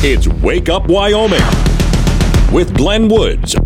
It's 0.00 0.28
Wake 0.28 0.68
Up 0.68 0.86
Wyoming 0.86 1.42
with 2.52 2.72
Glenn 2.76 3.08
Woods. 3.08 3.56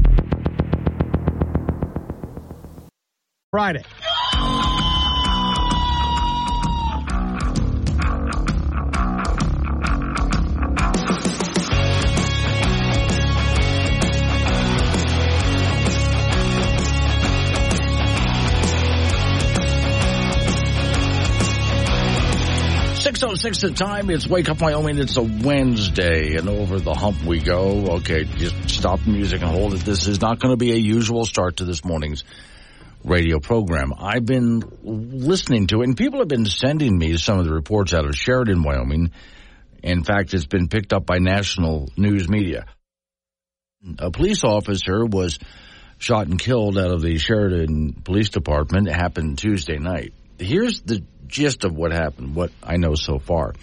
Friday. 3.51 3.85
Six 23.43 23.61
the 23.61 23.73
time. 23.73 24.09
It's 24.09 24.29
Wake 24.29 24.49
Up 24.49 24.61
Wyoming. 24.61 24.99
It's 24.99 25.17
a 25.17 25.23
Wednesday, 25.23 26.37
and 26.37 26.49
over 26.49 26.79
the 26.79 26.95
hump 26.95 27.25
we 27.25 27.41
go. 27.41 27.97
Okay, 27.97 28.23
just 28.23 28.71
stop 28.71 29.01
the 29.01 29.11
music 29.11 29.43
and 29.43 29.51
hold 29.51 29.75
it. 29.75 29.81
This 29.81 30.07
is 30.07 30.21
not 30.21 30.39
going 30.39 30.53
to 30.53 30.57
be 30.57 30.71
a 30.71 30.77
usual 30.77 31.25
start 31.25 31.57
to 31.57 31.65
this 31.65 31.85
morning's 31.85 32.23
radio 33.03 33.41
program. 33.41 33.95
I've 33.99 34.25
been 34.25 34.63
listening 34.85 35.67
to 35.67 35.81
it, 35.81 35.89
and 35.89 35.97
people 35.97 36.21
have 36.21 36.29
been 36.29 36.47
sending 36.47 36.97
me 36.97 37.17
some 37.17 37.41
of 37.41 37.45
the 37.45 37.53
reports 37.53 37.93
out 37.93 38.05
of 38.05 38.15
Sheridan, 38.15 38.63
Wyoming. 38.63 39.11
In 39.83 40.05
fact, 40.05 40.35
it's 40.35 40.47
been 40.47 40.69
picked 40.69 40.93
up 40.93 41.05
by 41.05 41.19
national 41.19 41.91
news 41.97 42.29
media. 42.29 42.67
A 43.99 44.13
police 44.13 44.45
officer 44.45 45.05
was 45.05 45.41
shot 45.99 46.29
and 46.29 46.39
killed 46.39 46.79
out 46.79 46.93
of 46.93 47.03
the 47.03 47.19
Sheridan 47.19 48.03
Police 48.05 48.29
Department. 48.29 48.87
It 48.87 48.95
happened 48.95 49.39
Tuesday 49.39 49.79
night. 49.79 50.15
Here's 50.39 50.81
the 50.83 51.03
gist 51.33 51.65
of 51.65 51.75
what 51.75 51.93
happened, 51.93 52.37
what 52.37 52.53
I 52.63 52.77
know 52.77 52.95
so 52.95 53.19
far. 53.19 53.55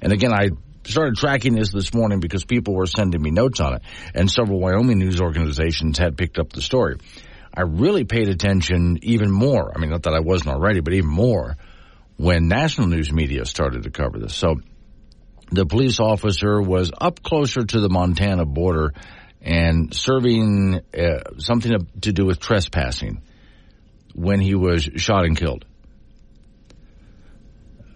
And 0.00 0.12
again, 0.12 0.32
I 0.32 0.50
started 0.84 1.16
tracking 1.16 1.54
this 1.54 1.70
this 1.72 1.92
morning 1.92 2.20
because 2.20 2.44
people 2.44 2.74
were 2.74 2.86
sending 2.86 3.20
me 3.20 3.30
notes 3.30 3.60
on 3.60 3.74
it, 3.74 3.82
and 4.14 4.30
several 4.30 4.58
Wyoming 4.58 4.98
news 4.98 5.20
organizations 5.20 5.98
had 5.98 6.16
picked 6.16 6.38
up 6.38 6.52
the 6.52 6.62
story. 6.62 6.96
I 7.52 7.62
really 7.62 8.04
paid 8.04 8.28
attention 8.28 9.00
even 9.02 9.30
more. 9.30 9.72
I 9.74 9.80
mean, 9.80 9.90
not 9.90 10.04
that 10.04 10.14
I 10.14 10.20
wasn't 10.20 10.54
already, 10.54 10.80
but 10.80 10.94
even 10.94 11.10
more 11.10 11.56
when 12.16 12.48
national 12.48 12.86
news 12.86 13.12
media 13.12 13.44
started 13.44 13.82
to 13.82 13.90
cover 13.90 14.18
this. 14.18 14.34
So 14.34 14.56
the 15.50 15.66
police 15.66 15.98
officer 16.00 16.60
was 16.60 16.92
up 16.98 17.22
closer 17.22 17.64
to 17.64 17.80
the 17.80 17.88
Montana 17.88 18.44
border 18.44 18.92
and 19.40 19.94
serving 19.94 20.80
uh, 20.96 21.38
something 21.38 21.86
to 22.02 22.12
do 22.12 22.26
with 22.26 22.38
trespassing 22.40 23.22
when 24.14 24.40
he 24.40 24.54
was 24.54 24.82
shot 24.96 25.24
and 25.24 25.36
killed. 25.36 25.64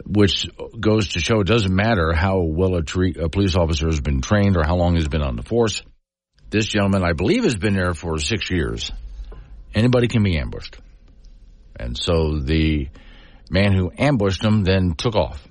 Which 0.05 0.49
goes 0.79 1.09
to 1.11 1.21
show 1.21 1.41
it 1.41 1.47
doesn't 1.47 1.75
matter 1.75 2.13
how 2.13 2.41
well 2.41 2.75
a, 2.75 2.83
tre- 2.83 3.15
a 3.19 3.29
police 3.29 3.57
officer 3.57 3.87
has 3.87 4.01
been 4.01 4.21
trained 4.21 4.57
or 4.57 4.65
how 4.65 4.77
long 4.77 4.95
he's 4.95 5.09
been 5.09 5.23
on 5.23 5.37
the 5.37 5.43
force. 5.43 5.83
This 6.51 6.67
gentleman, 6.67 7.03
I 7.05 7.13
believe, 7.13 7.45
has 7.45 7.55
been 7.55 7.75
there 7.75 7.95
for 7.95 8.19
six 8.19 8.51
years 8.51 8.93
anybody 9.75 10.09
can 10.09 10.23
be 10.23 10.39
ambushed. 10.39 10.77
And 11.77 11.97
so 11.97 12.39
the 12.39 12.89
man 13.51 13.73
who 13.73 13.91
ambushed 13.97 14.45
him 14.45 14.65
then 14.65 14.95
took 14.97 15.15
off. 15.15 15.47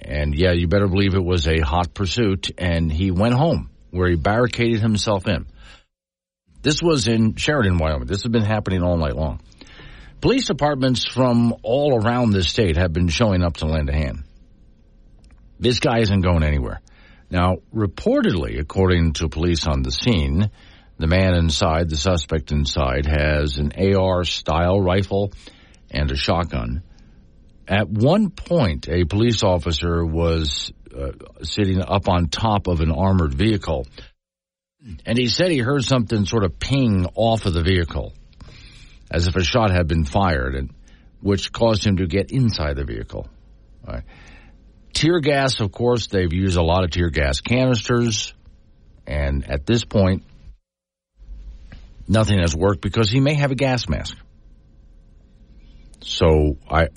And 0.00 0.34
yeah, 0.34 0.52
you 0.52 0.68
better 0.68 0.88
believe 0.88 1.14
it 1.14 1.24
was 1.24 1.46
a 1.48 1.60
hot 1.60 1.92
pursuit, 1.92 2.50
and 2.56 2.90
he 2.90 3.10
went 3.10 3.34
home 3.34 3.70
where 3.90 4.08
he 4.08 4.16
barricaded 4.16 4.80
himself 4.80 5.26
in. 5.26 5.46
This 6.62 6.82
was 6.82 7.08
in 7.08 7.36
Sheridan, 7.36 7.78
Wyoming. 7.78 8.06
This 8.06 8.22
has 8.22 8.30
been 8.30 8.44
happening 8.44 8.82
all 8.82 8.96
night 8.96 9.16
long. 9.16 9.40
Police 10.20 10.46
departments 10.46 11.04
from 11.06 11.54
all 11.62 11.94
around 11.94 12.30
the 12.30 12.42
state 12.42 12.76
have 12.76 12.92
been 12.92 13.08
showing 13.08 13.42
up 13.42 13.58
to 13.58 13.66
lend 13.66 13.88
a 13.88 13.92
hand. 13.92 14.24
This 15.60 15.78
guy 15.78 16.00
isn't 16.00 16.22
going 16.22 16.42
anywhere. 16.42 16.80
Now, 17.30 17.58
reportedly, 17.74 18.58
according 18.58 19.12
to 19.14 19.28
police 19.28 19.66
on 19.66 19.82
the 19.82 19.92
scene, 19.92 20.50
the 20.98 21.06
man 21.06 21.34
inside, 21.34 21.88
the 21.88 21.96
suspect 21.96 22.50
inside, 22.50 23.06
has 23.06 23.58
an 23.58 23.72
AR 23.76 24.24
style 24.24 24.80
rifle 24.80 25.32
and 25.90 26.10
a 26.10 26.16
shotgun. 26.16 26.82
At 27.68 27.88
one 27.88 28.30
point, 28.30 28.88
a 28.88 29.04
police 29.04 29.44
officer 29.44 30.04
was 30.04 30.72
uh, 30.96 31.12
sitting 31.42 31.80
up 31.80 32.08
on 32.08 32.28
top 32.28 32.66
of 32.66 32.80
an 32.80 32.90
armored 32.90 33.34
vehicle, 33.34 33.86
and 35.06 35.16
he 35.18 35.28
said 35.28 35.50
he 35.50 35.58
heard 35.58 35.84
something 35.84 36.24
sort 36.24 36.44
of 36.44 36.58
ping 36.58 37.06
off 37.14 37.46
of 37.46 37.52
the 37.52 37.62
vehicle, 37.62 38.14
as 39.10 39.26
if 39.26 39.36
a 39.36 39.44
shot 39.44 39.70
had 39.70 39.86
been 39.88 40.04
fired, 40.04 40.54
and 40.54 40.70
which 41.20 41.52
caused 41.52 41.84
him 41.84 41.96
to 41.96 42.06
get 42.06 42.30
inside 42.30 42.76
the 42.76 42.84
vehicle. 42.84 43.28
Right. 43.86 44.04
Tear 44.92 45.20
gas, 45.20 45.60
of 45.60 45.72
course, 45.72 46.08
they've 46.08 46.32
used 46.32 46.56
a 46.56 46.62
lot 46.62 46.84
of 46.84 46.90
tear 46.90 47.10
gas 47.10 47.40
canisters, 47.40 48.34
and 49.06 49.48
at 49.50 49.66
this 49.66 49.84
point, 49.84 50.24
nothing 52.06 52.38
has 52.40 52.54
worked 52.54 52.80
because 52.80 53.10
he 53.10 53.20
may 53.20 53.34
have 53.34 53.50
a 53.50 53.54
gas 53.54 53.88
mask. 53.88 54.16
So 56.00 56.56
I 56.68 56.88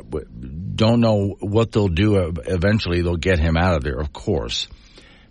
don't 0.75 0.99
know 0.99 1.35
what 1.39 1.71
they'll 1.71 1.87
do. 1.87 2.17
Uh, 2.17 2.31
eventually, 2.45 3.01
they'll 3.01 3.15
get 3.15 3.39
him 3.39 3.57
out 3.57 3.75
of 3.75 3.83
there, 3.83 3.99
of 3.99 4.13
course. 4.13 4.67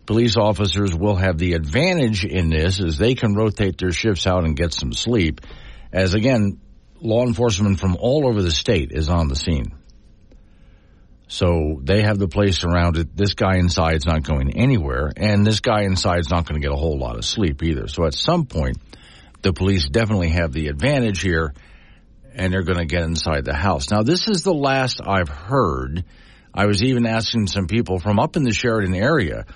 Police 0.06 0.36
officers 0.36 0.94
will 0.94 1.16
have 1.16 1.38
the 1.38 1.52
advantage 1.52 2.24
in 2.24 2.50
this 2.50 2.80
as 2.80 2.98
they 2.98 3.14
can 3.14 3.34
rotate 3.34 3.78
their 3.78 3.92
shifts 3.92 4.26
out 4.26 4.44
and 4.44 4.56
get 4.56 4.74
some 4.74 4.92
sleep. 4.92 5.40
As 5.92 6.14
again, 6.14 6.60
law 7.00 7.24
enforcement 7.24 7.80
from 7.80 7.96
all 7.96 8.26
over 8.26 8.42
the 8.42 8.50
state 8.50 8.92
is 8.92 9.08
on 9.08 9.28
the 9.28 9.36
scene. 9.36 9.74
So 11.28 11.80
they 11.82 12.02
have 12.02 12.18
the 12.18 12.26
place 12.26 12.58
surrounded. 12.58 13.16
This 13.16 13.34
guy 13.34 13.56
inside 13.58 13.96
is 13.96 14.06
not 14.06 14.24
going 14.24 14.56
anywhere, 14.56 15.12
and 15.16 15.46
this 15.46 15.60
guy 15.60 15.82
inside 15.82 16.18
is 16.18 16.30
not 16.30 16.46
going 16.46 16.60
to 16.60 16.66
get 16.66 16.74
a 16.74 16.78
whole 16.78 16.98
lot 16.98 17.16
of 17.16 17.24
sleep 17.24 17.62
either. 17.62 17.86
So 17.86 18.04
at 18.04 18.14
some 18.14 18.46
point, 18.46 18.78
the 19.42 19.52
police 19.52 19.88
definitely 19.88 20.30
have 20.30 20.52
the 20.52 20.66
advantage 20.68 21.20
here 21.20 21.54
and 22.34 22.52
they're 22.52 22.62
going 22.62 22.78
to 22.78 22.86
get 22.86 23.02
inside 23.02 23.44
the 23.44 23.54
house. 23.54 23.90
Now, 23.90 24.02
this 24.02 24.28
is 24.28 24.42
the 24.42 24.54
last 24.54 25.00
I've 25.04 25.28
heard. 25.28 26.04
I 26.52 26.66
was 26.66 26.82
even 26.82 27.06
asking 27.06 27.46
some 27.46 27.66
people 27.66 27.98
from 27.98 28.18
up 28.18 28.36
in 28.36 28.42
the 28.42 28.52
Sheridan 28.52 28.94
area 28.94 29.46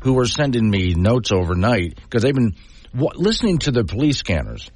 who 0.00 0.14
were 0.14 0.26
sending 0.26 0.68
me 0.68 0.94
notes 0.94 1.32
overnight 1.32 1.96
because 1.96 2.22
they've 2.22 2.34
been 2.34 2.54
w- 2.92 3.10
listening 3.14 3.58
to 3.58 3.70
the 3.70 3.84
police 3.84 4.18
scanners 4.18 4.70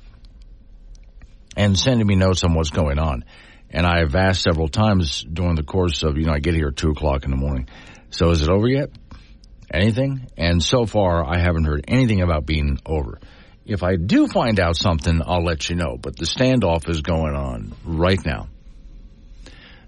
and 1.56 1.78
sending 1.78 2.06
me 2.06 2.16
notes 2.16 2.44
on 2.44 2.54
what's 2.54 2.70
going 2.70 2.98
on. 2.98 3.24
And 3.70 3.86
I've 3.86 4.14
asked 4.14 4.42
several 4.42 4.68
times 4.68 5.24
during 5.24 5.56
the 5.56 5.62
course 5.62 6.02
of, 6.02 6.16
you 6.16 6.26
know, 6.26 6.32
I 6.32 6.38
get 6.38 6.54
here 6.54 6.68
at 6.68 6.76
2 6.76 6.90
o'clock 6.90 7.24
in 7.24 7.30
the 7.30 7.36
morning. 7.36 7.68
So 8.10 8.30
is 8.30 8.42
it 8.42 8.48
over 8.48 8.68
yet? 8.68 8.90
anything. 9.74 10.26
And 10.36 10.62
so 10.62 10.86
far, 10.86 11.24
I 11.24 11.38
haven't 11.38 11.64
heard 11.64 11.84
anything 11.88 12.22
about 12.22 12.46
being 12.46 12.78
over. 12.86 13.20
If 13.66 13.82
I 13.82 13.96
do 13.96 14.26
find 14.26 14.60
out 14.60 14.76
something, 14.76 15.20
I'll 15.24 15.44
let 15.44 15.68
you 15.68 15.76
know. 15.76 15.96
But 16.00 16.16
the 16.16 16.26
standoff 16.26 16.88
is 16.88 17.00
going 17.00 17.34
on 17.34 17.74
right 17.84 18.24
now. 18.24 18.48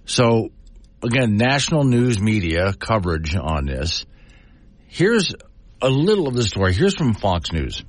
So, 0.07 0.51
again, 1.03 1.37
national 1.37 1.85
news 1.85 2.21
media 2.21 2.73
coverage 2.73 3.37
on 3.37 3.67
this. 3.67 4.07
Here's 4.89 5.35
a 5.83 5.91
little 5.91 6.27
of 6.27 6.35
the 6.35 6.45
story. 6.45 6.73
Here's 6.73 6.95
from 6.95 7.15
Fox 7.15 7.53
News. 7.53 7.85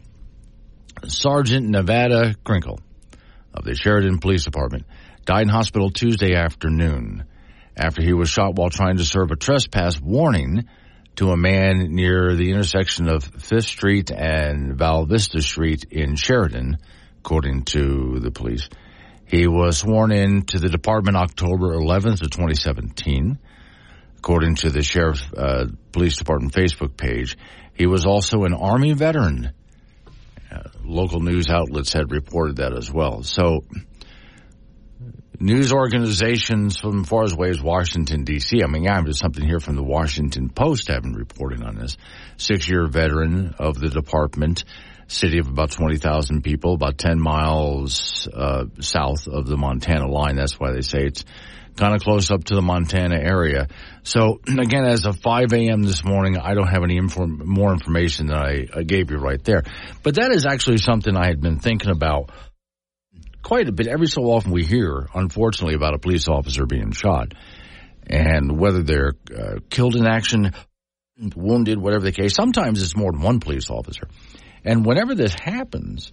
Sergeant 1.05 1.69
Nevada 1.69 2.33
Krinkle 2.45 2.79
of 3.53 3.63
the 3.63 3.75
Sheridan 3.75 4.19
Police 4.19 4.43
Department 4.43 4.85
died 5.25 5.43
in 5.43 5.49
hospital 5.49 5.89
Tuesday 5.89 6.33
afternoon 6.35 7.25
after 7.75 8.01
he 8.01 8.13
was 8.13 8.29
shot 8.29 8.55
while 8.55 8.69
trying 8.69 8.97
to 8.97 9.05
serve 9.05 9.31
a 9.31 9.35
trespass 9.35 9.99
warning 10.01 10.67
to 11.17 11.29
a 11.29 11.37
man 11.37 11.93
near 11.95 12.35
the 12.35 12.51
intersection 12.51 13.07
of 13.09 13.23
Fifth 13.23 13.65
Street 13.65 14.11
and 14.11 14.77
Val 14.77 15.05
Vista 15.05 15.41
Street 15.41 15.85
in 15.91 16.15
Sheridan, 16.15 16.77
according 17.19 17.63
to 17.63 18.19
the 18.19 18.31
police. 18.31 18.69
He 19.25 19.47
was 19.47 19.79
sworn 19.79 20.11
in 20.11 20.43
to 20.43 20.59
the 20.59 20.69
department 20.69 21.17
October 21.17 21.75
11th 21.75 22.21
of 22.21 22.31
2017, 22.31 23.37
according 24.17 24.55
to 24.55 24.69
the 24.69 24.81
sheriff 24.81 25.21
uh, 25.35 25.65
police 25.91 26.17
department 26.17 26.53
Facebook 26.53 26.95
page. 26.95 27.37
He 27.73 27.87
was 27.87 28.05
also 28.05 28.43
an 28.43 28.53
army 28.53 28.93
veteran. 28.93 29.51
Uh, 30.57 30.69
local 30.83 31.19
news 31.19 31.49
outlets 31.49 31.93
had 31.93 32.11
reported 32.11 32.57
that 32.57 32.75
as 32.75 32.91
well. 32.91 33.23
So 33.23 33.63
news 35.39 35.71
organizations 35.71 36.79
from 36.79 37.03
far 37.03 37.23
as 37.23 37.33
away 37.33 37.49
as 37.49 37.61
Washington 37.61 38.23
D.C. 38.23 38.61
I 38.63 38.67
mean, 38.67 38.83
yeah, 38.83 39.01
there's 39.01 39.19
something 39.19 39.45
here 39.45 39.59
from 39.59 39.75
the 39.75 39.83
Washington 39.83 40.49
Post 40.49 40.87
having 40.87 41.13
reporting 41.13 41.63
on 41.63 41.75
this. 41.75 41.97
Six-year 42.37 42.87
veteran 42.87 43.55
of 43.59 43.79
the 43.79 43.89
department, 43.89 44.63
city 45.07 45.39
of 45.39 45.47
about 45.47 45.71
20,000 45.71 46.43
people, 46.43 46.73
about 46.73 46.97
10 46.97 47.19
miles 47.19 48.27
uh, 48.33 48.65
south 48.79 49.27
of 49.27 49.45
the 49.47 49.57
Montana 49.57 50.07
line. 50.07 50.35
That's 50.35 50.59
why 50.59 50.71
they 50.71 50.81
say 50.81 51.05
it's 51.05 51.23
kind 51.77 51.95
of 51.95 52.01
close 52.01 52.31
up 52.31 52.43
to 52.45 52.55
the 52.55 52.61
Montana 52.61 53.15
area. 53.15 53.67
So 54.03 54.41
again, 54.47 54.85
as 54.85 55.05
of 55.05 55.17
5 55.19 55.53
a.m. 55.53 55.83
this 55.83 56.03
morning, 56.03 56.37
I 56.37 56.53
don't 56.53 56.67
have 56.67 56.83
any 56.83 56.97
inform- 56.97 57.43
more 57.45 57.71
information 57.71 58.27
than 58.27 58.37
I, 58.37 58.65
I 58.75 58.83
gave 58.83 59.11
you 59.11 59.17
right 59.17 59.41
there. 59.43 59.63
But 60.03 60.15
that 60.15 60.31
is 60.31 60.45
actually 60.45 60.77
something 60.77 61.15
I 61.15 61.27
had 61.27 61.39
been 61.39 61.59
thinking 61.59 61.91
about 61.91 62.31
quite 63.43 63.69
a 63.69 63.71
bit. 63.71 63.87
Every 63.87 64.07
so 64.07 64.23
often 64.23 64.51
we 64.51 64.65
hear, 64.65 65.07
unfortunately, 65.13 65.75
about 65.75 65.93
a 65.93 65.99
police 65.99 66.27
officer 66.27 66.65
being 66.65 66.91
shot. 66.91 67.33
And 68.09 68.57
whether 68.59 68.83
they're 68.83 69.13
uh, 69.37 69.59
killed 69.69 69.95
in 69.95 70.07
action, 70.07 70.53
wounded, 71.35 71.77
whatever 71.77 72.03
the 72.03 72.11
case, 72.11 72.33
sometimes 72.33 72.81
it's 72.81 72.95
more 72.95 73.11
than 73.11 73.21
one 73.21 73.39
police 73.39 73.69
officer. 73.69 74.07
And 74.63 74.85
whenever 74.85 75.15
this 75.15 75.33
happens, 75.33 76.11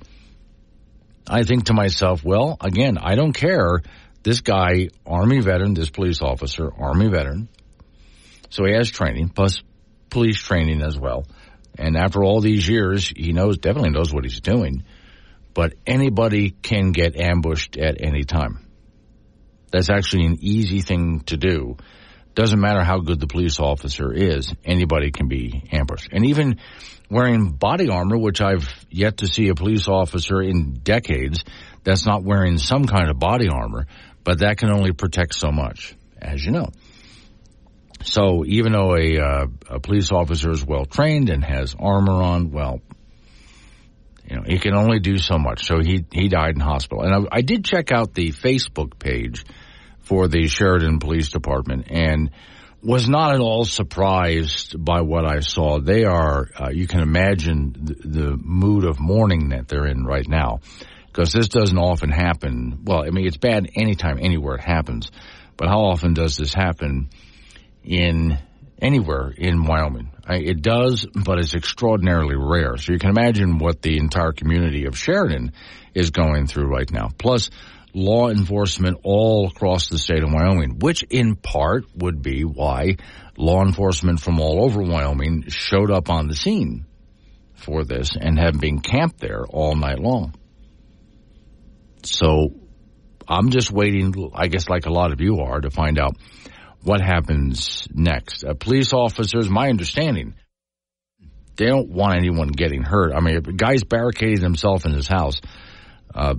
I 1.27 1.43
think 1.43 1.67
to 1.67 1.75
myself, 1.75 2.25
well, 2.25 2.57
again, 2.61 2.99
I 2.99 3.15
don't 3.15 3.33
care. 3.33 3.81
This 4.25 4.41
guy, 4.41 4.89
Army 5.07 5.41
veteran, 5.41 5.75
this 5.75 5.91
police 5.91 6.23
officer, 6.23 6.71
Army 6.77 7.09
veteran, 7.09 7.49
so 8.49 8.65
he 8.65 8.73
has 8.73 8.91
training, 8.91 9.29
plus 9.29 9.63
police 10.11 10.39
training 10.39 10.81
as 10.81 10.99
well. 10.99 11.25
And 11.79 11.97
after 11.97 12.25
all 12.25 12.41
these 12.41 12.69
years, 12.69 13.13
he 13.15 13.33
knows, 13.33 13.59
definitely 13.59 13.91
knows 13.91 14.15
what 14.15 14.25
he's 14.25 14.41
doing. 14.41 14.85
But 15.53 15.75
anybody 15.87 16.51
can 16.51 16.93
get 16.93 17.17
ambushed 17.17 17.77
at 17.77 17.97
any 18.01 18.25
time. 18.25 18.67
That's 19.71 19.91
actually 19.91 20.27
an 20.27 20.39
easy 20.41 20.81
thing 20.81 21.21
to 21.27 21.37
do. 21.37 21.77
Doesn't 22.35 22.61
matter 22.61 22.83
how 22.83 23.01
good 23.01 23.21
the 23.21 23.27
police 23.27 23.61
officer 23.61 24.13
is, 24.13 24.53
anybody 24.65 25.11
can 25.11 25.29
be 25.29 25.65
ambushed. 25.71 26.09
And 26.13 26.27
even 26.27 26.61
wearing 27.11 27.51
body 27.51 27.89
armor, 27.89 28.17
which 28.17 28.41
I've 28.41 28.69
yet 28.91 29.19
to 29.19 29.27
see 29.27 29.49
a 29.49 29.55
police 29.55 29.87
officer 29.87 30.41
in 30.41 30.75
decades 30.83 31.45
that's 31.83 32.07
not 32.07 32.25
wearing 32.25 32.59
some 32.59 32.87
kind 32.87 33.11
of 33.11 33.19
body 33.19 33.49
armor, 33.49 33.87
but 34.25 34.41
that 34.41 34.59
can 34.59 34.71
only 34.71 34.93
protect 34.93 35.35
so 35.35 35.53
much, 35.53 35.95
as 36.21 36.45
you 36.45 36.51
know. 36.51 36.71
So 38.03 38.45
even 38.47 38.73
though 38.73 38.97
a, 38.97 39.19
uh, 39.19 39.47
a 39.71 39.81
police 39.81 40.11
officer 40.11 40.51
is 40.51 40.65
well 40.65 40.85
trained 40.85 41.31
and 41.31 41.45
has 41.45 41.75
armor 41.79 42.23
on, 42.23 42.51
well, 42.51 42.81
you 44.29 44.37
know, 44.37 44.43
he 44.47 44.59
can 44.59 44.75
only 44.75 44.99
do 45.01 45.19
so 45.19 45.39
much. 45.39 45.65
So 45.67 45.81
he, 45.81 46.05
he 46.11 46.29
died 46.29 46.55
in 46.55 46.61
hospital. 46.61 47.03
And 47.03 47.15
I, 47.15 47.39
I 47.39 47.41
did 47.43 47.65
check 47.65 47.93
out 47.93 48.15
the 48.15 48.31
Facebook 48.31 48.99
page 48.99 49.45
for 50.01 50.29
the 50.29 50.49
Sheridan 50.49 50.99
Police 50.99 51.31
Department 51.31 51.87
and 51.91 52.31
was 52.83 53.09
not 53.09 53.35
at 53.35 53.41
all 53.41 53.65
surprised 53.65 54.83
by 54.83 55.01
what 55.01 55.25
I 55.25 55.41
saw. 55.41 55.81
They 55.81 56.05
are, 56.05 56.49
uh, 56.59 56.71
you 56.71 56.87
can 56.87 57.01
imagine 57.01 57.73
the, 57.73 57.95
the 57.95 58.37
mood 58.37 58.85
of 58.85 59.01
mourning 59.01 59.51
that 59.51 59.69
they're 59.69 59.87
in 59.87 60.05
right 60.05 60.29
now 60.29 60.61
because 61.15 61.33
this 61.33 61.49
doesn't 61.49 61.79
often 61.79 62.11
happen. 62.11 62.81
Well, 62.83 63.05
I 63.05 63.11
mean, 63.11 63.25
it's 63.25 63.37
bad 63.37 63.71
anytime, 63.77 64.19
anywhere 64.21 64.57
it 64.57 64.65
happens, 64.65 65.13
but 65.57 65.69
how 65.69 65.85
often 65.85 66.13
does 66.13 66.37
this 66.37 66.53
happen 66.53 67.09
in 67.85 68.37
anywhere 68.83 69.33
in 69.37 69.65
Wyoming? 69.65 70.11
I, 70.27 70.39
it 70.39 70.61
does, 70.61 71.07
but 71.15 71.39
it's 71.39 71.55
extraordinarily 71.55 72.35
rare. 72.37 72.77
So 72.79 72.93
you 72.93 72.99
can 72.99 73.11
imagine 73.11 73.59
what 73.59 73.81
the 73.81 73.99
entire 73.99 74.33
community 74.33 74.87
of 74.87 74.99
Sheridan 74.99 75.53
is 75.95 76.11
going 76.11 76.49
through 76.49 76.67
right 76.67 76.91
now. 76.91 77.11
Plus, 77.17 77.49
law 77.93 78.29
enforcement 78.29 78.99
all 79.05 79.47
across 79.47 79.89
the 79.89 79.99
state 79.99 80.25
of 80.25 80.33
Wyoming, 80.33 80.81
which 80.81 81.05
in 81.05 81.37
part 81.37 81.85
would 81.95 82.23
be 82.23 82.43
why 82.43 82.97
law 83.37 83.63
enforcement 83.63 84.19
from 84.19 84.41
all 84.41 84.65
over 84.65 84.83
Wyoming 84.83 85.45
showed 85.47 85.93
up 85.93 86.11
on 86.11 86.27
the 86.27 86.35
scene 86.35 86.87
for 87.55 87.85
this 87.85 88.17
and 88.21 88.37
have 88.37 88.59
been 88.59 88.81
camped 88.81 89.21
there 89.21 89.45
all 89.45 89.77
night 89.77 90.01
long. 90.01 90.35
So 92.05 92.55
I'm 93.29 93.51
just 93.51 93.71
waiting, 93.71 94.31
I 94.35 94.49
guess 94.49 94.69
like 94.69 94.87
a 94.87 94.93
lot 94.93 95.13
of 95.13 95.21
you 95.21 95.41
are, 95.41 95.61
to 95.61 95.71
find 95.71 95.99
out 95.99 96.17
what 96.83 97.01
happens 97.01 97.89
next. 97.93 98.45
Uh, 98.45 98.55
police 98.55 98.93
officers, 98.93 99.49
my 99.49 99.69
understanding, 99.69 100.35
they 101.57 101.67
don't 101.67 101.91
want 101.91 102.17
anyone 102.17 102.49
getting 102.49 102.83
hurt. 102.83 103.13
I 103.15 103.21
mean, 103.21 103.37
a 103.37 103.41
guy's 103.41 103.85
barricading 103.85 104.43
himself 104.43 104.85
in 104.85 104.93
his 104.93 105.09
house. 105.09 105.41
Uh, 106.15 106.35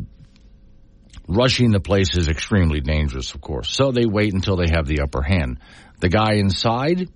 rushing 1.27 1.71
the 1.71 1.79
place 1.79 2.15
is 2.15 2.27
extremely 2.27 2.81
dangerous, 2.81 3.33
of 3.33 3.41
course. 3.41 3.71
So 3.71 3.91
they 3.91 4.05
wait 4.05 4.33
until 4.33 4.57
they 4.57 4.69
have 4.71 4.85
the 4.85 5.01
upper 5.01 5.21
hand. 5.21 5.59
The 5.99 6.09
guy 6.09 6.33
inside, 6.33 7.09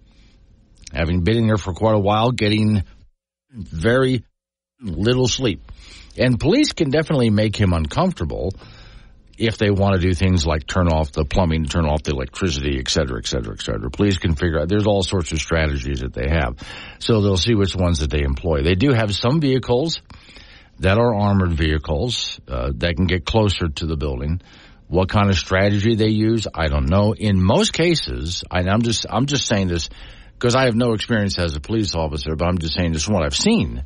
having 0.91 1.23
been 1.23 1.37
in 1.37 1.47
there 1.47 1.57
for 1.57 1.73
quite 1.73 1.95
a 1.95 1.99
while, 1.99 2.31
getting 2.31 2.83
very 3.51 4.23
little 4.81 5.27
sleep. 5.27 5.61
And 6.19 6.39
police 6.39 6.73
can 6.73 6.89
definitely 6.89 7.29
make 7.29 7.55
him 7.55 7.73
uncomfortable 7.73 8.53
if 9.37 9.57
they 9.57 9.71
want 9.71 9.95
to 9.95 10.01
do 10.05 10.13
things 10.13 10.45
like 10.45 10.67
turn 10.67 10.89
off 10.89 11.13
the 11.13 11.23
plumbing, 11.23 11.63
turn 11.63 11.85
off 11.85 12.03
the 12.03 12.11
electricity, 12.11 12.77
et 12.77 12.89
cetera, 12.89 13.19
et 13.19 13.25
cetera, 13.25 13.53
et 13.53 13.61
cetera. 13.61 13.89
Police 13.89 14.17
can 14.17 14.35
figure 14.35 14.59
out, 14.59 14.67
there's 14.67 14.85
all 14.85 15.01
sorts 15.01 15.31
of 15.31 15.39
strategies 15.39 16.01
that 16.01 16.13
they 16.13 16.27
have. 16.29 16.57
So 16.99 17.21
they'll 17.21 17.37
see 17.37 17.55
which 17.55 17.73
ones 17.73 17.99
that 17.99 18.09
they 18.09 18.21
employ. 18.21 18.63
They 18.63 18.75
do 18.75 18.91
have 18.91 19.15
some 19.15 19.39
vehicles 19.39 20.01
that 20.79 20.97
are 20.97 21.15
armored 21.15 21.53
vehicles 21.53 22.39
uh, 22.49 22.73
that 22.75 22.97
can 22.97 23.07
get 23.07 23.25
closer 23.25 23.69
to 23.69 23.85
the 23.85 23.95
building. 23.95 24.41
What 24.89 25.07
kind 25.07 25.29
of 25.29 25.37
strategy 25.37 25.95
they 25.95 26.09
use, 26.09 26.47
I 26.53 26.67
don't 26.67 26.89
know. 26.89 27.13
In 27.13 27.41
most 27.41 27.71
cases, 27.71 28.43
I'm 28.51 28.81
just 28.81 29.05
I'm 29.09 29.27
just 29.27 29.45
saying 29.45 29.67
this 29.67 29.89
because 30.33 30.55
I 30.55 30.65
have 30.65 30.75
no 30.75 30.93
experience 30.93 31.37
as 31.37 31.55
a 31.55 31.59
police 31.59 31.95
officer, 31.95 32.35
but 32.35 32.47
I'm 32.47 32.57
just 32.57 32.75
saying 32.75 32.93
this 32.93 33.03
from 33.03 33.13
what 33.13 33.23
I've 33.23 33.35
seen 33.35 33.85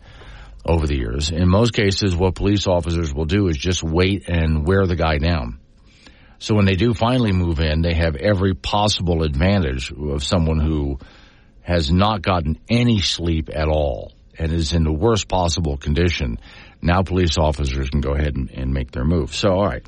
over 0.65 0.87
the 0.87 0.95
years. 0.95 1.31
In 1.31 1.49
most 1.49 1.73
cases, 1.73 2.15
what 2.15 2.35
police 2.35 2.67
officers 2.67 3.13
will 3.13 3.25
do 3.25 3.47
is 3.47 3.57
just 3.57 3.83
wait 3.83 4.27
and 4.27 4.65
wear 4.65 4.85
the 4.85 4.95
guy 4.95 5.17
down. 5.17 5.59
So 6.39 6.55
when 6.55 6.65
they 6.65 6.75
do 6.75 6.93
finally 6.93 7.31
move 7.31 7.59
in, 7.59 7.81
they 7.81 7.93
have 7.93 8.15
every 8.15 8.53
possible 8.53 9.23
advantage 9.23 9.91
of 9.91 10.23
someone 10.23 10.59
who 10.59 10.99
has 11.61 11.91
not 11.91 12.21
gotten 12.21 12.59
any 12.69 12.99
sleep 12.99 13.49
at 13.53 13.67
all 13.67 14.11
and 14.37 14.51
is 14.51 14.73
in 14.73 14.83
the 14.83 14.91
worst 14.91 15.27
possible 15.27 15.77
condition. 15.77 16.39
Now 16.81 17.01
police 17.03 17.37
officers 17.37 17.89
can 17.89 18.01
go 18.01 18.13
ahead 18.13 18.35
and, 18.35 18.49
and 18.49 18.73
make 18.73 18.91
their 18.91 19.05
move. 19.05 19.33
So, 19.33 19.51
all 19.51 19.65
right. 19.65 19.87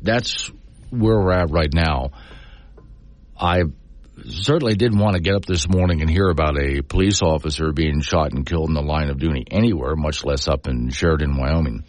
That's 0.00 0.50
where 0.90 1.18
we're 1.18 1.32
at 1.32 1.50
right 1.50 1.72
now. 1.72 2.10
I 3.38 3.64
certainly 4.28 4.74
didn't 4.74 4.98
want 4.98 5.14
to 5.14 5.22
get 5.22 5.34
up 5.34 5.44
this 5.44 5.68
morning 5.68 6.00
and 6.00 6.10
hear 6.10 6.28
about 6.28 6.58
a 6.58 6.82
police 6.82 7.22
officer 7.22 7.72
being 7.72 8.00
shot 8.00 8.32
and 8.32 8.46
killed 8.46 8.68
in 8.68 8.74
the 8.74 8.82
line 8.82 9.10
of 9.10 9.18
duty 9.18 9.44
anywhere, 9.50 9.96
much 9.96 10.24
less 10.24 10.48
up 10.48 10.66
in 10.66 10.90
Sheridan, 10.90 11.36
Wyoming. 11.36 11.84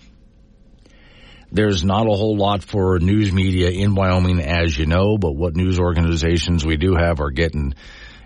There's 1.51 1.83
not 1.83 2.07
a 2.07 2.15
whole 2.15 2.35
lot 2.37 2.63
for 2.63 2.99
news 2.99 3.31
media 3.31 3.69
in 3.69 3.95
Wyoming, 3.95 4.41
as 4.41 4.77
you 4.77 4.85
know, 4.85 5.17
but 5.17 5.31
what 5.31 5.55
news 5.55 5.79
organizations 5.79 6.65
we 6.65 6.75
do 6.75 6.95
have 6.95 7.21
are 7.21 7.29
getting 7.29 7.75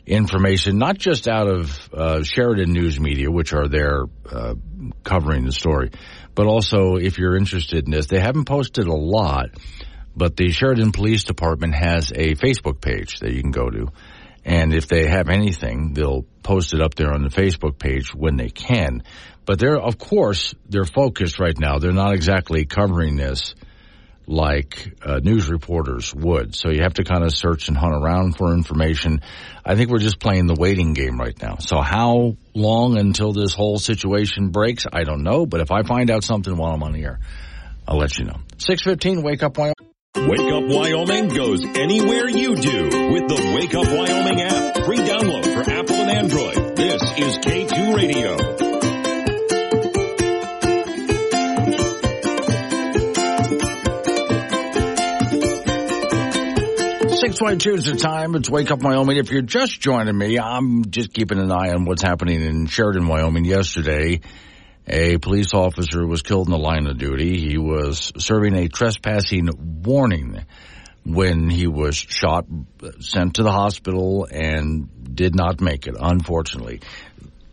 information, 0.08 0.78
not 0.78 0.98
just 0.98 1.28
out 1.28 1.48
of 1.48 1.90
uh, 1.94 2.24
Sheridan 2.24 2.74
News 2.74 3.00
Media, 3.00 3.30
which 3.30 3.54
are 3.54 3.68
there 3.68 4.06
uh, 4.30 4.56
covering 5.04 5.46
the 5.46 5.52
story, 5.52 5.92
but 6.34 6.48
also 6.48 6.96
if 6.96 7.20
you're 7.20 7.38
interested 7.38 7.86
in 7.86 7.92
this, 7.92 8.08
they 8.08 8.20
haven't 8.20 8.46
posted 8.46 8.88
a 8.88 8.96
lot 8.96 9.50
but 10.20 10.36
the 10.36 10.52
Sheridan 10.52 10.92
Police 10.92 11.24
Department 11.24 11.74
has 11.74 12.12
a 12.12 12.36
Facebook 12.36 12.82
page 12.82 13.20
that 13.22 13.32
you 13.32 13.42
can 13.42 13.52
go 13.52 13.70
to. 13.70 13.88
And 14.44 14.74
if 14.74 14.88
they 14.88 15.08
have 15.08 15.30
anything, 15.30 15.94
they'll 15.94 16.26
post 16.44 16.74
it 16.74 16.82
up 16.82 16.94
there 16.94 17.14
on 17.14 17.24
the 17.24 17.30
Facebook 17.30 17.80
page 17.80 18.14
when 18.14 18.36
they 18.36 18.50
can. 18.50 19.04
But 19.46 19.60
they're, 19.60 19.80
of 19.80 19.98
course, 19.98 20.54
they're 20.68 20.86
focused 20.86 21.40
right 21.40 21.58
now. 21.58 21.80
They're 21.80 21.94
not 21.94 22.14
exactly 22.14 22.66
covering 22.66 23.16
this 23.16 23.56
like 24.28 24.94
uh, 25.02 25.20
news 25.24 25.50
reporters 25.50 26.14
would. 26.14 26.54
So 26.54 26.70
you 26.70 26.84
have 26.84 26.96
to 26.96 27.04
kind 27.04 27.24
of 27.24 27.34
search 27.34 27.70
and 27.70 27.78
hunt 27.78 27.96
around 27.96 28.38
for 28.38 28.54
information. 28.54 29.22
I 29.66 29.76
think 29.76 29.90
we're 29.90 30.00
just 30.00 30.20
playing 30.20 30.48
the 30.48 30.56
waiting 30.56 30.94
game 30.94 31.18
right 31.18 31.40
now. 31.42 31.58
So 31.60 31.80
how 31.80 32.36
long 32.54 32.98
until 32.98 33.32
this 33.32 33.54
whole 33.54 33.80
situation 33.80 34.50
breaks? 34.50 34.86
I 34.92 35.04
don't 35.04 35.24
know. 35.24 35.46
But 35.46 35.62
if 35.62 35.72
I 35.72 35.84
find 35.84 36.12
out 36.12 36.24
something 36.24 36.56
while 36.56 36.74
I'm 36.74 36.84
on 36.84 36.92
the 36.92 37.04
air, 37.04 37.20
I'll 37.88 37.98
let 37.98 38.20
you 38.20 38.26
know. 38.26 38.38
615, 38.58 39.24
wake 39.24 39.42
up, 39.42 39.58
Wyoming. 39.58 39.89
Wake 40.28 40.52
Up 40.54 40.64
Wyoming 40.66 41.30
goes 41.30 41.64
anywhere 41.76 42.28
you 42.30 42.56
do 42.56 42.84
with 43.12 43.28
the 43.28 43.52
Wake 43.56 43.74
Up 43.74 43.86
Wyoming 43.88 44.42
app. 44.42 44.86
Free 44.86 44.98
download 44.98 45.44
for 45.54 45.70
Apple 45.72 45.96
and 45.96 46.10
Android. 46.12 46.76
This 46.76 47.02
is 47.18 47.38
K2 47.40 47.96
Radio. 47.96 48.38
Six 57.20 57.36
twenty-two 57.38 57.74
is 57.74 57.86
the 57.86 57.96
time. 57.98 58.36
It's 58.36 58.50
Wake 58.50 58.72
Up 58.72 58.82
Wyoming. 58.82 59.18
If 59.18 59.30
you're 59.30 59.42
just 59.42 59.82
joining 59.82 60.18
me, 60.18 60.40
I'm 60.40 60.90
just 60.90 61.12
keeping 61.12 61.38
an 61.40 61.52
eye 61.52 61.72
on 61.74 61.84
what's 61.84 62.02
happening 62.02 62.42
in 62.42 62.68
Sheridan, 62.68 63.08
Wyoming. 63.08 63.44
Yesterday, 63.44 64.22
a 64.90 65.18
police 65.18 65.54
officer 65.54 66.06
was 66.06 66.24
killed 66.24 66.48
in 66.48 66.52
the 66.52 66.58
line 66.58 66.88
of 66.88 66.98
duty. 66.98 67.40
He 67.40 67.58
was 67.58 68.12
serving 68.18 68.56
a 68.56 68.68
trespassing 68.68 69.50
warning 69.84 70.44
when 71.06 71.50
he 71.50 71.68
was 71.68 71.96
shot, 71.96 72.46
sent 73.00 73.36
to 73.36 73.44
the 73.44 73.52
hospital, 73.52 74.28
and 74.30 75.16
did 75.16 75.36
not 75.36 75.62
make 75.62 75.88
it, 75.88 75.96
unfortunately. 76.00 76.82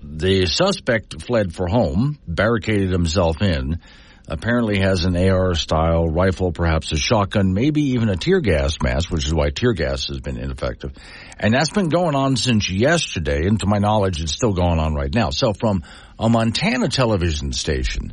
The 0.03 0.47
suspect 0.47 1.23
fled 1.23 1.55
for 1.55 1.67
home, 1.69 2.19
barricaded 2.27 2.91
himself 2.91 3.43
in, 3.43 3.81
apparently 4.29 4.79
has 4.81 5.05
an 5.05 5.17
AR 5.17 5.55
style 5.55 6.09
rifle, 6.09 6.53
perhaps 6.53 6.93
a 6.93 6.97
shotgun, 6.97 7.53
maybe 7.53 7.91
even 7.91 8.09
a 8.09 8.17
tear 8.17 8.41
gas 8.41 8.79
mask, 8.83 9.11
which 9.11 9.27
is 9.27 9.35
why 9.35 9.51
tear 9.51 9.73
gas 9.73 10.09
has 10.09 10.21
been 10.21 10.37
ineffective. 10.37 10.93
And 11.39 11.55
that's 11.55 11.71
been 11.71 11.89
going 11.89 12.15
on 12.15 12.37
since 12.37 12.71
yesterday, 12.71 13.47
and 13.47 13.61
to 13.61 13.67
my 13.67 13.79
knowledge, 13.79 14.21
it's 14.21 14.33
still 14.33 14.53
going 14.53 14.79
on 14.79 14.95
right 14.95 15.15
now. 15.15 15.31
So 15.31 15.53
from 15.53 15.83
a 16.19 16.29
Montana 16.29 16.89
television 16.89 17.53
station. 17.53 18.13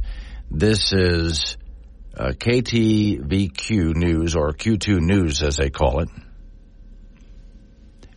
This 0.52 0.92
is 0.94 1.58
uh, 2.18 2.34
KTVQ 2.38 3.96
News, 3.96 4.36
or 4.36 4.52
Q2 4.52 5.00
News 5.00 5.42
as 5.42 5.58
they 5.58 5.70
call 5.70 6.02
it. 6.02 6.10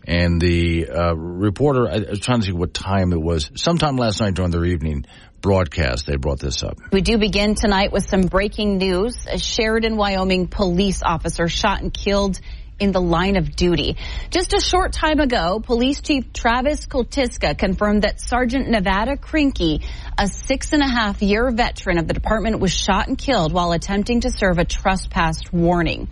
And 0.07 0.41
the 0.41 0.89
uh, 0.89 1.15
reporter, 1.15 1.89
I 1.89 1.99
was 2.11 2.21
trying 2.21 2.41
to 2.41 2.47
see 2.47 2.53
what 2.53 2.73
time 2.73 3.13
it 3.13 3.21
was. 3.21 3.51
Sometime 3.57 3.97
last 3.97 4.21
night 4.21 4.35
during 4.35 4.53
their 4.53 4.65
evening 4.65 5.05
broadcast, 5.41 6.07
they 6.07 6.17
brought 6.17 6.39
this 6.39 6.63
up. 6.63 6.79
We 6.93 7.01
do 7.01 7.19
begin 7.19 7.57
tonight 7.57 7.91
with 7.91 8.09
some 8.09 8.23
breaking 8.23 8.79
news. 8.79 9.27
A 9.29 9.39
Sheridan, 9.39 9.97
Wyoming 9.97 10.47
police 10.47 11.03
officer 11.05 11.49
shot 11.49 11.83
and 11.83 11.93
killed 11.93 12.41
in 12.79 12.93
the 12.93 13.01
line 13.01 13.37
of 13.37 13.57
duty. 13.57 13.97
Just 14.31 14.53
a 14.53 14.61
short 14.61 14.93
time 14.93 15.21
ago, 15.21 15.61
Police 15.61 16.01
Chief 16.03 16.33
Travis 16.33 16.87
Koltiska 16.87 17.57
confirmed 17.57 18.03
that 18.03 18.21
Sergeant 18.21 18.69
Nevada 18.69 19.17
Krinkee, 19.17 19.85
a 20.19 20.29
six 20.29 20.73
and 20.73 20.83
a 20.83 20.89
half 20.89 21.23
year 21.23 21.51
veteran 21.51 21.99
of 21.99 22.07
the 22.07 22.15
department, 22.15 22.61
was 22.61 22.73
shot 22.73 23.09
and 23.09 23.17
killed 23.17 23.53
while 23.53 23.73
attempting 23.73 24.21
to 24.21 24.31
serve 24.31 24.59
a 24.59 24.65
trespass 24.65 25.41
warning. 25.53 26.09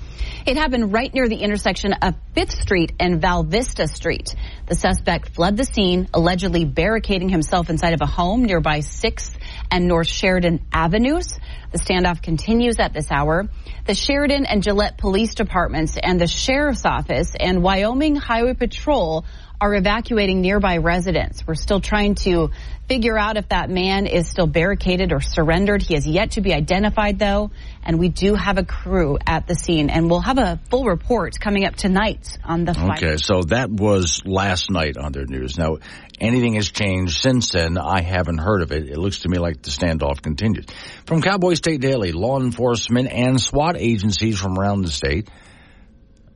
It 0.47 0.57
happened 0.57 0.93
right 0.93 1.13
near 1.13 1.29
the 1.29 1.37
intersection 1.37 1.93
of 1.93 2.15
5th 2.35 2.61
Street 2.63 2.93
and 2.99 3.21
Val 3.21 3.45
Vista 3.45 3.87
Street. 3.87 4.35
The 4.67 4.75
suspect 4.75 5.35
fled 5.35 5.57
the 5.57 5.65
scene, 5.65 6.09
allegedly 6.15 6.65
barricading 6.65 7.29
himself 7.29 7.69
inside 7.69 7.93
of 7.93 8.01
a 8.01 8.07
home 8.07 8.45
nearby 8.45 8.79
6th 8.79 9.37
and 9.71 9.89
North 9.89 10.07
Sheridan 10.07 10.61
Avenues. 10.73 11.29
The 11.73 11.79
standoff 11.79 12.23
continues 12.23 12.79
at 12.79 12.93
this 12.93 13.11
hour. 13.11 13.49
The 13.87 13.95
Sheridan 13.95 14.47
and 14.47 14.63
Gillette 14.63 14.99
police 14.99 15.35
departments 15.35 15.97
and 16.01 16.21
the 16.21 16.27
sheriff's 16.27 16.85
office 16.85 17.33
and 17.39 17.63
Wyoming 17.63 18.17
Highway 18.17 18.55
Patrol 18.55 19.25
are 19.65 19.75
evacuating 19.75 20.43
nearby 20.43 20.77
residents. 20.77 21.47
We're 21.47 21.55
still 21.55 21.81
trying 21.81 22.17
to 22.17 22.51
figure 22.87 23.17
out 23.17 23.39
if 23.39 23.49
that 23.49 23.71
man 23.71 24.07
is 24.07 24.29
still 24.29 24.47
barricaded 24.47 25.11
or 25.11 25.21
surrendered. 25.21 25.81
He 25.81 25.95
has 25.95 26.07
yet 26.07 26.33
to 26.33 26.43
be 26.43 26.53
identified 26.53 27.19
though, 27.19 27.51
and 27.83 27.99
we 27.99 28.11
do 28.11 28.35
have 28.35 28.59
a 28.59 28.65
crew 28.65 29.17
at 29.27 29.47
the 29.47 29.55
scene 29.55 29.89
and 29.89 30.11
we'll 30.11 30.21
have 30.21 30.37
a 30.37 30.61
full 30.69 30.85
report 30.85 31.41
coming 31.41 31.65
up 31.65 31.77
tonight 31.77 32.37
on 32.45 32.67
the 32.67 32.79
Okay, 32.79 33.17
so 33.17 33.41
that 33.45 33.71
was 33.71 34.21
last 34.27 34.71
night 34.71 34.99
on 34.99 35.13
their 35.13 35.25
news. 35.25 35.57
Now, 35.57 35.79
anything 36.21 36.57
has 36.57 36.71
changed 36.71 37.17
since 37.17 37.53
then. 37.53 37.79
I 37.79 38.03
haven't 38.03 38.39
heard 38.39 38.61
of 38.61 38.71
it. 38.71 38.91
It 38.91 38.99
looks 38.99 39.21
to 39.21 39.31
me 39.31 39.39
like 39.39 39.63
the 39.63 39.71
standoff 39.71 40.21
continues. 40.21 40.67
From 41.07 41.23
Cowboy 41.23 41.55
State 41.55 41.81
Daily, 41.81 42.13
law 42.13 42.39
enforcement 42.39 43.09
and 43.11 43.41
SWAT 43.41 43.79
agencies 43.79 44.39
from 44.39 44.59
around 44.59 44.83
the 44.83 44.91
state 44.91 45.31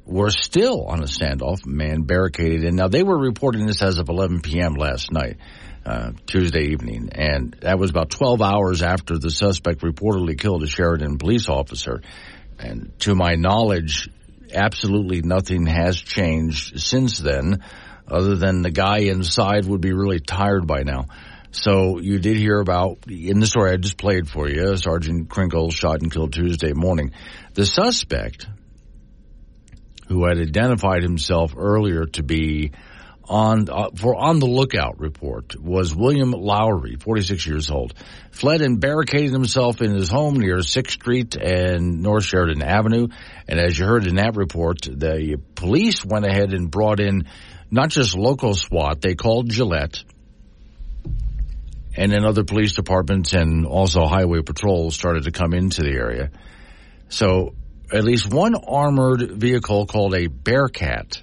were 0.08 0.30
still 0.30 0.86
on 0.86 1.00
a 1.00 1.06
standoff, 1.06 1.66
man 1.66 2.02
barricaded 2.02 2.64
in. 2.64 2.76
Now, 2.76 2.88
they 2.88 3.02
were 3.02 3.18
reporting 3.18 3.66
this 3.66 3.82
as 3.82 3.98
of 3.98 4.08
11 4.08 4.40
p.m. 4.40 4.74
last 4.74 5.12
night, 5.12 5.36
uh, 5.84 6.12
Tuesday 6.26 6.70
evening, 6.70 7.10
and 7.12 7.54
that 7.60 7.78
was 7.78 7.90
about 7.90 8.10
12 8.10 8.40
hours 8.40 8.82
after 8.82 9.18
the 9.18 9.30
suspect 9.30 9.82
reportedly 9.82 10.38
killed 10.38 10.62
a 10.62 10.66
Sheridan 10.66 11.18
police 11.18 11.48
officer. 11.48 12.00
And 12.58 12.92
to 13.00 13.14
my 13.14 13.34
knowledge, 13.34 14.08
absolutely 14.52 15.20
nothing 15.20 15.66
has 15.66 16.00
changed 16.00 16.80
since 16.80 17.18
then, 17.18 17.62
other 18.10 18.34
than 18.34 18.62
the 18.62 18.70
guy 18.70 19.00
inside 19.00 19.66
would 19.66 19.82
be 19.82 19.92
really 19.92 20.20
tired 20.20 20.66
by 20.66 20.84
now. 20.84 21.06
So 21.50 21.98
you 21.98 22.18
did 22.18 22.36
hear 22.36 22.60
about 22.60 22.98
in 23.08 23.40
the 23.40 23.46
story 23.46 23.72
I 23.72 23.76
just 23.76 23.98
played 23.98 24.28
for 24.28 24.48
you, 24.48 24.76
Sergeant 24.76 25.28
Krinkle 25.28 25.72
shot 25.72 26.00
and 26.00 26.12
killed 26.12 26.32
Tuesday 26.32 26.72
morning. 26.72 27.12
The 27.54 27.66
suspect, 27.66 28.46
who 30.08 30.26
had 30.26 30.38
identified 30.38 31.02
himself 31.02 31.54
earlier 31.56 32.06
to 32.06 32.22
be 32.22 32.72
on 33.24 33.68
uh, 33.68 33.90
for 33.94 34.16
on 34.16 34.38
the 34.38 34.46
lookout 34.46 34.98
report 34.98 35.54
was 35.60 35.94
William 35.94 36.30
Lowry, 36.30 36.96
46 36.96 37.46
years 37.46 37.70
old, 37.70 37.92
fled 38.30 38.62
and 38.62 38.80
barricaded 38.80 39.32
himself 39.32 39.82
in 39.82 39.92
his 39.94 40.08
home 40.08 40.40
near 40.40 40.56
6th 40.56 40.90
Street 40.90 41.36
and 41.36 42.02
North 42.02 42.24
Sheridan 42.24 42.62
Avenue. 42.62 43.08
And 43.46 43.60
as 43.60 43.78
you 43.78 43.84
heard 43.84 44.06
in 44.06 44.16
that 44.16 44.36
report, 44.36 44.80
the 44.82 45.38
police 45.54 46.04
went 46.04 46.24
ahead 46.24 46.54
and 46.54 46.70
brought 46.70 47.00
in 47.00 47.26
not 47.70 47.90
just 47.90 48.16
local 48.16 48.54
SWAT, 48.54 49.02
they 49.02 49.14
called 49.14 49.50
Gillette 49.50 50.02
and 51.98 52.12
then 52.12 52.24
other 52.24 52.44
police 52.44 52.74
departments 52.74 53.34
and 53.34 53.66
also 53.66 54.06
highway 54.06 54.40
patrol 54.40 54.92
started 54.92 55.24
to 55.24 55.32
come 55.32 55.52
into 55.52 55.82
the 55.82 55.90
area. 55.90 56.30
So 57.08 57.54
at 57.92 58.04
least 58.04 58.32
one 58.32 58.54
armored 58.54 59.32
vehicle 59.32 59.86
called 59.86 60.14
a 60.14 60.26
Bearcat 60.26 61.22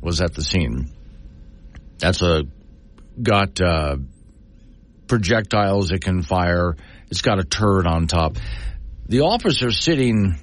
was 0.00 0.20
at 0.20 0.34
the 0.34 0.42
scene. 0.42 0.90
That's 1.98 2.22
a 2.22 2.44
got 3.20 3.60
uh, 3.60 3.96
projectiles 5.06 5.90
it 5.90 6.02
can 6.02 6.22
fire. 6.22 6.76
It's 7.10 7.22
got 7.22 7.38
a 7.38 7.44
turret 7.44 7.86
on 7.86 8.06
top. 8.06 8.36
The 9.06 9.20
officer 9.20 9.70
sitting 9.70 10.38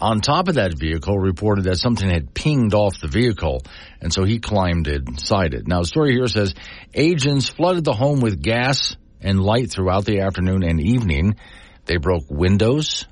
on 0.00 0.20
top 0.20 0.48
of 0.48 0.54
that 0.54 0.78
vehicle 0.78 1.18
reported 1.18 1.64
that 1.64 1.76
something 1.76 2.08
had 2.08 2.32
pinged 2.32 2.74
off 2.74 3.00
the 3.00 3.08
vehicle, 3.08 3.62
and 4.00 4.12
so 4.12 4.24
he 4.24 4.38
climbed 4.38 4.86
inside 4.86 5.54
it. 5.54 5.66
Now, 5.66 5.80
the 5.80 5.86
story 5.86 6.12
here 6.12 6.26
says 6.26 6.54
agents 6.94 7.48
flooded 7.48 7.84
the 7.84 7.92
home 7.92 8.20
with 8.20 8.42
gas 8.42 8.96
and 9.20 9.40
light 9.40 9.70
throughout 9.70 10.04
the 10.04 10.20
afternoon 10.20 10.62
and 10.62 10.80
evening. 10.80 11.36
They 11.84 11.98
broke 11.98 12.24
windows, 12.30 13.06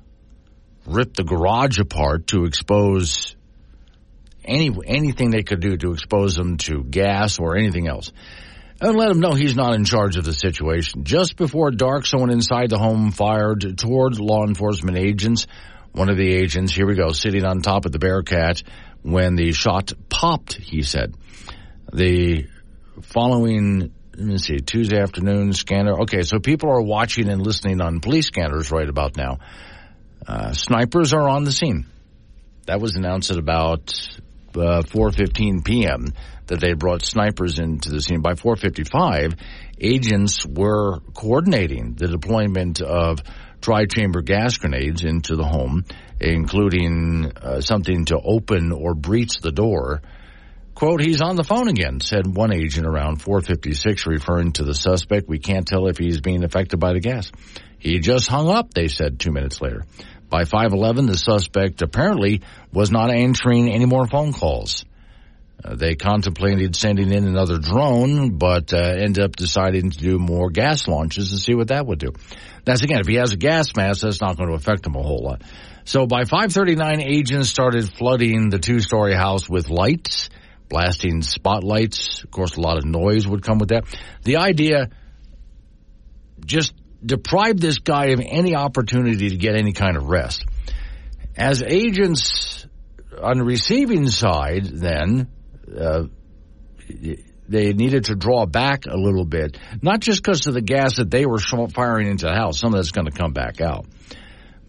ripped 0.85 1.17
the 1.17 1.23
garage 1.23 1.79
apart 1.79 2.27
to 2.27 2.45
expose 2.45 3.35
any 4.45 4.71
anything 4.85 5.29
they 5.29 5.43
could 5.43 5.61
do 5.61 5.77
to 5.77 5.93
expose 5.93 6.35
them 6.35 6.57
to 6.57 6.83
gas 6.83 7.39
or 7.39 7.55
anything 7.55 7.87
else. 7.87 8.11
And 8.81 8.97
let 8.97 9.09
him 9.09 9.21
know 9.21 9.33
he's 9.33 9.55
not 9.55 9.75
in 9.75 9.85
charge 9.85 10.17
of 10.17 10.25
the 10.25 10.33
situation. 10.33 11.05
Just 11.05 11.37
before 11.37 11.71
dark, 11.71 12.05
someone 12.05 12.31
inside 12.31 12.69
the 12.69 12.77
home 12.77 13.11
fired 13.11 13.77
towards 13.77 14.19
law 14.19 14.43
enforcement 14.45 14.97
agents. 14.97 15.47
One 15.93 16.09
of 16.09 16.17
the 16.17 16.33
agents, 16.33 16.73
here 16.73 16.87
we 16.87 16.95
go, 16.95 17.11
sitting 17.11 17.45
on 17.45 17.61
top 17.61 17.85
of 17.85 17.91
the 17.91 17.99
Bearcat 17.99 18.63
when 19.03 19.35
the 19.35 19.53
shot 19.53 19.93
popped, 20.09 20.55
he 20.55 20.81
said. 20.81 21.15
The 21.93 22.47
following, 23.03 23.93
let 24.15 24.25
me 24.25 24.37
see, 24.37 24.57
Tuesday 24.57 24.99
afternoon 24.99 25.53
scanner. 25.53 26.01
Okay, 26.01 26.23
so 26.23 26.39
people 26.39 26.69
are 26.69 26.81
watching 26.81 27.29
and 27.29 27.41
listening 27.41 27.79
on 27.79 28.01
police 28.01 28.27
scanners 28.27 28.71
right 28.71 28.89
about 28.89 29.15
now. 29.15 29.37
Uh, 30.27 30.53
snipers 30.53 31.13
are 31.13 31.27
on 31.27 31.43
the 31.43 31.51
scene. 31.51 31.85
That 32.65 32.79
was 32.79 32.95
announced 32.95 33.31
at 33.31 33.37
about 33.37 33.93
uh, 34.55 34.83
4:15 34.83 35.65
p.m. 35.65 36.13
that 36.47 36.59
they 36.59 36.73
brought 36.73 37.03
snipers 37.03 37.59
into 37.59 37.89
the 37.89 38.01
scene. 38.01 38.21
By 38.21 38.33
4:55, 38.33 39.37
agents 39.79 40.45
were 40.45 40.99
coordinating 41.13 41.95
the 41.95 42.07
deployment 42.07 42.81
of 42.81 43.19
tri-chamber 43.61 44.21
gas 44.21 44.57
grenades 44.57 45.03
into 45.03 45.35
the 45.35 45.45
home, 45.45 45.85
including 46.19 47.31
uh, 47.41 47.61
something 47.61 48.05
to 48.05 48.19
open 48.19 48.71
or 48.71 48.93
breach 48.93 49.37
the 49.41 49.51
door. 49.51 50.01
Quote, 50.75 51.01
he's 51.01 51.21
on 51.21 51.35
the 51.35 51.43
phone 51.43 51.67
again, 51.67 51.99
said 51.99 52.25
one 52.25 52.51
agent 52.51 52.87
around 52.87 53.21
456, 53.21 54.07
referring 54.07 54.53
to 54.53 54.63
the 54.63 54.73
suspect. 54.73 55.29
We 55.29 55.37
can't 55.37 55.67
tell 55.67 55.87
if 55.87 55.97
he's 55.97 56.19
being 56.19 56.43
affected 56.43 56.79
by 56.79 56.93
the 56.93 56.99
gas. 56.99 57.31
He 57.77 57.99
just 57.99 58.27
hung 58.27 58.49
up, 58.49 58.73
they 58.73 58.87
said 58.87 59.19
two 59.19 59.31
minutes 59.31 59.61
later. 59.61 59.85
By 60.33 60.45
511, 60.45 61.05
the 61.05 61.15
suspect 61.15 61.83
apparently 61.83 62.41
was 62.71 62.89
not 62.89 63.11
answering 63.11 63.69
any 63.69 63.85
more 63.85 64.07
phone 64.07 64.33
calls. 64.33 64.83
Uh, 65.63 65.75
they 65.75 65.93
contemplated 65.93 66.75
sending 66.75 67.11
in 67.11 67.27
another 67.27 67.59
drone, 67.59 68.39
but 68.39 68.73
uh, 68.73 68.77
ended 68.79 69.23
up 69.23 69.35
deciding 69.35 69.91
to 69.91 69.97
do 69.99 70.17
more 70.17 70.49
gas 70.49 70.87
launches 70.87 71.31
and 71.31 71.39
see 71.39 71.53
what 71.53 71.67
that 71.67 71.85
would 71.85 71.99
do. 71.99 72.13
That's 72.65 72.81
again, 72.81 72.99
if 72.99 73.05
he 73.05 73.13
has 73.17 73.31
a 73.31 73.37
gas 73.37 73.75
mask, 73.75 74.01
that's 74.01 74.21
not 74.21 74.35
going 74.35 74.49
to 74.49 74.55
affect 74.55 74.87
him 74.87 74.95
a 74.95 75.03
whole 75.03 75.21
lot. 75.23 75.43
So 75.85 76.07
by 76.07 76.23
539, 76.23 76.99
agents 76.99 77.49
started 77.49 77.87
flooding 77.87 78.49
the 78.49 78.57
two-story 78.57 79.13
house 79.13 79.47
with 79.47 79.69
lights, 79.69 80.31
blasting 80.67 81.21
spotlights. 81.21 82.23
Of 82.23 82.31
course, 82.31 82.55
a 82.55 82.59
lot 82.59 82.79
of 82.79 82.85
noise 82.85 83.27
would 83.27 83.43
come 83.43 83.59
with 83.59 83.69
that. 83.69 83.83
The 84.23 84.37
idea, 84.37 84.89
just 86.43 86.73
deprive 87.05 87.59
this 87.59 87.79
guy 87.79 88.07
of 88.07 88.21
any 88.25 88.55
opportunity 88.55 89.29
to 89.29 89.37
get 89.37 89.55
any 89.55 89.73
kind 89.73 89.97
of 89.97 90.09
rest. 90.09 90.45
As 91.35 91.63
agents 91.63 92.65
on 93.21 93.37
the 93.39 93.43
receiving 93.43 94.07
side, 94.07 94.65
then, 94.65 95.27
uh, 95.75 96.03
they 97.47 97.73
needed 97.73 98.05
to 98.05 98.15
draw 98.15 98.45
back 98.45 98.85
a 98.85 98.97
little 98.97 99.25
bit, 99.25 99.57
not 99.81 99.99
just 99.99 100.23
because 100.23 100.47
of 100.47 100.53
the 100.53 100.61
gas 100.61 100.97
that 100.97 101.11
they 101.11 101.25
were 101.25 101.39
firing 101.39 102.07
into 102.07 102.25
the 102.25 102.33
house. 102.33 102.59
Some 102.59 102.73
of 102.73 102.79
that's 102.79 102.91
going 102.91 103.07
to 103.07 103.11
come 103.17 103.33
back 103.33 103.61
out. 103.61 103.85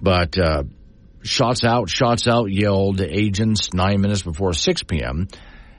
But 0.00 0.36
uh, 0.38 0.64
shots 1.22 1.64
out, 1.64 1.88
shots 1.88 2.26
out, 2.28 2.50
yelled 2.50 3.00
agents 3.00 3.72
nine 3.72 4.00
minutes 4.00 4.22
before 4.22 4.52
6 4.52 4.82
p.m. 4.84 5.28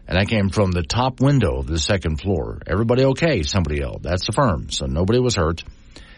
And 0.07 0.19
that 0.19 0.27
came 0.27 0.49
from 0.49 0.71
the 0.71 0.83
top 0.83 1.19
window 1.19 1.57
of 1.57 1.67
the 1.67 1.79
second 1.79 2.21
floor. 2.21 2.59
Everybody 2.67 3.05
okay? 3.05 3.43
Somebody 3.43 3.79
yelled. 3.79 4.03
That's 4.03 4.25
the 4.25 4.33
firm. 4.33 4.69
So 4.69 4.85
nobody 4.85 5.19
was 5.19 5.35
hurt. 5.35 5.63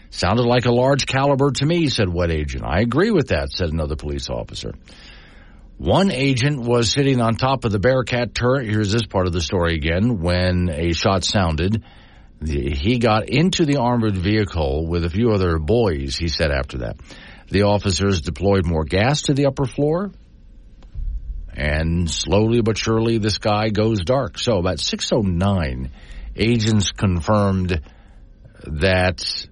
Sounded 0.10 0.46
like 0.46 0.66
a 0.66 0.72
large 0.72 1.06
caliber 1.06 1.52
to 1.52 1.66
me, 1.66 1.88
said 1.90 2.10
one 2.10 2.32
agent. 2.32 2.64
I 2.66 2.80
agree 2.80 3.12
with 3.12 3.28
that, 3.30 3.50
said 3.52 3.70
another 3.72 3.96
police 3.96 4.30
officer. 4.30 4.74
One 5.78 6.12
agent 6.12 6.62
was 6.62 6.92
sitting 6.92 7.22
on 7.22 7.36
top 7.36 7.66
of 7.66 7.72
the 7.72 7.80
Bearcat 7.80 8.34
turret. 8.34 8.68
Here's 8.68 8.92
this 8.92 9.06
part 9.06 9.28
of 9.28 9.34
the 9.34 9.42
story 9.42 9.76
again. 9.76 10.20
When 10.20 10.70
a 10.70 10.94
shot 10.94 11.24
sounded, 11.24 11.84
he 12.44 12.98
got 12.98 13.30
into 13.30 13.66
the 13.66 13.78
armored 13.78 14.18
vehicle 14.18 14.88
with 14.88 15.04
a 15.06 15.10
few 15.10 15.32
other 15.32 15.60
boys, 15.60 16.16
he 16.18 16.30
said 16.30 16.52
after 16.52 16.80
that. 16.80 16.98
The 17.50 17.64
officers 17.64 18.22
deployed 18.22 18.66
more 18.66 18.86
gas 18.86 19.24
to 19.24 19.34
the 19.34 19.46
upper 19.46 19.66
floor. 19.66 20.12
And 21.54 22.10
slowly 22.10 22.62
but 22.62 22.78
surely, 22.78 23.18
the 23.18 23.32
sky 23.32 23.70
goes 23.70 24.04
dark. 24.04 24.38
So 24.38 24.58
about 24.58 24.80
609, 24.80 25.92
agents 26.36 26.92
confirmed 26.92 27.82
that, 28.64 29.48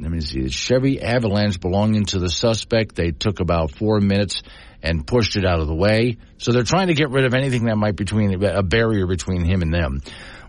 let 0.00 0.10
me 0.10 0.20
see, 0.20 0.42
the 0.42 0.50
Chevy 0.50 1.00
Avalanche 1.00 1.60
belonging 1.60 2.06
to 2.06 2.18
the 2.18 2.30
suspect. 2.30 2.94
They 2.94 3.10
took 3.10 3.40
about 3.40 3.72
four 3.72 4.00
minutes 4.00 4.42
and 4.82 5.06
pushed 5.06 5.36
it 5.36 5.44
out 5.44 5.60
of 5.60 5.66
the 5.66 5.74
way. 5.74 6.16
So 6.38 6.52
they're 6.52 6.62
trying 6.62 6.88
to 6.88 6.94
get 6.94 7.10
rid 7.10 7.26
of 7.26 7.34
anything 7.34 7.64
that 7.66 7.76
might 7.76 7.96
be 7.96 8.04
between 8.04 8.42
a 8.42 8.62
barrier 8.62 9.06
between 9.06 9.44
him 9.44 9.60
and 9.62 9.72
them. 9.72 10.00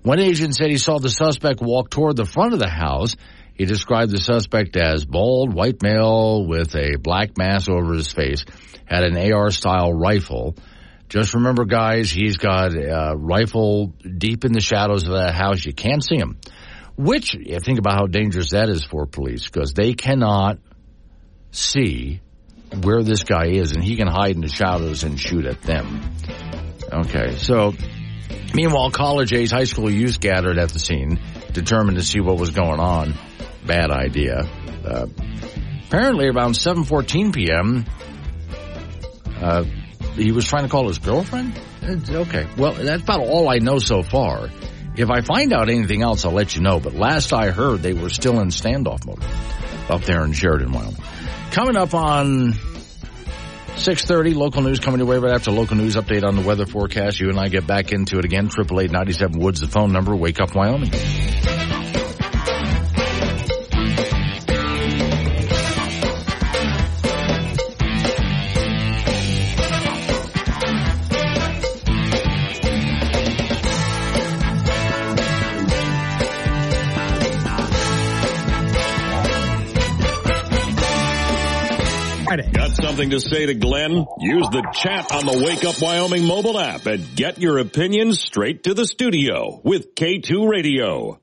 One 0.04 0.20
agent 0.20 0.56
said 0.56 0.70
he 0.70 0.78
saw 0.78 1.00
the 1.00 1.10
suspect 1.10 1.62
walk 1.62 1.90
toward 1.90 2.16
the 2.16 2.26
front 2.26 2.54
of 2.54 2.60
the 2.60 2.70
house. 2.70 3.16
He 3.54 3.66
described 3.66 4.12
the 4.12 4.22
suspect 4.22 4.78
as 4.78 5.06
bald, 5.06 5.54
white 5.54 5.84
male 5.84 6.48
with 6.48 6.74
a 6.76 6.98
black 6.98 7.38
mask 7.38 7.70
over 7.70 7.94
his 7.94 8.12
face, 8.12 8.46
had 8.86 9.04
an 9.04 9.32
AR 9.32 9.52
style 9.52 9.94
rifle. 9.94 10.56
Just 11.10 11.34
remember, 11.34 11.66
guys, 11.66 12.10
he's 12.10 12.38
got 12.38 12.74
a 12.74 13.16
rifle 13.18 13.94
deep 14.18 14.46
in 14.46 14.54
the 14.54 14.62
shadows 14.62 15.04
of 15.04 15.14
that 15.14 15.36
house. 15.36 15.66
You 15.66 15.74
can't 15.74 16.04
see 16.04 16.16
him. 16.16 16.38
Which, 17.02 17.36
think 17.62 17.80
about 17.80 17.96
how 17.96 18.06
dangerous 18.06 18.52
that 18.52 18.70
is 18.70 18.86
for 18.86 19.08
police 19.08 19.46
because 19.46 19.74
they 19.74 19.94
cannot 19.94 20.60
see 21.50 22.22
where 22.84 23.02
this 23.02 23.24
guy 23.24 23.48
is 23.48 23.72
and 23.72 23.84
he 23.84 23.96
can 23.96 24.08
hide 24.08 24.36
in 24.36 24.42
the 24.42 24.48
shadows 24.48 25.04
and 25.04 25.20
shoot 25.20 25.48
at 25.48 25.64
them. 25.64 26.00
Okay, 26.94 27.38
so 27.38 27.74
meanwhile, 28.54 28.92
college 28.92 29.34
age 29.34 29.50
high 29.50 29.64
school 29.64 29.90
youth 29.90 30.20
gathered 30.20 30.60
at 30.60 30.70
the 30.70 30.78
scene, 30.78 31.20
determined 31.54 31.98
to 31.98 32.04
see 32.04 32.20
what 32.20 32.38
was 32.38 32.52
going 32.52 32.80
on. 32.80 33.16
Bad 33.66 33.90
idea. 33.90 34.48
Uh, 34.86 35.08
apparently 35.88 36.28
around 36.28 36.52
7.14 36.52 37.34
p.m., 37.34 37.86
uh, 39.42 39.64
he 40.14 40.32
was 40.32 40.46
trying 40.46 40.66
to 40.66 40.70
call 40.70 40.88
his 40.88 41.00
girlfriend? 41.00 41.60
Okay, 41.84 42.46
well, 42.60 42.74
that's 42.74 43.02
about 43.02 43.22
all 43.22 43.50
I 43.50 43.58
know 43.58 43.80
so 43.80 44.04
far. 44.04 44.50
If 44.96 45.10
I 45.10 45.22
find 45.22 45.54
out 45.54 45.70
anything 45.70 46.02
else, 46.02 46.26
I'll 46.26 46.32
let 46.32 46.56
you 46.56 46.62
know. 46.62 46.80
But 46.80 46.94
last 46.94 47.34
I 47.34 47.52
heard, 47.52 47.82
they 47.82 47.94
were 47.94 48.10
still 48.10 48.40
in 48.40 48.50
standoff 48.50 49.06
mode 49.06 49.24
up 49.90 50.02
there 50.02 50.24
in 50.24 50.34
Sheridan, 50.34 50.72
Wyoming. 50.72 50.98
Coming 51.52 51.78
up 51.78 51.94
on 51.94 52.54
6.30, 52.54 54.36
local 54.36 54.62
news 54.62 54.80
coming 54.80 55.00
your 55.00 55.08
way 55.08 55.18
right 55.18 55.34
after 55.34 55.52
local 55.52 55.78
news 55.78 55.96
update 55.96 56.24
on 56.24 56.36
the 56.36 56.42
weather 56.42 56.66
forecast. 56.66 57.20
You 57.20 57.30
and 57.30 57.40
I 57.40 57.48
get 57.48 57.66
back 57.66 57.92
into 57.92 58.20
it 58.20 58.26
again. 58.26 58.50
Triple 58.50 58.80
eight 58.82 58.92
ninety 58.92 59.14
seven 59.14 59.40
Woods, 59.40 59.62
the 59.62 59.68
phone 59.68 59.92
number. 59.92 60.16
Wake 60.16 60.40
up, 60.40 60.54
Wyoming. 60.54 60.92
Something 82.92 83.12
to 83.12 83.22
say 83.22 83.46
to 83.46 83.54
Glenn? 83.54 84.06
Use 84.20 84.50
the 84.52 84.70
chat 84.74 85.14
on 85.14 85.26
the 85.26 85.46
Wake 85.46 85.64
Up 85.64 85.82
Wyoming 85.82 86.26
mobile 86.26 86.60
app 86.60 86.88
and 86.88 87.16
get 87.16 87.40
your 87.40 87.58
opinions 87.60 88.20
straight 88.20 88.64
to 88.64 88.74
the 88.74 88.86
studio 88.86 89.62
with 89.64 89.96
K2 89.96 90.50
Radio. 90.50 91.22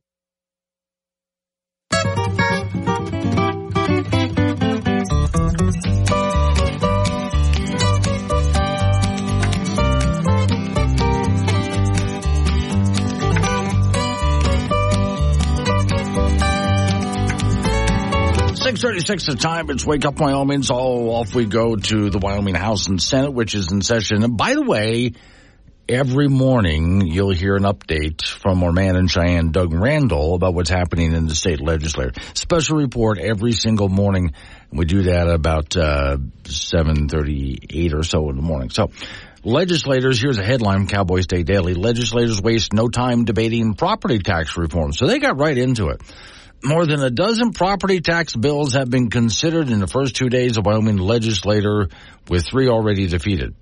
Six 18.69 18.83
thirty-six 18.83 19.25
the 19.25 19.35
time. 19.35 19.71
It's 19.71 19.87
Wake 19.87 20.05
Up 20.05 20.21
Wyoming. 20.21 20.63
So 20.63 20.75
off 20.75 21.35
we 21.35 21.47
go 21.47 21.75
to 21.75 22.11
the 22.11 22.19
Wyoming 22.19 22.55
House 22.55 22.87
and 22.87 23.03
Senate, 23.03 23.33
which 23.33 23.55
is 23.55 23.73
in 23.73 23.81
session. 23.81 24.23
And 24.23 24.37
by 24.37 24.53
the 24.53 24.61
way, 24.61 25.15
every 25.89 26.29
morning 26.29 27.07
you'll 27.07 27.33
hear 27.33 27.57
an 27.57 27.63
update 27.63 28.27
from 28.27 28.63
our 28.63 28.71
man 28.71 28.97
in 28.97 29.07
Cheyenne, 29.07 29.53
Doug 29.53 29.73
Randall, 29.73 30.35
about 30.35 30.53
what's 30.53 30.69
happening 30.69 31.15
in 31.15 31.29
the 31.29 31.35
state 31.35 31.63
legislature. 31.63 32.13
Special 32.35 32.77
report 32.77 33.17
every 33.17 33.53
single 33.53 33.89
morning. 33.89 34.35
We 34.71 34.85
do 34.85 35.05
that 35.05 35.31
about 35.31 35.75
uh, 35.75 36.19
seven 36.45 37.09
thirty-eight 37.09 37.95
or 37.95 38.03
so 38.03 38.29
in 38.29 38.37
the 38.37 38.43
morning. 38.43 38.69
So. 38.69 38.91
Legislators, 39.45 40.21
here's 40.21 40.37
a 40.37 40.45
headline 40.45 40.81
from 40.81 40.89
Cowboy 40.89 41.21
State 41.21 41.47
Daily. 41.47 41.73
Legislators 41.73 42.43
waste 42.43 42.73
no 42.73 42.89
time 42.89 43.25
debating 43.25 43.75
property 43.75 44.19
tax 44.19 44.59
reform. 44.59 44.93
So 44.93 45.07
they 45.07 45.21
got 45.21 45.39
right 45.39 45.57
into 45.57 45.89
it. 45.91 46.03
More 46.63 46.87
than 46.87 47.01
a 47.03 47.11
dozen 47.11 47.53
property 47.53 48.01
tax 48.01 48.35
bills 48.35 48.73
have 48.73 48.91
been 48.91 49.11
considered 49.11 49.71
in 49.71 49.79
the 49.79 49.87
first 49.87 50.17
two 50.17 50.29
days 50.29 50.57
of 50.57 50.67
Wyoming 50.67 50.97
legislature, 50.97 51.89
with 52.29 52.47
three 52.47 52.69
already 52.69 53.07
defeated. 53.07 53.55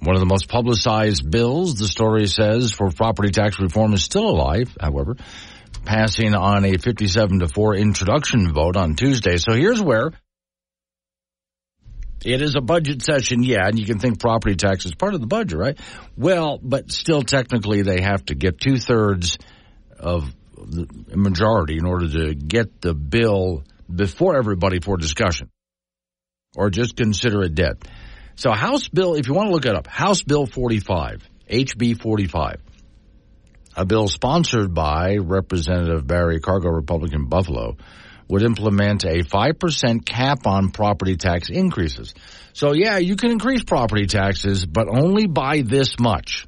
One 0.00 0.14
of 0.14 0.20
the 0.20 0.26
most 0.26 0.48
publicized 0.48 1.30
bills, 1.30 1.76
the 1.76 1.86
story 1.86 2.26
says, 2.26 2.72
for 2.72 2.90
property 2.90 3.30
tax 3.30 3.58
reform 3.60 3.94
is 3.94 4.02
still 4.04 4.28
alive, 4.28 4.76
however, 4.80 5.16
passing 5.84 6.34
on 6.34 6.64
a 6.64 6.76
57 6.76 7.38
to 7.38 7.48
4 7.48 7.76
introduction 7.76 8.52
vote 8.52 8.76
on 8.76 8.94
Tuesday. 8.94 9.38
So 9.38 9.54
here's 9.54 9.80
where 9.80 10.10
it 12.24 12.42
is 12.42 12.56
a 12.56 12.60
budget 12.60 13.02
session, 13.02 13.42
yeah, 13.42 13.66
and 13.66 13.78
you 13.78 13.86
can 13.86 13.98
think 13.98 14.20
property 14.20 14.54
tax 14.54 14.84
is 14.84 14.94
part 14.94 15.14
of 15.14 15.20
the 15.20 15.26
budget, 15.26 15.58
right? 15.58 15.78
Well, 16.16 16.58
but 16.62 16.90
still 16.90 17.22
technically 17.22 17.82
they 17.82 18.00
have 18.00 18.24
to 18.26 18.34
get 18.34 18.60
two 18.60 18.78
thirds 18.78 19.38
of 19.98 20.32
majority 21.14 21.76
in 21.76 21.86
order 21.86 22.08
to 22.08 22.34
get 22.34 22.80
the 22.80 22.94
bill 22.94 23.64
before 23.94 24.36
everybody 24.36 24.80
for 24.80 24.96
discussion 24.96 25.50
or 26.56 26.70
just 26.70 26.96
consider 26.96 27.42
it 27.42 27.54
dead. 27.54 27.82
So 28.36 28.52
House 28.52 28.88
Bill, 28.88 29.14
if 29.14 29.26
you 29.28 29.34
want 29.34 29.48
to 29.48 29.52
look 29.52 29.66
it 29.66 29.74
up, 29.74 29.86
House 29.86 30.22
Bill 30.22 30.46
45, 30.46 31.28
HB 31.50 32.02
45, 32.02 32.60
a 33.76 33.86
bill 33.86 34.08
sponsored 34.08 34.74
by 34.74 35.16
Representative 35.16 36.06
Barry 36.06 36.40
Crago, 36.40 36.74
Republican 36.74 37.26
Buffalo, 37.26 37.76
would 38.28 38.42
implement 38.42 39.04
a 39.04 39.22
5% 39.22 40.06
cap 40.06 40.46
on 40.46 40.70
property 40.70 41.16
tax 41.16 41.50
increases. 41.50 42.14
So 42.54 42.72
yeah, 42.72 42.98
you 42.98 43.16
can 43.16 43.30
increase 43.30 43.62
property 43.62 44.06
taxes, 44.06 44.64
but 44.64 44.88
only 44.88 45.26
by 45.26 45.62
this 45.62 45.98
much. 45.98 46.46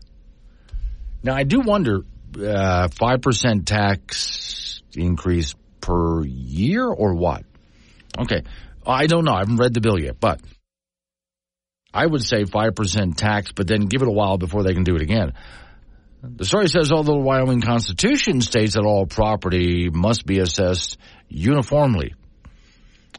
Now 1.23 1.35
I 1.35 1.45
do 1.45 1.61
wonder, 1.61 2.01
Uh, 2.37 2.89
five 2.89 3.23
percent 3.23 3.67
tax 3.67 4.83
increase 4.95 5.55
per 5.81 6.25
year 6.25 6.87
or 6.87 7.15
what? 7.15 7.45
Okay, 8.19 8.43
I 8.87 9.07
don't 9.07 9.25
know. 9.25 9.33
I 9.33 9.41
haven't 9.41 9.57
read 9.57 9.75
the 9.75 9.81
bill 9.81 9.99
yet, 9.99 10.19
but 10.19 10.41
I 11.93 12.07
would 12.07 12.23
say 12.23 12.45
five 12.45 12.75
percent 12.75 13.19
tax, 13.19 13.53
but 13.53 13.67
then 13.67 13.87
give 13.87 14.03
it 14.03 14.09
a 14.09 14.13
while 14.13 14.39
before 14.39 14.63
they 14.63 14.75
can 14.75 14.85
do 14.85 14.97
it 14.97 15.03
again. 15.03 15.33
The 16.23 16.45
story 16.45 16.69
says, 16.69 16.91
although 16.91 17.13
the 17.13 17.19
Wyoming 17.19 17.61
Constitution 17.61 18.41
states 18.41 18.75
that 18.75 18.85
all 18.85 19.07
property 19.07 19.91
must 19.91 20.25
be 20.25 20.39
assessed 20.39 20.97
uniformly 21.29 22.15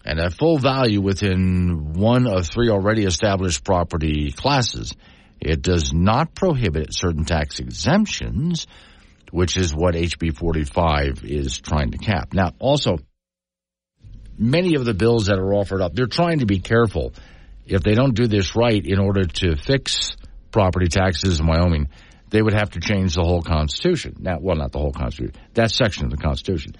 and 0.05 0.19
at 0.19 0.33
full 0.33 0.57
value 0.59 1.01
within 1.01 1.93
one 1.93 2.27
of 2.27 2.47
three 2.47 2.69
already 2.69 3.05
established 3.05 3.63
property 3.63 4.31
classes, 4.31 4.93
it 5.41 5.61
does 5.61 5.93
not 5.93 6.35
prohibit 6.35 6.93
certain 6.93 7.25
tax 7.25 7.59
exemptions 7.59 8.67
which 9.31 9.57
is 9.57 9.73
what 9.73 9.95
HB 9.95 10.37
45 10.37 11.23
is 11.23 11.59
trying 11.59 11.91
to 11.91 11.97
cap. 11.97 12.33
Now, 12.33 12.51
also, 12.59 12.97
many 14.37 14.75
of 14.75 14.85
the 14.85 14.93
bills 14.93 15.27
that 15.27 15.39
are 15.39 15.53
offered 15.53 15.81
up, 15.81 15.93
they're 15.93 16.07
trying 16.07 16.39
to 16.39 16.45
be 16.45 16.59
careful. 16.59 17.13
If 17.65 17.83
they 17.83 17.93
don't 17.93 18.15
do 18.15 18.27
this 18.27 18.55
right 18.55 18.83
in 18.85 18.99
order 18.99 19.25
to 19.25 19.55
fix 19.55 20.15
property 20.51 20.87
taxes 20.87 21.39
in 21.39 21.47
Wyoming, 21.47 21.89
they 22.29 22.41
would 22.41 22.53
have 22.53 22.71
to 22.71 22.79
change 22.79 23.15
the 23.15 23.23
whole 23.23 23.41
Constitution. 23.41 24.15
Now, 24.19 24.39
well, 24.39 24.55
not 24.55 24.71
the 24.71 24.79
whole 24.79 24.91
Constitution, 24.91 25.35
that 25.53 25.71
section 25.71 26.05
of 26.05 26.11
the 26.11 26.17
Constitution, 26.17 26.75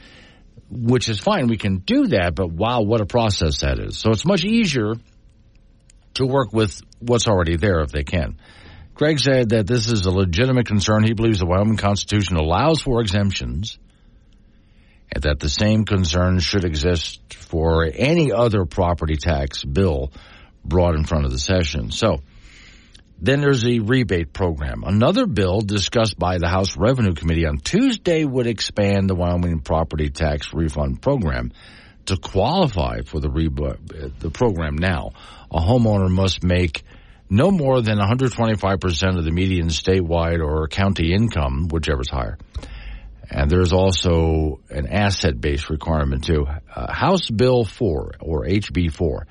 which 0.70 1.10
is 1.10 1.20
fine. 1.20 1.48
We 1.48 1.58
can 1.58 1.78
do 1.78 2.08
that, 2.08 2.36
but 2.36 2.52
wow, 2.52 2.82
what 2.82 3.02
a 3.02 3.06
process 3.06 3.62
that 3.62 3.80
is. 3.80 3.98
So 3.98 4.12
it's 4.12 4.26
much 4.26 4.44
easier 4.44 4.94
to 6.16 6.26
work 6.26 6.54
with 6.54 6.82
what's 7.00 7.28
already 7.28 7.58
there 7.58 7.82
if 7.82 7.92
they 7.92 8.04
can. 8.04 8.38
Greg 8.96 9.20
said 9.20 9.50
that 9.50 9.68
this 9.68 9.92
is 9.92 10.06
a 10.06 10.12
legitimate 10.12 10.66
concern. 10.66 11.04
He 11.04 11.14
believes 11.14 11.40
the 11.40 11.46
Wyoming 11.46 11.76
Constitution 11.76 12.38
allows 12.38 12.82
for 12.82 13.02
exemptions 13.02 13.78
and 15.12 15.24
that 15.24 15.40
the 15.40 15.50
same 15.50 15.84
concerns 15.84 16.44
should 16.44 16.64
exist 16.64 17.34
for 17.34 17.86
any 17.94 18.32
other 18.32 18.64
property 18.66 19.18
tax 19.18 19.64
bill 19.66 20.12
brought 20.64 20.96
in 20.96 21.04
front 21.04 21.26
of 21.26 21.32
the 21.32 21.40
session. 21.40 21.92
So, 21.92 22.22
then 23.22 23.42
there's 23.42 23.66
a 23.66 23.80
rebate 23.80 24.34
program. 24.34 24.84
Another 24.86 25.26
bill 25.26 25.62
discussed 25.62 26.18
by 26.18 26.38
the 26.38 26.48
House 26.48 26.78
Revenue 26.78 27.14
Committee 27.14 27.46
on 27.46 27.58
Tuesday 27.58 28.26
would 28.26 28.48
expand 28.48 29.10
the 29.10 29.16
Wyoming 29.16 29.60
property 29.60 30.10
tax 30.10 30.54
refund 30.54 31.02
program 31.02 31.52
to 32.08 32.18
qualify 32.18 33.02
for 33.02 33.20
the, 33.20 33.30
re- 33.30 33.50
the 33.50 34.32
program 34.32 34.76
now. 34.76 35.12
A 35.52 35.60
homeowner 35.60 36.10
must 36.10 36.44
make 36.44 36.84
no 37.30 37.52
more 37.52 37.82
than 37.82 37.98
125% 37.98 39.18
of 39.18 39.24
the 39.24 39.32
median 39.32 39.68
statewide 39.68 40.46
or 40.46 40.68
county 40.68 41.14
income, 41.14 41.68
whichever's 41.70 42.10
higher. 42.10 42.38
And 43.30 43.50
there's 43.50 43.74
also 43.74 44.60
an 44.70 44.88
asset 44.88 45.40
based 45.42 45.70
requirement 45.70 46.26
too. 46.26 46.46
Uh, 46.74 46.94
House 46.94 47.30
Bill 47.30 47.66
4 47.66 48.12
or 48.20 48.46
HB 48.46 48.94
4 48.94 49.28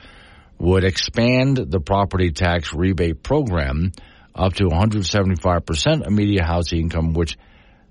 would 0.59 0.85
expand 0.85 1.57
the 1.57 1.81
property 1.81 2.33
tax 2.33 2.73
rebate 2.75 3.23
program 3.23 3.93
up 4.35 4.55
to 4.55 4.65
175% 4.65 6.07
of 6.07 6.13
median 6.13 6.45
housing 6.45 6.81
income, 6.81 7.13
which, 7.13 7.37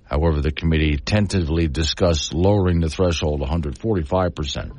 however, 0.04 0.42
the 0.42 0.52
committee 0.52 0.98
tentatively 0.98 1.68
discussed 1.68 2.34
lowering 2.34 2.82
the 2.82 2.90
threshold 2.90 3.42
to 3.42 3.48
145%. 3.48 4.72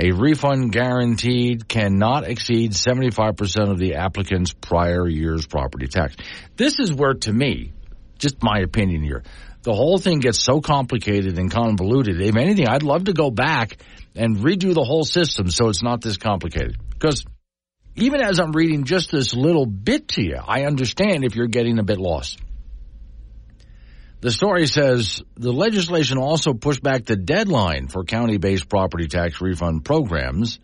A 0.00 0.12
refund 0.12 0.70
guaranteed 0.70 1.66
cannot 1.66 2.22
exceed 2.22 2.70
75% 2.70 3.68
of 3.68 3.78
the 3.78 3.96
applicant's 3.96 4.52
prior 4.52 5.08
year's 5.08 5.44
property 5.44 5.88
tax. 5.88 6.14
This 6.56 6.78
is 6.78 6.92
where, 6.92 7.14
to 7.14 7.32
me, 7.32 7.72
just 8.18 8.40
my 8.40 8.60
opinion 8.60 9.02
here, 9.02 9.24
the 9.62 9.74
whole 9.74 9.98
thing 9.98 10.20
gets 10.20 10.40
so 10.40 10.60
complicated 10.60 11.36
and 11.36 11.50
convoluted. 11.50 12.20
If 12.20 12.36
anything, 12.36 12.68
I'd 12.68 12.84
love 12.84 13.04
to 13.04 13.12
go 13.12 13.32
back 13.32 13.78
and 14.14 14.36
redo 14.36 14.72
the 14.72 14.84
whole 14.84 15.04
system 15.04 15.50
so 15.50 15.68
it's 15.68 15.82
not 15.82 16.00
this 16.00 16.16
complicated. 16.16 16.76
Because 16.90 17.24
even 17.96 18.20
as 18.20 18.38
I'm 18.38 18.52
reading 18.52 18.84
just 18.84 19.10
this 19.10 19.34
little 19.34 19.66
bit 19.66 20.08
to 20.10 20.22
you, 20.22 20.36
I 20.36 20.62
understand 20.62 21.24
if 21.24 21.34
you're 21.34 21.48
getting 21.48 21.80
a 21.80 21.82
bit 21.82 21.98
lost. 21.98 22.38
The 24.20 24.32
story 24.32 24.66
says 24.66 25.22
the 25.36 25.52
legislation 25.52 26.18
also 26.18 26.52
pushed 26.52 26.82
back 26.82 27.04
the 27.04 27.14
deadline 27.14 27.86
for 27.86 28.02
county-based 28.02 28.68
property 28.68 29.06
tax 29.06 29.40
refund 29.40 29.84
programs. 29.84 30.58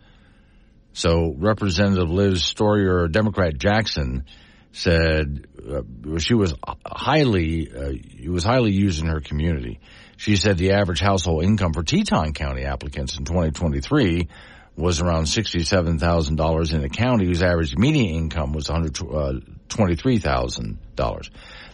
So 0.91 1.33
Representative 1.37 2.09
Liz 2.09 2.43
Storer, 2.43 3.07
Democrat 3.07 3.57
Jackson, 3.57 4.25
said 4.73 5.47
uh, 5.69 5.83
she 6.17 6.33
was 6.33 6.53
highly 6.85 7.71
uh, 7.71 7.93
it 7.93 8.29
was 8.29 8.43
highly 8.43 8.73
used 8.73 9.01
in 9.01 9.07
her 9.07 9.21
community. 9.21 9.79
She 10.17 10.35
said 10.35 10.57
the 10.57 10.73
average 10.73 10.99
household 10.99 11.45
income 11.45 11.71
for 11.71 11.83
Teton 11.83 12.33
County 12.33 12.65
applicants 12.65 13.17
in 13.17 13.23
2023 13.23 14.27
was 14.75 14.99
around 14.99 15.23
$67,000 15.23 16.73
in 16.73 16.83
a 16.83 16.89
county 16.89 17.25
whose 17.25 17.41
average 17.41 17.77
median 17.77 18.15
income 18.15 18.51
was 18.51 18.67
$123,000. 18.67 21.29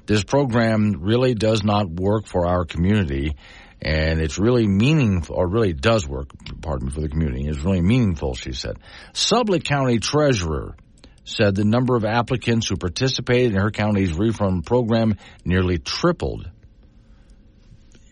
This 0.06 0.24
program 0.24 0.98
really 1.00 1.34
does 1.34 1.64
not 1.64 1.90
work 1.90 2.28
for 2.28 2.46
our 2.48 2.66
community 2.66 3.36
and 3.82 4.22
it's 4.22 4.38
really 4.38 4.68
meaningful, 4.68 5.36
or 5.36 5.48
really 5.48 5.74
does 5.74 6.08
work, 6.08 6.30
pardon 6.62 6.88
me, 6.88 6.94
for 6.94 7.02
the 7.02 7.10
community. 7.10 7.48
It's 7.48 7.64
really 7.64 7.82
meaningful, 7.82 8.36
she 8.36 8.54
said. 8.54 8.78
Sublette 9.14 9.64
County 9.64 9.98
Treasurer 9.98 10.76
said 11.24 11.56
the 11.56 11.66
number 11.66 11.96
of 11.96 12.06
applicants 12.06 12.70
who 12.70 12.76
participated 12.76 13.54
in 13.54 13.60
her 13.60 13.72
county's 13.72 14.14
refund 14.14 14.68
program 14.68 15.16
nearly 15.46 15.80
tripled. 15.80 16.50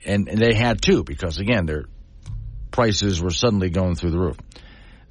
And, 0.06 0.28
and 0.28 0.40
they 0.40 0.56
had 0.56 0.82
to, 0.84 1.04
because 1.04 1.38
again, 1.38 1.68
their 1.68 1.86
prices 2.72 3.22
were 3.22 3.30
suddenly 3.30 3.70
going 3.70 3.96
through 3.96 4.12
the 4.12 4.20
roof. 4.20 4.38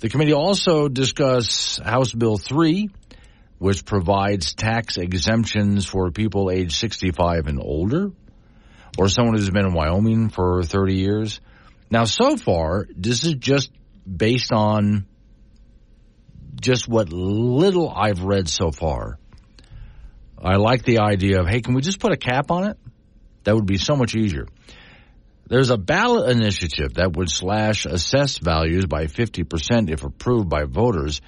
The 0.00 0.08
committee 0.08 0.32
also 0.32 0.88
discussed 0.88 1.80
House 1.80 2.12
Bill 2.12 2.36
3, 2.36 2.88
which 3.58 3.84
provides 3.84 4.54
tax 4.54 4.96
exemptions 4.96 5.84
for 5.86 6.10
people 6.10 6.50
age 6.50 6.76
65 6.76 7.46
and 7.46 7.60
older, 7.60 8.12
or 8.98 9.08
someone 9.08 9.36
who's 9.36 9.50
been 9.50 9.66
in 9.66 9.74
Wyoming 9.74 10.30
for 10.30 10.62
30 10.62 10.94
years. 10.94 11.40
Now, 11.90 12.04
so 12.04 12.36
far, 12.36 12.86
this 12.94 13.24
is 13.24 13.34
just 13.34 13.70
based 14.04 14.52
on 14.52 15.06
just 16.60 16.88
what 16.88 17.12
little 17.12 17.90
I've 17.90 18.22
read 18.22 18.48
so 18.48 18.70
far. 18.70 19.18
I 20.42 20.56
like 20.56 20.84
the 20.84 21.00
idea 21.00 21.40
of, 21.40 21.48
hey, 21.48 21.60
can 21.60 21.74
we 21.74 21.82
just 21.82 21.98
put 21.98 22.12
a 22.12 22.16
cap 22.16 22.50
on 22.50 22.68
it? 22.68 22.78
That 23.44 23.54
would 23.54 23.66
be 23.66 23.78
so 23.78 23.96
much 23.96 24.14
easier. 24.14 24.46
There's 25.48 25.70
a 25.70 25.78
ballot 25.78 26.30
initiative 26.30 26.94
that 26.94 27.16
would 27.16 27.30
slash 27.30 27.86
assessed 27.86 28.40
values 28.42 28.86
by 28.86 29.06
50% 29.06 29.90
if 29.90 30.04
approved 30.04 30.48
by 30.48 30.64
voters. 30.64 31.22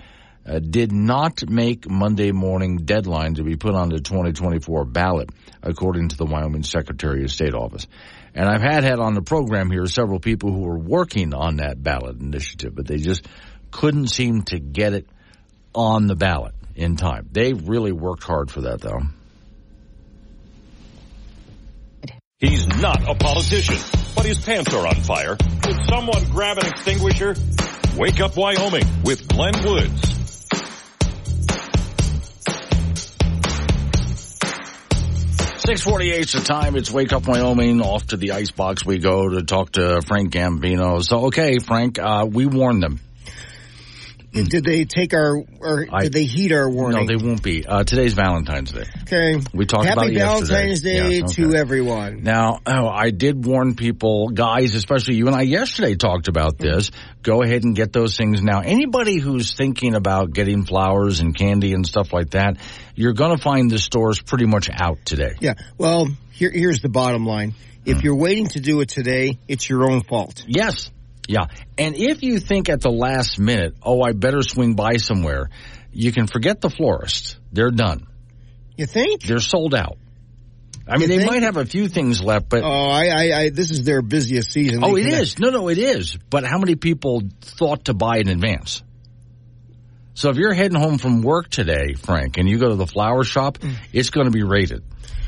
Uh, 0.46 0.58
did 0.58 0.90
not 0.90 1.48
make 1.48 1.88
Monday 1.88 2.32
morning 2.32 2.78
deadline 2.78 3.34
to 3.34 3.44
be 3.44 3.56
put 3.56 3.74
on 3.74 3.90
the 3.90 4.00
2024 4.00 4.86
ballot, 4.86 5.28
according 5.62 6.08
to 6.08 6.16
the 6.16 6.24
Wyoming 6.24 6.62
Secretary 6.62 7.24
of 7.24 7.30
State 7.30 7.54
office. 7.54 7.86
And 8.34 8.48
I've 8.48 8.62
had 8.62 8.82
had 8.82 9.00
on 9.00 9.14
the 9.14 9.22
program 9.22 9.70
here 9.70 9.86
several 9.86 10.18
people 10.18 10.50
who 10.52 10.60
were 10.60 10.78
working 10.78 11.34
on 11.34 11.56
that 11.56 11.82
ballot 11.82 12.18
initiative, 12.20 12.74
but 12.74 12.86
they 12.86 12.96
just 12.96 13.26
couldn't 13.70 14.08
seem 14.08 14.42
to 14.44 14.58
get 14.58 14.94
it 14.94 15.06
on 15.74 16.06
the 16.06 16.16
ballot 16.16 16.54
in 16.74 16.96
time. 16.96 17.28
They 17.30 17.52
really 17.52 17.92
worked 17.92 18.24
hard 18.24 18.50
for 18.50 18.62
that, 18.62 18.80
though. 18.80 19.00
He's 22.38 22.66
not 22.66 23.06
a 23.06 23.14
politician, 23.14 23.76
but 24.16 24.24
his 24.24 24.38
pants 24.38 24.72
are 24.72 24.86
on 24.86 24.94
fire. 24.94 25.36
Would 25.66 25.84
someone 25.86 26.24
grab 26.30 26.56
an 26.56 26.66
extinguisher? 26.66 27.36
Wake 27.96 28.20
up 28.20 28.36
Wyoming 28.36 28.86
with 29.04 29.28
Glenn 29.28 29.62
Woods. 29.62 30.19
648 35.70 36.20
is 36.20 36.32
the 36.32 36.40
time. 36.40 36.74
It's 36.74 36.90
Wake 36.90 37.12
Up 37.12 37.28
Wyoming. 37.28 37.80
Off 37.80 38.08
to 38.08 38.16
the 38.16 38.32
icebox 38.32 38.84
we 38.84 38.98
go 38.98 39.28
to 39.28 39.44
talk 39.44 39.70
to 39.74 40.02
Frank 40.02 40.32
Gambino. 40.32 41.00
So, 41.00 41.26
okay, 41.26 41.60
Frank, 41.60 41.96
uh, 41.96 42.26
we 42.28 42.44
warned 42.44 42.82
them. 42.82 42.98
Did 44.32 44.64
they 44.64 44.84
take 44.84 45.12
our, 45.12 45.42
or 45.58 45.86
I- 45.92 46.02
did 46.02 46.12
they 46.12 46.24
heed 46.24 46.52
our 46.52 46.70
warning? 46.70 47.00
No, 47.00 47.06
they 47.06 47.16
won't 47.22 47.42
be. 47.42 47.66
Uh, 47.66 47.82
today's 47.82 48.14
Valentine's 48.14 48.70
Day. 48.70 48.84
Okay. 49.02 49.40
We 49.52 49.66
talked 49.66 49.86
Happy 49.86 49.92
about 49.98 50.06
it 50.06 50.12
yesterday. 50.14 50.48
Valentine's 50.54 50.80
Day 50.82 51.18
Yes, 51.18 51.34
to 51.34 51.54
everyone. 51.54 52.22
Now, 52.22 52.60
oh, 52.64 52.86
I 52.88 53.10
did 53.10 53.44
warn 53.44 53.74
people, 53.74 54.28
guys, 54.28 54.76
especially 54.76 55.16
you 55.16 55.26
and 55.26 55.34
I 55.34 55.42
yesterday 55.42 55.96
talked 55.96 56.28
about 56.28 56.58
this. 56.58 56.92
Go 57.22 57.42
ahead 57.42 57.64
and 57.64 57.74
get 57.74 57.92
those 57.92 58.16
things 58.16 58.40
now. 58.40 58.60
Anybody 58.60 59.18
who's 59.18 59.52
thinking 59.54 59.94
about 59.96 60.32
getting 60.32 60.64
flowers 60.64 61.18
and 61.18 61.36
candy 61.36 61.72
and 61.72 61.84
stuff 61.84 62.12
like 62.12 62.30
that, 62.30 62.56
you're 62.94 63.14
going 63.14 63.36
to 63.36 63.42
find 63.42 63.68
the 63.68 63.78
stores 63.80 64.22
pretty 64.22 64.46
much 64.46 64.70
out 64.72 64.98
today. 65.04 65.32
Yeah. 65.40 65.54
Well, 65.76 66.06
here, 66.30 66.50
here's 66.52 66.80
the 66.80 66.88
bottom 66.88 67.26
line. 67.26 67.54
If 67.84 67.98
Hmm. 67.98 68.04
you're 68.04 68.16
waiting 68.16 68.46
to 68.48 68.60
do 68.60 68.80
it 68.80 68.90
today, 68.90 69.38
it's 69.48 69.68
your 69.68 69.90
own 69.90 70.02
fault. 70.02 70.44
Yes. 70.46 70.90
Yeah. 71.28 71.46
And 71.78 71.94
if 71.96 72.22
you 72.22 72.38
think 72.38 72.68
at 72.68 72.80
the 72.80 72.90
last 72.90 73.38
minute, 73.38 73.74
oh, 73.82 74.02
I 74.02 74.12
better 74.12 74.42
swing 74.42 74.74
by 74.74 74.96
somewhere, 74.96 75.50
you 75.92 76.12
can 76.12 76.26
forget 76.26 76.60
the 76.60 76.70
florist. 76.70 77.38
They're 77.52 77.70
done. 77.70 78.06
You 78.76 78.86
think? 78.86 79.22
They're 79.22 79.40
sold 79.40 79.74
out. 79.74 79.98
I 80.88 80.94
mean, 80.94 81.02
You 81.02 81.08
they 81.08 81.18
think? 81.18 81.30
might 81.30 81.42
have 81.42 81.56
a 81.56 81.66
few 81.66 81.86
things 81.88 82.20
left, 82.22 82.48
but 82.48 82.64
Oh, 82.64 82.68
I, 82.68 83.06
I, 83.06 83.38
I, 83.42 83.50
this 83.50 83.70
is 83.70 83.84
their 83.84 84.02
busiest 84.02 84.50
season. 84.50 84.82
Oh, 84.82 84.96
it 84.96 85.06
is. 85.06 85.20
is. 85.20 85.38
No, 85.38 85.50
no, 85.50 85.68
it 85.68 85.78
is. 85.78 86.16
But 86.30 86.44
how 86.44 86.58
many 86.58 86.74
people 86.74 87.22
thought 87.42 87.84
to 87.84 87.94
buy 87.94 88.18
in 88.18 88.28
advance? 88.28 88.82
So 90.14 90.30
if 90.30 90.36
you're 90.36 90.52
heading 90.52 90.78
home 90.78 90.98
from 90.98 91.22
work 91.22 91.48
today, 91.48 91.94
Frank, 91.94 92.36
and 92.38 92.48
you 92.48 92.58
go 92.58 92.68
to 92.70 92.74
the 92.74 92.86
flower 92.86 93.22
shop, 93.22 93.58
mm. 93.58 93.74
it's 93.92 94.10
going 94.10 94.26
to 94.26 94.32
be 94.32 94.42
rated. 94.42 94.82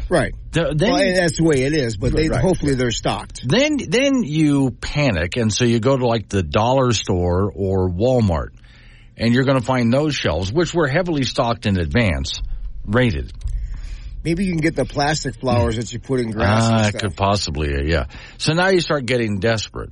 Right. 0.09 0.35
Th- 0.53 0.77
Then, 0.77 0.93
well, 0.93 1.15
that's 1.15 1.39
the 1.39 1.45
way 1.45 1.63
it 1.63 1.73
is, 1.73 1.97
but 1.97 2.13
they, 2.13 2.29
Right. 2.29 2.41
hopefully 2.41 2.75
they're 2.75 2.91
stocked. 2.91 3.43
then, 3.49 3.79
then 3.89 4.23
you 4.25 4.71
panic, 4.73 5.37
and 5.37 5.53
so 5.53 5.65
you 5.65 5.81
go 5.81 5.97
to 5.97 6.07
like 6.07 6.29
the 6.29 6.43
dollar 6.43 6.93
store 6.93 7.51
or 7.55 7.89
Walmart, 7.91 8.49
and 9.17 9.33
you're 9.33 9.45
going 9.45 9.59
to 9.59 9.65
find 9.65 9.93
those 9.93 10.15
shelves, 10.15 10.53
which 10.53 10.75
were 10.75 10.87
heavily 10.89 11.23
stocked 11.25 11.65
in 11.67 11.79
advance, 11.79 12.41
rated. 12.85 13.33
Maybe 14.25 14.45
you 14.45 14.53
can 14.53 14.61
get 14.61 14.77
the 14.77 14.85
plastic 14.85 15.35
flowers 15.41 15.77
that 15.77 15.93
you 15.93 15.99
put 15.99 16.21
in 16.21 16.31
grass 16.31 16.63
Ah, 16.65 16.85
and 16.87 16.95
could 17.01 17.17
possibly, 17.17 17.75
uh, 17.75 17.83
yeah. 17.85 18.05
So 18.39 18.53
now 18.53 18.69
you 18.69 18.81
start 18.81 19.05
getting 19.07 19.41
desperate, 19.41 19.91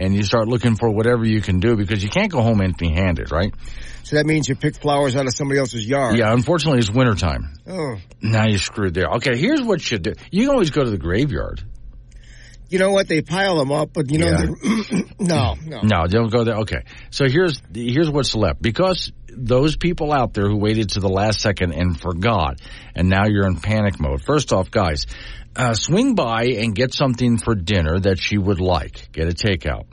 and 0.00 0.14
you 0.14 0.22
start 0.22 0.48
looking 0.48 0.76
for 0.76 0.90
whatever 0.90 1.24
you 1.26 1.40
can 1.42 1.60
do 1.60 1.76
because 1.76 2.02
you 2.02 2.08
can't 2.08 2.32
go 2.32 2.40
home 2.40 2.60
empty-handed, 2.60 3.30
right? 3.30 3.54
So 4.02 4.16
that 4.16 4.26
means 4.26 4.48
you 4.48 4.56
pick 4.56 4.74
flowers 4.80 5.14
out 5.14 5.26
of 5.26 5.34
somebody 5.34 5.60
else's 5.60 5.86
yard. 5.86 6.16
Yeah, 6.16 6.32
unfortunately, 6.32 6.80
it's 6.80 6.90
wintertime. 6.90 7.52
Oh. 7.68 7.96
Now 8.22 8.46
you're 8.48 8.58
screwed 8.58 8.94
there. 8.94 9.08
Okay, 9.16 9.36
here's 9.36 9.62
what 9.62 9.88
you 9.90 9.98
do. 9.98 10.14
You 10.30 10.46
can 10.46 10.50
always 10.54 10.70
go 10.70 10.82
to 10.82 10.90
the 10.90 10.98
graveyard. 10.98 11.62
You 12.70 12.78
know 12.78 12.92
what? 12.92 13.08
They 13.08 13.20
pile 13.20 13.58
them 13.58 13.72
up, 13.72 13.90
but 13.92 14.10
you 14.10 14.18
know, 14.18 14.26
Yeah. 14.28 15.00
no, 15.18 15.54
no. 15.66 15.80
No, 15.82 16.06
don't 16.06 16.30
go 16.30 16.44
there. 16.44 16.56
Okay, 16.58 16.84
so 17.10 17.28
here's 17.28 17.60
here's 17.74 18.08
what's 18.08 18.34
left 18.34 18.62
because 18.62 19.12
those 19.28 19.76
people 19.76 20.12
out 20.12 20.34
there 20.34 20.48
who 20.48 20.56
waited 20.56 20.90
to 20.90 21.00
the 21.00 21.08
last 21.08 21.40
second 21.40 21.72
and 21.72 22.00
forgot, 22.00 22.60
and 22.94 23.08
now 23.08 23.26
you're 23.26 23.46
in 23.46 23.56
panic 23.56 23.98
mode. 24.00 24.22
First 24.22 24.52
off, 24.52 24.70
guys, 24.70 25.06
uh, 25.56 25.74
swing 25.74 26.14
by 26.14 26.44
and 26.44 26.74
get 26.74 26.94
something 26.94 27.38
for 27.38 27.56
dinner 27.56 27.98
that 27.98 28.20
she 28.20 28.38
would 28.38 28.60
like. 28.60 29.10
Get 29.12 29.26
a 29.26 29.34
takeout. 29.34 29.86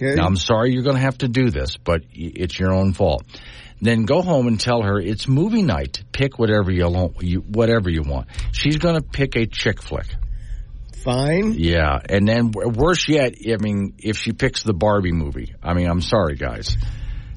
Okay. 0.00 0.14
Now, 0.14 0.26
I'm 0.26 0.36
sorry 0.36 0.72
you're 0.72 0.82
going 0.82 0.96
to 0.96 1.02
have 1.02 1.18
to 1.18 1.28
do 1.28 1.50
this, 1.50 1.76
but 1.76 2.02
it's 2.12 2.58
your 2.58 2.72
own 2.72 2.92
fault. 2.94 3.24
Then 3.82 4.04
go 4.04 4.22
home 4.22 4.46
and 4.46 4.60
tell 4.60 4.82
her 4.82 4.98
it's 4.98 5.26
movie 5.26 5.62
night. 5.62 6.02
Pick 6.12 6.38
whatever 6.38 6.70
you, 6.70 7.12
you 7.20 7.40
whatever 7.40 7.90
you 7.90 8.02
want. 8.02 8.28
She's 8.52 8.76
going 8.76 8.96
to 8.96 9.02
pick 9.02 9.36
a 9.36 9.46
chick 9.46 9.82
flick. 9.82 10.06
Fine. 11.02 11.54
Yeah, 11.56 11.98
and 12.08 12.28
then 12.28 12.52
worse 12.52 13.08
yet, 13.08 13.34
I 13.46 13.56
mean, 13.56 13.94
if 13.98 14.18
she 14.18 14.32
picks 14.32 14.62
the 14.62 14.74
Barbie 14.74 15.12
movie, 15.12 15.54
I 15.62 15.72
mean, 15.72 15.88
I'm 15.88 16.02
sorry, 16.02 16.36
guys. 16.36 16.76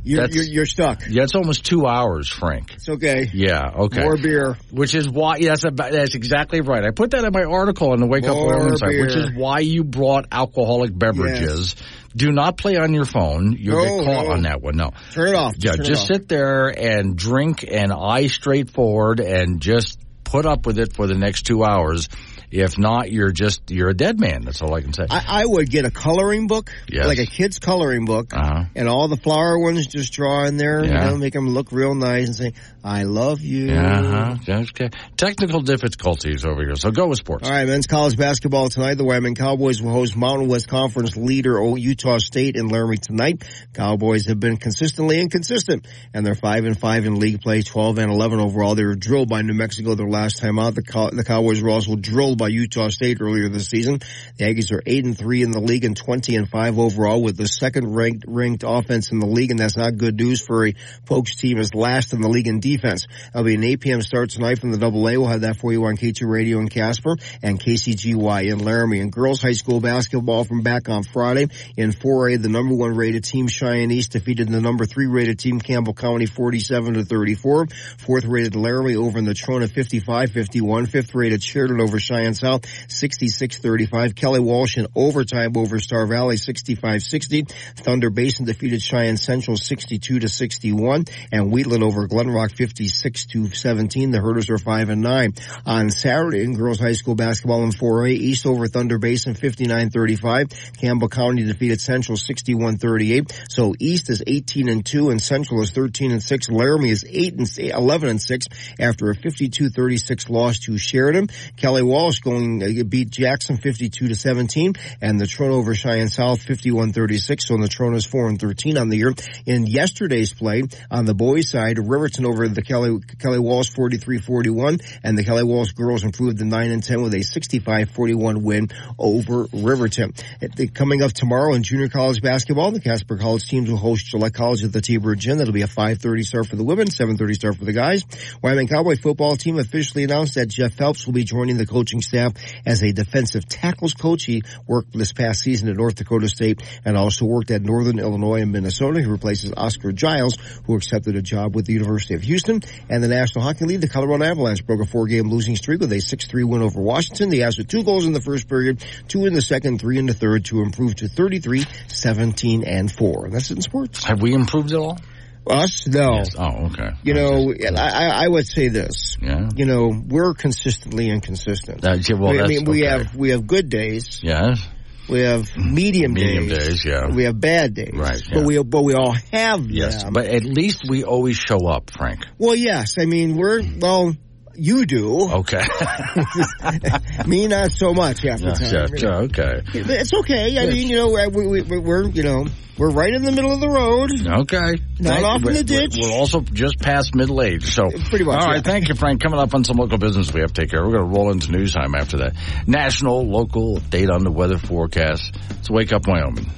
You're, 0.05 0.27
you're, 0.29 0.43
you're 0.43 0.65
stuck. 0.65 1.03
Yeah, 1.07 1.23
it's 1.23 1.33
almost 1.33 1.65
two 1.65 1.87
hours, 1.87 2.27
Frank. 2.27 2.73
It's 2.73 2.89
okay. 2.89 3.29
Yeah, 3.33 3.69
okay. 3.85 4.03
More 4.03 4.17
beer. 4.17 4.57
Which 4.69 4.95
is 4.95 5.09
why, 5.09 5.37
yes, 5.37 5.63
about, 5.63 5.93
that's 5.93 6.15
exactly 6.15 6.59
right. 6.59 6.83
I 6.83 6.91
put 6.91 7.11
that 7.11 7.23
in 7.23 7.31
my 7.31 7.45
article 7.45 7.91
on 7.93 8.01
the 8.01 8.05
Wake 8.05 8.25
Up 8.25 8.35
More 8.35 8.75
site, 8.75 8.99
which 8.99 9.15
is 9.15 9.31
why 9.33 9.59
you 9.59 9.85
brought 9.85 10.25
alcoholic 10.29 10.91
beverages. 10.93 11.77
Do 12.15 12.31
not 12.31 12.57
play 12.57 12.75
on 12.77 12.93
your 12.93 13.05
phone. 13.05 13.53
You'll 13.57 13.77
No, 13.83 13.97
get 13.97 14.05
caught 14.05 14.25
no. 14.27 14.31
on 14.33 14.41
that 14.43 14.61
one. 14.61 14.75
No. 14.77 14.91
Turn 15.11 15.29
it 15.29 15.35
off. 15.35 15.53
Yeah, 15.57 15.71
Turn 15.73 15.85
just 15.85 16.01
off. 16.03 16.07
sit 16.07 16.27
there 16.27 16.67
and 16.67 17.15
drink 17.15 17.65
and 17.69 17.91
eye 17.91 18.27
straight 18.27 18.69
forward 18.69 19.19
and 19.19 19.59
just 19.61 19.99
put 20.23 20.45
up 20.45 20.65
with 20.65 20.77
it 20.79 20.93
for 20.93 21.07
the 21.07 21.15
next 21.15 21.43
two 21.47 21.63
hours. 21.63 22.09
If 22.51 22.77
not, 22.77 23.11
you're 23.11 23.31
just, 23.31 23.71
you're 23.71 23.89
a 23.89 23.95
dead 23.95 24.19
man. 24.19 24.43
That's 24.45 24.61
all 24.61 24.75
I 24.75 24.81
can 24.81 24.93
say. 24.93 25.07
I, 25.09 25.41
I 25.41 25.45
would 25.45 25.71
get 25.71 25.85
a 25.85 25.89
coloring 25.91 26.45
book, 26.45 26.69
Yes. 26.87 27.07
like 27.07 27.17
a 27.17 27.25
kid's 27.25 27.57
coloring 27.57 28.05
book, 28.05 28.31
Uh-huh. 28.31 28.65
and 28.75 28.87
all 28.87 29.07
the 29.07 29.17
flower 29.17 29.57
ones 29.57 29.87
just 29.87 30.13
draw 30.13 30.45
in 30.45 30.57
there, 30.57 30.83
you 30.85 30.91
Yeah. 30.91 31.09
know, 31.09 31.17
make 31.17 31.33
them 31.33 31.49
look 31.49 31.71
real 31.71 31.95
nice 31.95 32.27
and 32.27 32.35
say, 32.35 32.53
I 32.83 33.03
love 33.03 33.41
you. 33.41 33.71
Uh-huh. 33.71 34.35
Okay. 34.47 34.89
Technical 35.15 35.61
difficulties 35.61 36.45
over 36.45 36.61
here. 36.61 36.75
So 36.75 36.91
go 36.91 37.07
with 37.07 37.17
sports. 37.17 37.47
All 37.47 37.53
right, 37.53 37.65
men's 37.65 37.87
college 37.87 38.17
basketball 38.17 38.67
tonight. 38.67 38.95
The 38.95 39.05
Wyoming 39.05 39.35
Cowboys 39.35 39.81
will 39.81 39.91
host 39.93 40.17
Mountain 40.17 40.49
West 40.49 40.67
Conference 40.67 41.15
leader 41.15 41.61
Utah 41.77 42.17
State 42.17 42.57
in 42.57 42.67
Laramie 42.67 42.97
tonight. 42.97 43.43
Cowboys 43.73 44.25
have 44.25 44.39
been 44.39 44.57
consistently 44.57 45.21
inconsistent, 45.21 45.87
and 46.13 46.25
they're 46.25 46.35
five 46.35 46.65
and 46.65 46.77
five 46.77 47.05
in 47.05 47.19
league 47.19 47.41
play, 47.41 47.61
twelve 47.61 47.97
and 47.99 48.11
eleven 48.11 48.41
overall. 48.41 48.75
They 48.75 48.83
were 48.83 48.95
drilled 48.95 49.29
by 49.29 49.43
New 49.43 49.53
Mexico 49.53 49.95
their 49.95 50.09
last 50.09 50.39
time 50.39 50.59
out. 50.59 50.75
The, 50.75 50.83
Cow- 50.83 51.11
the 51.11 51.23
Cowboys 51.23 51.61
were 51.61 51.69
also 51.69 51.95
drilled 51.95 52.37
by 52.37 52.49
Utah 52.49 52.89
State 52.89 53.21
earlier 53.21 53.47
this 53.47 53.69
season. 53.69 53.99
The 54.37 54.43
Aggies 54.43 54.73
are 54.73 54.83
eight 54.85 55.05
and 55.05 55.17
three 55.17 55.41
in 55.41 55.51
the 55.51 55.61
league 55.61 55.85
and 55.85 55.95
twenty 55.95 56.35
and 56.35 56.49
five 56.49 56.77
overall, 56.77 57.21
with 57.23 57.37
the 57.37 57.47
second 57.47 57.95
ranked 57.95 58.25
ranked 58.27 58.65
offense 58.67 59.13
in 59.13 59.19
the 59.19 59.25
league, 59.27 59.51
and 59.51 59.59
that's 59.59 59.77
not 59.77 59.95
good 59.95 60.17
news 60.17 60.41
for 60.45 60.67
a 60.67 60.75
Pokes 61.05 61.37
team 61.37 61.59
is 61.59 61.73
last 61.73 62.11
in 62.11 62.19
the 62.19 62.27
league 62.27 62.47
in 62.47 62.59
defense. 62.59 62.72
That'll 62.81 63.43
be 63.43 63.55
an 63.55 63.63
8 63.63 63.79
p.m. 63.79 64.01
start 64.01 64.29
tonight 64.29 64.59
from 64.59 64.71
the 64.71 64.77
Double 64.77 65.07
A. 65.07 65.17
We'll 65.17 65.27
have 65.27 65.41
that 65.41 65.57
for 65.57 65.71
you 65.71 65.85
on 65.85 65.97
K2 65.97 66.27
Radio 66.27 66.59
in 66.59 66.69
Casper 66.69 67.15
and 67.41 67.59
KCGY 67.59 68.51
in 68.51 68.59
Laramie. 68.59 68.99
And 68.99 69.11
girls 69.11 69.41
high 69.41 69.53
school 69.53 69.79
basketball 69.79 70.43
from 70.43 70.61
back 70.61 70.89
on 70.89 71.03
Friday 71.03 71.47
in 71.77 71.91
4A. 71.91 72.41
The 72.41 72.49
number 72.49 72.75
one 72.75 72.95
rated 72.95 73.23
team 73.23 73.47
Cheyenne 73.47 73.91
East 73.91 74.11
defeated 74.11 74.49
the 74.49 74.61
number 74.61 74.85
three 74.85 75.07
rated 75.07 75.39
team 75.39 75.59
Campbell 75.59 75.93
County 75.93 76.25
47 76.25 76.95
to 76.95 77.05
34. 77.05 77.67
Fourth 77.99 78.25
rated 78.25 78.55
Laramie 78.55 78.95
over 78.95 79.19
in 79.19 79.25
Natrona 79.25 79.67
55-51. 79.67 80.89
Fifth 80.89 81.15
rated 81.15 81.43
Sheridan 81.43 81.81
over 81.81 81.99
Cheyenne 81.99 82.33
South 82.33 82.63
66-35. 82.63 84.15
Kelly 84.15 84.39
Walsh 84.39 84.77
in 84.77 84.87
overtime 84.95 85.53
over 85.55 85.79
Star 85.79 86.05
Valley 86.05 86.35
65-60. 86.35 87.51
Thunder 87.77 88.09
Basin 88.09 88.45
defeated 88.45 88.81
Cheyenne 88.81 89.17
Central 89.17 89.57
62 89.57 90.19
to 90.19 90.29
61 90.29 91.05
and 91.31 91.51
Wheatland 91.51 91.83
over 91.83 92.07
Glenrock 92.07 92.51
56 92.63 93.25
to 93.25 93.49
17. 93.49 94.11
The 94.11 94.21
Herders 94.21 94.49
are 94.49 94.57
5 94.57 94.87
and 94.87 95.01
9. 95.01 95.33
On 95.65 95.89
Saturday 95.89 96.43
in 96.45 96.55
girls 96.55 96.79
high 96.79 96.93
school 96.93 97.13
basketball 97.13 97.61
in 97.63 97.71
4A, 97.71 98.11
East 98.11 98.45
over 98.45 98.67
Thunder 98.67 98.97
Basin 98.99 99.33
59-35. 99.33 100.79
Campbell 100.79 101.09
County 101.09 101.43
defeated 101.43 101.81
Central 101.81 102.17
61-38. 102.17 103.51
So 103.51 103.75
East 103.77 104.09
is 104.09 104.23
18 104.25 104.69
and 104.69 104.85
2 104.85 105.09
and 105.09 105.21
Central 105.21 105.61
is 105.61 105.71
13 105.71 106.11
and 106.11 106.23
6. 106.23 106.49
Laramie 106.51 106.89
is 106.89 107.03
8 107.05 107.33
and 107.33 107.59
11 107.59 108.09
and 108.09 108.21
6 108.21 108.45
after 108.79 109.09
a 109.09 109.15
52-36 109.15 110.29
loss 110.29 110.59
to 110.59 110.77
Sheridan. 110.77 111.27
Kelly 111.57 111.83
Walsh 111.83 112.19
going 112.19 112.63
uh, 112.63 112.83
beat 112.85 113.09
Jackson 113.09 113.57
52 113.57 114.07
to 114.07 114.15
17 114.15 114.75
and 115.01 115.19
Natrona 115.19 115.51
over 115.51 115.75
Cheyenne 115.75 116.07
South 116.07 116.39
51-36. 116.45 117.41
So 117.41 117.55
Natrona's 117.55 118.05
4 118.05 118.29
and 118.29 118.39
13 118.39 118.77
on 118.77 118.87
the 118.87 118.95
year. 118.95 119.13
In 119.45 119.67
yesterday's 119.67 120.33
play 120.33 120.63
on 120.89 121.03
the 121.03 121.13
boys 121.13 121.49
side, 121.49 121.77
Riverton 121.77 122.25
over 122.25 122.52
the 122.53 122.61
Kelly 122.61 122.99
Kelly 123.19 123.39
Walsh 123.39 123.71
43-41 123.71 124.81
and 125.03 125.17
the 125.17 125.23
Kelly 125.23 125.43
Walsh 125.43 125.71
girls 125.71 126.03
improved 126.03 126.39
to 126.39 126.45
9 126.45 126.71
and 126.71 126.83
10 126.83 127.01
with 127.01 127.13
a 127.13 127.17
65-41 127.19 128.41
win 128.41 128.69
over 128.97 129.47
Riverton. 129.53 130.13
The- 130.39 130.67
Coming 130.73 131.01
up 131.01 131.13
tomorrow 131.13 131.53
in 131.53 131.63
junior 131.63 131.87
college 131.87 132.21
basketball, 132.21 132.71
the 132.71 132.79
Casper 132.79 133.17
College 133.17 133.47
teams 133.47 133.69
will 133.69 133.77
host 133.77 134.05
Gillette 134.07 134.33
College 134.33 134.63
at 134.63 134.73
the 134.73 134.81
T-Bird 134.81 135.19
Gym. 135.19 135.37
That'll 135.37 135.53
be 135.53 135.61
a 135.61 135.67
5.30 135.67 136.25
start 136.25 136.47
for 136.47 136.55
the 136.55 136.63
women, 136.63 136.87
7.30 136.87 137.35
start 137.35 137.57
for 137.57 137.65
the 137.65 137.73
guys. 137.73 138.03
Wyoming 138.41 138.67
Cowboy 138.67 138.95
football 138.97 139.35
team 139.35 139.59
officially 139.59 140.03
announced 140.03 140.35
that 140.35 140.47
Jeff 140.47 140.73
Phelps 140.73 141.05
will 141.05 141.13
be 141.13 141.23
joining 141.23 141.57
the 141.57 141.65
coaching 141.67 142.01
staff 142.01 142.33
as 142.65 142.81
a 142.83 142.91
defensive 142.91 143.47
tackles 143.47 143.93
coach. 143.93 144.25
He 144.25 144.43
worked 144.67 144.93
this 144.97 145.13
past 145.13 145.41
season 145.41 145.69
at 145.69 145.77
North 145.77 145.95
Dakota 145.95 146.27
State 146.27 146.61
and 146.85 146.97
also 146.97 147.25
worked 147.25 147.51
at 147.51 147.61
Northern 147.61 147.99
Illinois 147.99 148.41
and 148.41 148.51
Minnesota. 148.51 148.99
He 148.99 149.05
replaces 149.05 149.53
Oscar 149.55 149.91
Giles, 149.91 150.37
who 150.65 150.75
accepted 150.75 151.15
a 151.15 151.21
job 151.21 151.55
with 151.55 151.65
the 151.65 151.73
University 151.73 152.15
of 152.15 152.21
Houston. 152.23 152.42
And 152.47 153.03
the 153.03 153.07
National 153.07 153.43
Hockey 153.43 153.65
League, 153.65 153.81
the 153.81 153.87
Colorado 153.89 154.23
Avalanche 154.25 154.65
broke 154.65 154.81
a 154.81 154.85
four-game 154.85 155.29
losing 155.29 155.55
streak 155.55 155.79
with 155.79 155.91
a 155.91 155.97
6-3 155.97 156.47
win 156.47 156.61
over 156.61 156.81
Washington. 156.81 157.29
The 157.29 157.41
Avs 157.41 157.57
with 157.57 157.67
two 157.67 157.83
goals 157.83 158.05
in 158.05 158.13
the 158.13 158.21
first 158.21 158.47
period, 158.47 158.83
two 159.07 159.25
in 159.25 159.33
the 159.33 159.41
second, 159.41 159.79
three 159.79 159.97
in 159.97 160.05
the 160.05 160.13
third 160.13 160.45
to 160.45 160.61
improve 160.61 160.95
to 160.97 161.07
33, 161.07 161.65
17, 161.87 162.63
and 162.63 162.91
4. 162.91 163.25
And 163.25 163.33
that's 163.33 163.51
it 163.51 163.57
in 163.57 163.61
sports. 163.61 164.03
Have 164.05 164.21
we 164.21 164.33
improved 164.33 164.71
at 164.71 164.77
all? 164.77 164.97
Us? 165.45 165.87
No. 165.87 166.15
Yes. 166.15 166.35
Oh, 166.37 166.67
okay. 166.67 166.91
You 167.03 167.13
know, 167.13 167.53
I, 167.77 168.23
I 168.23 168.27
would 168.27 168.47
say 168.47 168.69
this. 168.69 169.17
Yeah. 169.21 169.49
You 169.53 169.65
know, 169.65 169.91
we're 170.07 170.33
consistently 170.33 171.09
inconsistent. 171.09 171.85
Uh, 171.85 171.97
yeah, 171.99 172.15
well, 172.17 172.31
I 172.31 172.37
that's, 172.37 172.49
mean, 172.49 172.63
we 172.65 172.87
okay. 172.87 172.97
have 173.03 173.15
we 173.15 173.29
have 173.31 173.45
good 173.45 173.67
days, 173.69 174.21
Yes. 174.23 174.65
We 175.09 175.21
have 175.21 175.55
medium, 175.57 176.13
Medium 176.13 176.47
days, 176.47 176.57
days, 176.57 176.85
yeah. 176.85 177.07
we 177.13 177.23
have 177.25 177.39
bad 177.39 177.73
days, 177.73 177.91
Right, 177.93 178.21
But 178.31 178.39
yeah. 178.39 178.45
we 178.45 178.63
but 178.63 178.83
we 178.83 178.93
all 178.93 179.15
have 179.31 179.69
Yes. 179.69 180.03
them. 180.03 180.13
But 180.13 180.25
at 180.27 180.43
least 180.43 180.83
we 180.87 181.03
always 181.03 181.37
show 181.37 181.67
up, 181.67 181.89
Frank. 181.91 182.25
well, 182.37 182.55
yes, 182.55 182.95
I 182.99 183.05
mean 183.05 183.35
we're 183.35 183.61
well, 183.79 184.15
you 184.55 184.85
do, 184.85 185.29
Okay. 185.31 185.63
me 187.27 187.47
not 187.47 187.71
so 187.71 187.93
much 187.93 188.21
half 188.21 188.39
the 188.39 188.51
time. 188.53 188.89
yeah, 188.97 189.15
okay. 189.25 189.61
It's 189.73 190.13
okay. 190.13 190.57
I 190.59 190.67
mean, 190.71 190.89
you 190.89 190.95
know, 190.97 191.29
we, 191.29 191.61
we, 191.61 191.77
we're 191.79 192.03
you 192.09 192.23
know 192.23 192.45
we're 192.77 192.89
right 192.91 193.13
in 193.13 193.23
the 193.23 193.31
middle 193.31 193.51
of 193.51 193.59
the 193.61 193.69
road. 193.69 194.09
Okay. 194.11 194.81
Not 194.99 195.13
Thank- 195.13 195.25
off 195.25 195.45
in 195.45 195.53
the 195.53 195.63
ditch. 195.63 195.95
We're 196.01 196.11
also 196.11 196.41
just 196.41 196.79
past 196.79 197.13
middle 197.15 197.41
age, 197.41 197.65
so 197.73 197.89
Pretty 198.09 198.25
much, 198.25 198.41
All 198.41 198.47
right, 198.47 198.55
yeah. 198.57 198.61
thank 198.61 198.89
you, 198.89 198.95
Frank. 198.95 199.21
Coming 199.21 199.39
up 199.39 199.53
on 199.53 199.63
some 199.63 199.77
local 199.77 199.97
business 199.99 200.33
we 200.33 200.41
have 200.41 200.53
to 200.53 200.61
take 200.61 200.71
care. 200.71 200.79
of. 200.81 200.87
We're 200.87 200.97
going 200.99 201.11
to 201.11 201.17
roll 201.19 201.31
into 201.31 201.51
news 201.51 201.73
time 201.73 201.93
after 201.95 202.17
that. 202.17 202.35
National, 202.67 203.21
local, 203.29 203.77
date 203.77 204.09
on 204.09 204.23
the 204.23 204.31
weather 204.31 204.57
forecast. 204.57 205.35
It's 205.59 205.69
Wake 205.69 205.93
Up 205.93 206.07
Wyoming. 206.07 206.49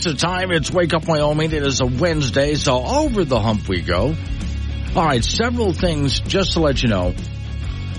Six 0.00 0.12
the 0.12 0.26
time. 0.26 0.50
It's 0.50 0.70
Wake 0.70 0.94
Up 0.94 1.06
Wyoming. 1.06 1.52
It 1.52 1.62
is 1.62 1.82
a 1.82 1.86
Wednesday, 1.86 2.54
so 2.54 2.82
over 2.82 3.22
the 3.22 3.38
hump 3.38 3.68
we 3.68 3.82
go. 3.82 4.14
All 4.96 5.04
right, 5.04 5.22
several 5.22 5.74
things 5.74 6.20
just 6.20 6.52
to 6.52 6.60
let 6.60 6.82
you 6.82 6.88
know. 6.88 7.14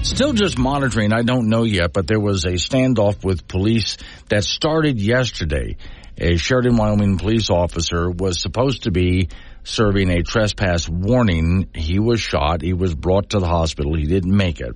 Still 0.01 0.33
just 0.33 0.57
monitoring. 0.57 1.13
I 1.13 1.21
don't 1.21 1.47
know 1.47 1.61
yet, 1.61 1.93
but 1.93 2.07
there 2.07 2.19
was 2.19 2.45
a 2.45 2.53
standoff 2.53 3.23
with 3.23 3.47
police 3.47 3.97
that 4.29 4.43
started 4.43 4.99
yesterday. 4.99 5.77
A 6.17 6.37
Sheridan, 6.37 6.75
Wyoming 6.75 7.19
police 7.19 7.51
officer 7.51 8.09
was 8.09 8.41
supposed 8.41 8.83
to 8.83 8.91
be 8.91 9.29
serving 9.63 10.09
a 10.09 10.23
trespass 10.23 10.89
warning. 10.89 11.69
He 11.75 11.99
was 11.99 12.19
shot. 12.19 12.63
He 12.63 12.73
was 12.73 12.95
brought 12.95 13.29
to 13.31 13.39
the 13.39 13.47
hospital. 13.47 13.95
He 13.95 14.05
didn't 14.05 14.35
make 14.35 14.59
it. 14.59 14.75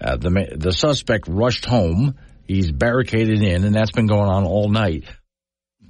Uh, 0.00 0.16
the 0.16 0.54
the 0.56 0.72
suspect 0.72 1.28
rushed 1.28 1.66
home. 1.66 2.16
He's 2.46 2.72
barricaded 2.72 3.42
in, 3.42 3.64
and 3.64 3.74
that's 3.74 3.92
been 3.92 4.06
going 4.06 4.30
on 4.30 4.44
all 4.44 4.70
night. 4.70 5.04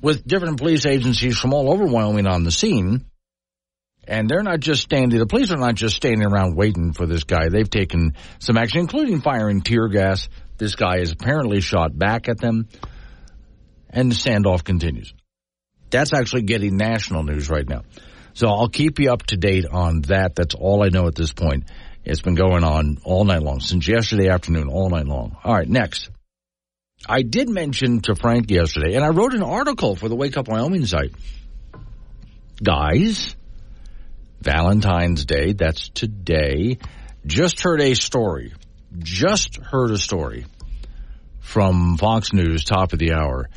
With 0.03 0.27
different 0.27 0.59
police 0.59 0.87
agencies 0.87 1.39
from 1.39 1.53
all 1.53 1.71
over 1.71 1.87
Wyoming 1.87 2.27
on 2.27 2.45
the 2.45 2.51
scene, 2.51 3.05
And 4.07 4.29
they're 4.29 4.43
not 4.43 4.61
just 4.61 4.83
standing, 4.83 5.19
the 5.19 5.27
police 5.27 5.53
are 5.53 5.57
not 5.57 5.77
just 5.77 5.95
standing 5.95 6.27
around 6.27 6.57
waiting 6.57 6.93
for 6.93 7.07
this 7.07 7.25
guy. 7.25 7.49
They've 7.49 7.69
taken 7.69 8.15
some 8.41 8.57
action, 8.57 8.81
including 8.81 9.21
firing 9.21 9.61
tear 9.61 9.89
gas. 9.89 10.29
This 10.59 10.75
guy 10.75 10.99
is 10.99 11.13
apparently 11.13 11.61
shot 11.61 11.97
back 11.97 12.29
at 12.29 12.39
them, 12.39 12.69
and 13.89 14.11
the 14.11 14.17
standoff 14.17 14.65
continues. 14.65 15.15
That's 15.91 16.13
actually 16.13 16.43
getting 16.43 16.77
national 16.77 17.23
news 17.23 17.49
right 17.49 17.69
now. 17.69 17.83
So 18.33 18.49
I'll 18.49 18.69
keep 18.69 18.99
you 18.99 19.13
up 19.13 19.25
to 19.27 19.37
date 19.37 19.67
on 19.71 20.03
that. 20.03 20.35
That's 20.35 20.55
all 20.55 20.85
I 20.85 20.89
know 20.89 21.07
at 21.07 21.15
this 21.15 21.33
point. 21.33 21.65
It's 22.05 22.23
been 22.23 22.35
going 22.35 22.65
on 22.65 22.99
all 23.05 23.25
night 23.25 23.43
long, 23.43 23.61
since 23.61 23.87
yesterday 23.87 24.29
afternoon, 24.29 24.69
all 24.69 24.91
night 24.91 25.07
long. 25.07 25.37
All 25.45 25.55
right, 25.55 25.69
next. 25.69 26.11
I 27.09 27.23
did 27.23 27.49
mention 27.49 28.01
to 28.03 28.15
Frank 28.15 28.51
yesterday, 28.51 28.95
and 28.95 29.05
I 29.05 29.09
wrote 29.09 29.35
an 29.35 29.43
article 29.43 29.97
for 29.97 30.09
the 30.09 30.17
Wake 30.17 30.37
Up 30.37 30.49
Wyoming 30.49 30.87
site. 30.87 31.13
Guys, 32.63 33.35
Valentine's 34.43 35.25
Day, 35.25 35.53
that's 35.53 35.89
today, 35.89 36.79
just 37.27 37.63
heard 37.63 37.81
a 37.81 37.95
story, 37.95 38.53
just 38.99 39.57
heard 39.57 39.91
a 39.91 39.99
story 39.99 40.45
from 41.41 41.97
Fox 41.97 42.33
News, 42.33 42.65
top 42.65 42.93
of 42.93 42.99
the 42.99 43.13
hour, 43.13 43.49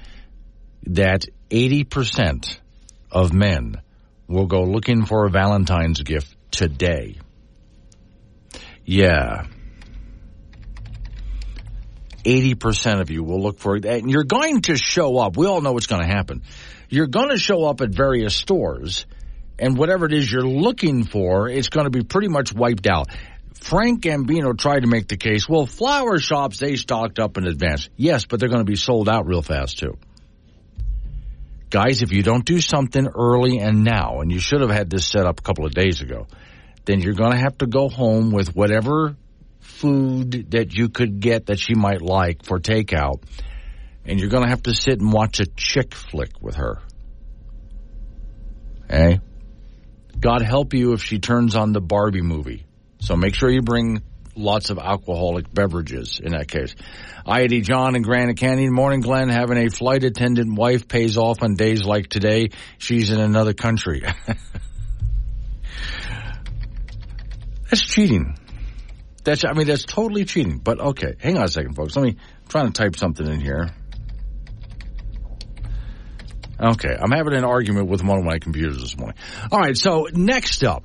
that 0.88 1.26
80% 1.50 2.58
of 3.12 3.34
men 3.34 3.82
will 4.28 4.48
go 4.48 4.64
looking 4.64 5.06
for 5.06 5.26
a 5.26 5.30
Valentine's 5.30 6.02
gift 6.02 6.36
today. 6.50 7.20
Yeah. 8.86 9.46
80% 12.24 13.02
of 13.02 13.10
you 13.10 13.24
will 13.24 13.42
look 13.42 13.60
for 13.60 13.76
it. 13.76 13.86
And 13.86 14.10
you're 14.10 14.24
going 14.24 14.62
to 14.64 14.78
show 14.78 15.18
up. 15.18 15.38
We 15.38 15.46
all 15.46 15.62
know 15.62 15.74
what's 15.74 15.88
going 15.88 16.02
to 16.02 16.08
happen. 16.08 16.44
You're 16.90 17.08
going 17.08 17.30
to 17.30 17.38
show 17.38 17.66
up 17.66 17.82
at 17.82 17.90
various 17.90 18.36
stores, 18.36 19.06
and 19.58 19.78
whatever 19.78 20.06
it 20.06 20.14
is 20.14 20.32
you're 20.32 20.42
looking 20.42 21.04
for, 21.04 21.50
it's 21.50 21.70
going 21.70 21.86
to 21.86 21.90
be 21.90 22.04
pretty 22.04 22.28
much 22.28 22.54
wiped 22.54 22.88
out. 22.88 23.10
Frank 23.56 24.04
Gambino 24.04 24.58
tried 24.58 24.82
to 24.82 24.88
make 24.88 25.08
the 25.08 25.18
case, 25.18 25.48
well, 25.48 25.66
flower 25.66 26.20
shops, 26.20 26.60
they 26.60 26.76
stocked 26.76 27.20
up 27.20 27.38
in 27.38 27.48
advance. 27.48 27.90
Yes, 27.96 28.26
but 28.26 28.40
they're 28.40 28.50
going 28.50 28.66
to 28.66 28.70
be 28.70 28.76
sold 28.76 29.08
out 29.08 29.26
real 29.26 29.42
fast, 29.42 29.80
too. 29.80 29.98
Guys, 31.70 32.02
if 32.04 32.12
you 32.12 32.22
don't 32.22 32.46
do 32.46 32.60
something 32.62 33.08
early 33.08 33.58
and 33.58 33.84
now, 33.84 34.20
and 34.20 34.32
you 34.32 34.40
should 34.40 34.62
have 34.62 34.70
had 34.70 34.90
this 34.90 35.08
set 35.08 35.26
up 35.26 35.40
a 35.40 35.42
couple 35.42 35.66
of 35.66 35.72
days 35.72 36.02
ago, 36.02 36.28
then 36.86 37.02
you're 37.02 37.16
going 37.16 37.32
to 37.32 37.38
have 37.38 37.58
to 37.60 37.66
go 37.66 37.90
home 37.90 38.32
with 38.32 38.56
whatever 38.56 39.16
food 39.64 40.52
that 40.52 40.74
you 40.74 40.90
could 40.90 41.20
get 41.20 41.48
that 41.48 41.60
she 41.60 41.74
might 41.76 42.02
like 42.02 42.44
for 42.44 42.60
takeout, 42.60 43.24
and 44.06 44.20
you're 44.20 44.30
going 44.30 44.44
to 44.44 44.50
have 44.50 44.64
to 44.64 44.76
sit 44.76 45.00
and 45.00 45.12
watch 45.12 45.40
a 45.40 45.46
chick 45.46 45.96
flick 45.96 46.42
with 46.42 46.56
her. 46.56 46.82
Hey? 48.90 49.22
God 50.20 50.42
help 50.42 50.74
you 50.74 50.94
if 50.94 51.04
she 51.04 51.20
turns 51.20 51.56
on 51.56 51.74
the 51.74 51.82
Barbie 51.82 52.22
movie. 52.22 52.66
So 53.00 53.16
make 53.16 53.36
sure 53.36 53.50
you 53.50 53.62
bring 53.62 54.04
lots 54.36 54.70
of 54.70 54.78
alcoholic 54.80 55.54
beverages 55.54 56.20
in 56.24 56.32
that 56.32 56.48
case. 56.48 56.76
I.D. 57.26 57.62
John 57.62 57.96
in 57.96 58.02
Granite 58.02 58.38
Canyon. 58.38 58.74
Morning, 58.74 59.02
Glenn. 59.02 59.30
Having 59.30 59.58
a 59.66 59.70
flight 59.70 60.04
attendant 60.04 60.58
wife 60.58 60.88
pays 60.88 61.18
off 61.18 61.42
on 61.42 61.56
days 61.56 61.84
like 61.84 62.08
today. 62.08 62.50
She's 62.78 63.10
in 63.12 63.20
another 63.20 63.54
country. 63.54 64.04
That's 67.70 67.82
cheating. 67.82 68.38
That's, 69.24 69.46
I 69.46 69.54
mean, 69.54 69.68
that's 69.68 69.86
totally 69.86 70.26
cheating. 70.26 70.58
But 70.58 70.80
okay, 70.80 71.16
hang 71.20 71.38
on 71.38 71.44
a 71.44 71.48
second, 71.48 71.76
folks. 71.76 71.96
Let 71.96 72.04
me, 72.04 72.10
I'm 72.10 72.48
trying 72.48 72.72
to 72.72 72.74
type 72.74 72.96
something 72.96 73.26
in 73.26 73.40
here. 73.40 73.70
Okay, 76.60 76.96
I'm 76.98 77.12
having 77.12 77.34
an 77.34 77.44
argument 77.44 77.88
with 77.90 78.04
one 78.04 78.20
of 78.20 78.24
my 78.24 78.40
computers 78.40 78.80
this 78.80 78.98
morning. 78.98 79.18
All 79.52 79.60
right, 79.60 79.76
so 79.76 80.08
next 80.14 80.64
up, 80.64 80.84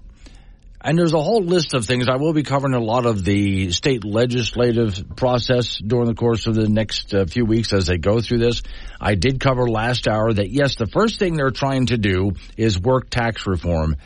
and 0.81 0.99
there's 0.99 1.13
a 1.13 1.21
whole 1.21 1.43
list 1.43 1.75
of 1.75 1.85
things. 1.85 2.09
I 2.09 2.17
will 2.17 2.33
be 2.33 2.43
covering 2.43 2.75
a 2.75 2.81
lot 2.81 3.05
of 3.05 3.25
the 3.25 3.71
state 3.73 4.05
legislative 4.05 5.05
process 5.17 5.79
during 5.79 6.07
the 6.07 6.15
course 6.15 6.47
of 6.47 6.55
the 6.55 6.69
next 6.69 7.13
uh, 7.15 7.27
few 7.27 7.45
weeks 7.45 7.73
as 7.73 7.87
they 7.87 7.99
go 7.99 8.21
through 8.21 8.39
this. 8.39 8.63
I 9.01 9.15
did 9.15 9.41
cover 9.41 9.69
last 9.69 10.09
hour 10.09 10.33
that 10.33 10.51
yes, 10.51 10.77
the 10.77 10.87
first 10.87 11.19
thing 11.19 11.35
they're 11.35 11.51
trying 11.51 11.87
to 11.87 11.99
do 11.99 12.33
is 12.57 12.81
work 12.81 13.11
tax 13.11 13.47
reform 13.47 13.97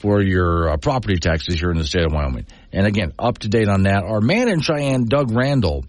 for 0.00 0.20
your 0.20 0.70
uh, 0.70 0.76
property 0.76 1.18
taxes 1.18 1.58
here 1.60 1.70
in 1.70 1.78
the 1.78 1.84
state 1.84 2.04
of 2.04 2.12
Wyoming. 2.12 2.46
And 2.74 2.86
again, 2.86 3.12
up 3.18 3.38
to 3.38 3.48
date 3.48 3.68
on 3.68 3.84
that. 3.84 4.02
Our 4.04 4.20
man 4.20 4.48
in 4.48 4.60
Cheyenne, 4.60 5.04
Doug 5.04 5.30
Randall, 5.30 5.84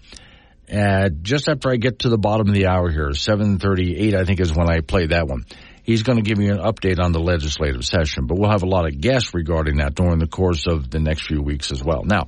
uh, 0.71 1.09
just 1.21 1.49
after 1.49 1.71
I 1.71 1.77
get 1.77 1.99
to 1.99 2.09
the 2.09 2.17
bottom 2.17 2.47
of 2.47 2.53
the 2.53 2.67
hour 2.67 2.89
here, 2.89 3.13
738, 3.13 4.13
I 4.13 4.23
think 4.23 4.39
is 4.39 4.53
when 4.53 4.69
I 4.69 4.81
play 4.81 5.07
that 5.07 5.27
one. 5.27 5.45
He's 5.83 6.03
going 6.03 6.17
to 6.17 6.23
give 6.23 6.39
you 6.39 6.51
an 6.51 6.59
update 6.59 6.99
on 6.99 7.11
the 7.11 7.19
legislative 7.19 7.85
session, 7.85 8.25
but 8.25 8.39
we'll 8.39 8.49
have 8.49 8.63
a 8.63 8.67
lot 8.67 8.87
of 8.87 8.99
guests 8.99 9.33
regarding 9.33 9.77
that 9.77 9.93
during 9.93 10.19
the 10.19 10.27
course 10.27 10.65
of 10.67 10.89
the 10.89 10.99
next 10.99 11.27
few 11.27 11.41
weeks 11.41 11.71
as 11.71 11.83
well. 11.83 12.03
Now, 12.03 12.27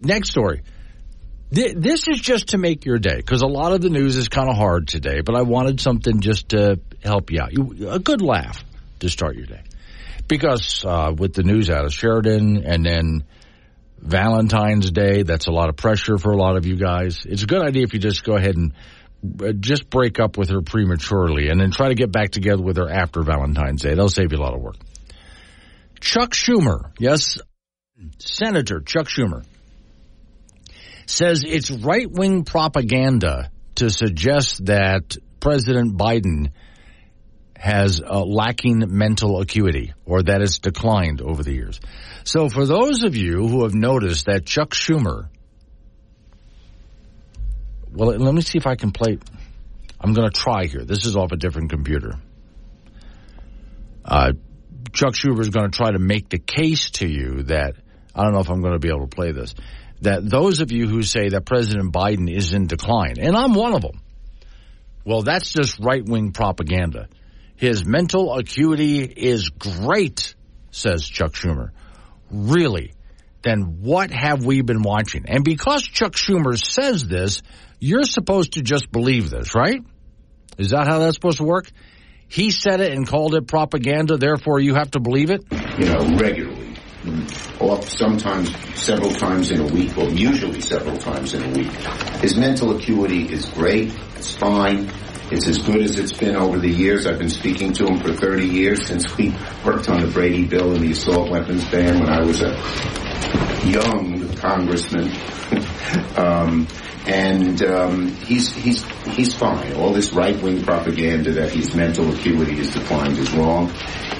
next 0.00 0.30
story. 0.30 0.62
This 1.50 2.06
is 2.06 2.20
just 2.20 2.50
to 2.50 2.58
make 2.58 2.84
your 2.84 2.98
day 2.98 3.16
because 3.16 3.42
a 3.42 3.46
lot 3.46 3.72
of 3.72 3.80
the 3.80 3.88
news 3.88 4.16
is 4.16 4.28
kind 4.28 4.48
of 4.48 4.56
hard 4.56 4.86
today, 4.86 5.20
but 5.20 5.34
I 5.34 5.42
wanted 5.42 5.80
something 5.80 6.20
just 6.20 6.50
to 6.50 6.78
help 7.02 7.32
you 7.32 7.40
out. 7.40 7.52
A 7.92 7.98
good 7.98 8.22
laugh 8.22 8.62
to 9.00 9.08
start 9.08 9.36
your 9.36 9.46
day. 9.46 9.62
Because 10.28 10.84
uh, 10.84 11.12
with 11.16 11.34
the 11.34 11.42
news 11.42 11.68
out 11.68 11.84
of 11.84 11.92
Sheridan 11.92 12.64
and 12.64 12.86
then 12.86 13.24
Valentine's 14.00 14.90
Day. 14.90 15.22
That's 15.22 15.46
a 15.46 15.52
lot 15.52 15.68
of 15.68 15.76
pressure 15.76 16.18
for 16.18 16.32
a 16.32 16.36
lot 16.36 16.56
of 16.56 16.66
you 16.66 16.76
guys. 16.76 17.20
It's 17.24 17.42
a 17.42 17.46
good 17.46 17.62
idea 17.62 17.82
if 17.82 17.94
you 17.94 18.00
just 18.00 18.24
go 18.24 18.36
ahead 18.36 18.56
and 18.56 18.72
uh, 19.42 19.52
just 19.52 19.90
break 19.90 20.18
up 20.18 20.38
with 20.38 20.50
her 20.50 20.62
prematurely 20.62 21.48
and 21.48 21.60
then 21.60 21.70
try 21.70 21.88
to 21.88 21.94
get 21.94 22.10
back 22.10 22.30
together 22.30 22.62
with 22.62 22.78
her 22.78 22.90
after 22.90 23.22
Valentine's 23.22 23.82
Day. 23.82 23.90
That'll 23.90 24.08
save 24.08 24.32
you 24.32 24.38
a 24.38 24.40
lot 24.40 24.54
of 24.54 24.60
work. 24.60 24.76
Chuck 26.00 26.30
Schumer, 26.30 26.92
yes, 26.98 27.38
Senator 28.18 28.80
Chuck 28.80 29.06
Schumer, 29.06 29.44
says 31.04 31.44
it's 31.46 31.70
right 31.70 32.10
wing 32.10 32.44
propaganda 32.44 33.50
to 33.74 33.90
suggest 33.90 34.64
that 34.66 35.16
President 35.40 35.98
Biden 35.98 36.52
has 37.60 38.00
a 38.04 38.20
lacking 38.20 38.82
mental 38.88 39.38
acuity 39.42 39.92
or 40.06 40.22
that 40.22 40.40
it's 40.40 40.60
declined 40.60 41.20
over 41.20 41.42
the 41.42 41.52
years. 41.52 41.78
So 42.24 42.48
for 42.48 42.64
those 42.64 43.02
of 43.04 43.14
you 43.14 43.46
who 43.46 43.64
have 43.64 43.74
noticed 43.74 44.24
that 44.26 44.46
Chuck 44.46 44.70
Schumer, 44.70 45.28
well, 47.92 48.16
let 48.16 48.34
me 48.34 48.40
see 48.40 48.56
if 48.56 48.66
I 48.66 48.76
can 48.76 48.92
play. 48.92 49.18
I'm 50.00 50.14
going 50.14 50.30
to 50.30 50.34
try 50.34 50.64
here. 50.64 50.84
This 50.86 51.04
is 51.04 51.16
off 51.16 51.32
a 51.32 51.36
different 51.36 51.68
computer. 51.68 52.14
Uh, 54.06 54.32
Chuck 54.94 55.12
Schumer 55.12 55.40
is 55.40 55.50
going 55.50 55.70
to 55.70 55.76
try 55.76 55.90
to 55.90 55.98
make 55.98 56.30
the 56.30 56.38
case 56.38 56.88
to 56.92 57.06
you 57.06 57.42
that 57.42 57.74
I 58.14 58.24
don't 58.24 58.32
know 58.32 58.40
if 58.40 58.48
I'm 58.48 58.62
going 58.62 58.72
to 58.72 58.78
be 58.78 58.88
able 58.88 59.06
to 59.06 59.14
play 59.14 59.32
this. 59.32 59.54
That 60.00 60.26
those 60.26 60.60
of 60.60 60.72
you 60.72 60.88
who 60.88 61.02
say 61.02 61.28
that 61.28 61.44
President 61.44 61.92
Biden 61.92 62.34
is 62.34 62.54
in 62.54 62.68
decline, 62.68 63.16
and 63.20 63.36
I'm 63.36 63.52
one 63.52 63.74
of 63.74 63.82
them. 63.82 64.00
Well, 65.04 65.20
that's 65.20 65.52
just 65.52 65.78
right 65.78 66.02
wing 66.02 66.32
propaganda. 66.32 67.08
His 67.60 67.84
mental 67.84 68.34
acuity 68.34 69.04
is 69.04 69.50
great, 69.50 70.34
says 70.70 71.04
Chuck 71.04 71.32
Schumer 71.32 71.70
really, 72.30 72.94
then 73.42 73.78
what 73.80 74.10
have 74.10 74.44
we 74.44 74.62
been 74.62 74.82
watching? 74.82 75.24
And 75.26 75.44
because 75.44 75.82
Chuck 75.82 76.12
Schumer 76.12 76.58
says 76.58 77.06
this, 77.06 77.42
you're 77.78 78.04
supposed 78.04 78.52
to 78.54 78.62
just 78.62 78.90
believe 78.90 79.30
this, 79.30 79.54
right? 79.54 79.82
Is 80.58 80.70
that 80.70 80.86
how 80.86 80.98
that's 80.98 81.16
supposed 81.16 81.38
to 81.38 81.44
work? 81.44 81.70
He 82.28 82.50
said 82.50 82.80
it 82.80 82.92
and 82.92 83.06
called 83.06 83.34
it 83.34 83.48
propaganda, 83.48 84.16
therefore 84.16 84.60
you 84.60 84.74
have 84.74 84.92
to 84.92 85.00
believe 85.00 85.30
it? 85.30 85.44
You 85.78 85.86
know, 85.86 86.16
regularly. 86.16 86.76
Or 87.58 87.80
sometimes 87.82 88.54
several 88.78 89.10
times 89.10 89.50
in 89.50 89.60
a 89.60 89.66
week, 89.66 89.96
or 89.96 90.10
usually 90.10 90.60
several 90.60 90.98
times 90.98 91.32
in 91.32 91.42
a 91.42 91.48
week. 91.48 91.72
His 92.20 92.36
mental 92.36 92.76
acuity 92.76 93.32
is 93.32 93.46
great, 93.46 93.92
it's 94.16 94.30
fine, 94.30 94.90
it's 95.30 95.46
as 95.46 95.58
good 95.58 95.80
as 95.82 95.98
it's 95.98 96.12
been 96.12 96.36
over 96.36 96.58
the 96.58 96.70
years. 96.70 97.06
I've 97.06 97.18
been 97.18 97.30
speaking 97.30 97.72
to 97.74 97.86
him 97.86 98.00
for 98.00 98.12
30 98.12 98.46
years 98.46 98.86
since 98.86 99.16
we 99.16 99.34
worked 99.64 99.88
on 99.88 100.00
the 100.00 100.08
Brady 100.08 100.44
bill 100.44 100.72
and 100.74 100.82
the 100.82 100.90
assault 100.90 101.30
weapons 101.30 101.64
ban 101.70 102.00
when 102.00 102.08
I 102.08 102.20
was 102.24 102.42
a 102.42 102.50
young 103.66 104.34
congressman. 104.36 105.10
um, 106.16 106.66
and 107.06 107.62
um, 107.62 108.08
he's 108.08 108.54
he's 108.54 108.84
he's 109.06 109.34
fine. 109.34 109.74
All 109.74 109.92
this 109.92 110.12
right 110.12 110.40
wing 110.42 110.62
propaganda 110.62 111.32
that 111.32 111.50
his 111.50 111.74
mental 111.74 112.12
acuity 112.12 112.58
is 112.58 112.72
declined 112.72 113.16
is 113.18 113.32
wrong. 113.32 113.72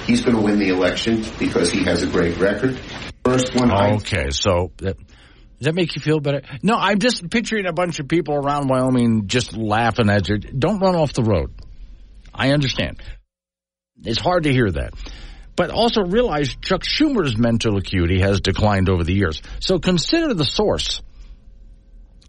He's 0.07 0.23
going 0.23 0.37
to 0.37 0.43
win 0.43 0.59
the 0.59 0.69
election 0.71 1.25
because 1.39 1.71
he 1.71 1.85
has 1.85 2.03
a 2.03 2.07
great 2.07 2.39
record. 2.39 2.81
First 3.25 3.55
one. 3.55 3.71
Okay, 3.71 4.31
so 4.31 4.73
does 5.61 5.67
that 5.67 5.75
make 5.75 5.95
you 5.95 6.01
feel 6.01 6.21
better? 6.21 6.41
No, 6.63 6.75
I'm 6.75 7.01
just 7.01 7.29
picturing 7.29 7.67
a 7.67 7.73
bunch 7.75 8.01
of 8.01 8.09
people 8.09 8.35
around 8.35 8.69
Wyoming 8.69 9.27
just 9.27 9.55
laughing 9.55 10.09
at 10.09 10.27
you. 10.27 10.39
Don't 10.39 10.81
run 10.81 10.97
off 10.97 11.13
the 11.13 11.23
road. 11.23 11.53
I 12.35 12.53
understand. 12.53 13.03
It's 14.03 14.19
hard 14.19 14.45
to 14.45 14.53
hear 14.53 14.71
that. 14.71 14.95
But 15.57 15.69
also 15.71 16.01
realize 16.01 16.57
Chuck 16.63 16.83
Schumer's 16.83 17.37
mental 17.37 17.77
acuity 17.77 18.21
has 18.21 18.41
declined 18.41 18.89
over 18.89 19.05
the 19.05 19.13
years. 19.13 19.43
So 19.61 19.79
consider 19.79 20.33
the 20.33 20.47
source. 20.47 21.03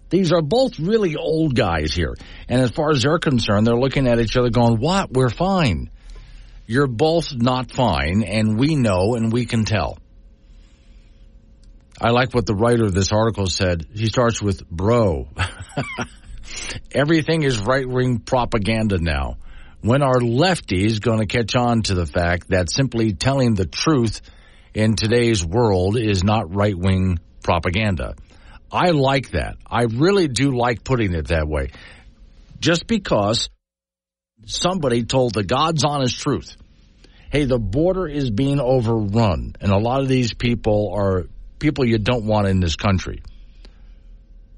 These 0.09 0.33
are 0.33 0.41
both 0.41 0.77
really 0.77 1.15
old 1.15 1.55
guys 1.55 1.93
here. 1.93 2.15
And 2.49 2.61
as 2.61 2.71
far 2.71 2.91
as 2.91 3.03
they're 3.03 3.17
concerned, 3.17 3.65
they're 3.65 3.79
looking 3.79 4.09
at 4.09 4.19
each 4.19 4.35
other 4.35 4.49
going, 4.49 4.75
what? 4.75 5.13
We're 5.13 5.29
fine. 5.29 5.89
You're 6.67 6.87
both 6.87 7.33
not 7.33 7.71
fine, 7.71 8.23
and 8.23 8.59
we 8.59 8.75
know 8.75 9.15
and 9.15 9.31
we 9.31 9.45
can 9.45 9.63
tell. 9.63 9.97
I 12.03 12.09
like 12.09 12.33
what 12.33 12.47
the 12.47 12.55
writer 12.55 12.83
of 12.85 12.95
this 12.95 13.11
article 13.11 13.45
said. 13.45 13.85
He 13.93 14.07
starts 14.07 14.41
with 14.41 14.67
bro. 14.67 15.29
Everything 16.91 17.43
is 17.43 17.59
right 17.59 17.87
wing 17.87 18.17
propaganda 18.17 18.97
now. 18.97 19.37
When 19.81 20.01
are 20.01 20.15
lefties 20.15 20.99
going 20.99 21.19
to 21.19 21.27
catch 21.27 21.55
on 21.55 21.83
to 21.83 21.93
the 21.93 22.07
fact 22.07 22.49
that 22.49 22.71
simply 22.71 23.13
telling 23.13 23.53
the 23.53 23.67
truth 23.67 24.21
in 24.73 24.95
today's 24.95 25.45
world 25.45 25.95
is 25.95 26.23
not 26.23 26.55
right 26.55 26.75
wing 26.75 27.19
propaganda? 27.43 28.15
I 28.71 28.89
like 28.89 29.31
that. 29.31 29.57
I 29.67 29.83
really 29.83 30.27
do 30.27 30.57
like 30.57 30.83
putting 30.83 31.13
it 31.13 31.27
that 31.27 31.47
way. 31.47 31.69
Just 32.59 32.87
because 32.87 33.51
somebody 34.47 35.03
told 35.03 35.35
the 35.35 35.43
God's 35.43 35.83
honest 35.83 36.19
truth. 36.19 36.57
Hey, 37.31 37.45
the 37.45 37.59
border 37.59 38.07
is 38.07 38.31
being 38.31 38.59
overrun, 38.59 39.55
and 39.61 39.71
a 39.71 39.77
lot 39.77 40.01
of 40.01 40.07
these 40.07 40.33
people 40.33 40.91
are 40.95 41.27
people 41.61 41.85
you 41.85 41.97
don't 41.97 42.25
want 42.25 42.47
in 42.47 42.59
this 42.59 42.75
country. 42.75 43.21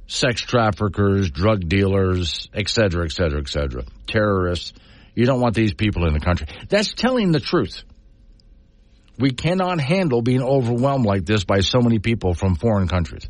Sex 0.07 0.41
traffickers, 0.41 1.29
drug 1.29 1.67
dealers, 1.67 2.49
et 2.53 2.67
cetera, 2.69 3.05
et 3.05 3.11
cetera, 3.11 3.39
et 3.39 3.47
cetera. 3.47 3.83
Terrorists. 4.07 4.73
You 5.13 5.25
don't 5.25 5.39
want 5.39 5.53
these 5.55 5.73
people 5.73 6.07
in 6.07 6.13
the 6.13 6.19
country. 6.19 6.47
That's 6.69 6.93
telling 6.93 7.31
the 7.31 7.39
truth. 7.39 7.83
We 9.19 9.29
cannot 9.31 9.79
handle 9.79 10.23
being 10.23 10.41
overwhelmed 10.41 11.05
like 11.05 11.25
this 11.25 11.43
by 11.43 11.59
so 11.59 11.79
many 11.81 11.99
people 11.99 12.33
from 12.33 12.55
foreign 12.55 12.87
countries 12.87 13.29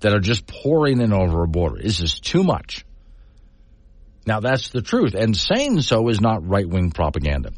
that 0.00 0.12
are 0.12 0.20
just 0.20 0.46
pouring 0.46 1.00
in 1.00 1.14
over 1.14 1.42
a 1.44 1.48
border. 1.48 1.80
This 1.82 2.00
is 2.00 2.20
too 2.20 2.44
much. 2.44 2.84
Now 4.26 4.40
that's 4.40 4.68
the 4.68 4.82
truth. 4.82 5.14
And 5.14 5.36
saying 5.36 5.80
so 5.80 6.08
is 6.08 6.20
not 6.20 6.46
right 6.46 6.68
wing 6.68 6.90
propaganda. 6.90 7.52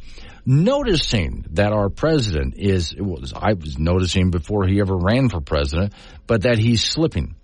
Noticing 0.48 1.44
that 1.50 1.72
our 1.72 1.88
president 1.88 2.54
is, 2.56 2.94
was, 2.96 3.32
I 3.34 3.54
was 3.54 3.78
noticing 3.78 4.30
before 4.30 4.64
he 4.66 4.80
ever 4.80 4.96
ran 4.96 5.28
for 5.28 5.40
president, 5.40 5.92
but 6.28 6.42
that 6.42 6.58
he's 6.58 6.84
slipping. 6.84 7.34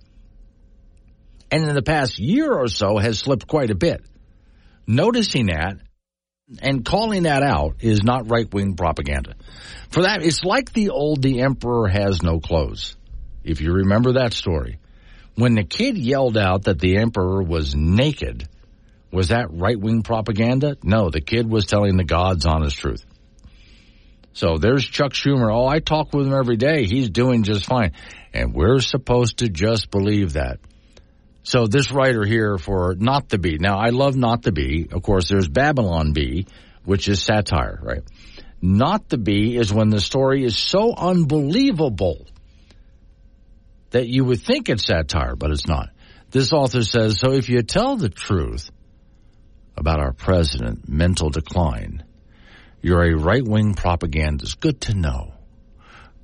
And 1.51 1.69
in 1.69 1.75
the 1.75 1.83
past 1.83 2.21
year 2.21 2.53
or 2.53 2.69
so 2.69 2.99
has 2.99 3.19
slipped 3.19 3.49
quite 3.49 3.71
a 3.71 3.75
bit. 3.75 4.03
Noticing 4.87 5.47
that 5.47 5.79
and 6.61 6.85
calling 6.85 7.25
that 7.25 7.43
out 7.43 7.77
is 7.81 8.03
not 8.03 8.31
right 8.31 8.53
wing 8.53 8.77
propaganda. 8.77 9.35
For 9.91 10.03
that, 10.03 10.23
it's 10.23 10.45
like 10.45 10.73
the 10.73 10.91
old 10.91 11.23
The 11.23 11.41
Emperor 11.41 11.89
Has 11.89 12.23
No 12.23 12.41
Clothes. 12.41 12.97
If 13.45 13.61
you 13.61 13.73
remember 13.73 14.15
that 14.15 14.33
story. 14.33 14.79
When 15.35 15.55
the 15.55 15.65
kid 15.65 15.97
yelled 15.97 16.37
out 16.37 16.65
that 16.65 16.79
the 16.79 16.99
emperor 16.99 17.43
was 17.43 17.75
naked, 17.75 18.49
was 19.13 19.29
that 19.29 19.53
right 19.53 19.79
wing 19.79 20.03
propaganda? 20.03 20.77
No, 20.83 21.11
the 21.11 21.21
kid 21.21 21.49
was 21.49 21.67
telling 21.67 21.97
the 21.97 22.05
God's 22.05 22.47
honest 22.47 22.79
truth. 22.79 23.05
So 24.33 24.57
there's 24.57 24.85
Chuck 24.85 25.13
Schumer. 25.13 25.55
Oh, 25.55 25.67
I 25.67 25.81
talk 25.81 26.15
with 26.15 26.27
him 26.27 26.33
every 26.33 26.57
day. 26.57 26.87
He's 26.87 27.11
doing 27.11 27.43
just 27.43 27.67
fine. 27.67 27.93
And 28.33 28.55
we're 28.55 28.81
supposed 28.81 29.39
to 29.39 29.49
just 29.51 29.91
believe 29.91 30.33
that. 30.33 30.59
So 31.43 31.67
this 31.67 31.93
writer 31.93 32.25
here 32.25 32.57
for 32.57 32.95
Not 32.99 33.29
the 33.29 33.37
Bee. 33.37 33.59
Now 33.61 33.79
I 33.79 33.91
love 33.91 34.17
Not 34.17 34.43
the 34.43 34.53
Bee. 34.53 34.89
Of 34.91 35.03
course, 35.03 35.29
there's 35.29 35.49
Babylon 35.49 36.13
Bee, 36.13 36.47
which 36.85 37.09
is 37.09 37.23
satire, 37.23 37.79
right? 37.83 38.03
Not 38.63 39.11
the 39.11 39.19
Bee 39.19 39.57
is 39.59 39.73
when 39.73 39.91
the 39.91 40.01
story 40.01 40.45
is 40.45 40.57
so 40.57 40.95
unbelievable 40.97 42.27
that 43.91 44.09
you 44.09 44.25
would 44.25 44.41
think 44.41 44.71
it's 44.71 44.87
satire, 44.87 45.37
but 45.37 45.51
it's 45.51 45.67
not. 45.67 45.91
This 46.31 46.53
author 46.53 46.83
says, 46.83 47.19
so 47.19 47.33
if 47.33 47.51
you 47.51 47.61
tell 47.63 47.97
the 47.97 48.09
truth 48.09 48.71
about 49.77 50.01
our 50.01 50.13
president, 50.13 50.89
mental 50.89 51.31
decline, 51.31 52.05
you're 52.81 53.05
a 53.05 53.17
right-wing 53.17 53.75
propagandist. 53.75 54.61
Good 54.61 54.81
to 54.83 54.95
know. 54.95 55.35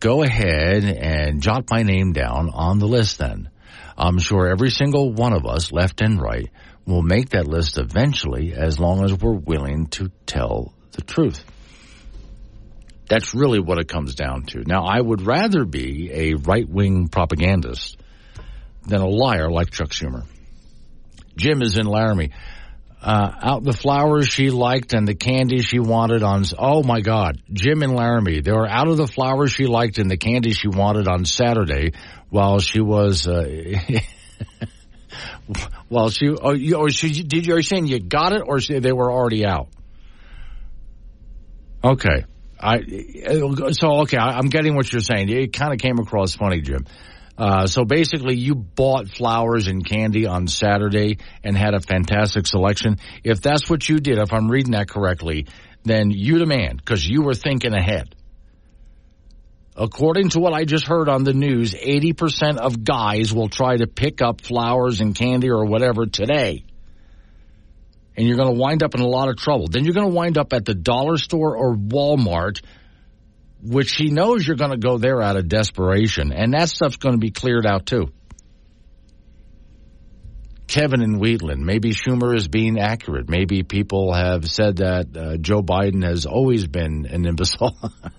Go 0.00 0.22
ahead 0.22 0.84
and 0.84 1.42
jot 1.42 1.70
my 1.70 1.82
name 1.82 2.12
down 2.12 2.50
on 2.52 2.78
the 2.78 2.86
list 2.86 3.18
then. 3.18 3.50
I'm 3.96 4.18
sure 4.18 4.48
every 4.48 4.70
single 4.70 5.12
one 5.12 5.32
of 5.32 5.44
us, 5.44 5.72
left 5.72 6.00
and 6.00 6.20
right, 6.20 6.48
will 6.86 7.02
make 7.02 7.30
that 7.30 7.48
list 7.48 7.78
eventually 7.78 8.54
as 8.54 8.78
long 8.78 9.04
as 9.04 9.12
we're 9.12 9.32
willing 9.32 9.86
to 9.88 10.10
tell 10.24 10.72
the 10.92 11.02
truth. 11.02 11.44
That's 13.08 13.34
really 13.34 13.58
what 13.58 13.78
it 13.78 13.88
comes 13.88 14.14
down 14.14 14.44
to. 14.46 14.62
Now, 14.66 14.84
I 14.84 15.00
would 15.00 15.22
rather 15.22 15.64
be 15.64 16.10
a 16.12 16.34
right 16.34 16.68
wing 16.68 17.08
propagandist 17.08 17.96
than 18.86 19.00
a 19.00 19.08
liar 19.08 19.50
like 19.50 19.70
Chuck 19.70 19.90
Schumer. 19.90 20.24
Jim 21.36 21.62
is 21.62 21.76
in 21.76 21.86
Laramie. 21.86 22.30
Uh, 23.00 23.30
out 23.40 23.62
the 23.62 23.72
flowers 23.72 24.26
she 24.26 24.50
liked 24.50 24.92
and 24.92 25.06
the 25.06 25.14
candy 25.14 25.62
she 25.62 25.78
wanted 25.78 26.24
on. 26.24 26.44
Oh 26.58 26.82
my 26.82 27.00
God, 27.00 27.40
Jim 27.52 27.82
and 27.82 27.94
Laramie. 27.94 28.40
They 28.40 28.50
were 28.50 28.68
out 28.68 28.88
of 28.88 28.96
the 28.96 29.06
flowers 29.06 29.52
she 29.52 29.66
liked 29.66 29.98
and 29.98 30.10
the 30.10 30.16
candy 30.16 30.52
she 30.52 30.66
wanted 30.66 31.06
on 31.06 31.24
Saturday 31.24 31.92
while 32.28 32.58
she 32.58 32.80
was. 32.80 33.28
Uh, 33.28 33.68
while 35.88 36.10
she, 36.10 36.28
oh, 36.28 36.52
you, 36.52 36.76
or 36.76 36.90
she, 36.90 37.22
did 37.22 37.46
you, 37.46 37.54
are 37.54 37.58
you 37.58 37.62
saying 37.62 37.86
you 37.86 38.00
got 38.00 38.32
it 38.32 38.42
or 38.44 38.60
they 38.60 38.92
were 38.92 39.12
already 39.12 39.46
out? 39.46 39.68
Okay. 41.82 42.24
I 42.60 42.80
so 43.72 44.00
okay. 44.00 44.16
I, 44.16 44.38
am 44.38 44.48
getting 44.48 44.74
what 44.74 44.92
you're 44.92 45.00
saying. 45.00 45.28
It 45.28 45.52
kind 45.52 45.72
of 45.72 45.78
came 45.78 45.98
across 45.98 46.34
funny, 46.34 46.60
Jim. 46.60 46.86
Uh, 47.38 47.66
so 47.68 47.84
basically, 47.84 48.36
you 48.36 48.54
bought 48.54 49.08
flowers 49.08 49.68
and 49.68 49.86
candy 49.86 50.26
on 50.26 50.48
Saturday 50.48 51.18
and 51.44 51.56
had 51.56 51.72
a 51.72 51.80
fantastic 51.80 52.46
selection. 52.46 52.98
If 53.22 53.40
that's 53.40 53.70
what 53.70 53.88
you 53.88 54.00
did, 54.00 54.18
if 54.18 54.32
I'm 54.32 54.50
reading 54.50 54.72
that 54.72 54.88
correctly, 54.88 55.46
then 55.84 56.10
you 56.10 56.38
demand 56.38 56.78
because 56.78 57.06
you 57.06 57.22
were 57.22 57.34
thinking 57.34 57.74
ahead. 57.74 58.14
According 59.76 60.30
to 60.30 60.40
what 60.40 60.52
I 60.52 60.64
just 60.64 60.88
heard 60.88 61.08
on 61.08 61.22
the 61.22 61.32
news, 61.32 61.72
80% 61.72 62.56
of 62.56 62.82
guys 62.82 63.32
will 63.32 63.48
try 63.48 63.76
to 63.76 63.86
pick 63.86 64.20
up 64.20 64.40
flowers 64.40 65.00
and 65.00 65.14
candy 65.14 65.50
or 65.50 65.64
whatever 65.64 66.06
today 66.06 66.64
and 68.18 68.26
you're 68.26 68.36
going 68.36 68.52
to 68.52 68.60
wind 68.60 68.82
up 68.82 68.96
in 68.96 69.00
a 69.00 69.06
lot 69.06 69.28
of 69.28 69.36
trouble. 69.36 69.68
Then 69.68 69.84
you're 69.84 69.94
going 69.94 70.08
to 70.08 70.14
wind 70.14 70.38
up 70.38 70.52
at 70.52 70.64
the 70.64 70.74
dollar 70.74 71.18
store 71.18 71.56
or 71.56 71.76
Walmart, 71.76 72.60
which 73.62 73.92
he 73.96 74.10
knows 74.10 74.46
you're 74.46 74.56
going 74.56 74.70
to 74.70 74.76
go 74.78 74.98
there 74.98 75.22
out 75.22 75.36
of 75.36 75.48
desperation, 75.48 76.32
and 76.32 76.54
that 76.54 76.68
stuff's 76.68 76.96
going 76.96 77.14
to 77.14 77.20
be 77.20 77.30
cleared 77.30 77.66
out 77.66 77.86
too. 77.86 78.12
Kevin 80.66 81.00
and 81.00 81.18
Wheatland, 81.18 81.64
maybe 81.64 81.94
Schumer 81.94 82.36
is 82.36 82.46
being 82.46 82.78
accurate. 82.78 83.30
Maybe 83.30 83.62
people 83.62 84.12
have 84.12 84.46
said 84.46 84.76
that 84.76 85.16
uh, 85.16 85.36
Joe 85.38 85.62
Biden 85.62 86.04
has 86.04 86.26
always 86.26 86.66
been 86.66 87.06
an 87.06 87.24
imbecile. 87.24 87.74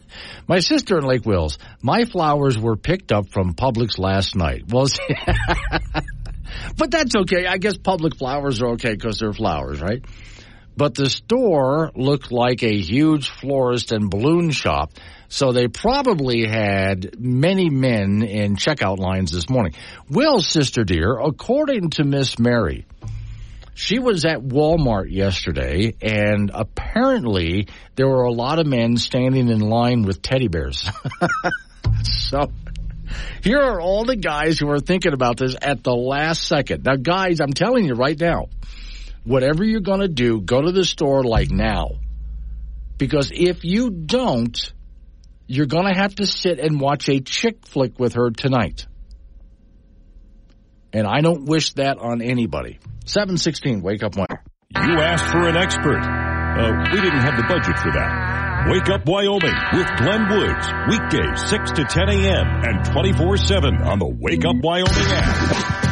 my 0.48 0.60
sister 0.60 0.98
in 0.98 1.04
Lake 1.04 1.28
Wales, 1.28 1.60
my 1.84 2.06
flowers 2.06 2.58
were 2.58 2.76
picked 2.76 3.12
up 3.12 3.30
from 3.30 3.54
Publix 3.54 4.00
last 4.00 4.36
night. 4.36 4.64
Well, 4.68 4.88
But 6.78 6.92
that's 6.92 7.16
okay. 7.16 7.46
I 7.46 7.58
guess 7.58 7.78
public 7.78 8.16
flowers 8.16 8.62
are 8.62 8.70
okay 8.72 8.94
because 8.94 9.20
they're 9.20 9.34
flowers, 9.34 9.82
right? 9.82 10.04
But 10.76 10.96
the 10.96 11.10
store 11.10 11.92
looked 11.96 12.32
like 12.32 12.64
a 12.64 12.78
huge 12.78 13.30
florist 13.30 13.92
and 13.92 14.10
balloon 14.10 14.52
shop. 14.52 14.94
So 15.30 15.52
they 15.52 15.68
probably 15.68 16.48
had 16.48 17.20
many 17.20 17.70
men 17.70 18.24
in 18.24 18.56
checkout 18.56 18.98
lines 18.98 19.32
this 19.32 19.48
morning. 19.48 19.74
Well, 20.10 20.42
sister 20.42 20.84
dear, 20.84 21.20
according 21.20 21.92
to 21.92 22.04
Miss 22.04 22.40
Mary, 22.40 22.86
she 23.76 24.00
was 24.00 24.26
at 24.26 24.40
Walmart 24.40 25.12
yesterday 25.12 25.96
and 26.02 26.50
apparently 26.54 27.68
there 27.96 28.08
were 28.08 28.24
a 28.24 28.32
lot 28.32 28.58
of 28.58 28.66
men 28.66 28.98
standing 28.98 29.50
in 29.50 29.60
line 29.60 30.02
with 30.02 30.22
teddy 30.24 30.48
bears. 30.48 30.90
so 32.04 32.52
here 33.44 33.60
are 33.60 33.80
all 33.80 34.06
the 34.06 34.16
guys 34.16 34.58
who 34.60 34.70
are 34.70 34.80
thinking 34.80 35.14
about 35.14 35.38
this 35.38 35.56
at 35.62 35.84
the 35.84 35.96
last 35.96 36.48
second. 36.48 36.86
Now, 36.86 36.96
guys, 36.96 37.40
I'm 37.40 37.54
telling 37.54 37.86
you 37.86 37.94
right 37.94 38.20
now, 38.20 38.48
whatever 39.24 39.64
you're 39.64 39.80
going 39.80 40.02
to 40.02 40.08
do, 40.08 40.42
go 40.42 40.62
to 40.62 40.72
the 40.72 40.84
store 40.84 41.24
like 41.24 41.52
now. 41.52 41.92
Because 42.98 43.32
if 43.34 43.64
you 43.64 43.92
don't, 43.92 44.74
you're 45.50 45.66
going 45.66 45.92
to 45.92 46.00
have 46.00 46.14
to 46.16 46.28
sit 46.28 46.60
and 46.60 46.80
watch 46.80 47.10
a 47.10 47.20
chick 47.22 47.66
flick 47.66 48.00
with 48.00 48.14
her 48.14 48.30
tonight. 48.30 48.86
And 50.94 51.08
I 51.08 51.22
don't 51.22 51.46
wish 51.46 51.74
that 51.74 51.98
on 51.98 52.22
anybody. 52.22 52.78
716, 53.06 53.82
wake 53.82 54.04
up 54.04 54.16
Wyoming. 54.16 54.38
You 54.76 55.02
asked 55.02 55.26
for 55.26 55.48
an 55.48 55.58
expert. 55.58 56.02
Uh, 56.02 56.94
we 56.94 57.02
didn't 57.02 57.22
have 57.22 57.36
the 57.36 57.46
budget 57.50 57.80
for 57.80 57.92
that. 57.92 58.68
Wake 58.70 58.90
Up 58.90 59.08
Wyoming 59.08 59.56
with 59.74 59.88
Glenn 59.98 60.28
Woods. 60.30 60.68
Weekdays 60.90 61.50
6 61.50 61.72
to 61.72 61.86
10 61.86 62.10
a.m. 62.10 62.48
and 62.64 62.86
24-7 62.86 63.86
on 63.86 63.98
the 63.98 64.06
Wake 64.20 64.46
Up 64.46 64.58
Wyoming 64.62 64.86
app. 64.94 65.89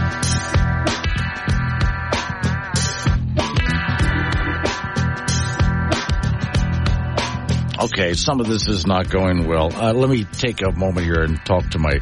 Okay, 7.80 8.16
some 8.16 8.40
of 8.40 8.48
this 8.48 8.68
is 8.68 8.88
not 8.88 9.08
going 9.08 9.48
well. 9.48 9.72
Uh, 9.72 9.94
let 9.94 10.10
me 10.10 10.24
take 10.24 10.62
a 10.64 10.72
moment 10.72 11.06
here 11.06 11.22
and 11.22 11.40
talk 11.46 11.70
to 11.70 11.80
my 11.80 12.00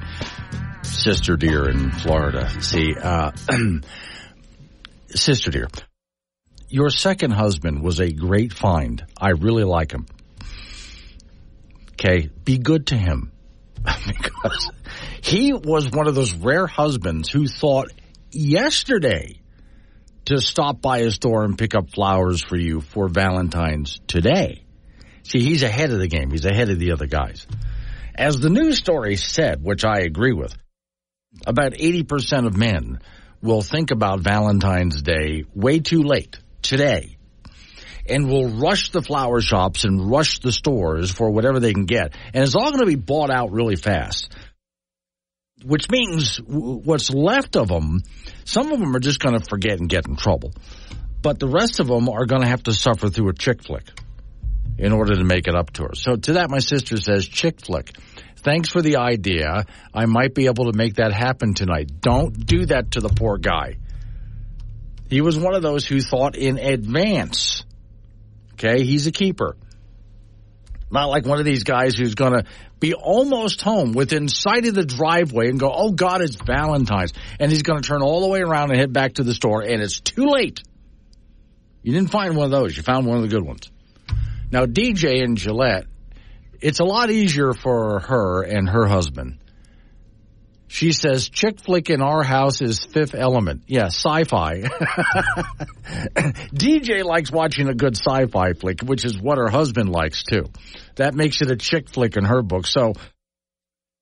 sister 0.83 1.35
dear 1.35 1.69
in 1.69 1.91
Florida. 1.91 2.49
See, 2.61 2.95
uh, 2.95 3.31
sister 5.09 5.51
dear, 5.51 5.67
your 6.69 6.89
second 6.89 7.31
husband 7.31 7.83
was 7.83 7.99
a 7.99 8.09
great 8.09 8.53
find. 8.53 9.05
I 9.19 9.31
really 9.31 9.65
like 9.65 9.91
him. 9.91 10.05
Okay, 11.91 12.29
be 12.45 12.57
good 12.57 12.87
to 12.87 12.95
him 12.95 13.33
because 14.07 14.71
he 15.21 15.51
was 15.51 15.91
one 15.91 16.07
of 16.07 16.15
those 16.15 16.33
rare 16.33 16.67
husbands 16.67 17.29
who 17.29 17.47
thought 17.47 17.89
yesterday 18.31 19.41
to 20.25 20.39
stop 20.39 20.81
by 20.81 20.99
a 20.99 21.11
store 21.11 21.43
and 21.43 21.57
pick 21.57 21.75
up 21.75 21.89
flowers 21.89 22.41
for 22.41 22.55
you 22.55 22.79
for 22.79 23.09
Valentine's 23.09 23.99
today. 24.07 24.64
See, 25.25 25.39
he's 25.39 25.63
ahead 25.63 25.91
of 25.91 25.99
the 25.99 26.07
game. 26.07 26.29
He's 26.29 26.45
ahead 26.45 26.69
of 26.69 26.77
the 26.77 26.91
other 26.91 27.07
guys. 27.07 27.47
As 28.13 28.39
the 28.39 28.49
news 28.49 28.77
story 28.77 29.15
said, 29.15 29.63
which 29.63 29.83
I 29.83 30.01
agree 30.01 30.33
with, 30.33 30.55
about 31.47 31.73
80% 31.73 32.45
of 32.45 32.55
men 32.55 32.99
will 33.41 33.61
think 33.61 33.91
about 33.91 34.19
Valentine's 34.19 35.01
Day 35.01 35.43
way 35.53 35.79
too 35.79 36.03
late 36.03 36.37
today 36.61 37.17
and 38.07 38.29
will 38.29 38.49
rush 38.49 38.91
the 38.91 39.01
flower 39.01 39.41
shops 39.41 39.83
and 39.83 40.11
rush 40.11 40.39
the 40.39 40.51
stores 40.51 41.09
for 41.09 41.31
whatever 41.31 41.59
they 41.59 41.73
can 41.73 41.85
get. 41.85 42.13
And 42.33 42.43
it's 42.43 42.55
all 42.55 42.69
going 42.69 42.81
to 42.81 42.85
be 42.85 42.95
bought 42.95 43.31
out 43.31 43.51
really 43.51 43.75
fast. 43.75 44.31
Which 45.65 45.89
means 45.89 46.37
what's 46.37 47.09
left 47.09 47.55
of 47.55 47.67
them, 47.67 48.03
some 48.43 48.71
of 48.71 48.79
them 48.79 48.95
are 48.95 48.99
just 48.99 49.19
going 49.19 49.37
to 49.37 49.43
forget 49.43 49.79
and 49.79 49.89
get 49.89 50.07
in 50.07 50.15
trouble. 50.15 50.53
But 51.23 51.39
the 51.39 51.47
rest 51.47 51.79
of 51.79 51.87
them 51.87 52.07
are 52.09 52.27
going 52.27 52.43
to 52.43 52.47
have 52.47 52.63
to 52.63 52.73
suffer 52.73 53.09
through 53.09 53.29
a 53.29 53.33
chick 53.33 53.63
flick 53.63 53.89
in 54.77 54.91
order 54.91 55.15
to 55.15 55.23
make 55.23 55.47
it 55.47 55.55
up 55.55 55.71
to 55.73 55.83
her. 55.83 55.95
So 55.95 56.15
to 56.15 56.33
that, 56.33 56.49
my 56.49 56.59
sister 56.59 56.97
says, 56.97 57.27
chick 57.27 57.61
flick. 57.61 57.95
Thanks 58.37 58.69
for 58.69 58.81
the 58.81 58.97
idea. 58.97 59.65
I 59.93 60.05
might 60.05 60.35
be 60.35 60.45
able 60.45 60.71
to 60.71 60.77
make 60.77 60.95
that 60.95 61.13
happen 61.13 61.53
tonight. 61.53 61.89
Don't 62.01 62.45
do 62.45 62.65
that 62.67 62.91
to 62.91 62.99
the 62.99 63.09
poor 63.09 63.37
guy. 63.37 63.77
He 65.09 65.21
was 65.21 65.37
one 65.37 65.55
of 65.55 65.61
those 65.61 65.85
who 65.85 66.01
thought 66.01 66.35
in 66.35 66.57
advance. 66.57 67.63
Okay, 68.53 68.83
he's 68.83 69.07
a 69.07 69.11
keeper. 69.11 69.55
Not 70.91 71.05
like 71.05 71.25
one 71.25 71.39
of 71.39 71.45
these 71.45 71.63
guys 71.63 71.95
who's 71.95 72.15
going 72.15 72.33
to 72.33 72.45
be 72.79 72.93
almost 72.93 73.61
home 73.61 73.93
within 73.93 74.27
sight 74.27 74.65
of 74.67 74.75
the 74.75 74.85
driveway 74.85 75.49
and 75.49 75.59
go, 75.59 75.71
oh 75.73 75.91
God, 75.91 76.21
it's 76.21 76.35
Valentine's. 76.35 77.13
And 77.39 77.51
he's 77.51 77.63
going 77.63 77.81
to 77.81 77.87
turn 77.87 78.01
all 78.01 78.21
the 78.21 78.27
way 78.27 78.41
around 78.41 78.71
and 78.71 78.79
head 78.79 78.93
back 78.93 79.15
to 79.15 79.23
the 79.23 79.33
store 79.33 79.61
and 79.61 79.81
it's 79.81 79.99
too 79.99 80.27
late. 80.27 80.61
You 81.81 81.93
didn't 81.93 82.11
find 82.11 82.35
one 82.35 82.45
of 82.45 82.51
those. 82.51 82.77
You 82.77 82.83
found 82.83 83.05
one 83.05 83.17
of 83.17 83.23
the 83.23 83.29
good 83.29 83.43
ones. 83.43 83.71
Now, 84.51 84.65
DJ 84.65 85.23
and 85.23 85.37
Gillette 85.37 85.85
it's 86.61 86.79
a 86.79 86.83
lot 86.83 87.11
easier 87.11 87.53
for 87.53 87.99
her 87.99 88.41
and 88.41 88.67
her 88.67 88.87
husband. 88.87 89.37
She 90.67 90.93
says, 90.93 91.29
chick 91.29 91.59
flick 91.61 91.91
in 91.91 92.01
our 92.01 92.23
house 92.23 92.61
is 92.61 92.83
fifth 92.83 93.13
element. 93.13 93.65
Yeah, 93.67 93.85
sci-fi. 93.85 94.61
DJ 96.53 97.03
likes 97.03 97.31
watching 97.31 97.69
a 97.69 97.75
good 97.75 97.95
sci-fi 97.95 98.53
flick, 98.53 98.81
which 98.81 99.05
is 99.05 99.21
what 99.21 99.37
her 99.37 99.47
husband 99.47 99.89
likes 99.89 100.23
too. 100.23 100.45
That 100.95 101.13
makes 101.13 101.41
it 101.41 101.51
a 101.51 101.55
chick 101.55 101.89
flick 101.89 102.17
in 102.17 102.25
her 102.25 102.41
book. 102.41 102.65
So 102.65 102.93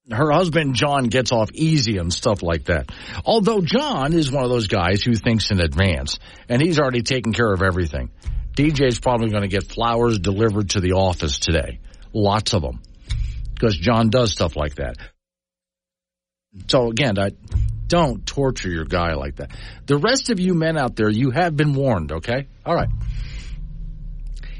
her 0.09 0.31
husband 0.31 0.75
John 0.75 1.07
gets 1.07 1.33
off 1.33 1.51
easy 1.53 1.97
and 1.97 2.13
stuff 2.13 2.41
like 2.41 2.65
that. 2.65 2.91
Although 3.25 3.59
John 3.61 4.13
is 4.13 4.31
one 4.31 4.45
of 4.45 4.49
those 4.49 4.67
guys 4.67 5.03
who 5.03 5.15
thinks 5.15 5.51
in 5.51 5.59
advance 5.59 6.17
and 6.47 6.61
he's 6.61 6.79
already 6.79 7.01
taken 7.01 7.33
care 7.33 7.51
of 7.51 7.61
everything. 7.61 8.09
DJ's 8.55 8.99
probably 8.99 9.29
going 9.29 9.43
to 9.43 9.47
get 9.47 9.63
flowers 9.63 10.19
delivered 10.19 10.71
to 10.71 10.79
the 10.79 10.93
office 10.93 11.39
today. 11.39 11.79
Lots 12.13 12.53
of 12.53 12.61
them. 12.61 12.81
Because 13.53 13.77
John 13.77 14.09
does 14.09 14.31
stuff 14.31 14.55
like 14.55 14.75
that. 14.75 14.97
So 16.67 16.89
again, 16.89 17.17
I, 17.17 17.31
don't 17.87 18.25
torture 18.25 18.69
your 18.69 18.85
guy 18.85 19.13
like 19.13 19.35
that. 19.35 19.51
The 19.85 19.97
rest 19.97 20.31
of 20.31 20.39
you 20.39 20.55
men 20.55 20.77
out 20.77 20.95
there, 20.95 21.09
you 21.09 21.31
have 21.31 21.55
been 21.55 21.73
warned, 21.73 22.11
okay? 22.11 22.47
All 22.65 22.73
right. 22.73 22.89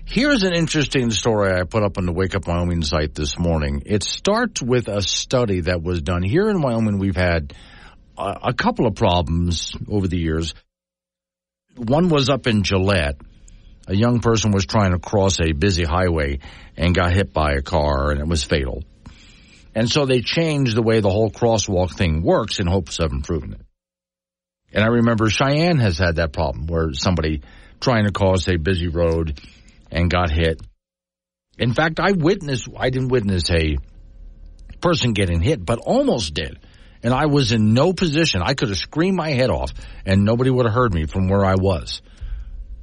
Here's 0.06 0.44
an 0.44 0.54
interesting 0.54 1.10
story 1.10 1.52
I 1.52 1.64
put 1.64 1.82
up 1.82 1.98
on 1.98 2.06
the 2.06 2.12
Wake 2.12 2.36
Up 2.36 2.48
Wyoming 2.48 2.84
site 2.84 3.16
this 3.16 3.40
morning. 3.40 3.84
It 3.86 4.04
starts 4.04 4.62
with 4.62 4.88
a 4.88 5.02
study 5.02 5.62
that 5.62 5.82
was 5.82 6.02
done 6.04 6.22
here 6.22 6.50
in 6.50 6.62
Wyoming. 6.62 7.00
We've 7.00 7.16
had 7.16 7.54
a, 8.18 8.38
a 8.50 8.54
couple 8.54 8.86
of 8.86 8.94
problems 8.96 9.72
over 9.88 10.08
the 10.08 10.20
years. 10.20 10.54
One 11.76 12.10
was 12.10 12.30
up 12.30 12.46
in 12.46 12.62
Gillette 12.62 13.16
a 13.88 13.96
young 13.96 14.20
person 14.20 14.52
was 14.52 14.66
trying 14.66 14.92
to 14.92 15.00
cross 15.00 15.40
a 15.40 15.52
busy 15.52 15.84
highway 15.84 16.40
and 16.78 16.96
got 16.96 17.14
hit 17.14 17.34
by 17.34 17.54
a 17.54 17.62
car 17.62 18.12
and 18.12 18.20
it 18.20 18.28
was 18.28 18.44
fatal. 18.44 18.84
And 19.76 19.90
so 19.90 20.06
they 20.06 20.22
changed 20.22 20.76
the 20.76 20.82
way 20.82 21.00
the 21.00 21.10
whole 21.10 21.32
crosswalk 21.32 21.96
thing 21.96 22.22
works 22.22 22.60
in 22.60 22.68
hopes 22.68 23.00
of 23.00 23.12
improving 23.12 23.54
it. 23.54 23.62
And 24.72 24.84
I 24.84 24.88
remember 24.88 25.30
Cheyenne 25.30 25.80
has 25.80 25.98
had 25.98 26.16
that 26.16 26.32
problem 26.32 26.68
where 26.68 26.94
somebody 26.94 27.42
trying 27.80 28.06
to 28.06 28.12
cross 28.12 28.48
a 28.48 28.58
busy 28.58 28.88
road 28.88 29.40
and 29.92 30.10
got 30.10 30.32
hit. 30.32 30.62
In 31.58 31.74
fact, 31.74 32.00
I 32.00 32.14
witnessed, 32.14 32.68
I 32.76 32.90
didn't 32.90 33.10
witness 33.10 33.50
a 33.52 33.78
person 34.82 35.14
getting 35.14 35.42
hit, 35.42 35.64
but 35.64 35.80
almost 35.80 36.34
did. 36.34 36.60
And 37.04 37.14
I 37.14 37.26
was 37.26 37.52
in 37.52 37.74
no 37.74 37.94
position. 37.94 38.42
I 38.42 38.54
could 38.54 38.70
have 38.70 38.78
screamed 38.78 39.18
my 39.18 39.32
head 39.32 39.50
off 39.50 39.72
and 40.06 40.24
nobody 40.24 40.50
would 40.50 40.66
have 40.66 40.74
heard 40.74 40.94
me 40.94 41.06
from 41.06 41.28
where 41.28 41.46
I 41.46 41.56
was 41.56 42.02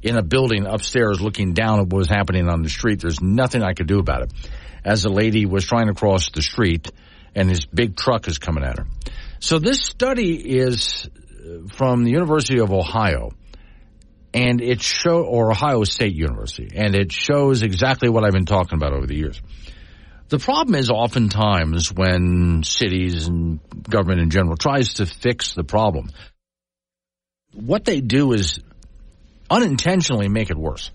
in 0.02 0.16
a 0.16 0.22
building 0.22 0.66
upstairs 0.66 1.20
looking 1.20 1.52
down 1.52 1.80
at 1.80 1.86
what 1.86 1.98
was 1.98 2.08
happening 2.08 2.48
on 2.48 2.62
the 2.62 2.68
street. 2.68 3.00
There's 3.00 3.20
nothing 3.20 3.62
I 3.62 3.74
could 3.74 3.86
do 3.86 3.98
about 3.98 4.22
it. 4.22 4.32
As 4.84 5.04
a 5.04 5.10
lady 5.10 5.44
was 5.44 5.64
trying 5.66 5.88
to 5.88 5.94
cross 5.94 6.30
the 6.30 6.42
street 6.42 6.90
and 7.34 7.48
this 7.48 7.66
big 7.66 7.96
truck 7.96 8.28
is 8.28 8.38
coming 8.38 8.64
at 8.64 8.78
her. 8.78 8.86
So 9.38 9.58
this 9.58 9.80
study 9.80 10.34
is 10.34 11.08
uh, 11.08 11.68
from 11.72 12.04
the 12.04 12.10
University 12.10 12.60
of 12.60 12.72
Ohio 12.72 13.30
and 14.32 14.60
it 14.60 14.80
show 14.80 15.24
or 15.24 15.50
Ohio 15.50 15.84
State 15.84 16.14
University 16.14 16.70
and 16.74 16.94
it 16.94 17.12
shows 17.12 17.62
exactly 17.62 18.08
what 18.08 18.24
I've 18.24 18.32
been 18.32 18.46
talking 18.46 18.76
about 18.76 18.92
over 18.92 19.06
the 19.06 19.16
years. 19.16 19.40
The 20.28 20.38
problem 20.38 20.76
is 20.76 20.90
oftentimes 20.90 21.92
when 21.92 22.62
cities 22.62 23.26
and 23.26 23.58
government 23.82 24.20
in 24.20 24.30
general 24.30 24.56
tries 24.56 24.94
to 24.94 25.06
fix 25.06 25.54
the 25.54 25.64
problem, 25.64 26.10
what 27.52 27.84
they 27.84 28.00
do 28.00 28.32
is 28.32 28.60
unintentionally 29.50 30.28
make 30.28 30.50
it 30.50 30.56
worse. 30.56 30.90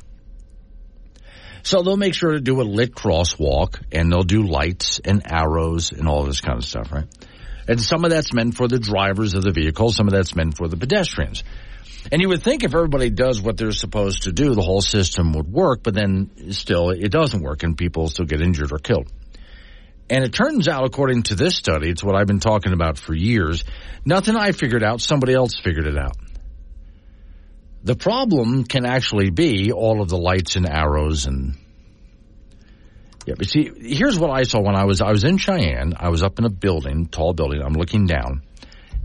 So 1.64 1.82
they'll 1.82 1.98
make 1.98 2.14
sure 2.14 2.34
to 2.34 2.40
do 2.40 2.62
a 2.62 2.64
lit 2.64 2.94
crosswalk 2.94 3.82
and 3.92 4.12
they'll 4.12 4.24
do 4.24 4.44
lights 4.44 5.02
and 5.04 5.24
arrows 5.26 5.92
and 5.92 6.08
all 6.08 6.24
this 6.24 6.40
kind 6.40 6.58
of 6.58 6.64
stuff, 6.64 6.92
right? 6.92 7.08
And 7.68 7.82
some 7.82 8.06
of 8.06 8.12
that's 8.12 8.34
meant 8.34 8.56
for 8.56 8.68
the 8.68 8.78
drivers 8.78 9.34
of 9.34 9.44
the 9.44 9.52
vehicle, 9.52 9.92
some 9.92 10.08
of 10.08 10.14
that's 10.14 10.36
meant 10.36 10.58
for 10.58 10.68
the 10.68 10.78
pedestrians. 10.78 11.44
And 12.12 12.22
you 12.22 12.30
would 12.30 12.44
think 12.44 12.64
if 12.64 12.76
everybody 12.76 13.10
does 13.10 13.42
what 13.42 13.58
they're 13.58 13.72
supposed 13.72 14.24
to 14.24 14.32
do, 14.32 14.54
the 14.54 14.62
whole 14.62 14.82
system 14.82 15.34
would 15.34 15.52
work, 15.52 15.82
but 15.82 15.96
then 15.96 16.52
still 16.52 16.92
it 16.92 17.10
doesn't 17.12 17.42
work 17.42 17.64
and 17.64 17.76
people 17.76 18.10
still 18.10 18.26
get 18.26 18.42
injured 18.42 18.72
or 18.72 18.78
killed. 18.78 19.12
And 20.08 20.24
it 20.24 20.34
turns 20.34 20.68
out, 20.68 20.86
according 20.86 21.24
to 21.24 21.36
this 21.36 21.56
study, 21.56 21.90
it's 21.90 22.04
what 22.04 22.16
I've 22.16 22.28
been 22.28 22.40
talking 22.40 22.74
about 22.74 23.00
for 23.00 23.16
years, 23.16 23.64
nothing 24.06 24.36
I 24.36 24.52
figured 24.52 24.84
out, 24.84 25.02
somebody 25.02 25.34
else 25.34 25.58
figured 25.58 25.88
it 25.88 25.98
out. 25.98 26.16
The 27.86 27.96
problem 27.96 28.64
can 28.64 28.84
actually 28.84 29.30
be 29.30 29.72
all 29.72 30.02
of 30.02 30.10
the 30.10 30.18
lights 30.18 30.56
and 30.56 30.68
arrows 30.68 31.28
and 31.28 31.56
yeah, 33.28 33.36
but 33.38 33.48
see, 33.48 33.72
here's 33.80 34.20
what 34.20 34.30
I 34.30 34.44
saw 34.44 34.60
when 34.62 34.76
I 34.76 34.86
was 34.86 35.02
I 35.02 35.12
was 35.12 35.24
in 35.24 35.38
Cheyenne. 35.38 35.94
I 35.98 36.10
was 36.10 36.22
up 36.22 36.38
in 36.38 36.46
a 36.46 36.50
building, 36.50 37.08
tall 37.08 37.34
building. 37.34 37.62
I'm 37.62 37.74
looking 37.74 38.06
down, 38.06 38.44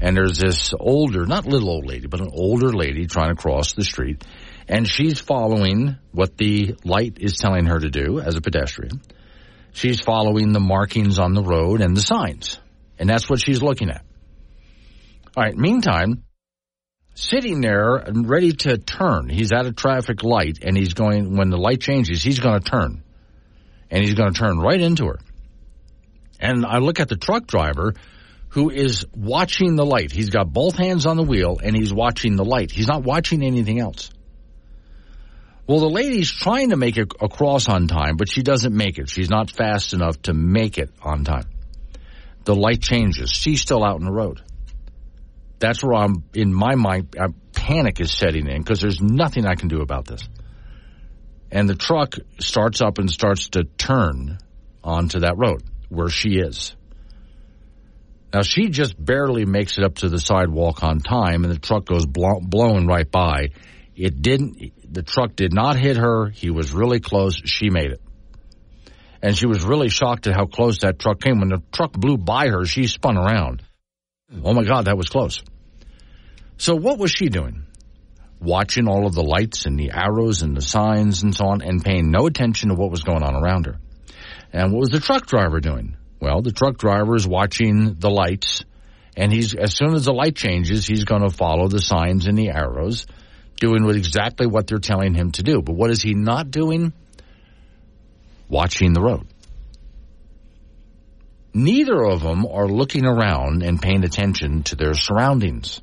and 0.01 0.15
there's 0.17 0.39
this 0.39 0.75
older, 0.79 1.25
not 1.25 1.47
little 1.47 1.71
old 1.71 1.87
lady, 1.87 2.07
but 2.07 2.21
an 2.21 2.29
older 2.33 2.71
lady 2.71 3.07
trying 3.07 3.35
to 3.35 3.41
cross 3.41 3.73
the 3.73 3.85
street, 3.85 4.25
and 4.69 4.87
she's 4.87 5.19
following 5.21 5.97
what 6.13 6.37
the 6.37 6.75
light 6.85 7.17
is 7.19 7.39
telling 7.39 7.67
her 7.67 7.79
to 7.79 7.89
do 7.89 8.21
as 8.21 8.37
a 8.37 8.43
pedestrian. 8.43 9.01
She's 9.73 10.01
following 10.01 10.53
the 10.53 10.61
markings 10.61 11.19
on 11.19 11.33
the 11.33 11.43
road 11.43 11.81
and 11.81 11.97
the 11.97 12.03
signs, 12.03 12.61
and 12.99 13.09
that's 13.09 13.29
what 13.29 13.41
she's 13.41 13.63
looking 13.63 13.89
at. 13.89 14.05
All 15.35 15.45
right. 15.45 15.57
Meantime, 15.57 16.25
sitting 17.21 17.61
there 17.61 17.97
and 17.97 18.29
ready 18.29 18.53
to 18.53 18.79
turn. 18.79 19.29
He's 19.29 19.53
at 19.53 19.67
a 19.67 19.73
traffic 19.73 20.23
light 20.23 20.59
and 20.63 20.77
he's 20.77 20.95
going, 20.95 21.37
when 21.37 21.51
the 21.51 21.59
light 21.59 21.81
changes, 21.81 22.23
he's 22.23 22.39
going 22.39 22.61
to 22.61 22.71
turn. 22.71 23.03
And 23.91 24.05
he's 24.05 24.15
going 24.15 24.33
to 24.33 24.39
turn 24.39 24.59
right 24.59 24.81
into 24.81 25.07
her. 25.07 25.19
And 26.39 26.65
I 26.65 26.79
look 26.79 27.01
at 27.01 27.09
the 27.09 27.17
truck 27.17 27.47
driver 27.47 27.95
who 28.49 28.71
is 28.71 29.05
watching 29.15 29.77
the 29.77 29.85
light. 29.85 30.11
He's 30.11 30.31
got 30.31 30.53
both 30.53 30.77
hands 30.77 31.07
on 31.07 31.17
the 31.17 31.23
wheel 31.23 31.59
and 31.63 31.77
he's 31.77 31.93
watching 31.93 32.37
the 32.37 32.45
light. 32.45 32.71
He's 32.71 32.89
not 32.89 33.03
watching 33.03 33.43
anything 33.43 33.79
else. 33.79 34.11
Well, 35.67 35.81
the 35.81 35.89
lady's 35.91 36.33
trying 36.33 36.71
to 36.71 36.77
make 36.77 36.97
it 36.97 37.13
across 37.21 37.69
on 37.69 37.87
time, 37.87 38.17
but 38.17 38.29
she 38.29 38.43
doesn't 38.43 38.75
make 38.75 38.99
it. 38.99 39.09
She's 39.09 39.31
not 39.31 39.51
fast 39.51 39.93
enough 39.93 40.21
to 40.23 40.33
make 40.33 40.79
it 40.79 40.91
on 41.03 41.25
time. 41.25 41.47
The 42.45 42.57
light 42.57 42.81
changes. 42.81 43.31
She's 43.31 43.61
still 43.61 43.85
out 43.85 44.01
in 44.01 44.07
the 44.07 44.13
road. 44.13 44.41
That's 45.61 45.85
where 45.85 45.95
I'm, 45.95 46.25
in 46.35 46.53
my 46.53 46.75
mind, 46.75 47.15
uh, 47.19 47.29
panic 47.53 48.01
is 48.01 48.11
setting 48.11 48.49
in 48.49 48.59
because 48.63 48.81
there's 48.81 49.01
nothing 49.01 49.47
I 49.47 49.55
can 49.55 49.69
do 49.69 49.83
about 49.83 50.07
this. 50.07 50.27
And 51.53 51.69
the 51.69 51.75
truck 51.75 52.15
starts 52.39 52.81
up 52.81 52.99
and 52.99 53.11
starts 53.11 53.51
to 53.51 53.65
turn 53.65 54.39
onto 54.83 55.21
that 55.21 55.37
road 55.37 55.63
where 55.89 56.09
she 56.09 56.39
is. 56.39 56.75
Now 58.33 58.43
she 58.43 58.69
just 58.69 58.95
barely 59.03 59.45
makes 59.45 59.77
it 59.77 59.85
up 59.85 59.97
to 59.97 60.09
the 60.09 60.21
sidewalk 60.21 60.83
on 60.83 61.01
time 61.01 61.45
and 61.45 61.53
the 61.53 61.59
truck 61.59 61.85
goes 61.85 62.07
blow, 62.07 62.41
blowing 62.41 62.87
right 62.87 63.11
by. 63.11 63.49
It 63.97 64.23
didn't, 64.23 64.73
the 64.91 65.03
truck 65.03 65.37
did 65.37 65.53
not 65.53 65.79
hit 65.79 65.97
her. 65.97 66.31
He 66.31 66.51
was 66.51 66.73
really 66.73 67.01
close. 67.01 67.41
She 67.45 67.69
made 67.69 67.91
it. 67.91 68.01
And 69.21 69.37
she 69.37 69.47
was 69.47 69.65
really 69.65 69.91
shocked 69.91 70.27
at 70.29 70.35
how 70.35 70.47
close 70.47 70.79
that 70.79 70.99
truck 70.99 71.21
came. 71.21 71.41
When 71.41 71.51
the 71.51 71.63
truck 71.73 71.93
blew 71.93 72.17
by 72.17 72.49
her, 72.49 72.65
she 72.65 72.87
spun 72.87 73.19
around. 73.19 73.63
Oh 74.45 74.55
my 74.55 74.65
God, 74.65 74.85
that 74.85 74.97
was 74.97 75.09
close. 75.09 75.43
So 76.57 76.75
what 76.77 76.99
was 76.99 77.11
she 77.11 77.29
doing? 77.29 77.67
Watching 78.41 78.89
all 78.89 79.07
of 79.07 79.15
the 79.15 79.23
lights 79.23 79.67
and 79.67 79.79
the 79.79 79.91
arrows 79.93 80.43
and 80.43 80.57
the 80.57 80.63
signs 80.63 81.23
and 81.23 81.35
so 81.35 81.47
on 81.47 81.63
and 81.63 81.85
paying 81.85 82.11
no 82.11 82.27
attention 82.27 82.69
to 82.69 82.75
what 82.75 82.91
was 82.91 83.03
going 83.03 83.23
on 83.23 83.35
around 83.35 83.67
her. 83.67 83.79
And 84.53 84.73
what 84.73 84.81
was 84.81 84.91
the 84.91 85.01
truck 85.01 85.27
driver 85.27 85.61
doing? 85.61 85.97
Well, 86.21 86.43
the 86.43 86.53
truck 86.53 86.79
driver 86.79 87.17
is 87.17 87.27
watching 87.27 87.97
the 87.99 88.11
lights 88.11 88.65
and 89.17 89.33
he's, 89.33 89.55
as 89.55 89.75
soon 89.75 89.95
as 89.95 90.05
the 90.05 90.13
light 90.13 90.37
changes, 90.37 90.87
he's 90.87 91.05
going 91.05 91.23
to 91.23 91.31
follow 91.31 91.69
the 91.69 91.81
signs 91.81 92.27
and 92.27 92.39
the 92.39 92.51
arrows, 92.51 93.07
doing 93.57 93.89
exactly 93.91 94.47
what 94.47 94.67
they're 94.67 94.79
telling 94.79 95.15
him 95.15 95.33
to 95.33 95.43
do. 95.43 95.61
But 95.61 95.75
what 95.75 95.91
is 95.91 96.01
he 96.01 96.15
not 96.15 96.51
doing? 96.51 96.93
Watching 98.49 98.93
the 98.93 99.03
road. 99.03 99.27
Neither 101.53 102.05
of 102.05 102.23
them 102.23 102.47
are 102.47 102.69
looking 102.69 103.05
around 103.05 103.63
and 103.63 103.83
paying 103.83 104.05
attention 104.05 104.63
to 104.65 104.77
their 104.77 104.95
surroundings. 104.95 105.81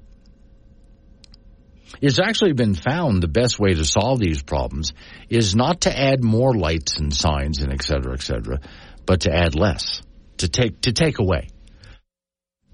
It's 2.01 2.19
actually 2.19 2.53
been 2.53 2.75
found 2.75 3.21
the 3.21 3.27
best 3.27 3.59
way 3.59 3.73
to 3.73 3.85
solve 3.85 4.19
these 4.19 4.43
problems 4.43 4.93
is 5.29 5.55
not 5.55 5.81
to 5.81 5.97
add 5.97 6.23
more 6.23 6.53
lights 6.53 6.97
and 6.97 7.13
signs 7.13 7.61
and 7.61 7.73
et 7.73 7.81
cetera, 7.81 8.13
et 8.13 8.21
cetera, 8.21 8.59
but 9.05 9.21
to 9.21 9.33
add 9.33 9.55
less, 9.55 10.01
to 10.37 10.47
take, 10.47 10.81
to 10.81 10.91
take 10.91 11.19
away. 11.19 11.47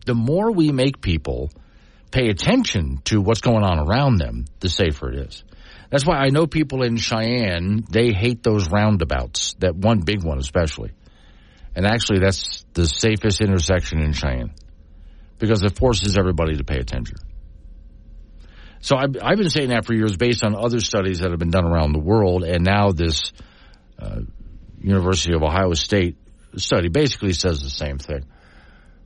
The 0.05 0.15
more 0.15 0.51
we 0.51 0.71
make 0.71 1.01
people 1.01 1.51
pay 2.11 2.27
attention 2.27 2.99
to 3.05 3.21
what's 3.21 3.41
going 3.41 3.63
on 3.63 3.79
around 3.79 4.17
them, 4.17 4.45
the 4.59 4.69
safer 4.69 5.11
it 5.11 5.27
is. 5.27 5.43
That's 5.89 6.05
why 6.05 6.17
I 6.17 6.29
know 6.29 6.45
people 6.45 6.83
in 6.83 6.97
Cheyenne, 6.97 7.85
they 7.89 8.11
hate 8.11 8.43
those 8.43 8.69
roundabouts, 8.69 9.55
that 9.59 9.75
one 9.75 10.01
big 10.01 10.23
one 10.23 10.39
especially. 10.39 10.91
And 11.75 11.85
actually 11.85 12.19
that's 12.19 12.65
the 12.73 12.85
safest 12.85 13.41
intersection 13.41 13.99
in 13.99 14.13
Cheyenne 14.13 14.53
because 15.39 15.63
it 15.63 15.77
forces 15.77 16.17
everybody 16.17 16.57
to 16.57 16.63
pay 16.63 16.77
attention. 16.77 17.17
So 18.81 18.97
I've, 18.97 19.15
I've, 19.21 19.37
been 19.37 19.49
saying 19.49 19.69
that 19.69 19.85
for 19.85 19.93
years 19.93 20.17
based 20.17 20.43
on 20.43 20.55
other 20.55 20.79
studies 20.79 21.19
that 21.19 21.31
have 21.31 21.39
been 21.39 21.51
done 21.51 21.65
around 21.65 21.93
the 21.93 21.99
world, 21.99 22.43
and 22.43 22.65
now 22.65 22.91
this 22.91 23.31
uh, 23.97 24.19
University 24.81 25.33
of 25.33 25.41
Ohio 25.41 25.73
State 25.73 26.17
study 26.57 26.89
basically 26.89 27.31
says 27.33 27.61
the 27.61 27.69
same 27.69 27.97
thing. 27.97 28.25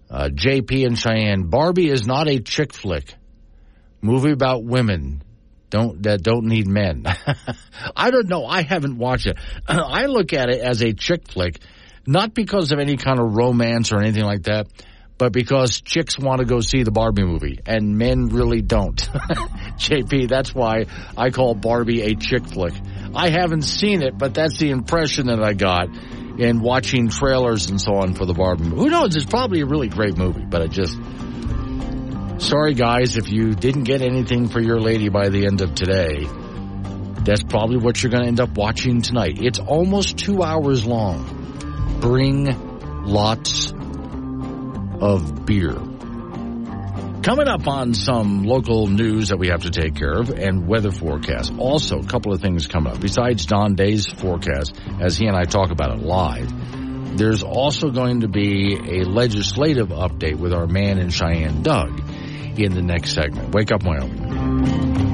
Uh, 0.09 0.29
JP 0.33 0.87
and 0.87 0.97
Cheyenne, 0.97 1.49
Barbie 1.49 1.89
is 1.91 2.07
not 2.07 2.27
a 2.27 2.39
chick 2.39 2.73
flick 2.73 3.13
movie 4.01 4.31
about 4.31 4.63
women 4.63 5.21
don't 5.69 6.01
that 6.03 6.23
don't 6.23 6.45
need 6.45 6.67
men. 6.67 7.05
I 7.95 8.11
don't 8.11 8.27
know. 8.27 8.45
I 8.45 8.61
haven't 8.61 8.97
watched 8.97 9.27
it. 9.27 9.37
I 9.67 10.05
look 10.05 10.33
at 10.33 10.49
it 10.49 10.61
as 10.61 10.81
a 10.81 10.93
chick 10.93 11.29
flick, 11.29 11.59
not 12.07 12.33
because 12.33 12.71
of 12.71 12.79
any 12.79 12.97
kind 12.97 13.19
of 13.19 13.35
romance 13.35 13.91
or 13.91 13.99
anything 13.99 14.23
like 14.23 14.43
that 14.43 14.67
but 15.17 15.31
because 15.31 15.81
chicks 15.81 16.17
want 16.17 16.39
to 16.39 16.45
go 16.45 16.59
see 16.59 16.83
the 16.83 16.91
Barbie 16.91 17.23
movie 17.23 17.59
and 17.65 17.97
men 17.97 18.27
really 18.27 18.61
don't. 18.61 18.97
JP, 18.97 20.29
that's 20.29 20.53
why 20.53 20.85
I 21.17 21.31
call 21.31 21.55
Barbie 21.55 22.03
a 22.03 22.15
chick 22.15 22.45
flick. 22.45 22.73
I 23.15 23.29
haven't 23.29 23.63
seen 23.63 24.03
it, 24.03 24.17
but 24.17 24.33
that's 24.33 24.59
the 24.59 24.69
impression 24.69 25.27
that 25.27 25.43
I 25.43 25.53
got 25.53 25.89
in 26.39 26.61
watching 26.61 27.09
trailers 27.09 27.69
and 27.69 27.81
so 27.81 27.95
on 27.95 28.13
for 28.13 28.25
the 28.25 28.33
Barbie 28.33 28.65
movie. 28.65 28.75
Who 28.75 28.89
knows? 28.89 29.15
It's 29.15 29.25
probably 29.25 29.61
a 29.61 29.65
really 29.65 29.87
great 29.87 30.17
movie, 30.17 30.45
but 30.45 30.61
I 30.61 30.67
just. 30.67 30.97
Sorry, 32.39 32.75
guys, 32.75 33.17
if 33.17 33.31
you 33.31 33.55
didn't 33.55 33.85
get 33.85 34.03
anything 34.03 34.47
for 34.47 34.61
your 34.61 34.79
lady 34.79 35.09
by 35.09 35.29
the 35.29 35.47
end 35.47 35.61
of 35.61 35.73
today, 35.73 36.27
that's 37.23 37.41
probably 37.41 37.77
what 37.77 38.01
you're 38.03 38.11
going 38.11 38.21
to 38.21 38.27
end 38.27 38.39
up 38.39 38.55
watching 38.55 39.01
tonight. 39.01 39.39
It's 39.41 39.57
almost 39.57 40.19
two 40.19 40.43
hours 40.43 40.85
long. 40.85 41.36
Bring 41.99 43.05
lots 43.05 43.71
of 45.01 45.45
beer. 45.45 45.75
Coming 47.23 47.47
up 47.47 47.67
on 47.67 47.93
some 47.93 48.43
local 48.43 48.87
news 48.87 49.29
that 49.29 49.37
we 49.37 49.49
have 49.49 49.63
to 49.63 49.69
take 49.69 49.95
care 49.95 50.13
of 50.13 50.29
and 50.29 50.67
weather 50.67 50.91
forecast. 50.91 51.51
Also, 51.57 51.99
a 51.99 52.05
couple 52.05 52.31
of 52.33 52.39
things 52.39 52.67
coming 52.67 52.93
up. 52.93 53.01
Besides 53.01 53.45
Don 53.45 53.75
Day's 53.75 54.07
forecast, 54.07 54.79
as 55.01 55.17
he 55.17 55.25
and 55.25 55.35
I 55.35 55.43
talk 55.43 55.71
about 55.71 55.97
it 55.97 56.01
live, 56.01 57.17
there's 57.17 57.43
also 57.43 57.89
going 57.89 58.21
to 58.21 58.27
be 58.27 58.75
a 58.75 59.03
legislative 59.03 59.89
update 59.89 60.37
with 60.37 60.53
our 60.53 60.67
man 60.67 60.99
in 60.99 61.09
Cheyenne, 61.09 61.63
Doug, 61.63 61.99
in 62.57 62.73
the 62.73 62.81
next 62.81 63.13
segment. 63.13 63.53
Wake 63.53 63.71
up, 63.71 63.83
Wyoming. 63.83 65.06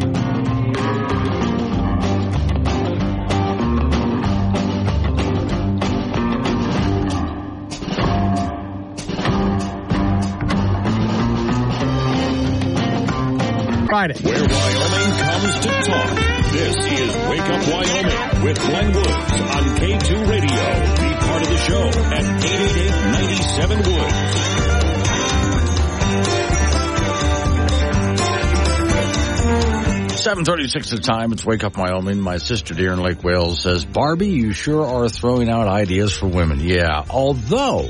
'Where 14.03 14.11
Wyoming 14.35 15.17
comes 15.17 15.59
to 15.59 15.69
talk. 15.87 16.17
This 16.51 16.75
is 16.75 17.15
Wake 17.29 17.47
Up 17.47 17.63
Wyoming 17.71 18.43
with 18.43 18.59
Glenn 18.59 18.91
Woods 18.91 19.07
on 19.07 19.63
K2 19.79 20.27
Radio. 20.27 20.63
Be 20.99 21.15
part 21.25 21.41
of 21.41 21.47
the 21.47 21.57
show 21.57 21.87
at 22.11 22.25
888-97 22.43 23.77
Woods. 23.77 24.73
Seven 30.21 30.43
thirty-six 30.43 30.89
the 30.89 30.97
time. 30.99 31.31
It's 31.31 31.45
Wake 31.45 31.63
Up 31.63 31.77
Wyoming. 31.77 32.19
My 32.19 32.37
sister 32.37 32.73
dear 32.73 32.91
in 32.91 33.01
Lake 33.01 33.23
Wales 33.23 33.61
says, 33.61 33.85
"Barbie, 33.85 34.27
you 34.31 34.51
sure 34.51 34.85
are 34.85 35.07
throwing 35.07 35.49
out 35.49 35.67
ideas 35.69 36.11
for 36.11 36.27
women." 36.27 36.59
Yeah, 36.59 37.05
although, 37.09 37.87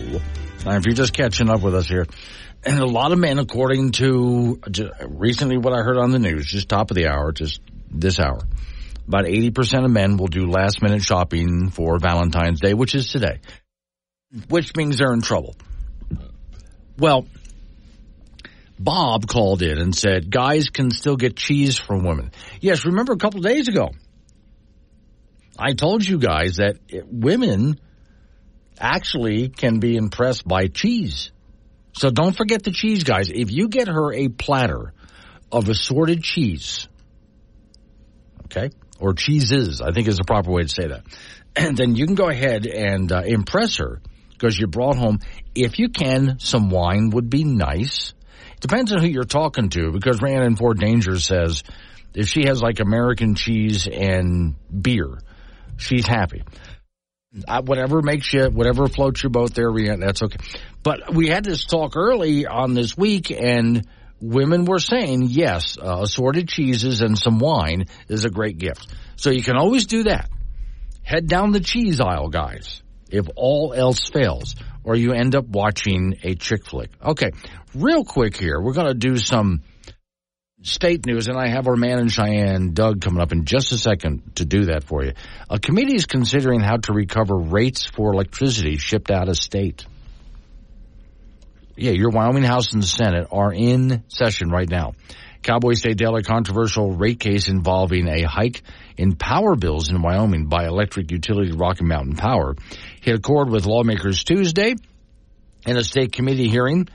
if 0.66 0.86
you're 0.86 0.94
just 0.96 1.14
catching 1.14 1.50
up 1.50 1.62
with 1.62 1.74
us 1.76 1.88
here, 1.88 2.06
and 2.66 2.80
a 2.80 2.86
lot 2.86 3.12
of 3.12 3.20
men, 3.20 3.40
according 3.40 3.92
to 3.94 4.60
recently 5.08 5.58
what 5.58 5.74
I 5.74 5.82
heard 5.84 5.98
on 5.98 6.12
the 6.12 6.20
news, 6.20 6.46
just 6.46 6.70
top 6.70 6.92
of 6.92 6.96
the 6.96 7.08
hour, 7.08 7.32
just 7.32 7.62
this 7.90 8.20
hour, 8.20 8.40
about 9.08 9.26
80% 9.26 9.86
of 9.86 9.92
men 9.92 10.18
will 10.18 10.28
do 10.28 10.50
last 10.50 10.82
minute 10.82 11.04
shopping 11.04 11.70
for 11.70 12.00
Valentine's 12.00 12.60
Day, 12.62 12.74
which 12.74 12.96
is 12.96 13.12
today, 13.12 13.40
which 14.50 14.76
means 14.76 14.98
they're 14.98 15.14
in 15.14 15.22
trouble. 15.22 15.56
Well, 16.98 17.28
Bob 18.80 19.28
called 19.28 19.62
in 19.62 19.78
and 19.78 19.96
said 19.96 20.30
guys 20.30 20.70
can 20.70 20.92
still 20.92 21.16
get 21.16 21.36
cheese 21.36 21.78
from 21.78 22.04
women. 22.04 22.32
Yes, 22.62 22.86
remember 22.86 23.14
a 23.14 23.18
couple 23.18 23.42
days 23.42 23.68
ago, 23.68 23.92
I 25.58 25.74
told 25.74 26.04
you 26.06 26.18
guys 26.18 26.58
that 26.58 26.78
women 27.12 27.80
actually 28.80 29.50
can 29.50 29.80
be 29.80 29.96
impressed 29.98 30.48
by 30.48 30.68
cheese. 30.68 31.32
So 31.94 32.10
don't 32.10 32.36
forget 32.36 32.64
the 32.64 32.72
cheese, 32.72 33.04
guys. 33.04 33.30
If 33.30 33.52
you 33.52 33.70
get 33.70 33.88
her 33.88 34.14
a 34.14 34.28
platter 34.28 34.94
of 35.52 35.70
assorted 35.70 36.24
cheese, 36.24 36.88
okay, 38.46 38.72
or 39.00 39.14
cheeses, 39.14 39.82
I 39.82 39.92
think 39.92 40.08
is 40.08 40.18
the 40.18 40.24
proper 40.24 40.52
way 40.52 40.64
to 40.64 40.70
say 40.70 40.88
that, 40.88 41.04
and 41.56 41.78
then 41.78 41.96
you 41.96 42.06
can 42.06 42.16
go 42.16 42.30
ahead 42.30 42.66
and 42.66 43.12
uh, 43.12 43.22
impress 43.26 43.78
her 43.78 44.02
because 44.32 44.58
you 44.58 44.68
brought 44.68 44.98
home, 44.98 45.20
if 45.56 45.80
you 45.80 45.90
can, 45.90 46.40
some 46.40 46.70
wine 46.70 47.12
would 47.12 47.30
be 47.30 47.44
nice. 47.44 48.14
It 48.56 48.60
depends 48.60 48.92
on 48.92 49.00
who 49.00 49.08
you're 49.08 49.24
talking 49.24 49.70
to 49.70 49.92
because 49.92 50.22
Rhiannon 50.22 50.56
Ford 50.56 50.80
Danger 50.80 51.20
says 51.20 51.64
if 52.14 52.28
she 52.28 52.46
has 52.46 52.62
like 52.62 52.80
American 52.80 53.36
cheese 53.36 53.88
and 53.88 54.56
beer, 54.70 55.20
she's 55.78 56.06
happy. 56.08 56.44
Uh, 57.48 57.64
whatever 57.64 58.02
makes 58.02 58.32
you, 58.32 58.46
whatever 58.46 58.88
floats 58.88 59.24
your 59.24 59.32
boat 59.32 59.56
there, 59.56 59.72
that's 59.98 60.22
okay. 60.22 60.38
But 60.84 61.14
we 61.14 61.30
had 61.30 61.44
this 61.44 61.66
talk 61.66 61.96
early 61.96 62.46
on 62.46 62.76
this 62.76 62.96
week, 62.96 63.32
and 63.32 63.88
women 64.22 64.66
were 64.66 64.80
saying, 64.80 65.24
yes, 65.24 65.78
uh, 65.78 66.02
assorted 66.02 66.48
cheeses 66.48 67.02
and 67.02 67.18
some 67.18 67.40
wine 67.40 67.86
is 68.08 68.24
a 68.24 68.30
great 68.30 68.58
gift. 68.58 68.94
So 69.16 69.32
you 69.32 69.42
can 69.42 69.58
always 69.58 69.88
do 69.88 70.04
that. 70.04 70.30
Head 71.02 71.28
down 71.28 71.52
the 71.52 71.60
cheese 71.60 72.00
aisle, 72.00 72.30
guys, 72.30 72.84
if 73.10 73.28
all 73.36 73.74
else 73.74 74.10
fails, 74.10 74.56
or 74.84 74.96
you 74.96 75.14
end 75.14 75.36
up 75.36 75.46
watching 75.46 76.20
a 76.24 76.36
chick 76.36 76.66
flick. 76.66 76.92
Okay, 77.04 77.32
real 77.74 78.06
quick 78.06 78.38
here, 78.38 78.62
we're 78.62 78.74
going 78.74 78.88
to 78.88 78.94
do 78.94 79.18
some 79.18 79.64
state 80.64 81.06
news, 81.06 81.28
and 81.28 81.38
I 81.38 81.50
have 81.50 81.68
our 81.68 81.76
man 81.76 82.00
in 82.00 82.08
Cheyenne, 82.08 82.74
Doug, 82.74 83.02
coming 83.02 83.22
up 83.22 83.32
in 83.32 83.46
just 83.46 83.72
a 83.72 83.78
second 83.78 84.38
to 84.38 84.46
do 84.46 84.66
that 84.66 84.86
for 84.86 85.04
you. 85.04 85.14
A 85.50 85.60
committee 85.60 85.96
is 85.96 86.06
considering 86.06 86.62
how 86.62 86.78
to 86.78 86.94
recover 86.94 87.38
rates 87.38 87.86
for 87.86 88.14
electricity 88.14 88.78
shipped 88.78 89.12
out 89.12 89.30
of 89.30 89.38
state. 89.38 89.86
Yeah, 91.76 91.92
your 91.92 92.10
Wyoming 92.10 92.44
House 92.44 92.74
and 92.74 92.84
Senate 92.84 93.28
are 93.32 93.52
in 93.54 94.04
session 94.08 94.50
right 94.50 94.70
now. 94.70 94.94
Cowboy 95.42 95.74
State 95.74 95.98
Daily 95.98 96.24
controversial 96.24 96.92
rate 96.92 97.20
case 97.20 97.50
involving 97.50 98.08
a 98.08 98.24
hike 98.24 98.64
in 98.96 99.16
power 99.16 99.56
bills 99.56 99.90
in 99.90 100.02
Wyoming 100.02 100.48
by 100.48 100.66
electric 100.66 101.12
utility 101.12 101.52
Rocky 101.52 101.84
Mountain 101.84 102.16
Power 102.16 102.56
hit 103.02 103.16
a 103.16 103.18
accord 103.18 103.50
with 103.50 103.66
lawmakers 103.66 104.24
Tuesday 104.24 104.76
in 105.66 105.78
a 105.78 105.84
state 105.84 106.14
committee 106.14 106.48
hearing. 106.48 106.88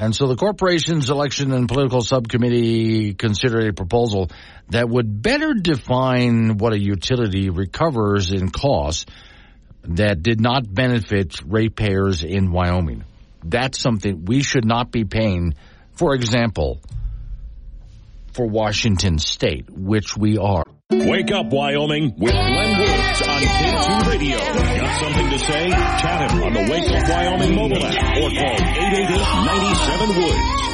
And 0.00 0.16
so 0.16 0.28
the 0.28 0.34
corporation's 0.34 1.10
election 1.10 1.52
and 1.52 1.68
political 1.68 2.00
subcommittee 2.00 3.12
considered 3.12 3.68
a 3.68 3.74
proposal 3.74 4.30
that 4.70 4.88
would 4.88 5.20
better 5.20 5.52
define 5.52 6.56
what 6.56 6.72
a 6.72 6.80
utility 6.80 7.50
recovers 7.50 8.32
in 8.32 8.48
costs 8.48 9.04
that 9.84 10.22
did 10.22 10.40
not 10.40 10.62
benefit 10.72 11.42
ratepayers 11.44 12.24
in 12.24 12.50
Wyoming. 12.50 13.04
That's 13.44 13.78
something 13.78 14.24
we 14.24 14.42
should 14.42 14.64
not 14.64 14.90
be 14.90 15.04
paying, 15.04 15.54
for 15.92 16.14
example, 16.14 16.80
for 18.32 18.46
Washington 18.46 19.18
State, 19.18 19.68
which 19.68 20.16
we 20.16 20.38
are. 20.38 20.64
Wake 20.92 21.30
up, 21.30 21.46
Wyoming, 21.46 22.16
with 22.18 22.32
Glenn 22.32 22.80
Woods 22.80 23.22
on 23.22 23.40
K2 23.40 24.10
Radio. 24.10 24.38
Got 24.38 25.00
something 25.00 25.30
to 25.30 25.38
say? 25.38 25.70
Chat 25.70 26.32
him 26.32 26.42
on 26.42 26.52
the 26.52 26.68
Wake 26.68 26.90
Up 26.90 27.08
Wyoming 27.08 27.54
mobile 27.54 27.84
app 27.84 28.16
or 28.16 28.28
call 28.30 28.56
888-97-WOODS. 28.56 30.70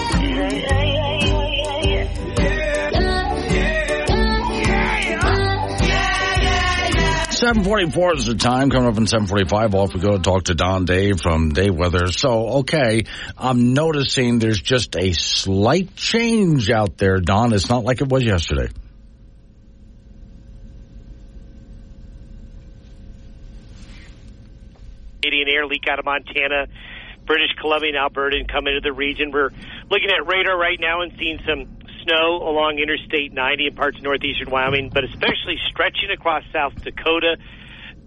744 7.36 8.14
is 8.14 8.24
the 8.24 8.36
time. 8.36 8.70
Coming 8.70 8.88
up 8.88 8.96
in 8.96 9.06
745, 9.06 9.74
off 9.74 9.92
we 9.92 10.00
go 10.00 10.16
to 10.16 10.22
talk 10.22 10.44
to 10.44 10.54
Don 10.54 10.86
Day 10.86 11.12
from 11.12 11.50
Day 11.50 11.68
Weather. 11.68 12.10
So, 12.10 12.60
okay, 12.60 13.04
I'm 13.36 13.74
noticing 13.74 14.38
there's 14.38 14.62
just 14.62 14.96
a 14.96 15.12
slight 15.12 15.94
change 15.94 16.70
out 16.70 16.96
there, 16.96 17.20
Don. 17.20 17.52
It's 17.52 17.68
not 17.68 17.84
like 17.84 18.00
it 18.00 18.08
was 18.08 18.24
yesterday. 18.24 18.70
Canadian 25.26 25.48
air 25.48 25.66
leak 25.66 25.88
out 25.90 25.98
of 25.98 26.04
Montana, 26.04 26.66
British 27.26 27.50
Columbia, 27.60 27.90
and 27.90 27.98
Alberta, 27.98 28.36
and 28.36 28.48
come 28.48 28.66
into 28.68 28.80
the 28.80 28.92
region. 28.92 29.32
We're 29.32 29.50
looking 29.90 30.10
at 30.10 30.26
radar 30.26 30.56
right 30.56 30.78
now 30.78 31.02
and 31.02 31.12
seeing 31.18 31.40
some 31.46 31.66
snow 32.04 32.46
along 32.46 32.78
Interstate 32.78 33.32
90 33.32 33.66
in 33.66 33.74
parts 33.74 33.98
of 33.98 34.04
northeastern 34.04 34.50
Wyoming, 34.50 34.90
but 34.94 35.02
especially 35.02 35.58
stretching 35.68 36.10
across 36.12 36.44
South 36.52 36.80
Dakota. 36.82 37.38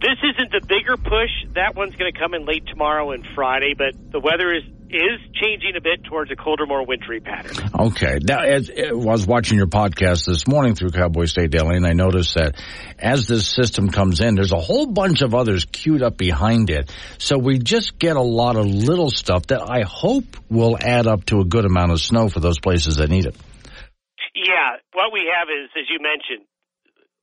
This 0.02 0.18
isn't 0.24 0.52
the 0.52 0.66
bigger 0.66 0.96
push. 0.96 1.54
That 1.56 1.76
one's 1.76 1.96
going 1.96 2.12
to 2.12 2.18
come 2.18 2.34
in 2.34 2.46
late 2.46 2.66
tomorrow 2.68 3.12
and 3.12 3.26
Friday, 3.36 3.74
but 3.78 3.94
the 4.12 4.20
weather 4.20 4.54
is 4.54 4.64
is 4.92 5.20
changing 5.40 5.76
a 5.78 5.82
bit 5.82 6.04
towards 6.04 6.32
a 6.32 6.36
colder, 6.36 6.66
more 6.66 6.84
wintry 6.84 7.20
pattern. 7.20 7.70
Okay. 7.80 8.18
Now, 8.24 8.40
as, 8.42 8.72
I 8.72 8.92
was 8.92 9.28
watching 9.28 9.58
your 9.58 9.68
podcast 9.68 10.26
this 10.26 10.48
morning 10.48 10.74
through 10.74 10.90
Cowboy 10.90 11.26
State 11.26 11.52
Daily, 11.52 11.76
and 11.76 11.86
I 11.86 11.94
noticed 11.94 12.34
that 12.36 12.60
as 12.98 13.28
this 13.28 13.48
system 13.48 13.90
comes 13.90 14.20
in, 14.20 14.34
there's 14.34 14.52
a 14.52 14.60
whole 14.60 14.88
bunch 14.88 15.22
of 15.22 15.36
others 15.36 15.66
queued 15.66 16.02
up 16.02 16.18
behind 16.18 16.72
it. 16.72 16.92
So 17.20 17.38
we 17.38 17.60
just 17.60 18.00
get 18.00 18.16
a 18.16 18.22
lot 18.22 18.56
of 18.56 18.66
little 18.66 19.12
stuff 19.12 19.46
that 19.48 19.70
I 19.70 19.84
hope 19.84 20.26
will 20.50 20.76
add 20.80 21.06
up 21.06 21.26
to 21.26 21.40
a 21.40 21.46
good 21.46 21.66
amount 21.66 21.92
of 21.92 22.02
snow 22.02 22.28
for 22.28 22.40
those 22.40 22.60
places 22.60 22.96
that 22.96 23.10
need 23.10 23.28
it. 23.28 23.36
Yeah, 24.34 24.78
what 24.94 25.14
we 25.14 25.32
have 25.38 25.50
is, 25.50 25.70
as 25.78 25.86
you 25.90 26.00
mentioned, 26.02 26.48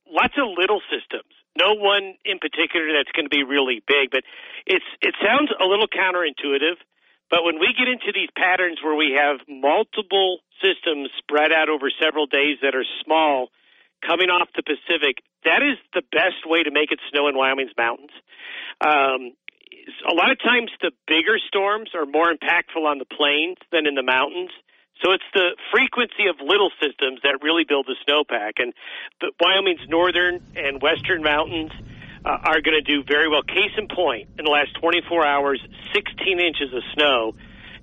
lots 0.09 0.35
of 0.37 0.57
little 0.57 0.79
systems. 0.89 1.36
No 1.57 1.73
one 1.73 2.13
in 2.23 2.37
particular 2.37 2.93
that's 2.93 3.11
going 3.17 3.25
to 3.25 3.33
be 3.33 3.41
really 3.43 3.81
big, 3.87 4.11
but 4.11 4.21
it's 4.65 4.85
it 5.01 5.15
sounds 5.17 5.49
a 5.59 5.65
little 5.65 5.87
counterintuitive. 5.89 6.77
But 7.29 7.43
when 7.43 7.59
we 7.59 7.73
get 7.73 7.89
into 7.89 8.13
these 8.13 8.29
patterns 8.37 8.77
where 8.83 8.95
we 8.95 9.17
have 9.19 9.41
multiple 9.49 10.39
systems 10.61 11.09
spread 11.17 11.51
out 11.51 11.67
over 11.67 11.91
several 11.99 12.25
days 12.25 12.57
that 12.61 12.73
are 12.73 12.85
small, 13.03 13.49
coming 14.05 14.29
off 14.29 14.47
the 14.55 14.63
Pacific, 14.63 15.19
that 15.43 15.61
is 15.61 15.75
the 15.93 16.03
best 16.11 16.45
way 16.45 16.63
to 16.63 16.71
make 16.71 16.91
it 16.91 16.99
snow 17.11 17.27
in 17.27 17.35
Wyoming's 17.35 17.75
mountains. 17.77 18.13
Um, 18.79 19.33
a 20.07 20.13
lot 20.13 20.31
of 20.31 20.39
times, 20.39 20.71
the 20.81 20.91
bigger 21.07 21.39
storms 21.47 21.91
are 21.95 22.05
more 22.05 22.31
impactful 22.31 22.83
on 22.83 22.99
the 22.99 23.05
plains 23.05 23.57
than 23.71 23.87
in 23.87 23.95
the 23.95 24.03
mountains. 24.03 24.51
So 25.03 25.11
it's 25.11 25.23
the 25.33 25.55
frequency 25.71 26.27
of 26.27 26.41
little 26.41 26.71
systems 26.81 27.19
that 27.23 27.43
really 27.43 27.63
build 27.63 27.87
the 27.87 27.95
snowpack. 28.07 28.53
And 28.57 28.73
the 29.21 29.31
Wyoming's 29.39 29.87
northern 29.87 30.41
and 30.55 30.81
western 30.81 31.21
mountains 31.21 31.71
uh, 32.25 32.37
are 32.43 32.61
going 32.61 32.75
to 32.75 32.81
do 32.81 33.03
very 33.03 33.29
well. 33.29 33.43
Case 33.43 33.71
in 33.77 33.87
point, 33.87 34.29
in 34.39 34.45
the 34.45 34.51
last 34.51 34.73
24 34.75 35.25
hours, 35.25 35.61
16 35.93 36.39
inches 36.39 36.73
of 36.73 36.81
snow 36.93 37.35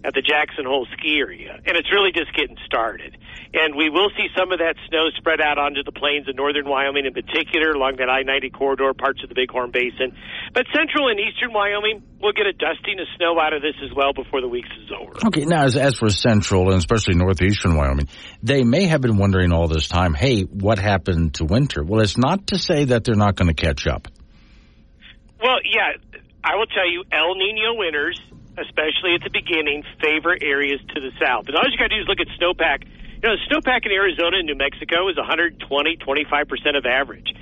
at 0.05 0.13
the 0.13 0.21
Jackson 0.21 0.67
Hole 0.67 0.87
ski 0.93 1.17
area. 1.19 1.57
And 1.65 1.77
it's 1.77 1.91
really 1.91 2.13
just 2.13 2.33
getting 2.37 2.59
started. 2.67 3.17
And 3.55 3.75
we 3.75 3.89
will 3.89 4.11
see 4.17 4.29
some 4.37 4.53
of 4.53 4.59
that 4.59 4.77
snow 4.89 5.09
spread 5.17 5.41
out 5.41 5.57
onto 5.57 5.83
the 5.83 5.93
plains 5.93 6.29
of 6.29 6.37
northern 6.37 6.69
Wyoming 6.69 7.07
in 7.07 7.15
particular, 7.15 7.73
along 7.73 7.97
that 7.97 8.11
I 8.11 8.23
90 8.23 8.51
corridor, 8.51 8.93
parts 8.93 9.23
of 9.23 9.31
the 9.31 9.35
Bighorn 9.35 9.71
Basin. 9.71 10.13
But 10.53 10.67
central 10.77 11.09
and 11.09 11.19
eastern 11.19 11.53
Wyoming 11.55 12.03
will 12.21 12.33
get 12.33 12.47
a 12.47 12.53
dusting 12.53 13.01
of 13.01 13.07
snow 13.17 13.41
out 13.41 13.55
of 13.55 13.63
this 13.63 13.75
as 13.83 13.95
well 13.97 14.13
before 14.13 14.43
the 14.43 14.49
week 14.49 14.67
is 14.85 14.93
over. 14.93 15.13
Okay, 15.27 15.47
now 15.47 15.65
as, 15.65 15.77
as 15.77 15.97
for 15.97 16.11
central 16.11 16.69
and 16.69 16.79
especially 16.79 17.15
northeastern 17.15 17.75
Wyoming, 17.75 18.09
they 18.43 18.63
may 18.63 18.85
have 18.85 19.01
been 19.01 19.17
wondering 19.17 19.53
all 19.53 19.69
this 19.69 19.89
time, 19.89 20.13
hey, 20.13 20.43
what 20.43 20.79
happened 20.79 21.35
to 21.35 21.45
winter? 21.45 21.83
Well, 21.83 22.03
it's 22.03 22.19
not 22.19 22.49
to 22.49 22.59
say 22.59 22.87
that 22.87 23.05
they're 23.05 23.15
not 23.15 23.37
going 23.37 23.49
to 23.49 23.55
catch 23.55 23.87
up. 23.87 24.09
Well, 25.41 25.59
yeah, 25.65 25.97
I 26.45 26.57
will 26.57 26.67
tell 26.67 26.91
you, 26.91 27.05
El 27.11 27.35
Nino 27.37 27.75
winters, 27.75 28.21
especially 28.59 29.15
at 29.15 29.23
the 29.23 29.31
beginning, 29.33 29.83
favor 30.01 30.37
areas 30.41 30.81
to 30.95 31.01
the 31.01 31.11
south. 31.21 31.47
And 31.49 31.57
all 31.57 31.65
you 31.67 31.79
got 31.79 31.91
to 31.91 31.97
do 31.97 32.03
is 32.03 32.09
look 32.09 32.21
at 32.21 32.31
snowpack. 32.39 32.87
You 33.23 33.29
know, 33.31 33.37
snowpack 33.51 33.87
in 33.87 33.93
Arizona 33.93 34.39
and 34.39 34.47
New 34.47 34.57
Mexico 34.57 35.09
is 35.09 35.17
120, 35.17 35.59
25% 35.97 36.77
of 36.77 36.87
average. 36.87 37.33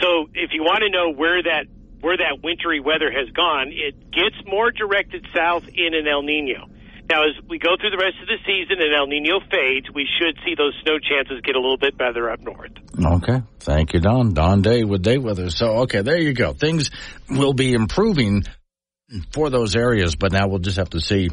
So 0.00 0.28
if 0.34 0.50
you 0.52 0.62
want 0.62 0.82
to 0.82 0.90
know 0.90 1.12
where 1.12 1.42
that 1.42 1.66
where 2.00 2.16
that 2.16 2.42
wintry 2.42 2.80
weather 2.80 3.12
has 3.12 3.28
gone, 3.30 3.68
it 3.72 4.10
gets 4.10 4.36
more 4.46 4.70
directed 4.70 5.26
south 5.36 5.68
in 5.68 5.92
an 5.92 6.08
El 6.08 6.22
Nino. 6.22 6.66
Now, 7.10 7.24
as 7.24 7.34
we 7.48 7.58
go 7.58 7.76
through 7.78 7.90
the 7.90 7.98
rest 7.98 8.16
of 8.22 8.28
the 8.28 8.38
season 8.46 8.80
and 8.80 8.94
El 8.94 9.06
Nino 9.08 9.40
fades, 9.50 9.92
we 9.92 10.06
should 10.18 10.38
see 10.44 10.54
those 10.54 10.74
snow 10.82 10.98
chances 10.98 11.40
get 11.42 11.56
a 11.56 11.60
little 11.60 11.76
bit 11.76 11.98
better 11.98 12.30
up 12.30 12.40
north. 12.40 12.70
Okay. 13.04 13.42
Thank 13.58 13.94
you, 13.94 14.00
Don. 14.00 14.32
Don 14.32 14.62
Day 14.62 14.84
with 14.84 15.02
Day 15.02 15.18
Weather. 15.18 15.50
So, 15.50 15.82
okay, 15.82 16.02
there 16.02 16.18
you 16.18 16.32
go. 16.32 16.52
Things 16.52 16.90
will 17.28 17.52
be 17.52 17.74
improving 17.74 18.44
for 19.32 19.50
those 19.50 19.76
areas, 19.76 20.16
but 20.16 20.32
now 20.32 20.48
we'll 20.48 20.58
just 20.58 20.76
have 20.76 20.90
to 20.90 21.00
see 21.00 21.30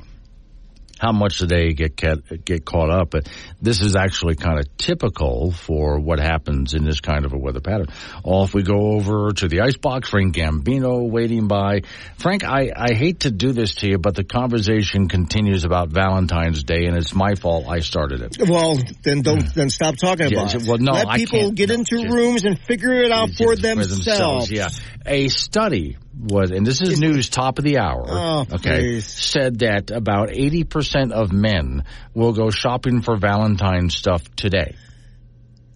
how 0.99 1.11
much 1.11 1.37
do 1.37 1.45
they 1.45 1.73
get 1.73 1.95
get 2.43 2.65
caught 2.65 2.89
up? 2.89 3.11
But 3.11 3.29
this 3.61 3.81
is 3.81 3.95
actually 3.95 4.35
kind 4.35 4.59
of 4.59 4.77
typical 4.77 5.51
for 5.51 5.99
what 5.99 6.19
happens 6.19 6.73
in 6.73 6.83
this 6.83 7.01
kind 7.01 7.25
of 7.25 7.33
a 7.33 7.37
weather 7.37 7.59
pattern. 7.59 7.87
Off 8.23 8.53
we 8.53 8.63
go 8.63 8.93
over 8.93 9.31
to 9.31 9.47
the 9.47 9.61
icebox. 9.61 10.09
Frank 10.09 10.35
Gambino 10.35 11.09
waiting 11.09 11.47
by. 11.47 11.81
Frank, 12.17 12.43
I, 12.43 12.71
I 12.75 12.93
hate 12.93 13.21
to 13.21 13.31
do 13.31 13.51
this 13.51 13.75
to 13.75 13.87
you, 13.87 13.97
but 13.97 14.15
the 14.15 14.23
conversation 14.23 15.07
continues 15.07 15.65
about 15.65 15.89
Valentine's 15.89 16.63
Day, 16.63 16.85
and 16.85 16.97
it's 16.97 17.13
my 17.13 17.35
fault. 17.35 17.67
I 17.67 17.79
started 17.79 18.21
it. 18.21 18.37
Well, 18.49 18.77
then 19.03 19.21
don't 19.21 19.43
hmm. 19.43 19.49
then 19.53 19.69
stop 19.69 19.97
talking 19.97 20.29
Yeah, 20.29 20.41
about 20.41 20.55
it. 20.55 20.63
well, 20.67 20.77
no, 20.77 20.93
Let 20.93 21.15
people 21.15 21.51
get 21.51 21.69
no, 21.69 21.75
into 21.75 22.01
just- 22.01 22.13
rooms 22.13 22.45
and 22.45 22.59
figure 22.59 22.93
it 22.93 23.11
out 23.11 23.29
for 23.37 23.55
themselves. 23.55 24.49
Yeah. 24.51 24.69
A 25.05 25.27
study 25.27 25.97
was, 26.19 26.51
and 26.51 26.65
this 26.65 26.81
is 26.81 26.99
news 26.99 27.29
top 27.29 27.57
of 27.59 27.63
the 27.63 27.77
hour. 27.79 28.05
Oh, 28.07 28.45
okay. 28.51 28.79
please. 28.79 29.05
Said 29.05 29.59
that 29.59 29.91
about 29.91 30.29
80% 30.29 31.11
of 31.11 31.31
men 31.31 31.83
will 32.13 32.33
go 32.33 32.49
shopping 32.49 33.01
for 33.01 33.17
Valentine's 33.17 33.95
stuff 33.95 34.23
today. 34.35 34.75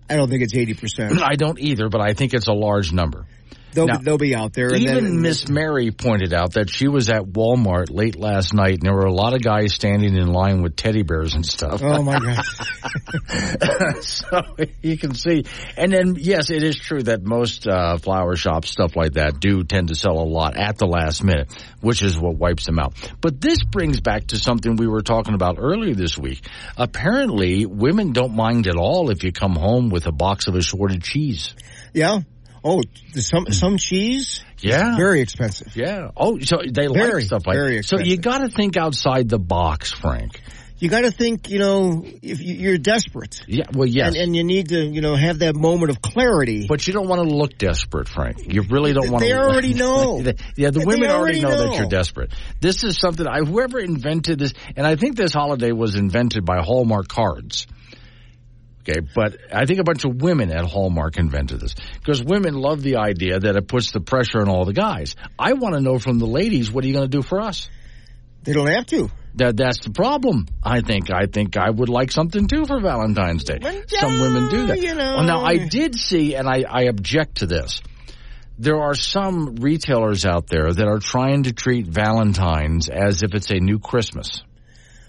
I 0.09 0.15
don't 0.17 0.29
think 0.29 0.43
it's 0.43 0.55
eighty 0.55 0.73
percent. 0.73 1.21
I 1.23 1.35
don't 1.35 1.57
either, 1.59 1.87
but 1.87 2.01
I 2.01 2.13
think 2.13 2.33
it's 2.33 2.47
a 2.47 2.53
large 2.53 2.91
number. 2.91 3.25
They'll, 3.74 3.88
Now, 3.88 3.97
be, 3.97 4.03
they'll 4.03 4.17
be 4.17 4.36
out 4.36 4.53
there. 4.53 4.67
and 4.74 4.82
Even 4.82 5.03
then, 5.03 5.22
Miss 5.22 5.47
Mary 5.49 5.91
pointed 5.91 6.34
out 6.34 6.53
that 6.53 6.69
she 6.69 6.88
was 6.88 7.09
at 7.09 7.24
Walmart 7.24 7.89
late 7.89 8.17
last 8.17 8.53
night 8.53 8.74
and 8.74 8.82
there 8.84 8.93
were 8.93 9.05
a 9.05 9.13
lot 9.13 9.34
of 9.34 9.41
guys 9.41 9.74
standing 9.74 10.15
in 10.15 10.28
line 10.28 10.61
with 10.61 10.76
teddy 10.76 11.03
bears 11.03 11.34
and 11.36 11.45
stuff. 11.45 11.82
Oh 11.84 12.03
my 12.03 12.19
god! 12.19 12.43
so 14.01 14.41
you 14.82 14.97
can 14.97 15.13
see. 15.15 15.45
And 15.78 15.91
then, 15.91 16.15
yes, 16.17 16.49
it 16.49 16.63
is 16.63 16.78
true 16.78 17.03
that 17.03 17.24
most 17.24 17.67
uh, 17.67 17.97
flower 17.97 18.36
shops, 18.36 18.69
stuff 18.69 18.95
like 18.95 19.13
that, 19.13 19.39
do 19.39 19.63
tend 19.63 19.88
to 19.89 19.95
sell 19.95 20.19
a 20.19 20.28
lot 20.28 20.57
at 20.57 20.78
the 20.78 20.88
last 20.88 21.24
minute, 21.24 21.51
which 21.82 22.01
is 22.01 22.19
what 22.19 22.36
wipes 22.36 22.65
them 22.65 22.80
out. 22.80 22.93
But 23.22 23.39
this 23.39 23.63
brings 23.63 23.99
back 24.01 24.28
to 24.28 24.38
something 24.38 24.76
we 24.76 24.88
were 24.88 25.01
talking 25.01 25.34
about 25.34 25.57
earlier 25.59 25.93
this 25.95 26.17
week. 26.17 26.45
Apparently, 26.78 27.65
women 27.65 28.11
don't 28.13 28.36
mind 28.36 28.67
at 28.67 28.76
all 28.76 29.09
if 29.09 29.24
you 29.24 29.32
come 29.32 29.55
home 29.55 29.89
with 29.89 30.07
a 30.07 30.11
box 30.11 30.47
of 30.47 30.55
assorted 30.55 31.03
cheese. 31.03 31.55
Yeah. 31.93 32.19
Oh, 32.64 32.82
some 33.14 33.45
hmm. 33.45 33.51
some 33.51 33.78
cheese. 33.78 34.43
Yeah. 34.59 34.95
Very 34.95 35.22
expensive. 35.22 35.76
Yeah. 35.76 36.09
Oh, 36.16 36.39
so 36.39 36.57
they 36.64 36.88
Very, 36.88 37.14
like 37.22 37.26
stuff 37.26 37.47
like 37.47 37.55
very 37.55 37.82
So 37.84 37.97
you 37.99 38.18
got 38.18 38.39
to 38.39 38.49
think 38.49 38.78
outside 38.78 39.28
the 39.28 39.39
box, 39.39 39.91
Frank. 39.91 40.39
You 40.78 40.89
got 40.89 41.01
to 41.01 41.12
think. 41.12 41.49
You 41.49 41.59
know, 41.59 42.03
if 42.05 42.41
you- 42.41 42.55
you're 42.55 42.78
desperate, 42.80 43.43
Yeah. 43.47 43.66
Well, 43.72 43.88
yes. 43.88 44.07
and, 44.09 44.18
and 44.18 44.36
you 44.36 44.43
need 44.43 44.70
to, 44.70 44.84
you 44.84 45.01
know, 45.01 45.16
have 45.16 45.39
that 45.39 45.55
moment 45.55 45.91
of 45.91 46.01
clarity. 46.01 46.66
But 46.68 46.88
you 46.88 46.93
don't 46.93 47.07
want 47.07 47.28
to 47.28 47.36
look 47.36 47.55
desperate, 47.57 48.07
Frank. 48.07 48.51
You 48.51 48.64
really 48.64 48.91
don't 48.93 49.12
want 49.12 49.24
to. 49.24 49.28
They 49.28 49.34
to. 49.34 49.39
already 49.39 49.74
know. 49.76 50.18
yeah, 50.55 50.72
the 50.72 50.80
They 50.80 50.86
women 50.86 51.12
already 51.12 51.43
already 51.45 51.66
know, 51.66 51.70
that 51.70 51.78
you're 51.78 51.88
desperate. 51.89 52.32
This 52.62 52.84
is 52.84 52.97
something 52.99 53.28
I 53.28 53.39
whoever 53.39 53.80
invented 53.80 54.39
this, 54.39 54.53
and 54.76 54.86
I 54.88 54.95
think 54.95 55.16
this 55.18 55.34
holiday 55.34 55.72
was 55.72 55.95
invented 55.95 56.45
by 56.45 56.62
Hallmark 56.64 57.07
cards. 57.07 57.68
Okay, 58.82 58.99
but 59.15 59.38
I 59.53 59.65
think 59.65 59.79
a 59.79 59.84
bunch 59.84 60.05
of 60.05 60.21
women 60.21 60.51
at 60.51 60.65
Hallmark 60.65 61.17
invented 61.17 61.59
this 61.59 61.75
because 61.99 62.23
women 62.23 62.55
love 62.55 62.82
the 62.82 62.97
idea 62.97 63.39
that 63.39 63.55
it 63.55 63.67
puts 63.67 63.91
the 63.91 63.99
pressure 64.01 64.39
on 64.41 64.49
all 64.49 64.65
the 64.65 64.73
guys. 64.73 65.15
I 65.38 65.53
want 65.53 65.75
to 65.75 65.82
know 65.82 65.99
from 65.99 66.17
the 66.19 66.25
ladies, 66.25 66.71
what 66.71 66.84
are 66.84 66.88
you 66.88 66.93
going 66.93 67.09
to 67.09 67.17
do 67.17 67.21
for 67.21 67.39
us? 67.41 67.69
They 68.43 68.53
don't 68.53 68.67
have 68.67 68.88
to. 68.88 69.09
That 69.36 69.55
that's 69.55 69.79
the 69.84 69.91
problem. 69.91 70.47
I 70.63 70.82
think 70.82 71.11
I 71.11 71.27
think 71.27 71.55
I 71.57 71.69
would 71.69 71.89
like 71.89 72.11
something 72.11 72.47
too 72.47 72.65
for 72.65 72.82
Valentine's 72.82 73.43
Day. 73.43 73.59
Well, 73.61 73.82
Some 73.88 74.19
women 74.19 74.49
do 74.49 74.67
that. 74.67 74.82
you 74.82 74.95
know. 74.95 75.15
Well, 75.17 75.23
now 75.23 75.41
I 75.45 75.67
did 75.67 75.95
see, 75.95 76.36
and 76.36 76.49
I, 76.49 76.63
I 76.67 76.82
object 76.84 77.38
to 77.38 77.45
this. 77.45 77.82
there 78.59 78.82
are 78.82 78.93
some 78.95 79.55
retailers 79.55 80.25
out 80.25 80.47
there 80.47 80.73
that 80.73 80.88
are 80.88 80.99
trying 80.99 81.43
to 81.43 81.53
treat 81.53 81.88
Valentine's 81.88 82.89
as 82.89 83.23
if 83.23 83.34
it's 83.36 83.51
a 83.51 83.59
new 83.59 83.79
Christmas. 83.79 84.43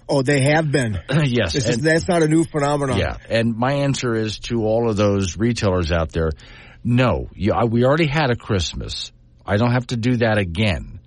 Oh, 0.08 0.22
they 0.22 0.40
have 0.42 0.70
been. 0.70 1.00
yes. 1.24 1.54
Is, 1.54 1.78
that's 1.78 2.08
not 2.08 2.22
a 2.22 2.28
new 2.28 2.44
phenomenon. 2.44 2.98
Yeah. 2.98 3.16
And 3.28 3.56
my 3.56 3.72
answer 3.74 4.14
is 4.14 4.38
to 4.40 4.64
all 4.64 4.90
of 4.90 4.96
those 4.96 5.36
retailers 5.36 5.92
out 5.92 6.12
there, 6.12 6.30
no, 6.84 7.28
you, 7.34 7.52
I, 7.52 7.64
we 7.64 7.84
already 7.84 8.06
had 8.06 8.30
a 8.30 8.36
Christmas. 8.36 9.12
I 9.46 9.56
don't 9.56 9.72
have 9.72 9.86
to 9.88 9.96
do 9.96 10.16
that 10.16 10.38
again. 10.38 11.00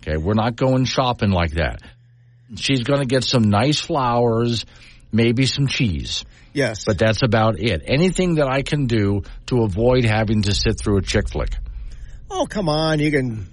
Okay. 0.00 0.16
We're 0.16 0.34
not 0.34 0.56
going 0.56 0.84
shopping 0.84 1.30
like 1.30 1.52
that. 1.52 1.80
She's 2.56 2.82
going 2.82 3.00
to 3.00 3.06
get 3.06 3.24
some 3.24 3.44
nice 3.44 3.80
flowers, 3.80 4.64
maybe 5.12 5.46
some 5.46 5.66
cheese. 5.66 6.24
Yes. 6.52 6.84
But 6.84 6.98
that's 6.98 7.22
about 7.22 7.58
it. 7.58 7.82
Anything 7.84 8.36
that 8.36 8.48
I 8.48 8.62
can 8.62 8.86
do 8.86 9.22
to 9.46 9.62
avoid 9.62 10.04
having 10.04 10.42
to 10.42 10.54
sit 10.54 10.78
through 10.80 10.98
a 10.98 11.02
chick 11.02 11.28
flick. 11.28 11.50
Oh, 12.30 12.46
come 12.46 12.68
on. 12.68 13.00
You 13.00 13.10
can 13.10 13.48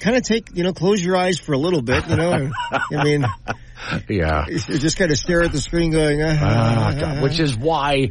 kind 0.00 0.16
of 0.16 0.22
take, 0.22 0.56
you 0.56 0.62
know, 0.62 0.72
close 0.72 1.02
your 1.04 1.16
eyes 1.16 1.38
for 1.38 1.52
a 1.52 1.58
little 1.58 1.82
bit, 1.82 2.06
you 2.08 2.16
know. 2.16 2.50
I 2.72 3.04
mean, 3.04 3.24
yeah. 4.08 4.46
you 4.48 4.58
just 4.78 4.96
kind 4.98 5.10
of 5.10 5.16
stare 5.18 5.42
at 5.42 5.52
the 5.52 5.60
screen 5.60 5.90
going, 5.90 6.22
uh, 6.22 6.38
Ah, 6.40 6.96
God, 6.98 7.22
which 7.22 7.40
is 7.40 7.56
why 7.56 8.10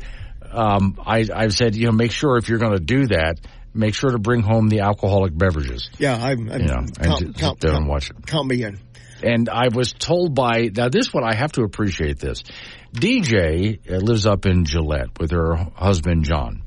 um, 0.52 1.00
I, 1.06 1.26
I've 1.34 1.54
said, 1.54 1.76
you 1.76 1.86
know, 1.88 1.92
make 1.92 2.12
sure 2.12 2.38
if 2.38 2.50
you're 2.50 2.60
going 2.60 2.74
to 2.78 2.84
do 2.84 3.08
that, 3.08 3.40
make 3.74 3.94
sure 3.94 4.12
to 4.12 4.20
bring 4.20 4.42
home 4.42 4.70
the 4.70 4.80
alcoholic 4.82 5.38
beverages. 5.38 5.90
yeah, 6.00 6.16
I'm, 6.16 6.50
I'm 6.52 6.62
You 6.62 6.68
know, 6.68 6.74
and 6.78 6.98
count, 7.02 7.20
just 7.26 7.38
count, 7.40 7.64
and 7.64 7.74
count- 7.74 7.88
watch 7.88 8.10
it. 8.10 8.26
count 8.26 8.48
me 8.48 8.64
in. 8.64 8.80
And 9.24 9.50
I 9.50 9.70
was 9.74 9.94
told 9.94 10.36
by 10.36 10.70
now 10.76 10.90
this 10.90 11.12
one 11.12 11.24
I 11.24 11.34
have 11.34 11.52
to 11.54 11.64
appreciate 11.64 12.20
this. 12.20 12.44
DJ 12.94 13.80
uh, 13.92 13.98
lives 13.98 14.26
up 14.26 14.46
in 14.46 14.66
Gillette 14.66 15.20
with 15.20 15.32
her 15.32 15.56
husband 15.76 16.24
John. 16.24 16.64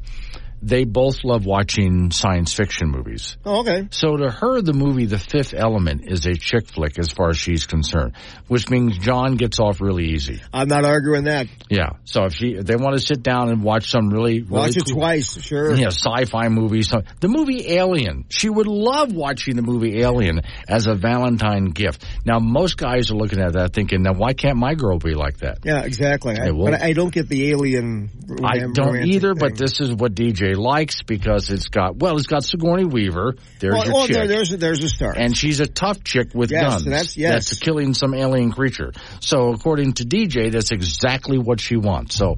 They 0.62 0.84
both 0.84 1.24
love 1.24 1.46
watching 1.46 2.10
science 2.10 2.52
fiction 2.52 2.88
movies. 2.90 3.36
Oh, 3.46 3.60
okay. 3.60 3.88
So 3.92 4.16
to 4.18 4.30
her, 4.30 4.60
the 4.60 4.74
movie 4.74 5.06
The 5.06 5.18
Fifth 5.18 5.54
Element 5.54 6.02
is 6.06 6.26
a 6.26 6.34
chick 6.34 6.68
flick 6.68 6.98
as 6.98 7.10
far 7.12 7.30
as 7.30 7.38
she's 7.38 7.64
concerned, 7.66 8.12
which 8.48 8.68
means 8.68 8.98
John 8.98 9.36
gets 9.36 9.58
off 9.58 9.80
really 9.80 10.10
easy. 10.10 10.42
I'm 10.52 10.68
not 10.68 10.84
arguing 10.84 11.24
that. 11.24 11.46
Yeah. 11.70 11.90
So 12.04 12.24
if 12.24 12.34
she, 12.34 12.48
if 12.56 12.66
they 12.66 12.76
want 12.76 12.94
to 12.98 13.00
sit 13.00 13.22
down 13.22 13.48
and 13.48 13.62
watch 13.62 13.90
some 13.90 14.10
really, 14.10 14.42
really 14.42 14.50
Watch 14.68 14.76
it 14.76 14.84
cool- 14.86 14.96
twice, 14.96 15.40
sure. 15.42 15.72
yeah, 15.74 15.88
sci-fi 15.88 16.48
movie. 16.48 16.82
So 16.82 17.02
the 17.20 17.28
movie 17.28 17.66
Alien. 17.70 18.26
She 18.28 18.48
would 18.50 18.66
love 18.66 19.12
watching 19.12 19.56
the 19.56 19.62
movie 19.62 20.00
Alien 20.02 20.42
as 20.68 20.86
a 20.86 20.94
Valentine 20.94 21.66
gift. 21.70 22.04
Now, 22.26 22.38
most 22.38 22.76
guys 22.76 23.10
are 23.10 23.14
looking 23.16 23.40
at 23.40 23.54
that 23.54 23.72
thinking, 23.72 24.02
now 24.02 24.12
why 24.12 24.34
can't 24.34 24.58
my 24.58 24.74
girl 24.74 24.98
be 24.98 25.14
like 25.14 25.38
that? 25.38 25.60
Yeah, 25.64 25.82
exactly. 25.84 26.38
I, 26.38 26.50
but 26.50 26.82
I 26.82 26.92
don't 26.92 27.12
get 27.14 27.28
the 27.28 27.50
alien. 27.50 28.10
I 28.44 28.58
don't 28.72 29.04
either, 29.04 29.34
thing. 29.34 29.38
but 29.38 29.56
this 29.56 29.80
is 29.80 29.94
what 29.94 30.14
DJ 30.14 30.49
likes 30.54 31.02
because 31.02 31.50
it's 31.50 31.68
got, 31.68 31.96
well, 31.96 32.16
it's 32.16 32.26
got 32.26 32.44
Sigourney 32.44 32.84
Weaver. 32.84 33.34
There's 33.58 33.74
well, 33.74 33.84
your 33.84 33.94
well, 33.94 34.06
chick. 34.06 34.16
there, 34.16 34.26
there's 34.28 34.52
a, 34.52 34.56
there's 34.56 34.84
a 34.84 34.88
start. 34.88 35.16
and 35.18 35.36
she's 35.36 35.60
a 35.60 35.66
tough 35.66 36.02
chick 36.04 36.28
with 36.34 36.50
Yes, 36.50 36.62
guns. 36.72 36.84
that's- 36.84 37.16
yes. 37.16 37.32
That's 37.48 37.58
killing 37.58 37.94
some 37.94 38.14
alien 38.14 38.52
creature. 38.52 38.92
So 39.20 39.52
according 39.52 39.94
to 39.94 40.04
DJ, 40.04 40.50
that's 40.50 40.70
exactly 40.72 41.38
what 41.38 41.60
she 41.60 41.76
wants. 41.76 42.14
So, 42.14 42.36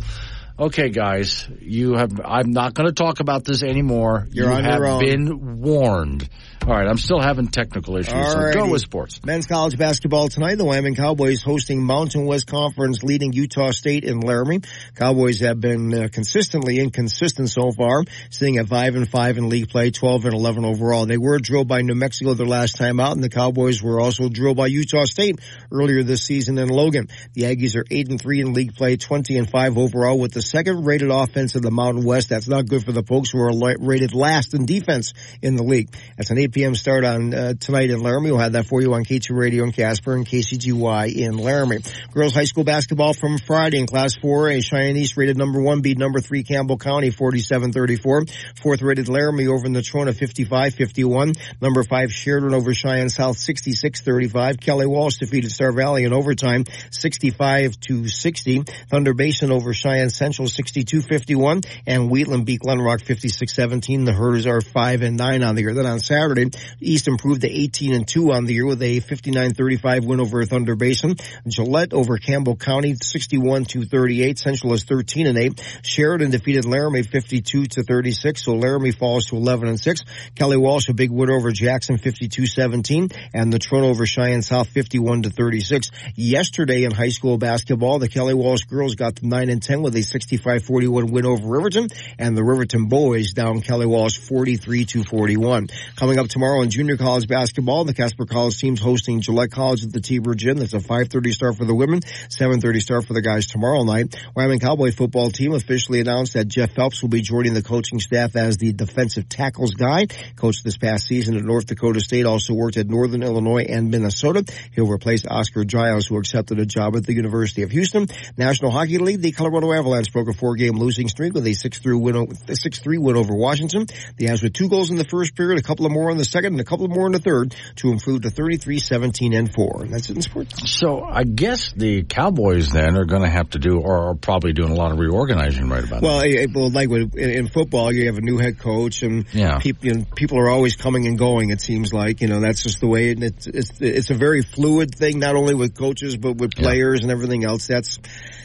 okay, 0.59 0.91
guys, 0.91 1.49
you 1.61 1.95
have. 1.95 2.21
I'm 2.25 2.51
not 2.53 2.75
going 2.75 2.89
to 2.89 2.95
talk 2.95 3.21
about 3.21 3.45
this 3.45 3.63
anymore. 3.63 4.29
You're 4.31 4.49
you 4.51 4.55
on 4.55 4.65
have 4.65 4.79
your 4.79 4.87
own. 4.89 5.01
been 5.01 5.61
warned. 5.61 6.29
All 6.65 6.69
right, 6.69 6.87
I'm 6.87 6.97
still 6.97 7.19
having 7.19 7.49
technical 7.49 7.97
issues. 7.97 8.13
So 8.13 8.53
go 8.53 8.71
with 8.71 8.83
sports. 8.83 9.21
Men's 9.25 9.49
college 9.49 9.77
basketball 9.77 10.29
tonight. 10.29 10.59
The 10.59 10.65
Wyoming 10.65 10.95
Cowboys 10.95 11.43
hosting 11.43 11.83
Mountain 11.83 12.25
West 12.25 12.47
Conference 12.47 13.03
leading 13.03 13.33
Utah 13.33 13.73
State 13.73 14.05
in 14.05 14.21
Laramie. 14.21 14.61
Cowboys 14.95 15.41
have 15.41 15.61
been 15.61 15.93
uh, 15.93 16.09
consistently 16.13 16.79
inconsistent 16.79 17.51
so 17.51 17.73
far, 17.73 18.05
sitting 18.31 18.59
at 18.59 18.69
5 18.69 18.95
and 18.95 19.11
5 19.11 19.39
in 19.39 19.49
league 19.49 19.71
play, 19.71 19.91
12 19.91 20.27
and 20.27 20.35
11 20.35 20.65
overall. 20.65 21.05
They 21.05 21.17
were 21.17 21.41
drilled 21.41 21.67
by 21.67 21.83
New 21.83 21.97
Mexico 21.97 22.35
their 22.35 22.47
last 22.47 22.77
time 22.77 23.01
out, 23.01 23.17
and 23.17 23.25
the 23.25 23.29
Cowboys 23.29 23.83
were 23.83 24.01
also 24.01 24.29
drilled 24.29 24.57
by 24.57 24.69
Utah 24.69 25.05
State 25.05 25.41
earlier 25.73 26.05
this 26.05 26.23
season 26.23 26.59
in 26.59 26.69
Logan. 26.69 27.09
The 27.35 27.43
Aggies 27.43 27.75
are 27.75 27.85
8 27.91 28.09
and 28.11 28.21
3 28.21 28.41
in 28.41 28.53
league 28.53 28.77
play, 28.77 28.97
20 28.97 29.37
and 29.37 29.51
5 29.51 29.79
overall 29.79 30.17
with 30.17 30.33
the 30.33 30.43
second 30.43 30.85
rated 30.85 31.11
offense 31.11 31.57
of 31.57 31.63
the 31.63 31.73
Mountain 31.73 32.05
West. 32.05 32.29
That's 32.29 32.47
not 32.47 32.69
good 32.69 32.85
for 32.85 32.93
the 32.93 33.03
folks 33.03 33.33
who 33.33 33.41
are 33.41 33.77
rated 33.81 34.15
last 34.15 34.55
in 34.55 34.65
defense 34.65 35.13
in 35.43 35.57
the 35.57 35.65
league. 35.65 35.89
That's 36.17 36.31
an 36.31 36.39
8 36.53 36.55
p.m. 36.55 36.75
start 36.75 37.03
on 37.05 37.33
uh, 37.33 37.55
tonight 37.59 37.89
in 37.89 38.01
Laramie. 38.01 38.31
We'll 38.31 38.41
have 38.41 38.53
that 38.53 38.67
for 38.67 38.83
you 38.83 38.93
on 38.93 39.05
K2 39.05 39.35
Radio 39.35 39.65
in 39.65 39.73
Casper 39.73 40.15
and 40.15 40.27
KCGY 40.27 41.15
in 41.15 41.39
Laramie. 41.39 41.79
Girls 42.13 42.35
high 42.35 42.45
school 42.45 42.65
basketball 42.65 43.15
from 43.15 43.39
Friday 43.39 43.79
in 43.79 43.87
Class 43.87 44.17
4A. 44.17 44.63
Cheyenne 44.63 44.99
East 44.99 45.17
rated 45.17 45.39
number 45.39 45.63
one 45.63 45.81
beat 45.81 45.97
number 45.97 46.21
three 46.21 46.43
Campbell 46.43 46.77
County 46.77 47.11
47-34. 47.11 48.31
Fourth 48.61 48.83
rated 48.83 49.09
Laramie 49.09 49.47
over 49.47 49.67
Natrona 49.67 50.13
55-51. 50.13 51.39
Number 51.63 51.85
five 51.85 52.13
Sheridan 52.13 52.53
over 52.53 52.75
Cheyenne 52.75 53.09
South 53.09 53.39
66-35. 53.39 54.61
Kelly 54.61 54.87
Walsh 54.87 55.17
defeated 55.17 55.53
Star 55.53 55.73
Valley 55.73 56.05
in 56.05 56.13
overtime 56.13 56.65
65 56.91 57.81
to 57.81 58.09
60. 58.09 58.65
Thunder 58.91 59.15
Basin 59.15 59.51
over 59.51 59.73
Cheyenne 59.73 60.11
Central 60.11 60.49
62-51. 60.49 61.67
And 61.87 62.11
Wheatland 62.11 62.45
beat 62.45 62.61
Glenrock 62.61 63.03
56-17. 63.03 64.05
The 64.05 64.13
Herders 64.13 64.47
are 64.47 64.61
5 64.61 65.01
and 65.01 65.17
9 65.17 65.43
on 65.43 65.55
the 65.55 65.63
year. 65.63 65.73
Then 65.73 65.87
on 65.87 66.01
Saturday, 66.01 66.42
East 66.81 67.09
improved 67.09 67.41
to 67.43 67.51
18 67.51 67.95
and 67.95 68.07
2 68.07 68.33
on 68.33 68.45
the 68.45 68.55
year 68.55 68.67
with 68.67 68.83
a 68.83 69.01
59-35 69.01 70.07
win 70.07 70.21
over 70.21 70.45
Thunder 70.45 70.77
Basin. 70.77 71.17
Gillette 71.49 71.93
over 71.93 72.19
Campbell 72.19 72.57
County 72.57 72.95
61 72.95 73.65
to 73.67 73.85
38. 73.85 74.39
Central 74.39 74.75
is 74.75 74.85
13 74.85 75.27
and 75.27 75.39
8. 75.39 75.81
Sheridan 75.83 76.31
defeated 76.31 76.67
Laramie 76.67 77.03
52 77.03 77.67
to 77.67 77.83
36. 77.83 78.45
So 78.45 78.55
Laramie 78.55 78.93
falls 78.93 79.27
to 79.27 79.37
11 79.37 79.69
and 79.69 79.81
6. 79.81 80.01
Kelly 80.35 80.57
Walsh 80.57 80.89
a 80.89 80.95
big 80.95 81.11
win 81.11 81.31
over 81.31 81.53
Jackson 81.53 81.97
52-17 81.99 83.15
and 83.33 83.53
the 83.53 83.63
Natrona 83.63 83.85
over 83.85 84.07
Cheyenne 84.07 84.43
South 84.43 84.69
51 84.69 85.23
to 85.23 85.31
36. 85.31 85.91
Yesterday 86.17 86.85
in 86.85 86.91
high 86.91 87.09
school 87.09 87.39
basketball, 87.39 87.99
the 87.99 88.09
Kelly 88.09 88.35
Walsh 88.35 88.65
girls 88.65 88.95
got 88.95 89.17
to 89.17 89.27
9 89.27 89.49
and 89.49 89.63
10 89.63 89.83
with 89.83 89.95
a 89.95 90.01
65-41 90.01 91.11
win 91.11 91.27
over 91.27 91.47
Riverton 91.47 91.89
and 92.19 92.37
the 92.37 92.45
Riverton 92.45 92.87
boys 92.87 93.33
down 93.33 93.61
Kelly 93.61 93.87
Walsh 93.87 94.19
43 94.19 94.85
to 94.87 95.05
41. 95.05 95.69
Coming 95.97 96.19
up 96.19 96.29
tomorrow 96.33 96.63
in 96.63 96.71
junior 96.71 96.97
college 96.97 97.29
basketball, 97.29 97.85
the 97.85 97.93
Casper 97.93 98.25
College 98.25 98.59
team's 98.59 98.81
hosting 98.81 99.21
Gillette 99.21 99.51
College 99.51 99.85
at 99.85 99.93
the 99.93 100.01
T-Bird 100.01 100.39
Gym. 100.39 100.57
That's 100.57 100.73
a 100.73 100.79
5.30 100.79 101.31
start 101.33 101.57
for 101.59 101.67
the 101.67 101.75
women, 101.75 102.01
7.30 102.01 102.81
start 102.81 103.05
for 103.05 103.13
the 103.13 103.21
guys 103.21 103.47
tomorrow 103.47 103.85
night. 103.85 104.17
Wyoming 104.35 104.59
Cowboy 104.59 104.93
football 104.93 105.31
team 105.31 105.53
officially 105.53 106.01
announced 106.01 106.33
that 106.33 106.49
Jeff 106.49 106.73
Phelps 106.75 107.03
will 107.03 107.11
be 107.11 107.21
joining 107.21 107.53
the 107.53 107.63
coaching 107.63 108.01
staff 108.01 108.35
as 108.35 108.57
the 108.57 108.73
defensive 108.73 109.29
tackles 109.29 109.75
guy. 109.75 110.07
Coached 110.37 110.65
this 110.65 110.79
past 110.79 111.07
season 111.07 111.37
at 111.37 111.45
North 111.45 111.67
Dakota 111.67 112.01
State, 112.01 112.25
also 112.25 112.55
worked 112.55 112.79
at 112.79 112.89
Northern 112.89 113.23
Illinois 113.23 113.67
and 113.69 113.91
Minnesota. 113.91 114.43
He'll 114.75 114.91
replace 114.91 115.27
Oscar 115.27 115.65
Giles, 115.65 116.07
who 116.07 116.17
accepted 116.17 116.59
a 116.59 116.67
job 116.67 116.97
at 116.97 117.05
the 117.05 117.13
University 117.13 117.63
of 117.63 117.71
Houston. 117.71 118.07
National 118.39 118.71
Hockey 118.71 118.97
League, 118.97 119.21
the 119.21 119.33
Colorado 119.33 119.71
Avalanche 119.73 120.11
broke 120.11 120.29
a 120.29 120.33
four-game 120.33 120.79
losing 120.79 121.09
streak 121.09 121.35
with 121.35 121.47
a 121.47 121.51
6-3 121.51 122.01
win, 122.01 122.17
o- 122.17 122.27
6-3 122.27 122.99
win 122.99 123.17
over 123.17 123.35
Washington. 123.35 123.87
The 124.17 124.27
Avs 124.27 124.43
with 124.43 124.55
two 124.55 124.71
goals 124.71 124.91
in 124.91 124.97
the 124.97 125.05
first 125.05 125.35
period, 125.35 125.59
a 125.59 125.63
couple 125.63 125.85
of 125.85 125.93
more 125.93 126.11
in 126.11 126.17
the 126.17 126.22
second, 126.25 126.55
and 126.55 126.61
a 126.61 126.65
couple 126.65 126.89
more 126.89 127.07
in 127.07 127.13
the 127.13 127.19
third 127.19 127.55
to 127.77 127.91
improve 127.91 128.23
to 128.23 128.31
33, 128.31 128.79
17, 128.79 129.33
and 129.33 129.53
4. 129.53 129.83
And 129.83 129.93
that's 129.93 130.09
it 130.11 130.17
in 130.17 130.23
sports. 130.23 130.71
So 130.71 131.03
I 131.05 131.25
guess 131.25 131.73
the 131.77 132.03
Cowboys 132.05 132.71
then 132.71 132.97
are 132.97 133.05
going 133.05 133.23
to 133.23 133.29
have 133.31 133.51
to 133.51 133.59
do, 133.59 133.81
or 133.81 134.11
are 134.11 134.15
probably 134.15 134.53
doing 134.53 134.71
a 134.71 134.75
lot 134.75 134.93
of 134.93 134.99
reorganizing 134.99 135.69
right 135.69 135.85
about 135.85 136.03
Well, 136.03 136.19
now. 136.19 136.25
eh, 136.25 136.43
eh, 136.43 136.47
well, 136.55 136.71
like 136.71 136.89
with, 136.89 137.15
in, 137.17 137.31
in 137.31 137.49
football, 137.49 137.93
you 137.93 138.07
have 138.07 138.19
a 138.19 138.23
new 138.23 138.39
head 138.39 138.59
coach, 138.59 139.03
and 139.03 139.27
Yeah. 139.33 139.59
people, 139.59 139.87
you 139.87 139.95
know, 139.95 140.07
people 140.17 140.39
are 140.39 140.49
always 140.49 140.77
coming 140.77 141.07
and 141.07 141.19
going. 141.19 141.51
It 141.51 141.61
seems 141.61 141.93
like 141.93 142.21
you 142.21 142.29
know 142.29 142.41
that's 142.41 142.63
just 142.63 142.81
the 142.81 142.87
way. 142.87 143.11
It, 143.11 143.23
it's 143.23 143.47
it's 143.47 143.81
it's 143.81 144.11
a 144.11 144.15
very 144.15 144.43
fluid 144.43 144.95
thing, 144.95 145.19
not 145.19 145.37
only 145.37 145.55
with 145.55 145.77
coaches 145.77 146.17
but 146.17 146.37
with 146.37 146.53
Yeah. 146.57 146.63
players 146.65 147.01
and 147.03 147.11
everything 147.11 147.45
else. 147.45 147.67
That's 147.67 147.99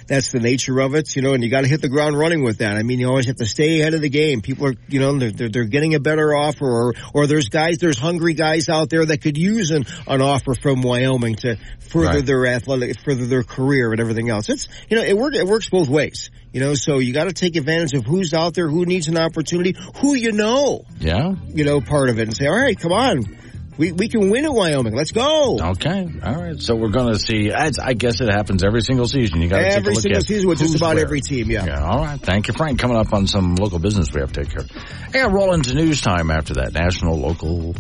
that's 0.07 0.31
the 0.31 0.39
nature 0.39 0.79
of 0.79 0.95
it, 0.95 1.15
you 1.15 1.21
know. 1.21 1.33
And 1.33 1.43
you 1.43 1.49
got 1.49 1.61
to 1.61 1.67
hit 1.67 1.81
the 1.81 1.89
ground 1.89 2.17
running 2.17 2.43
with 2.43 2.59
that. 2.59 2.77
I 2.77 2.83
mean, 2.83 2.99
you 2.99 3.07
always 3.07 3.27
have 3.27 3.37
to 3.37 3.45
stay 3.45 3.81
ahead 3.81 3.93
of 3.93 4.01
the 4.01 4.09
game. 4.09 4.41
People 4.41 4.67
are, 4.67 4.75
you 4.87 4.99
know, 4.99 5.17
they're 5.17 5.31
they're, 5.31 5.49
they're 5.49 5.63
getting 5.65 5.95
a 5.95 5.99
better 5.99 6.35
offer, 6.35 6.65
or 6.65 6.93
or 7.13 7.27
there's 7.27 7.49
guys, 7.49 7.77
there's 7.77 7.97
hungry 7.99 8.33
guys 8.33 8.69
out 8.69 8.89
there 8.89 9.05
that 9.05 9.21
could 9.21 9.37
use 9.37 9.71
an 9.71 9.85
an 10.07 10.21
offer 10.21 10.55
from 10.55 10.81
Wyoming 10.81 11.35
to 11.37 11.57
further 11.79 12.07
Right. 12.07 12.25
their 12.25 12.45
athletic, 12.47 12.99
further 13.01 13.25
their 13.25 13.43
career 13.43 13.91
and 13.91 13.99
everything 13.99 14.29
else. 14.29 14.49
It's 14.49 14.67
you 14.89 14.97
know, 14.97 15.03
it 15.03 15.17
work 15.17 15.35
it 15.35 15.45
works 15.45 15.69
both 15.69 15.89
ways. 15.89 16.29
You 16.53 16.61
know, 16.61 16.73
so 16.75 16.99
you 16.99 17.13
got 17.13 17.25
to 17.25 17.33
take 17.33 17.55
advantage 17.55 17.93
of 17.93 18.05
who's 18.05 18.33
out 18.33 18.53
there, 18.53 18.67
who 18.69 18.85
needs 18.85 19.09
an 19.09 19.17
opportunity, 19.17 19.75
who 19.97 20.15
you 20.15 20.31
know, 20.31 20.85
yeah. 20.97 21.33
you 21.47 21.65
know, 21.65 21.81
part 21.81 22.09
of 22.09 22.17
it, 22.17 22.23
and 22.23 22.35
say, 22.35 22.47
all 22.47 22.57
right, 22.57 22.79
come 22.79 22.93
on, 22.93 23.37
we 23.77 23.91
we 23.91 24.07
can 24.09 24.29
win 24.29 24.45
at 24.45 24.53
Wyoming. 24.53 24.93
Let's 24.95 25.11
go. 25.11 25.57
Okay. 25.71 26.07
All 26.23 26.35
right. 26.35 26.59
So 26.61 26.75
we're 26.75 26.89
going 26.89 27.13
to 27.13 27.19
see. 27.19 27.51
I, 27.51 27.71
I 27.81 27.93
guess 27.93 28.21
it 28.21 28.29
happens 28.31 28.63
every 28.63 28.81
single 28.81 29.07
season. 29.07 29.41
You 29.41 29.49
got 29.49 29.57
to 29.59 29.63
take 29.63 29.73
a 29.73 29.77
Every 29.77 29.95
single 29.95 30.21
season 30.21 30.49
with 30.49 30.59
just 30.59 30.75
about 30.75 30.95
where. 30.95 31.03
every 31.05 31.21
team. 31.21 31.49
Yeah. 31.51 31.65
Yeah, 31.65 31.83
all 31.83 31.99
right. 31.99 32.19
Thank 32.19 32.47
you, 32.47 32.53
Frank. 32.53 32.79
Coming 32.79 32.97
up 32.97 33.13
on 33.13 33.27
some 33.27 33.55
local 33.55 33.79
business 33.79 34.11
we 34.13 34.21
have 34.21 34.31
to 34.33 34.43
take 34.43 34.51
care 34.53 34.63
of. 34.63 34.71
Yeah, 35.13 35.27
roll 35.31 35.53
into 35.53 35.73
news 35.73 36.01
time 36.01 36.31
after 36.31 36.55
that. 36.55 36.73
National, 36.73 37.17
local 37.17 37.75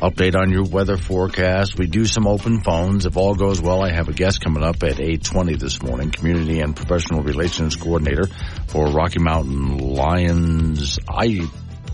update 0.00 0.34
on 0.34 0.50
your 0.50 0.64
weather 0.64 0.96
forecast. 0.96 1.78
We 1.78 1.86
do 1.86 2.04
some 2.04 2.26
open 2.26 2.62
phones. 2.62 3.06
If 3.06 3.16
all 3.16 3.34
goes 3.34 3.60
well, 3.60 3.82
I 3.82 3.90
have 3.92 4.08
a 4.08 4.12
guest 4.12 4.40
coming 4.40 4.62
up 4.62 4.82
at 4.82 4.96
8.20 4.96 5.58
this 5.58 5.82
morning, 5.82 6.10
Community 6.10 6.60
and 6.60 6.74
Professional 6.74 7.22
Relations 7.22 7.76
Coordinator 7.76 8.26
for 8.66 8.86
Rocky 8.86 9.20
Mountain 9.20 9.78
Lions. 9.78 10.98
Eye 11.08 11.40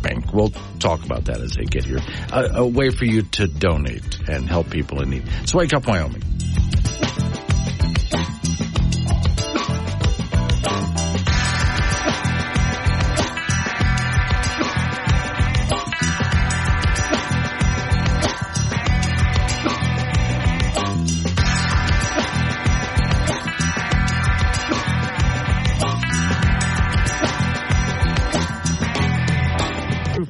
Bank. 0.02 0.32
We'll 0.32 0.52
talk 0.78 1.04
about 1.04 1.24
that 1.26 1.40
as 1.40 1.54
they 1.54 1.64
get 1.64 1.84
here. 1.84 2.00
A, 2.32 2.60
a 2.60 2.66
way 2.66 2.90
for 2.90 3.04
you 3.04 3.22
to 3.22 3.46
donate 3.46 4.20
and 4.28 4.48
help 4.48 4.70
people 4.70 5.02
in 5.02 5.10
need. 5.10 5.24
So 5.46 5.58
Wake 5.58 5.72
Up 5.72 5.86
Wyoming. 5.86 6.22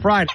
Friday. 0.01 0.34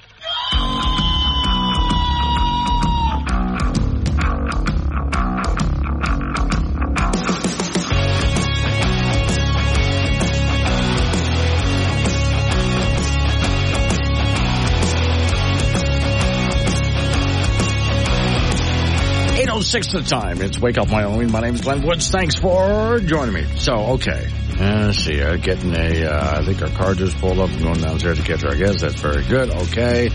Oh 19.55 19.61
six 19.61 19.88
the 19.93 20.01
time. 20.01 20.41
It's 20.41 20.59
Wake 20.59 20.78
Up 20.78 20.91
Wyoming. 20.91 21.32
My 21.32 21.39
name 21.39 21.55
is 21.55 21.61
Glenn 21.61 21.82
Woods. 21.82 22.09
Thanks 22.09 22.36
for 22.36 22.99
joining 22.99 23.34
me. 23.34 23.45
So, 23.55 23.74
okay. 23.93 24.28
Uh, 24.60 24.93
see. 24.93 25.22
Uh, 25.22 25.36
getting 25.36 25.74
a, 25.74 26.06
uh, 26.06 26.39
I 26.39 26.45
think 26.45 26.62
our 26.62 26.70
car 26.70 26.93
just 26.93 27.18
pulled 27.18 27.39
up. 27.39 27.49
I'm 27.49 27.62
going 27.62 27.82
downstairs 27.82 28.20
to 28.20 28.24
catch 28.24 28.41
her. 28.41 28.51
I 28.51 28.56
guess 28.56 28.82
that's 28.82 29.01
very 29.01 29.24
good. 29.26 29.49
Okay. 29.49 30.10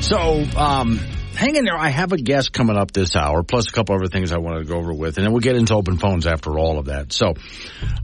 So, 0.00 0.42
um, 0.56 0.98
hang 1.34 1.54
in 1.54 1.64
there. 1.64 1.76
I 1.76 1.88
have 1.90 2.12
a 2.12 2.16
guest 2.16 2.52
coming 2.52 2.76
up 2.76 2.90
this 2.90 3.14
hour, 3.14 3.44
plus 3.44 3.68
a 3.68 3.72
couple 3.72 3.94
other 3.94 4.08
things 4.08 4.32
I 4.32 4.38
wanted 4.38 4.60
to 4.60 4.64
go 4.64 4.78
over 4.78 4.92
with, 4.92 5.16
and 5.16 5.24
then 5.24 5.32
we'll 5.32 5.40
get 5.40 5.54
into 5.54 5.74
open 5.74 5.96
phones 5.96 6.26
after 6.26 6.58
all 6.58 6.78
of 6.80 6.86
that. 6.86 7.12
So, 7.12 7.34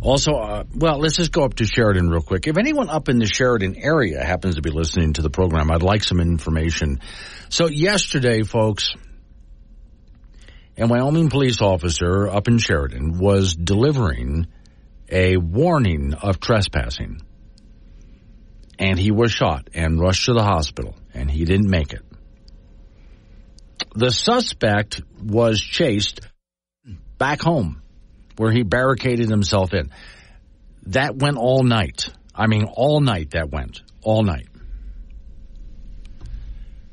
also, 0.01 0.35
uh, 0.35 0.65
well, 0.75 0.99
let's 0.99 1.17
just 1.17 1.33
go 1.33 1.45
up 1.45 1.55
to 1.55 1.65
Sheridan 1.65 2.09
real 2.09 2.23
quick. 2.23 2.47
If 2.47 2.57
anyone 2.57 2.89
up 2.89 3.09
in 3.09 3.19
the 3.19 3.27
Sheridan 3.27 3.77
area 3.77 4.23
happens 4.23 4.55
to 4.55 4.63
be 4.63 4.71
listening 4.71 5.15
to 5.15 5.23
the 5.23 5.31
program, 5.31 5.73
I'd 5.73 5.83
like 5.83 6.05
some 6.05 6.21
information. 6.21 7.01
So, 7.49 7.67
yesterday, 7.69 8.43
folks, 8.45 8.95
a 10.79 10.87
Wyoming 10.87 11.31
police 11.31 11.61
officer 11.61 12.29
up 12.29 12.47
in 12.47 12.59
Sheridan 12.59 13.19
was 13.19 13.57
delivering 13.57 14.47
a 15.09 15.37
warning 15.37 16.15
of 16.15 16.41
trespassing. 16.41 17.21
And 18.79 18.99
he 18.99 19.11
was 19.11 19.31
shot 19.31 19.69
and 19.75 20.01
rushed 20.01 20.27
to 20.27 20.35
the 20.35 20.43
hospital, 20.43 20.97
and 21.13 21.31
he 21.31 21.45
didn't 21.45 21.71
make 21.71 21.93
it. 21.93 22.03
The 23.95 24.11
suspect 24.11 25.03
was 25.23 25.61
chased 25.61 26.21
back 27.19 27.41
home, 27.41 27.83
where 28.37 28.51
he 28.51 28.63
barricaded 28.65 29.29
himself 29.29 29.73
in. 29.73 29.91
That 30.87 31.17
went 31.17 31.37
all 31.37 31.63
night. 31.63 32.09
I 32.35 32.49
mean, 32.49 32.65
all 32.65 33.01
night 33.01 33.31
that 33.31 33.51
went. 33.51 33.83
All 34.03 34.25
night. 34.25 34.49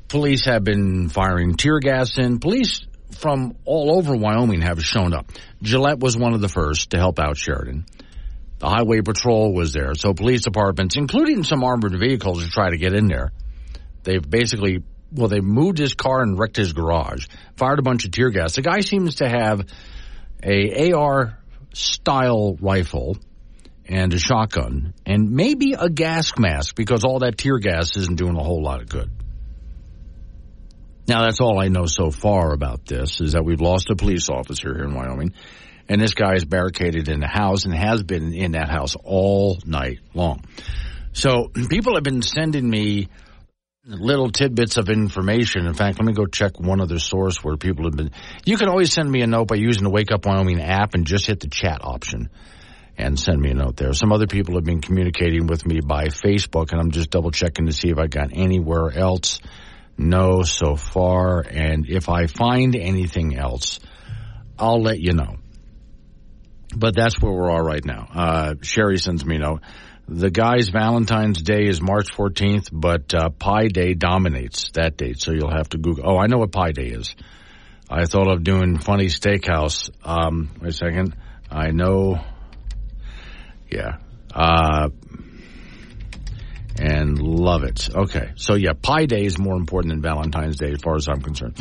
Police 0.08 0.44
have 0.44 0.62
been 0.62 1.08
firing 1.08 1.56
tear 1.56 1.80
gas 1.80 2.18
in. 2.18 2.38
Police 2.38 2.86
from 3.10 3.56
all 3.64 3.96
over 3.96 4.14
Wyoming 4.14 4.60
have 4.60 4.82
shown 4.84 5.14
up. 5.14 5.30
Gillette 5.62 5.98
was 5.98 6.16
one 6.16 6.34
of 6.34 6.40
the 6.40 6.48
first 6.48 6.90
to 6.90 6.98
help 6.98 7.18
out 7.18 7.36
Sheridan. 7.36 7.86
The 8.62 8.68
highway 8.68 9.00
patrol 9.00 9.52
was 9.52 9.72
there. 9.72 9.92
So 9.96 10.14
police 10.14 10.42
departments, 10.42 10.94
including 10.94 11.42
some 11.42 11.64
armored 11.64 11.98
vehicles 11.98 12.44
to 12.44 12.48
try 12.48 12.70
to 12.70 12.76
get 12.76 12.94
in 12.94 13.08
there. 13.08 13.32
They've 14.04 14.22
basically, 14.22 14.84
well, 15.10 15.26
they 15.26 15.40
moved 15.40 15.78
his 15.78 15.94
car 15.94 16.22
and 16.22 16.38
wrecked 16.38 16.58
his 16.58 16.72
garage, 16.72 17.26
fired 17.56 17.80
a 17.80 17.82
bunch 17.82 18.04
of 18.04 18.12
tear 18.12 18.30
gas. 18.30 18.54
The 18.54 18.62
guy 18.62 18.78
seems 18.78 19.16
to 19.16 19.28
have 19.28 19.66
a 20.44 20.92
AR 20.92 21.40
style 21.74 22.56
rifle 22.60 23.16
and 23.88 24.14
a 24.14 24.18
shotgun 24.20 24.94
and 25.04 25.32
maybe 25.32 25.72
a 25.72 25.90
gas 25.90 26.38
mask 26.38 26.76
because 26.76 27.02
all 27.02 27.18
that 27.18 27.36
tear 27.36 27.58
gas 27.58 27.96
isn't 27.96 28.16
doing 28.16 28.36
a 28.36 28.44
whole 28.44 28.62
lot 28.62 28.80
of 28.80 28.88
good. 28.88 29.10
Now 31.08 31.22
that's 31.24 31.40
all 31.40 31.58
I 31.58 31.66
know 31.66 31.86
so 31.86 32.12
far 32.12 32.52
about 32.52 32.86
this 32.86 33.20
is 33.20 33.32
that 33.32 33.44
we've 33.44 33.60
lost 33.60 33.90
a 33.90 33.96
police 33.96 34.28
officer 34.28 34.72
here 34.72 34.84
in 34.84 34.94
Wyoming 34.94 35.34
and 35.88 36.00
this 36.00 36.14
guy 36.14 36.34
is 36.34 36.44
barricaded 36.44 37.08
in 37.08 37.20
the 37.20 37.28
house 37.28 37.64
and 37.64 37.74
has 37.74 38.02
been 38.02 38.32
in 38.32 38.52
that 38.52 38.68
house 38.70 38.96
all 39.02 39.58
night 39.66 40.00
long. 40.14 40.44
So 41.12 41.50
people 41.68 41.94
have 41.94 42.04
been 42.04 42.22
sending 42.22 42.68
me 42.68 43.08
little 43.84 44.30
tidbits 44.30 44.76
of 44.76 44.88
information. 44.88 45.66
In 45.66 45.74
fact, 45.74 45.98
let 45.98 46.06
me 46.06 46.12
go 46.12 46.26
check 46.26 46.58
one 46.60 46.80
other 46.80 46.98
source 46.98 47.42
where 47.42 47.56
people 47.56 47.84
have 47.84 47.96
been. 47.96 48.12
You 48.44 48.56
can 48.56 48.68
always 48.68 48.92
send 48.92 49.10
me 49.10 49.22
a 49.22 49.26
note 49.26 49.48
by 49.48 49.56
using 49.56 49.82
the 49.82 49.90
Wake 49.90 50.12
Up 50.12 50.24
Wyoming 50.24 50.60
app 50.60 50.94
and 50.94 51.06
just 51.06 51.26
hit 51.26 51.40
the 51.40 51.48
chat 51.48 51.80
option 51.82 52.30
and 52.96 53.18
send 53.18 53.40
me 53.40 53.50
a 53.50 53.54
note 53.54 53.76
there. 53.76 53.92
Some 53.92 54.12
other 54.12 54.26
people 54.26 54.54
have 54.54 54.64
been 54.64 54.80
communicating 54.80 55.46
with 55.46 55.66
me 55.66 55.80
by 55.80 56.06
Facebook, 56.06 56.72
and 56.72 56.80
I'm 56.80 56.90
just 56.90 57.10
double 57.10 57.30
checking 57.30 57.66
to 57.66 57.72
see 57.72 57.88
if 57.88 57.98
I 57.98 58.06
got 58.06 58.30
anywhere 58.32 58.90
else. 58.96 59.40
No, 59.98 60.42
so 60.42 60.76
far. 60.76 61.40
And 61.40 61.86
if 61.88 62.08
I 62.08 62.26
find 62.26 62.76
anything 62.76 63.36
else, 63.36 63.80
I'll 64.58 64.80
let 64.80 65.00
you 65.00 65.12
know. 65.12 65.36
But 66.74 66.94
that's 66.94 67.20
where 67.20 67.32
we're 67.32 67.50
all 67.50 67.62
right 67.62 67.84
now. 67.84 68.08
Uh, 68.12 68.54
Sherry 68.62 68.98
sends 68.98 69.24
me 69.24 69.36
a 69.36 69.40
note. 69.40 69.60
The 70.08 70.30
guy's 70.30 70.68
Valentine's 70.68 71.40
Day 71.40 71.66
is 71.66 71.80
March 71.80 72.08
14th, 72.16 72.68
but 72.72 73.14
uh, 73.14 73.28
Pi 73.30 73.68
Day 73.68 73.94
dominates 73.94 74.70
that 74.72 74.96
date, 74.96 75.20
so 75.20 75.32
you'll 75.32 75.54
have 75.54 75.68
to 75.70 75.78
Google. 75.78 76.04
Oh, 76.06 76.18
I 76.18 76.26
know 76.26 76.38
what 76.38 76.50
Pi 76.50 76.72
Day 76.72 76.88
is. 76.88 77.14
I 77.88 78.06
thought 78.06 78.28
of 78.28 78.42
doing 78.42 78.78
funny 78.78 79.06
steakhouse. 79.06 79.90
Um, 80.02 80.50
wait 80.60 80.70
a 80.70 80.72
second. 80.72 81.14
I 81.50 81.70
know. 81.70 82.20
Yeah. 83.70 83.98
Uh, 84.34 84.88
and 86.78 87.18
love 87.18 87.64
it. 87.64 87.88
Okay. 87.94 88.32
So 88.36 88.54
yeah, 88.54 88.72
Pi 88.80 89.06
Day 89.06 89.24
is 89.24 89.38
more 89.38 89.56
important 89.56 89.92
than 89.92 90.02
Valentine's 90.02 90.56
Day 90.56 90.72
as 90.72 90.80
far 90.80 90.96
as 90.96 91.08
I'm 91.08 91.20
concerned. 91.20 91.56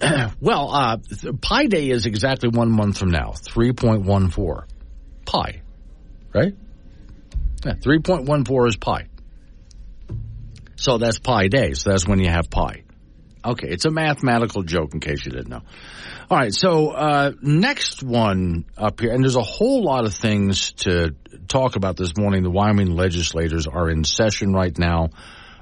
well, 0.40 0.70
uh, 0.72 0.96
Pi 1.40 1.66
Day 1.66 1.90
is 1.90 2.06
exactly 2.06 2.48
one 2.48 2.70
month 2.70 2.98
from 2.98 3.10
now, 3.10 3.32
3.14. 3.32 4.64
Pi. 5.24 5.62
Right? 6.32 6.54
Yeah, 7.64 7.72
3.14 7.74 8.68
is 8.68 8.76
pi. 8.76 9.06
So 10.76 10.98
that's 10.98 11.18
pi 11.18 11.48
day. 11.48 11.72
So 11.72 11.90
that's 11.90 12.06
when 12.06 12.20
you 12.20 12.28
have 12.28 12.50
pi. 12.50 12.82
Okay, 13.44 13.68
it's 13.68 13.84
a 13.84 13.90
mathematical 13.90 14.62
joke 14.62 14.92
in 14.94 15.00
case 15.00 15.24
you 15.24 15.32
didn't 15.32 15.48
know. 15.48 15.62
All 16.28 16.36
right, 16.36 16.52
so 16.52 16.90
uh, 16.90 17.32
next 17.40 18.02
one 18.02 18.66
up 18.76 19.00
here, 19.00 19.12
and 19.12 19.22
there's 19.22 19.36
a 19.36 19.42
whole 19.42 19.84
lot 19.84 20.04
of 20.04 20.14
things 20.14 20.72
to 20.72 21.14
talk 21.46 21.76
about 21.76 21.96
this 21.96 22.16
morning. 22.16 22.42
The 22.42 22.50
Wyoming 22.50 22.96
legislators 22.96 23.68
are 23.68 23.88
in 23.88 24.02
session 24.02 24.52
right 24.52 24.76
now. 24.76 25.10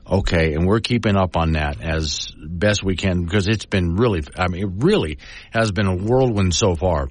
Okay, 0.07 0.53
and 0.53 0.67
we're 0.67 0.81
keeping 0.81 1.17
up 1.17 1.37
on 1.37 1.53
that 1.53 1.81
as 1.81 2.31
best 2.37 2.85
we 2.85 2.95
can 2.95 3.25
because 3.25 3.49
it's 3.49 3.65
been 3.65 3.97
really, 3.97 4.23
I 4.37 4.49
mean, 4.49 4.63
it 4.63 4.85
really 4.85 5.19
has 5.51 5.73
been 5.73 5.87
a 5.87 5.97
whirlwind 5.97 6.55
so 6.55 6.75
far 6.75 7.09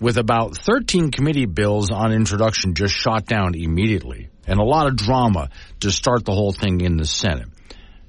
with 0.00 0.16
about 0.16 0.56
13 0.56 1.10
committee 1.10 1.44
bills 1.44 1.90
on 1.90 2.12
introduction 2.12 2.74
just 2.74 2.94
shot 2.94 3.26
down 3.26 3.54
immediately 3.54 4.30
and 4.46 4.58
a 4.58 4.64
lot 4.64 4.86
of 4.86 4.96
drama 4.96 5.50
to 5.80 5.90
start 5.90 6.24
the 6.24 6.32
whole 6.32 6.52
thing 6.52 6.80
in 6.80 6.96
the 6.96 7.04
Senate. 7.04 7.48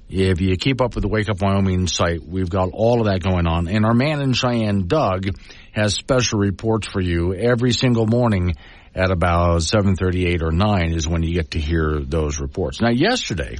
If 0.08 0.40
you 0.40 0.56
keep 0.56 0.80
up 0.80 0.94
with 0.94 1.02
the 1.02 1.08
Wake 1.08 1.28
Up 1.30 1.40
Wyoming 1.40 1.86
site, 1.86 2.22
we've 2.22 2.50
got 2.50 2.70
all 2.72 3.00
of 3.00 3.06
that 3.06 3.22
going 3.22 3.46
on. 3.46 3.68
And 3.68 3.86
our 3.86 3.94
man 3.94 4.20
in 4.20 4.32
Cheyenne, 4.32 4.86
Doug, 4.86 5.26
has 5.72 5.94
special 5.94 6.38
reports 6.38 6.86
for 6.86 7.00
you 7.00 7.34
every 7.34 7.72
single 7.72 8.06
morning 8.06 8.54
at 8.94 9.10
about 9.10 9.60
7.38 9.60 10.42
or 10.42 10.50
9 10.50 10.92
is 10.92 11.08
when 11.08 11.22
you 11.22 11.32
get 11.32 11.52
to 11.52 11.58
hear 11.58 12.00
those 12.00 12.40
reports. 12.40 12.82
Now, 12.82 12.90
yesterday, 12.90 13.56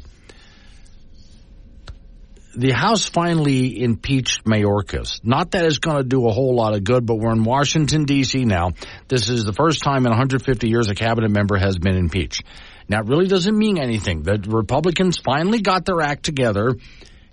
the 2.55 2.73
House 2.73 3.09
finally 3.09 3.83
impeached 3.83 4.45
Mayorkas. 4.45 5.25
Not 5.25 5.53
that 5.53 5.65
it's 5.65 5.79
going 5.79 5.97
to 5.97 6.05
do 6.05 6.27
a 6.27 6.33
whole 6.33 6.55
lot 6.55 6.75
of 6.75 6.85
good, 6.85 7.07
but 7.07 7.17
we're 7.17 7.33
in 7.33 7.45
Washington, 7.45 8.05
D.C. 8.05 8.45
now. 8.45 8.73
This 9.09 9.29
is 9.29 9.45
the 9.45 9.53
first 9.53 9.83
time 9.83 10.05
in 10.05 10.11
150 10.11 10.69
years 10.69 10.89
a 10.89 10.95
cabinet 10.95 11.31
member 11.31 11.57
has 11.57 11.79
been 11.79 11.97
impeached. 11.97 12.45
Now, 12.89 13.01
it 13.01 13.07
really 13.07 13.27
doesn't 13.27 13.57
mean 13.57 13.79
anything. 13.79 14.23
The 14.23 14.39
Republicans 14.47 15.19
finally 15.19 15.61
got 15.61 15.87
their 15.87 16.01
act 16.01 16.25
together 16.25 16.77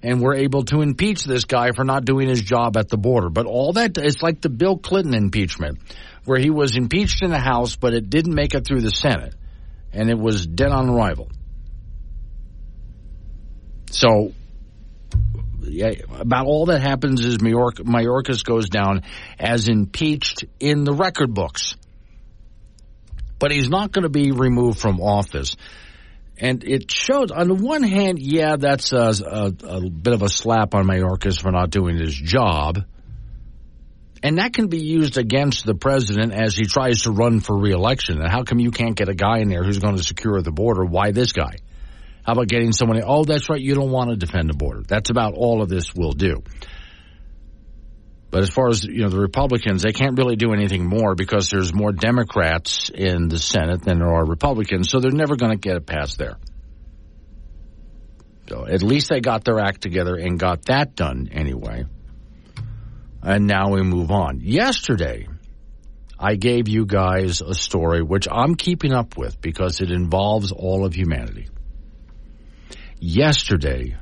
and 0.02 0.22
were 0.22 0.36
able 0.36 0.64
to 0.66 0.82
impeach 0.82 1.26
this 1.26 1.44
guy 1.44 1.72
for 1.72 1.84
not 1.84 2.06
doing 2.06 2.30
his 2.30 2.42
job 2.42 2.78
at 2.78 2.88
the 2.88 2.98
border. 2.98 3.30
But 3.30 3.46
all 3.46 3.74
that, 3.74 3.98
it's 3.98 4.22
like 4.22 4.40
the 4.40 4.50
Bill 4.50 4.78
Clinton 4.78 5.14
impeachment, 5.14 5.80
where 6.24 6.40
he 6.40 6.50
was 6.50 6.78
impeached 6.78 7.22
in 7.22 7.32
the 7.32 7.40
House, 7.40 7.76
but 7.76 7.94
it 7.94 8.10
didn't 8.10 8.34
make 8.34 8.54
it 8.54 8.66
through 8.66 8.82
the 8.82 8.92
Senate. 8.92 9.36
And 9.92 10.10
it 10.10 10.18
was 10.18 10.48
dead 10.48 10.72
on 10.72 10.90
arrival. 10.90 11.30
So, 13.92 14.34
about 16.20 16.46
all 16.46 16.68
that 16.68 16.82
happens 16.82 17.24
is 17.24 17.38
Mayork, 17.38 17.76
Mayorkas 17.76 18.44
goes 18.44 18.70
down 18.70 19.04
as 19.38 19.68
impeached 19.68 20.46
in 20.60 20.84
the 20.84 20.94
record 20.94 21.34
books. 21.34 21.76
But 23.38 23.52
he's 23.52 23.70
not 23.70 23.92
going 23.92 24.04
to 24.04 24.10
be 24.10 24.32
removed 24.32 24.80
from 24.80 25.00
office. 25.00 25.56
And 26.38 26.64
it 26.64 26.90
shows, 26.92 27.32
on 27.32 27.48
the 27.48 27.54
one 27.54 27.84
hand, 27.84 28.20
yeah, 28.20 28.56
that's 28.58 28.94
a, 28.94 29.14
a, 29.26 29.54
a 29.64 29.90
bit 29.90 30.14
of 30.14 30.22
a 30.22 30.30
slap 30.30 30.74
on 30.74 30.86
Mayorkas 30.86 31.42
for 31.42 31.52
not 31.52 31.70
doing 31.70 31.98
his 31.98 32.16
job. 32.16 32.80
And 34.22 34.38
that 34.38 34.54
can 34.54 34.68
be 34.68 34.80
used 34.80 35.18
against 35.18 35.66
the 35.66 35.76
president 35.76 36.34
as 36.34 36.56
he 36.56 36.66
tries 36.66 37.04
to 37.04 37.12
run 37.12 37.40
for 37.40 37.58
reelection. 37.58 38.20
And 38.22 38.30
how 38.30 38.44
come 38.44 38.60
you 38.60 38.72
can't 38.72 38.96
get 38.96 39.08
a 39.08 39.16
guy 39.16 39.40
in 39.40 39.50
there 39.50 39.64
who's 39.64 39.80
going 39.80 39.96
to 39.96 40.04
secure 40.04 40.42
the 40.42 40.52
border? 40.52 40.84
Why 40.84 41.12
this 41.12 41.32
guy? 41.32 41.56
How 42.26 42.34
about 42.34 42.48
getting 42.48 42.72
someone? 42.72 43.02
Oh, 43.06 43.24
that's 43.24 43.50
right. 43.50 43.60
You 43.60 43.76
don't 43.76 43.92
want 43.92 44.10
to 44.12 44.16
defend 44.16 44.50
the 44.50 44.54
border. 44.54 44.84
That's 44.88 45.10
about 45.10 45.34
all 45.36 45.62
of 45.62 45.70
this 45.70 45.94
will 45.96 46.12
do. 46.12 46.44
But 48.32 48.44
as 48.44 48.50
far 48.50 48.70
as 48.70 48.84
you 48.84 49.02
know, 49.02 49.10
the 49.10 49.20
Republicans, 49.20 49.82
they 49.82 49.92
can't 49.92 50.18
really 50.18 50.36
do 50.36 50.54
anything 50.54 50.86
more 50.86 51.16
because 51.16 51.50
there's 51.50 51.74
more 51.74 51.92
Democrats 51.92 52.92
in 52.94 53.28
the 53.28 53.40
Senate 53.40 53.82
than 53.82 54.00
there 54.00 54.14
are 54.14 54.24
Republicans, 54.24 54.90
so 54.92 55.00
they're 55.00 55.12
never 55.12 55.36
going 55.36 55.52
to 55.52 55.58
get 55.58 55.78
it 55.78 55.88
passed 55.88 56.20
there. 56.20 56.38
So 58.50 58.66
at 58.68 58.84
least 58.84 59.10
they 59.10 59.20
got 59.20 59.46
their 59.46 59.60
act 59.60 59.82
together 59.82 60.16
and 60.16 60.40
got 60.40 60.66
that 60.66 60.96
done 60.96 61.30
anyway. 61.32 61.86
And 63.22 63.48
now 63.48 63.72
we 63.72 63.82
move 63.82 64.12
on. 64.12 64.40
Yesterday, 64.42 65.28
I 66.18 66.36
gave 66.36 66.68
you 66.68 66.86
guys 66.86 67.42
a 67.42 67.54
story 67.54 68.02
which 68.02 68.28
I'm 68.30 68.56
keeping 68.56 68.94
up 68.94 69.18
with 69.18 69.42
because 69.42 69.82
it 69.82 69.92
involves 69.92 70.52
all 70.52 70.86
of 70.86 70.94
humanity. 70.96 71.48
Yesterday 73.02 73.96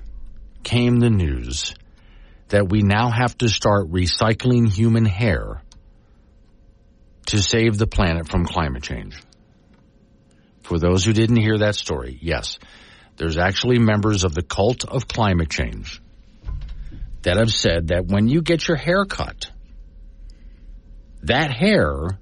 came 0.63 0.97
the 0.97 1.11
news 1.11 1.75
that 2.47 2.67
we 2.67 2.81
now 2.81 3.11
have 3.11 3.37
to 3.37 3.47
start 3.47 3.91
recycling 3.91 4.67
human 4.67 5.05
hair 5.05 5.61
to 7.27 7.39
save 7.39 7.77
the 7.77 7.85
planet 7.85 8.27
from 8.27 8.45
climate 8.45 8.81
change. 8.81 9.21
For 10.63 10.79
those 10.79 11.05
who 11.05 11.13
didn't 11.13 11.39
hear 11.39 11.59
that 11.59 11.75
story, 11.75 12.17
yes, 12.23 12.57
there's 13.17 13.37
actually 13.37 13.77
members 13.77 14.23
of 14.23 14.33
the 14.33 14.41
cult 14.41 14.83
of 14.83 15.07
climate 15.07 15.51
change 15.51 16.01
that 17.21 17.37
have 17.37 17.53
said 17.53 17.89
that 17.89 18.07
when 18.07 18.27
you 18.27 18.41
get 18.41 18.67
your 18.67 18.77
hair 18.77 19.05
cut, 19.05 19.51
that 21.21 21.51
hair 21.51 22.17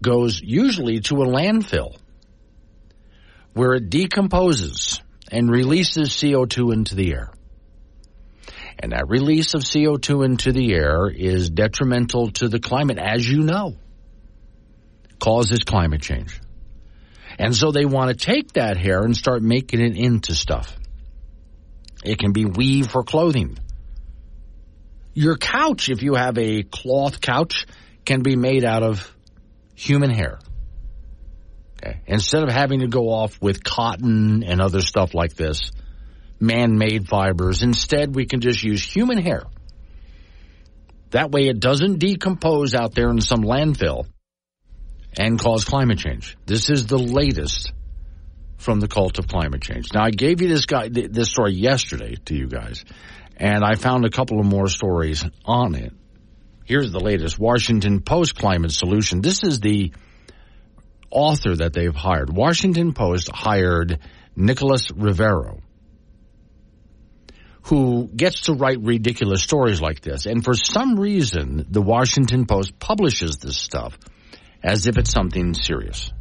goes 0.00 0.40
usually 0.40 1.00
to 1.00 1.22
a 1.22 1.26
landfill 1.26 1.96
where 3.52 3.74
it 3.74 3.90
decomposes 3.90 5.02
and 5.30 5.50
releases 5.50 6.10
CO2 6.10 6.72
into 6.72 6.94
the 6.94 7.12
air. 7.12 7.32
And 8.78 8.92
that 8.92 9.08
release 9.08 9.54
of 9.54 9.62
CO2 9.62 10.24
into 10.24 10.52
the 10.52 10.72
air 10.72 11.08
is 11.08 11.50
detrimental 11.50 12.30
to 12.32 12.48
the 12.48 12.60
climate, 12.60 12.98
as 12.98 13.28
you 13.28 13.42
know, 13.42 13.76
causes 15.18 15.64
climate 15.64 16.00
change. 16.00 16.40
And 17.38 17.54
so 17.54 17.72
they 17.72 17.84
want 17.84 18.10
to 18.10 18.26
take 18.26 18.54
that 18.54 18.76
hair 18.76 19.02
and 19.02 19.16
start 19.16 19.42
making 19.42 19.80
it 19.80 19.96
into 19.96 20.34
stuff. 20.34 20.76
It 22.02 22.18
can 22.18 22.32
be 22.32 22.46
weave 22.46 22.90
for 22.90 23.02
clothing. 23.02 23.58
Your 25.12 25.36
couch, 25.36 25.90
if 25.90 26.02
you 26.02 26.14
have 26.14 26.38
a 26.38 26.62
cloth 26.62 27.20
couch, 27.20 27.66
can 28.04 28.22
be 28.22 28.36
made 28.36 28.64
out 28.64 28.82
of 28.82 29.14
human 29.74 30.10
hair. 30.10 30.38
Okay. 31.82 32.00
Instead 32.06 32.42
of 32.42 32.50
having 32.50 32.80
to 32.80 32.88
go 32.88 33.08
off 33.08 33.40
with 33.40 33.64
cotton 33.64 34.42
and 34.42 34.60
other 34.60 34.80
stuff 34.80 35.14
like 35.14 35.34
this, 35.34 35.70
man-made 36.38 37.08
fibers. 37.08 37.62
Instead, 37.62 38.14
we 38.14 38.26
can 38.26 38.40
just 38.40 38.62
use 38.62 38.82
human 38.82 39.18
hair. 39.18 39.44
That 41.10 41.30
way 41.30 41.48
it 41.48 41.58
doesn't 41.58 41.98
decompose 41.98 42.74
out 42.74 42.94
there 42.94 43.10
in 43.10 43.20
some 43.20 43.40
landfill 43.40 44.06
and 45.18 45.38
cause 45.38 45.64
climate 45.64 45.98
change. 45.98 46.36
This 46.46 46.70
is 46.70 46.86
the 46.86 46.98
latest 46.98 47.72
from 48.58 48.78
the 48.78 48.88
cult 48.88 49.18
of 49.18 49.26
climate 49.26 49.62
change. 49.62 49.92
Now 49.92 50.04
I 50.04 50.10
gave 50.10 50.40
you 50.40 50.48
this 50.48 50.66
guy 50.66 50.88
this 50.88 51.30
story 51.30 51.54
yesterday 51.54 52.16
to 52.26 52.34
you 52.36 52.46
guys 52.46 52.84
and 53.36 53.64
I 53.64 53.74
found 53.74 54.04
a 54.04 54.10
couple 54.10 54.38
of 54.38 54.46
more 54.46 54.68
stories 54.68 55.24
on 55.44 55.74
it. 55.74 55.92
Here's 56.64 56.92
the 56.92 57.00
latest 57.00 57.38
Washington 57.38 58.00
Post 58.00 58.36
climate 58.36 58.70
solution. 58.70 59.22
This 59.22 59.42
is 59.42 59.58
the 59.58 59.92
author 61.10 61.56
that 61.56 61.72
they've 61.72 61.94
hired. 61.94 62.30
Washington 62.34 62.92
Post 62.92 63.30
hired 63.32 63.98
Nicholas 64.36 64.90
Rivero 64.90 65.60
who 67.64 68.08
gets 68.08 68.42
to 68.42 68.54
write 68.54 68.80
ridiculous 68.80 69.42
stories 69.42 69.80
like 69.80 70.00
this. 70.00 70.26
And 70.26 70.44
for 70.44 70.54
some 70.54 70.98
reason, 70.98 71.66
the 71.70 71.82
Washington 71.82 72.46
Post 72.46 72.78
publishes 72.78 73.36
this 73.36 73.56
stuff 73.56 73.98
as 74.62 74.86
if 74.86 74.98
it's 74.98 75.12
something 75.12 75.54
serious. 75.54 76.12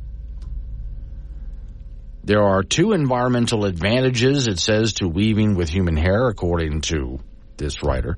There 2.24 2.44
are 2.44 2.62
two 2.62 2.92
environmental 2.92 3.66
advantages, 3.66 4.48
it 4.48 4.60
says, 4.60 4.94
to 4.96 5.08
weaving 5.08 5.56
with 5.56 5.70
human 5.70 5.98
hair, 5.98 6.28
according 6.28 6.82
to 6.82 7.20
this 7.58 7.82
writer. 7.84 8.18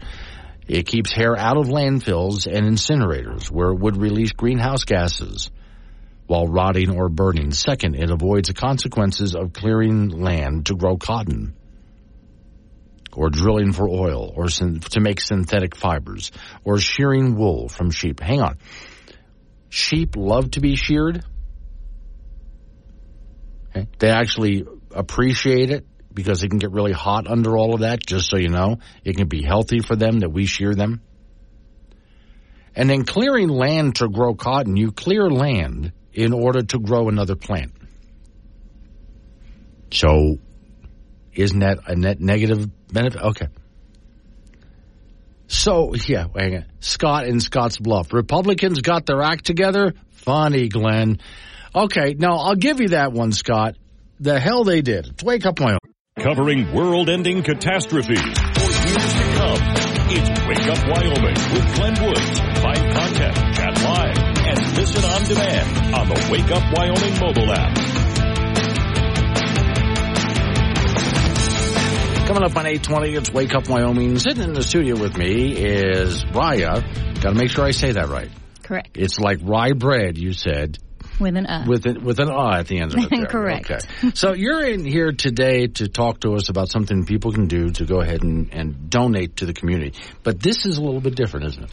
It 0.68 0.86
keeps 0.86 1.14
hair 1.14 1.38
out 1.38 1.58
of 1.58 1.68
landfills 1.68 2.48
and 2.48 2.68
incinerators 2.68 3.50
where 3.50 3.70
it 3.70 3.80
would 3.80 3.98
release 3.98 4.32
greenhouse 4.32 4.84
gases 4.84 5.50
while 6.32 6.48
rotting 6.48 6.90
or 6.98 7.10
burning. 7.10 7.52
Second, 7.52 7.94
it 7.94 8.10
avoids 8.10 8.48
the 8.48 8.54
consequences 8.54 9.36
of 9.36 9.52
clearing 9.52 10.08
land 10.08 10.68
to 10.68 10.76
grow 10.76 10.96
cotton 10.96 11.54
or 13.12 13.30
drilling 13.30 13.74
for 13.74 13.90
oil 13.90 14.32
or 14.34 14.48
to 14.48 15.02
make 15.02 15.20
synthetic 15.20 15.76
fibers 15.76 16.32
or 16.64 16.78
shearing 16.78 17.36
wool 17.36 17.68
from 17.68 17.92
sheep. 17.92 18.22
Hang 18.22 18.40
on. 18.40 18.58
Sheep 19.68 20.16
love 20.16 20.52
to 20.52 20.62
be 20.62 20.78
sheared. 20.78 21.22
Okay. 23.72 23.90
They 24.00 24.10
actually 24.10 24.66
appreciate 24.90 25.70
it 25.70 25.86
because 26.14 26.44
it 26.44 26.48
can 26.48 26.60
get 26.60 26.72
really 26.72 26.94
hot 26.94 27.28
under 27.28 27.58
all 27.58 27.74
of 27.74 27.82
that, 27.82 28.06
just 28.06 28.30
so 28.30 28.38
you 28.38 28.48
know. 28.48 28.78
It 29.04 29.18
can 29.18 29.28
be 29.28 29.44
healthy 29.44 29.82
for 29.82 29.98
them 29.98 30.20
that 30.20 30.30
we 30.30 30.46
shear 30.46 30.74
them. 30.76 31.02
And 32.74 32.90
then 32.90 33.04
clearing 33.04 33.50
land 33.50 33.96
to 33.96 34.08
grow 34.08 34.34
cotton, 34.34 34.78
you 34.78 34.94
clear 34.94 35.30
land 35.30 35.92
in 36.14 36.34
order 36.34 36.64
to 36.64 36.80
grow 36.80 37.10
another 37.10 37.36
plant. 37.36 37.72
So 39.92 40.38
isn't 41.34 41.60
that 41.60 41.80
a 41.88 41.96
net 41.96 42.20
negative 42.20 42.70
benefit? 42.92 43.22
Okay. 43.22 43.48
So, 45.48 45.94
yeah, 45.94 46.28
hang 46.34 46.56
on. 46.56 46.66
Scott 46.80 47.28
in 47.28 47.42
Scotts 47.42 47.78
Bluff. 47.78 48.14
Republicans 48.14 48.82
got 48.82 49.06
their 49.06 49.22
act 49.22 49.46
together? 49.46 49.94
Funny, 50.12 50.70
Glenn. 50.70 51.20
Okay, 51.76 52.16
now 52.18 52.38
I'll 52.38 52.56
give 52.56 52.80
you 52.80 52.90
that 52.90 53.12
one, 53.12 53.34
Scott. 53.34 53.76
The 54.20 54.40
hell 54.40 54.64
they 54.64 54.82
did. 54.82 55.08
It's 55.08 55.24
Wake 55.24 55.46
Up 55.46 55.60
Wyoming. 55.60 55.80
Covering 56.20 56.74
world-ending 56.74 57.44
catastrophes 57.44 58.20
for 58.20 58.62
years 58.62 59.14
to 59.14 59.36
come. 59.36 59.60
It's 60.14 60.30
Wake 60.48 60.68
Up 60.70 60.88
Wyoming 60.88 61.36
with 61.54 61.76
Glenn 61.76 62.06
Woods. 62.06 62.40
Live, 62.64 62.78
and 62.78 63.51
listen 64.82 65.06
on 65.06 65.24
demand 65.26 65.96
on 65.96 66.10
the 66.10 66.30
Wake 66.32 66.50
Up 66.50 66.64
Wyoming 66.76 67.20
mobile 67.20 67.52
app. 67.54 67.78
Coming 72.26 72.44
up 72.44 72.56
on 72.58 72.66
820, 72.66 73.14
it's 73.14 73.32
Wake 73.32 73.54
Up 73.54 73.70
Wyoming. 73.70 74.18
Sitting 74.18 74.42
in 74.42 74.54
the 74.54 74.64
studio 74.64 75.00
with 75.00 75.16
me 75.16 75.52
is 75.52 76.24
Raya. 76.26 76.82
Got 77.22 77.30
to 77.30 77.36
make 77.36 77.52
sure 77.52 77.64
I 77.64 77.72
say 77.72 77.92
that 77.92 78.10
right. 78.10 78.32
Correct. 78.64 78.98
It's 78.98 79.20
like 79.20 79.38
rye 79.44 79.74
bread, 79.74 80.18
you 80.18 80.34
said. 80.34 80.80
With 81.20 81.38
an 81.38 81.46
uh. 81.46 81.66
With, 81.68 81.86
an, 81.86 82.04
with 82.04 82.20
an 82.20 82.32
uh 82.32 82.58
at 82.58 82.66
the 82.66 82.80
end 82.80 82.96
of 82.96 83.04
it. 83.04 83.10
There. 83.12 83.26
Correct. 83.28 83.70
Okay. 83.70 84.12
so 84.16 84.34
you're 84.34 84.66
in 84.66 84.84
here 84.84 85.12
today 85.12 85.68
to 85.68 85.90
talk 85.90 86.22
to 86.22 86.34
us 86.34 86.50
about 86.50 86.72
something 86.72 87.06
people 87.06 87.32
can 87.32 87.46
do 87.46 87.70
to 87.70 87.86
go 87.86 88.02
ahead 88.02 88.24
and, 88.24 88.52
and 88.52 88.90
donate 88.90 89.36
to 89.38 89.46
the 89.46 89.54
community. 89.54 89.94
But 90.24 90.40
this 90.40 90.66
is 90.66 90.80
a 90.80 90.82
little 90.82 91.02
bit 91.02 91.14
different, 91.14 91.46
isn't 91.50 91.66
it? 91.66 91.72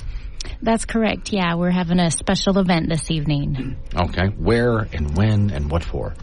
That's 0.62 0.84
correct. 0.84 1.32
Yeah, 1.32 1.54
we're 1.54 1.70
having 1.70 1.98
a 1.98 2.10
special 2.10 2.58
event 2.58 2.88
this 2.88 3.10
evening. 3.10 3.76
Okay. 3.94 4.28
Where 4.28 4.78
and 4.78 5.16
when 5.16 5.50
and 5.50 5.70
what 5.70 5.84
for? 5.84 6.14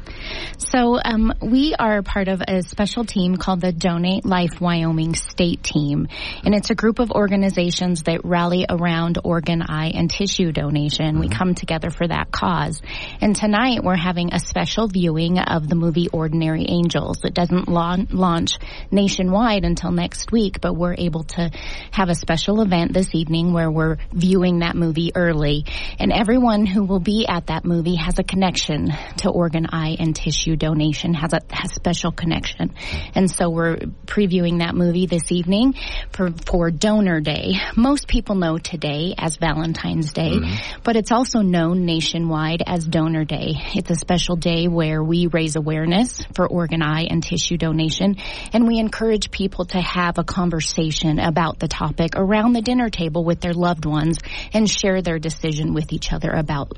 So, 0.57 0.99
um, 1.03 1.34
we 1.41 1.76
are 1.77 2.02
part 2.02 2.27
of 2.27 2.41
a 2.47 2.61
special 2.61 3.06
team 3.06 3.35
called 3.35 3.61
the 3.61 3.72
Donate 3.72 4.26
Life 4.26 4.60
Wyoming 4.60 5.15
State 5.15 5.64
Team. 5.64 6.07
And 6.43 6.56
it's 6.56 6.69
a 6.69 6.76
group 6.76 6.99
of 6.99 7.11
organizations 7.11 8.03
that 8.03 8.23
rally 8.23 8.65
around 8.68 9.19
organ, 9.23 9.61
eye, 9.61 9.91
and 9.93 10.10
tissue 10.10 10.52
donation. 10.52 11.06
Mm-hmm. 11.06 11.19
We 11.19 11.30
come 11.30 11.56
together 11.56 11.89
for 11.89 12.07
that 12.07 12.31
cause. 12.31 12.81
And 13.22 13.35
tonight 13.35 13.84
we're 13.84 13.95
having 13.95 14.34
a 14.34 14.39
special 14.39 14.88
viewing 14.88 15.39
of 15.39 15.68
the 15.68 15.76
movie 15.76 16.10
Ordinary 16.11 16.65
Angels. 16.68 17.19
It 17.23 17.34
doesn't 17.34 17.68
la- 17.68 17.97
launch 18.10 18.57
nationwide 18.91 19.65
until 19.65 19.91
next 19.91 20.31
week, 20.31 20.61
but 20.61 20.73
we're 20.73 20.95
able 20.97 21.23
to 21.23 21.52
have 21.91 22.10
a 22.10 22.15
special 22.15 22.61
event 22.61 22.93
this 22.93 23.14
evening 23.14 23.53
where 23.53 23.69
we're 23.69 23.97
viewing 24.14 24.60
that 24.60 24.76
movie 24.76 25.11
early. 25.15 25.65
And 25.99 26.11
everyone 26.11 26.65
who 26.65 26.84
will 26.84 26.99
be 26.99 27.26
at 27.27 27.47
that 27.47 27.65
movie 27.65 27.95
has 27.95 28.19
a 28.19 28.23
connection 28.23 28.91
to 29.18 29.30
organ, 29.30 29.68
eye, 29.72 29.97
and 29.99 30.14
tissue 30.15 30.55
donation, 30.55 31.13
has 31.13 31.33
a 31.33 31.41
has 31.51 31.73
special 31.73 32.11
connection. 32.11 32.73
And 33.13 33.29
so 33.29 33.49
we're 33.49 33.77
previewing 34.05 34.59
that 34.59 34.75
movie 34.75 35.05
this 35.05 35.31
evening 35.31 35.75
for, 36.11 36.31
for 36.31 36.71
Donor 36.71 37.21
Day. 37.21 37.55
Most 37.75 38.07
people 38.07 38.35
know 38.35 38.57
today 38.57 39.13
as 39.17 39.37
Valentine's 39.37 40.13
Day, 40.13 40.31
mm-hmm. 40.31 40.81
but 40.83 40.95
it's 40.95 41.11
also 41.11 41.41
known 41.41 41.85
nationwide 41.85 42.63
as 42.65 42.85
Donor 42.85 43.25
Day. 43.25 43.53
It's 43.75 43.91
a 43.91 43.95
special 43.95 44.35
day 44.35 44.67
where 44.67 45.03
we 45.03 45.27
raise 45.27 45.55
awareness 45.55 46.23
for 46.33 46.47
organ, 46.47 46.81
eye, 46.81 47.07
and 47.09 47.21
tissue 47.21 47.57
donation, 47.57 48.15
and 48.53 48.67
we 48.67 48.79
encourage 48.79 49.31
people 49.31 49.65
to 49.65 49.81
have 49.81 50.17
a 50.17 50.23
conversation 50.23 51.19
about 51.19 51.59
the 51.59 51.67
topic 51.67 52.11
around 52.15 52.53
the 52.53 52.61
dinner 52.61 52.89
table 52.89 53.23
with 53.23 53.41
their 53.41 53.53
loved 53.53 53.85
ones 53.85 54.19
and 54.53 54.69
share 54.69 55.01
their 55.01 55.19
decision 55.19 55.73
with 55.73 55.91
each 55.91 56.13
other 56.13 56.29
about 56.29 56.77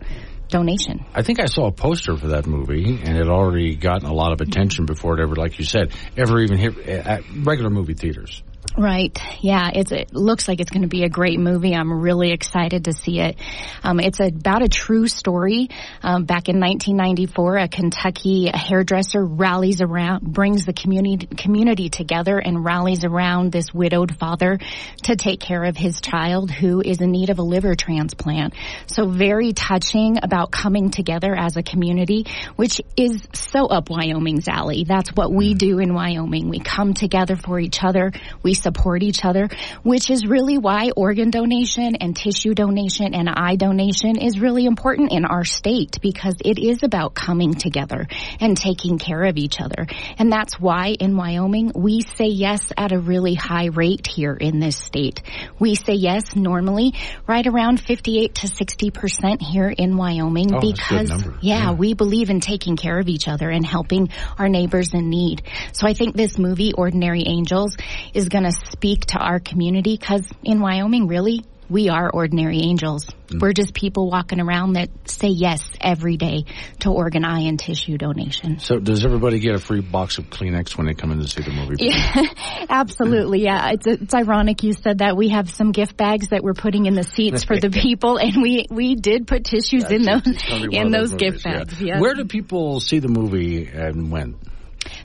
donation. 0.49 1.06
I 1.14 1.22
think 1.22 1.40
I 1.40 1.45
saw 1.45 1.68
a 1.68 1.72
poster 1.72 2.15
for 2.18 2.28
that 2.30 2.48
movie, 2.48 2.99
and 3.03 3.18
it 3.18 3.28
already 3.28 3.76
gotten 3.76 4.07
a 4.07 4.14
lot 4.14 4.32
of 4.32 4.41
attention 4.41 4.86
before 4.86 5.19
it 5.19 5.24
ever, 5.24 5.36
like 5.36 5.60
you 5.60 5.65
said, 5.65 5.94
ever 6.15 6.40
even 6.41 6.57
hit 6.57 6.78
uh, 6.78 7.10
at 7.10 7.24
regular 7.44 7.69
movie 7.69 7.94
theaters. 7.94 8.44
Right. 8.76 9.18
Yeah. 9.41 9.72
it 9.73 10.14
looks 10.14 10.48
like 10.48 10.60
it's 10.60 10.69
going 10.69 10.84
to 10.84 10.88
be 10.88 11.03
a 11.03 11.10
great 11.10 11.39
movie. 11.39 11.73
I'm 11.73 11.91
really 11.91 12.31
excited 12.31 12.85
to 12.85 12.94
see 12.94 13.19
it. 13.19 13.38
Um, 13.84 13.99
it's 13.99 14.19
about 14.19 14.61
a 14.61 14.68
true 14.68 15.07
story. 15.07 15.69
Um, 16.03 16.26
back 16.26 16.48
in 16.48 16.60
1994, 16.60 17.57
a 17.57 17.68
Kentucky 17.68 18.52
hairdresser 18.53 19.23
rallies 19.26 19.81
around, 19.81 20.22
brings 20.22 20.65
the 20.65 20.73
community 20.73 21.26
community 21.26 21.89
together, 21.89 22.38
and 22.38 22.64
rallies 22.64 23.03
around 23.03 23.52
this 23.52 23.73
widowed 23.73 24.15
father 24.18 24.60
to 25.03 25.15
take 25.15 25.39
care 25.39 25.64
of 25.64 25.76
his 25.76 25.99
child 26.02 26.52
who 26.52 26.81
is 26.81 27.02
in 27.02 27.11
need 27.11 27.30
of 27.30 27.39
a 27.39 27.44
liver 27.44 27.73
transplant. 27.76 28.53
So 28.88 29.07
very 29.07 29.53
touching 29.53 30.18
about 30.22 30.52
coming 30.52 30.91
together 30.91 31.35
as 31.35 31.57
a 31.57 31.64
community, 31.64 32.26
which 32.56 32.81
is 32.95 33.27
so 33.34 33.68
up 33.68 33.89
Wyoming's 33.89 34.48
alley. 34.48 34.84
That's 34.88 35.10
what 35.10 35.31
we 35.31 35.53
do 35.53 35.80
in 35.80 35.94
Wyoming. 35.94 36.49
We 36.49 36.60
come 36.60 36.94
together 36.94 37.35
for 37.35 37.60
each 37.60 37.84
other. 37.84 38.11
We 38.44 38.53
support 38.62 39.04
each 39.04 39.24
other, 39.24 39.50
which 39.84 40.10
is 40.10 40.26
really 40.26 40.58
why 40.58 40.92
organ 40.96 41.30
donation 41.30 41.96
and 41.96 42.16
tissue 42.16 42.54
donation 42.54 43.14
and 43.14 43.30
eye 43.30 43.56
donation 43.56 44.18
is 44.18 44.40
really 44.40 44.66
important 44.66 45.12
in 45.12 45.26
our 45.26 45.44
state 45.44 46.00
because 46.02 46.36
it 46.44 46.60
is 46.60 46.84
about 46.84 47.14
coming 47.14 47.54
together 47.54 48.08
and 48.40 48.58
taking 48.58 48.98
care 48.98 49.24
of 49.24 49.38
each 49.38 49.62
other. 49.62 49.88
And 50.18 50.32
that's 50.32 50.60
why 50.60 50.96
in 51.00 51.16
Wyoming, 51.16 51.72
we 51.76 52.02
say 52.02 52.28
yes 52.28 52.72
at 52.78 52.92
a 52.92 53.00
really 53.00 53.36
high 53.36 53.68
rate 53.68 54.08
here 54.08 54.34
in 54.34 54.60
this 54.60 54.78
state. 54.78 55.22
We 55.60 55.76
say 55.76 55.94
yes 55.94 56.36
normally 56.36 56.94
right 57.28 57.46
around 57.46 57.80
58 57.80 58.36
to 58.36 58.48
60% 58.48 59.42
here 59.42 59.70
in 59.70 59.98
Wyoming 59.98 60.56
oh, 60.56 60.60
because, 60.60 61.10
yeah, 61.42 61.58
yeah, 61.58 61.72
we 61.72 61.94
believe 61.94 62.30
in 62.30 62.40
taking 62.40 62.78
care 62.78 63.00
of 63.00 63.08
each 63.08 63.28
other 63.28 63.50
and 63.50 63.66
helping 63.66 64.10
our 64.38 64.50
neighbors 64.50 64.94
in 64.94 65.10
need. 65.10 65.44
So 65.74 65.88
I 65.88 65.94
think 65.94 66.16
this 66.16 66.38
movie, 66.38 66.74
Ordinary 66.74 67.24
Angels, 67.26 67.76
is 68.14 68.30
going 68.30 68.36
to 68.43 68.72
speak 68.72 69.05
to 69.07 69.18
our 69.19 69.39
community 69.39 69.97
because 69.97 70.27
in 70.43 70.59
Wyoming, 70.59 71.07
really, 71.07 71.43
we 71.69 71.89
are 71.89 72.09
ordinary 72.09 72.61
angels. 72.61 73.05
Mm. 73.27 73.41
We're 73.41 73.53
just 73.53 73.73
people 73.73 74.09
walking 74.09 74.39
around 74.39 74.73
that 74.73 74.89
say 75.05 75.27
yes 75.27 75.61
every 75.81 76.18
day 76.18 76.45
to 76.80 76.91
organ, 76.91 77.26
eye, 77.26 77.41
and 77.41 77.59
tissue 77.59 77.97
donation. 77.97 78.59
So, 78.59 78.80
does 78.80 79.03
everybody 79.03 79.39
get 79.39 79.55
a 79.55 79.59
free 79.59 79.81
box 79.81 80.18
of 80.18 80.30
Kleenex 80.30 80.77
when 80.77 80.88
they 80.88 80.93
come 80.93 81.11
in 81.11 81.19
to 81.19 81.27
see 81.27 81.41
the 81.41 81.51
movie? 81.51 81.76
Yeah, 81.88 82.23
absolutely. 82.69 83.43
Yeah, 83.43 83.72
it's, 83.72 83.88
it's 83.88 84.14
ironic 84.14 84.64
you 84.64 84.73
said 84.73 84.99
that. 84.99 85.15
We 85.15 85.30
have 85.30 85.49
some 85.49 85.72
gift 85.72 85.97
bags 85.97 86.30
that 86.30 86.43
we're 86.43 86.53
putting 86.53 86.85
in 86.85 86.93
the 86.93 87.03
seats 87.03 87.43
for 87.43 87.57
the 87.57 87.69
people, 87.81 88.18
and 88.18 88.41
we 88.41 88.65
we 88.69 88.95
did 88.95 89.27
put 89.27 89.45
tissues 89.45 89.84
yeah, 89.89 89.95
in 89.95 90.03
those 90.03 90.43
in 90.72 90.91
those, 90.91 91.11
those 91.11 91.19
gift 91.19 91.43
bags. 91.43 91.81
Yeah. 91.81 91.99
Where 91.99 92.14
do 92.14 92.26
people 92.26 92.80
see 92.80 92.99
the 92.99 93.07
movie 93.07 93.68
and 93.68 94.11
when? 94.11 94.35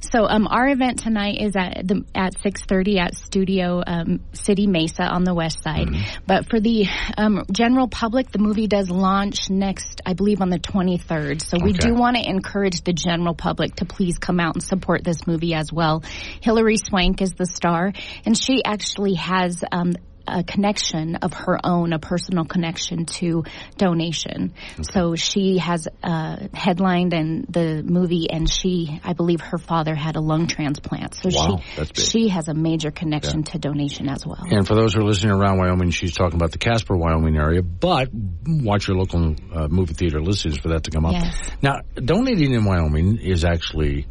So 0.02 0.24
um, 0.28 0.46
our 0.46 0.68
event 0.68 0.98
tonight 0.98 1.40
is 1.40 1.56
at 1.56 1.86
the 1.86 2.04
at 2.14 2.38
six 2.42 2.62
thirty 2.62 2.98
at 2.98 3.16
Studio 3.16 3.82
um, 3.86 4.20
City 4.32 4.66
Mesa 4.66 5.04
on 5.04 5.24
the 5.24 5.32
west 5.32 5.62
side. 5.62 5.86
Mm-hmm. 5.88 6.24
But 6.26 6.50
for 6.50 6.60
the 6.60 6.86
um, 7.16 7.44
general 7.50 7.88
public, 7.88 8.30
the 8.30 8.38
movie 8.38 8.66
does 8.66 8.90
launch 8.90 9.48
next, 9.48 10.00
I 10.04 10.14
believe, 10.14 10.40
on 10.40 10.50
the 10.50 10.58
twenty 10.58 10.98
third. 10.98 11.40
So 11.40 11.56
we 11.62 11.72
do 11.72 11.94
want 11.94 12.16
to 12.16 12.28
encourage 12.28 12.82
the 12.82 12.92
general 12.92 13.34
public 13.34 13.76
to 13.76 13.84
please 13.84 14.18
come 14.18 14.40
out 14.40 14.54
and 14.54 14.62
support 14.62 15.04
this 15.04 15.26
movie 15.26 15.54
as 15.54 15.72
well. 15.72 16.02
Hilary 16.40 16.76
Swank 16.76 17.22
is 17.22 17.34
the 17.34 17.46
star, 17.46 17.92
and 18.26 18.36
she 18.36 18.62
actually 18.64 19.14
has 19.14 19.64
um, 19.70 19.94
a 20.26 20.42
connection 20.42 21.16
of 21.16 21.32
her 21.32 21.58
own, 21.64 21.92
a 21.92 21.98
personal 21.98 22.44
connection 22.44 23.06
to 23.06 23.44
donation. 23.76 24.54
Okay. 24.74 24.82
So 24.92 25.16
she 25.16 25.58
has 25.58 25.88
uh, 26.02 26.36
headlined 26.54 27.12
in 27.12 27.46
the 27.48 27.82
movie, 27.82 28.30
and 28.30 28.48
she, 28.48 29.00
I 29.04 29.12
believe, 29.12 29.40
her 29.40 29.58
father 29.58 29.94
had 29.94 30.16
a 30.16 30.20
lung 30.20 30.46
transplant. 30.46 31.14
So 31.14 31.30
wow, 31.32 31.60
she 31.94 32.22
she 32.22 32.28
has 32.28 32.48
a 32.48 32.54
major 32.54 32.90
connection 32.90 33.40
yeah. 33.40 33.52
to 33.52 33.58
donation 33.58 34.08
as 34.08 34.26
well. 34.26 34.44
And 34.50 34.66
for 34.66 34.74
those 34.74 34.94
who 34.94 35.00
are 35.00 35.04
listening 35.04 35.32
around 35.32 35.58
Wyoming, 35.58 35.90
she's 35.90 36.14
talking 36.14 36.36
about 36.36 36.52
the 36.52 36.58
Casper, 36.58 36.96
Wyoming 36.96 37.36
area. 37.36 37.62
But 37.62 38.10
watch 38.46 38.88
your 38.88 38.96
local 38.96 39.34
uh, 39.52 39.68
movie 39.68 39.94
theater 39.94 40.20
listings 40.20 40.58
for 40.58 40.68
that 40.68 40.84
to 40.84 40.90
come 40.90 41.06
up. 41.06 41.12
Yes. 41.12 41.50
Now, 41.60 41.80
donating 41.94 42.52
in 42.52 42.64
Wyoming 42.64 43.18
is 43.18 43.44
actually 43.44 44.06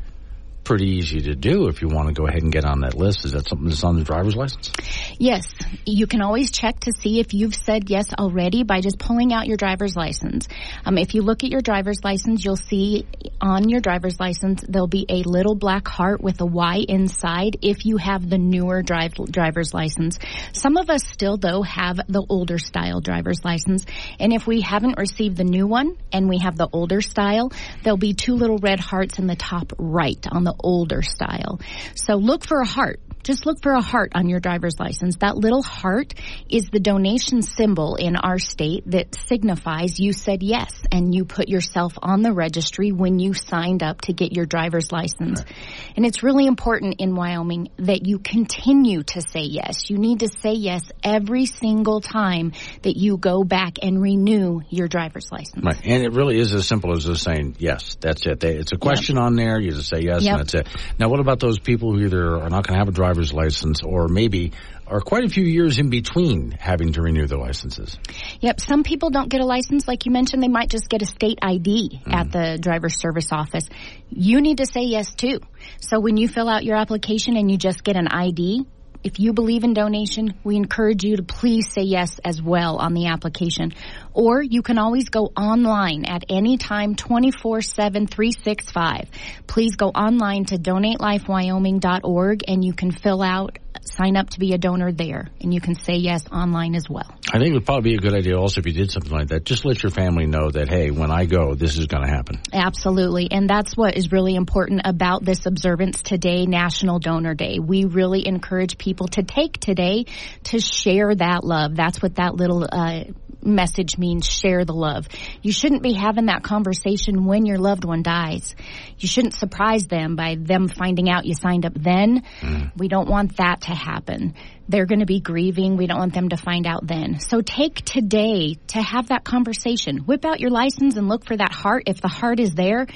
pretty 0.71 0.91
easy 0.91 1.19
to 1.19 1.35
do 1.35 1.67
if 1.67 1.81
you 1.81 1.89
want 1.89 2.07
to 2.07 2.13
go 2.13 2.25
ahead 2.25 2.43
and 2.43 2.49
get 2.49 2.63
on 2.63 2.79
that 2.79 2.95
list. 2.95 3.25
Is 3.25 3.33
that 3.33 3.45
something 3.45 3.67
that's 3.67 3.83
on 3.83 3.97
the 3.97 4.05
driver's 4.05 4.37
license? 4.37 4.71
Yes. 5.19 5.53
You 5.85 6.07
can 6.07 6.21
always 6.21 6.49
check 6.49 6.79
to 6.81 6.93
see 6.93 7.19
if 7.19 7.33
you've 7.33 7.55
said 7.55 7.89
yes 7.89 8.13
already 8.13 8.63
by 8.63 8.79
just 8.79 8.97
pulling 8.97 9.33
out 9.33 9.47
your 9.47 9.57
driver's 9.57 9.97
license. 9.97 10.47
Um, 10.85 10.97
if 10.97 11.13
you 11.13 11.23
look 11.23 11.43
at 11.43 11.49
your 11.49 11.59
driver's 11.59 11.97
license, 12.05 12.45
you'll 12.45 12.55
see 12.55 13.05
on 13.41 13.67
your 13.67 13.81
driver's 13.81 14.17
license 14.19 14.63
there'll 14.65 14.87
be 14.87 15.05
a 15.09 15.23
little 15.23 15.55
black 15.55 15.87
heart 15.87 16.21
with 16.21 16.39
a 16.39 16.45
Y 16.45 16.85
inside 16.87 17.57
if 17.61 17.85
you 17.85 17.97
have 17.97 18.29
the 18.29 18.37
newer 18.37 18.81
drive, 18.81 19.13
driver's 19.15 19.73
license. 19.73 20.19
Some 20.53 20.77
of 20.77 20.89
us 20.89 21.05
still, 21.05 21.37
though, 21.37 21.63
have 21.63 21.97
the 22.07 22.23
older 22.29 22.59
style 22.59 23.01
driver's 23.01 23.43
license. 23.43 23.85
And 24.19 24.31
if 24.31 24.47
we 24.47 24.61
haven't 24.61 24.97
received 24.97 25.37
the 25.37 25.43
new 25.43 25.67
one 25.67 25.97
and 26.13 26.29
we 26.29 26.37
have 26.37 26.55
the 26.55 26.69
older 26.71 27.01
style, 27.01 27.51
there'll 27.83 27.97
be 27.97 28.13
two 28.13 28.35
little 28.35 28.57
red 28.59 28.79
hearts 28.79 29.19
in 29.19 29.27
the 29.27 29.35
top 29.35 29.73
right 29.77 30.25
on 30.31 30.43
the 30.43 30.51
the 30.51 30.60
older 30.63 31.01
style. 31.01 31.59
So 31.95 32.15
look 32.15 32.45
for 32.45 32.59
a 32.59 32.67
heart. 32.67 32.99
Just 33.23 33.45
look 33.45 33.61
for 33.61 33.73
a 33.73 33.81
heart 33.81 34.13
on 34.15 34.29
your 34.29 34.39
driver's 34.39 34.79
license. 34.79 35.17
That 35.17 35.37
little 35.37 35.61
heart 35.61 36.13
is 36.49 36.69
the 36.71 36.79
donation 36.79 37.41
symbol 37.41 37.95
in 37.95 38.15
our 38.15 38.39
state 38.39 38.89
that 38.89 39.15
signifies 39.27 39.99
you 39.99 40.11
said 40.13 40.41
yes 40.41 40.73
and 40.91 41.13
you 41.13 41.25
put 41.25 41.47
yourself 41.47 41.93
on 42.01 42.21
the 42.21 42.33
registry 42.33 42.91
when 42.91 43.19
you 43.19 43.33
signed 43.33 43.83
up 43.83 44.01
to 44.01 44.13
get 44.13 44.33
your 44.33 44.45
driver's 44.45 44.91
license. 44.91 45.43
Right. 45.43 45.55
And 45.95 46.05
it's 46.05 46.23
really 46.23 46.47
important 46.47 46.95
in 46.99 47.15
Wyoming 47.15 47.69
that 47.77 48.07
you 48.07 48.17
continue 48.17 49.03
to 49.03 49.21
say 49.21 49.41
yes. 49.41 49.89
You 49.89 49.97
need 49.97 50.21
to 50.21 50.27
say 50.27 50.53
yes 50.53 50.83
every 51.03 51.45
single 51.45 52.01
time 52.01 52.53
that 52.81 52.97
you 52.97 53.17
go 53.17 53.43
back 53.43 53.73
and 53.81 54.01
renew 54.01 54.61
your 54.69 54.87
driver's 54.87 55.31
license. 55.31 55.63
Right. 55.63 55.79
And 55.83 56.03
it 56.03 56.13
really 56.13 56.39
is 56.39 56.53
as 56.53 56.67
simple 56.67 56.95
as 56.95 57.05
just 57.05 57.23
saying 57.23 57.55
yes. 57.59 57.97
That's 57.99 58.25
it. 58.25 58.43
It's 58.43 58.71
a 58.71 58.77
question 58.77 59.17
yep. 59.17 59.25
on 59.25 59.35
there. 59.35 59.59
You 59.59 59.71
just 59.71 59.89
say 59.89 60.01
yes 60.01 60.23
yep. 60.23 60.40
And 60.41 60.47
that's 60.47 60.53
it. 60.53 60.67
Now, 60.99 61.09
what 61.09 61.19
about 61.19 61.39
those 61.39 61.59
people 61.59 61.93
who 61.93 62.03
either 62.05 62.37
are 62.37 62.49
not 62.49 62.67
going 62.67 62.73
to 62.73 62.79
have 62.79 62.87
a 62.87 62.91
driver's 62.91 63.33
license 63.33 63.81
or 63.83 64.07
maybe 64.07 64.53
are 64.87 64.99
quite 64.99 65.23
a 65.23 65.29
few 65.29 65.45
years 65.45 65.79
in 65.79 65.89
between 65.89 66.51
having 66.51 66.91
to 66.91 67.01
renew 67.01 67.25
the 67.25 67.37
licenses. 67.37 67.97
Yep. 68.41 68.59
Some 68.59 68.83
people 68.83 69.09
don't 69.09 69.29
get 69.29 69.39
a 69.39 69.45
license. 69.45 69.87
Like 69.87 70.05
you 70.05 70.11
mentioned, 70.11 70.43
they 70.43 70.49
might 70.49 70.69
just 70.69 70.89
get 70.89 71.01
a 71.01 71.05
state 71.05 71.39
ID 71.41 72.01
mm. 72.05 72.13
at 72.13 72.31
the 72.31 72.57
driver's 72.59 72.97
service 72.97 73.31
office. 73.31 73.69
You 74.09 74.41
need 74.41 74.57
to 74.57 74.65
say 74.65 74.81
yes 74.81 75.13
too. 75.13 75.39
So 75.79 76.01
when 76.01 76.17
you 76.17 76.27
fill 76.27 76.49
out 76.49 76.65
your 76.65 76.75
application 76.75 77.37
and 77.37 77.49
you 77.49 77.57
just 77.57 77.85
get 77.85 77.95
an 77.95 78.09
ID, 78.09 78.65
if 79.03 79.19
you 79.19 79.33
believe 79.33 79.63
in 79.63 79.73
donation, 79.73 80.33
we 80.43 80.55
encourage 80.55 81.03
you 81.03 81.17
to 81.17 81.23
please 81.23 81.71
say 81.71 81.81
yes 81.81 82.19
as 82.23 82.41
well 82.41 82.77
on 82.77 82.93
the 82.93 83.07
application. 83.07 83.73
Or 84.13 84.41
you 84.41 84.61
can 84.61 84.77
always 84.77 85.09
go 85.09 85.31
online 85.37 86.05
at 86.05 86.25
any 86.29 86.57
time 86.57 86.95
24 86.95 87.61
7 87.61 88.07
365. 88.07 89.09
Please 89.47 89.75
go 89.75 89.87
online 89.87 90.45
to 90.45 90.57
donatelifewyoming.org 90.57 92.43
and 92.47 92.63
you 92.63 92.73
can 92.73 92.91
fill 92.91 93.21
out 93.21 93.57
sign 93.83 94.15
up 94.15 94.29
to 94.31 94.39
be 94.39 94.53
a 94.53 94.57
donor 94.57 94.91
there 94.91 95.27
and 95.41 95.53
you 95.53 95.61
can 95.61 95.75
say 95.75 95.95
yes 95.95 96.23
online 96.31 96.75
as 96.75 96.89
well. 96.89 97.09
I 97.33 97.37
think 97.37 97.49
it 97.49 97.53
would 97.53 97.65
probably 97.65 97.91
be 97.91 97.95
a 97.95 97.99
good 97.99 98.13
idea 98.13 98.37
also 98.37 98.59
if 98.59 98.67
you 98.67 98.73
did 98.73 98.91
something 98.91 99.11
like 99.11 99.29
that. 99.29 99.45
Just 99.45 99.65
let 99.65 99.81
your 99.83 99.91
family 99.91 100.25
know 100.25 100.49
that, 100.49 100.69
hey, 100.69 100.91
when 100.91 101.11
I 101.11 101.25
go, 101.25 101.55
this 101.55 101.77
is 101.77 101.87
going 101.87 102.03
to 102.03 102.09
happen. 102.09 102.39
Absolutely. 102.53 103.29
And 103.31 103.49
that's 103.49 103.75
what 103.75 103.97
is 103.97 104.11
really 104.11 104.35
important 104.35 104.81
about 104.85 105.23
this 105.23 105.45
observance 105.45 106.01
today, 106.01 106.45
National 106.45 106.99
Donor 106.99 107.33
Day. 107.33 107.59
We 107.59 107.85
really 107.85 108.27
encourage 108.27 108.77
people 108.77 109.07
to 109.09 109.23
take 109.23 109.59
today 109.59 110.05
to 110.45 110.59
share 110.59 111.13
that 111.15 111.43
love. 111.43 111.75
That's 111.75 112.01
what 112.01 112.15
that 112.15 112.35
little 112.35 112.67
uh, 112.69 113.03
message 113.43 113.97
means 113.97 114.25
share 114.25 114.65
the 114.65 114.73
love. 114.73 115.07
You 115.41 115.51
shouldn't 115.51 115.83
be 115.83 115.93
having 115.93 116.25
that 116.27 116.43
conversation 116.43 117.25
when 117.25 117.45
your 117.45 117.57
loved 117.57 117.85
one 117.85 118.03
dies. 118.03 118.55
You 118.97 119.07
shouldn't 119.07 119.33
surprise 119.33 119.87
them 119.87 120.15
by 120.15 120.35
them 120.39 120.67
finding 120.67 121.09
out 121.09 121.25
you 121.25 121.33
signed 121.33 121.65
up 121.65 121.73
then. 121.75 122.23
Mm. 122.41 122.71
We 122.77 122.87
don't 122.87 123.09
want 123.09 123.37
that 123.37 123.61
to 123.61 123.71
happen. 123.71 124.35
They're 124.71 124.85
going 124.85 124.99
to 124.99 125.05
be 125.05 125.19
grieving. 125.19 125.75
We 125.75 125.85
don't 125.85 125.99
want 125.99 126.13
them 126.13 126.29
to 126.29 126.37
find 126.37 126.65
out 126.65 126.87
then. 126.87 127.19
So 127.19 127.41
take 127.41 127.83
today 127.83 128.55
to 128.67 128.81
have 128.81 129.09
that 129.09 129.25
conversation. 129.25 129.97
Whip 129.99 130.23
out 130.23 130.39
your 130.39 130.49
license 130.49 130.95
and 130.95 131.09
look 131.09 131.25
for 131.25 131.35
that 131.35 131.51
heart. 131.51 131.83
If 131.87 131.99
the 131.99 132.07
heart 132.07 132.39
is 132.39 132.55
there, 132.55 132.87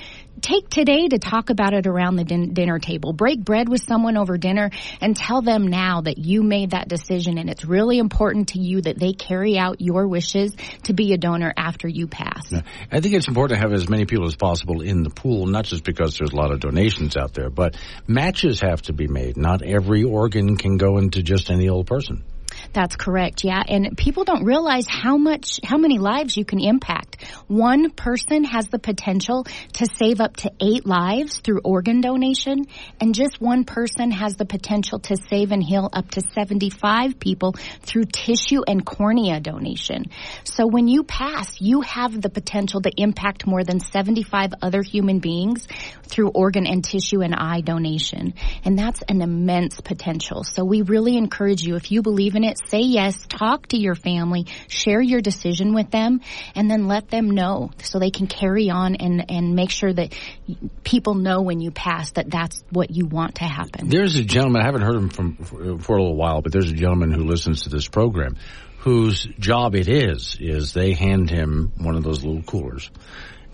take 0.42 0.70
today 0.70 1.08
to 1.08 1.20
talk 1.20 1.50
about 1.50 1.74
it 1.74 1.88
around 1.88 2.16
the 2.16 2.24
din- 2.24 2.54
dinner 2.54 2.80
table. 2.80 3.14
Break 3.14 3.44
bread 3.44 3.68
with 3.68 3.82
someone 3.82 4.18
over 4.18 4.38
dinner 4.38 4.72
and 5.02 5.16
tell 5.16 5.42
them 5.42 5.68
now 5.68 6.02
that 6.02 6.18
you 6.18 6.44
made 6.44 6.72
that 6.72 6.88
decision 6.88 7.38
and 7.38 7.50
it's 7.50 7.66
really 7.66 7.98
important 7.98 8.50
to 8.50 8.60
you 8.60 8.82
that 8.82 8.98
they 8.98 9.14
carry 9.14 9.58
out 9.58 9.82
your 9.82 10.08
wishes 10.08 10.56
to 10.84 10.94
be 10.94 11.14
a 11.14 11.18
donor 11.18 11.54
after 11.58 11.88
you 11.88 12.08
pass. 12.08 12.52
Yeah. 12.52 12.62
I 12.92 13.02
think 13.02 13.16
it's 13.16 13.28
important 13.28 13.60
to 13.60 13.68
have 13.68 13.74
as 13.74 13.90
many 13.90 14.06
people 14.06 14.28
as 14.28 14.36
possible 14.36 14.82
in 14.82 15.04
the 15.04 15.10
pool, 15.10 15.46
not 15.46 15.66
just 15.66 15.84
because 15.84 16.18
there's 16.18 16.32
a 16.32 16.36
lot 16.36 16.52
of 16.52 16.60
donations 16.60 17.18
out 17.18 17.34
there, 17.34 17.50
but 17.50 17.76
matches 18.08 18.62
have 18.62 18.82
to 18.84 18.94
be 18.94 19.08
made. 19.08 19.38
Not 19.38 19.62
every 19.62 20.04
organ 20.04 20.58
can 20.58 20.78
go 20.78 20.98
into 20.98 21.24
just 21.24 21.50
any 21.50 21.65
old 21.70 21.88
person. 21.88 22.24
That's 22.74 22.96
correct. 22.96 23.44
Yeah. 23.44 23.62
And 23.68 23.98
people 23.98 24.24
don't 24.24 24.44
realize 24.44 24.88
how 24.88 25.18
much, 25.18 25.60
how 25.64 25.78
many 25.78 25.98
lives 25.98 26.38
you 26.38 26.46
can 26.46 26.60
impact. 26.60 27.24
One 27.48 27.90
person 27.90 28.44
has 28.44 28.68
the 28.68 28.80
potential 28.80 29.46
to 29.74 29.86
save 29.98 30.22
up 30.22 30.38
to 30.38 30.52
eight 30.62 30.86
lives 30.86 31.40
through 31.40 31.62
organ 31.64 32.02
donation. 32.02 32.66
And 33.00 33.14
just 33.14 33.42
one 33.42 33.64
person 33.66 34.12
has 34.12 34.36
the 34.36 34.46
potential 34.46 35.00
to 35.00 35.18
save 35.30 35.52
and 35.52 35.64
heal 35.64 35.90
up 35.92 36.12
to 36.12 36.22
75 36.22 37.20
people 37.20 37.56
through 37.82 38.06
tissue 38.06 38.62
and 38.68 38.86
cornea 38.86 39.40
donation. 39.40 40.06
So 40.44 40.68
when 40.68 40.88
you 40.88 41.04
pass, 41.04 41.60
you 41.60 41.82
have 41.82 42.22
the 42.22 42.30
potential 42.30 42.82
to 42.82 42.92
impact 42.96 43.46
more 43.46 43.64
than 43.64 43.80
75 43.80 44.54
other 44.62 44.82
human 44.82 45.20
beings 45.20 45.68
through 46.04 46.30
organ 46.30 46.66
and 46.66 46.84
tissue 46.84 47.22
and 47.22 47.36
eye 47.36 47.62
donation. 47.62 48.34
And 48.64 48.78
that's 48.78 49.02
an 49.10 49.22
immense 49.22 49.82
potential. 49.82 50.44
So 50.44 50.64
we 50.64 50.82
really 50.82 51.18
encourage 51.18 51.64
you, 51.64 51.76
if 51.76 51.92
you 51.92 52.02
believe 52.02 52.36
in 52.36 52.44
say 52.70 52.82
yes, 52.82 53.26
talk 53.28 53.68
to 53.68 53.78
your 53.78 53.96
family, 53.96 54.46
share 54.68 55.02
your 55.02 55.22
decision 55.22 55.74
with 55.74 55.92
them, 55.92 56.22
and 56.56 56.70
then 56.70 56.88
let 56.88 57.10
them 57.10 57.32
know 57.32 57.72
so 57.82 58.00
they 58.00 58.12
can 58.12 58.28
carry 58.28 58.70
on 58.70 58.96
and, 58.96 59.30
and 59.30 59.56
make 59.56 59.70
sure 59.70 59.92
that 59.92 60.14
people 60.84 61.16
know 61.16 61.42
when 61.42 61.60
you 61.60 61.72
pass 61.72 62.12
that 62.12 62.30
that's 62.30 62.64
what 62.72 62.92
you 62.92 63.06
want 63.06 63.36
to 63.36 63.46
happen. 63.46 63.90
There's 63.90 64.16
a 64.16 64.24
gentleman, 64.24 64.62
I 64.62 64.66
haven't 64.66 64.82
heard 64.82 64.96
him 64.96 65.10
from 65.10 65.36
for 65.80 65.98
a 65.98 66.02
little 66.02 66.16
while, 66.16 66.42
but 66.42 66.52
there's 66.52 66.72
a 66.72 66.76
gentleman 66.76 67.12
who 67.12 67.24
listens 67.24 67.64
to 67.64 67.70
this 67.70 67.88
program 67.88 68.38
whose 68.80 69.28
job 69.40 69.74
it 69.74 69.88
is, 69.88 70.38
is 70.40 70.74
they 70.74 70.94
hand 70.94 71.28
him 71.28 71.72
one 71.78 71.96
of 71.96 72.04
those 72.04 72.24
little 72.24 72.44
coolers 72.44 72.92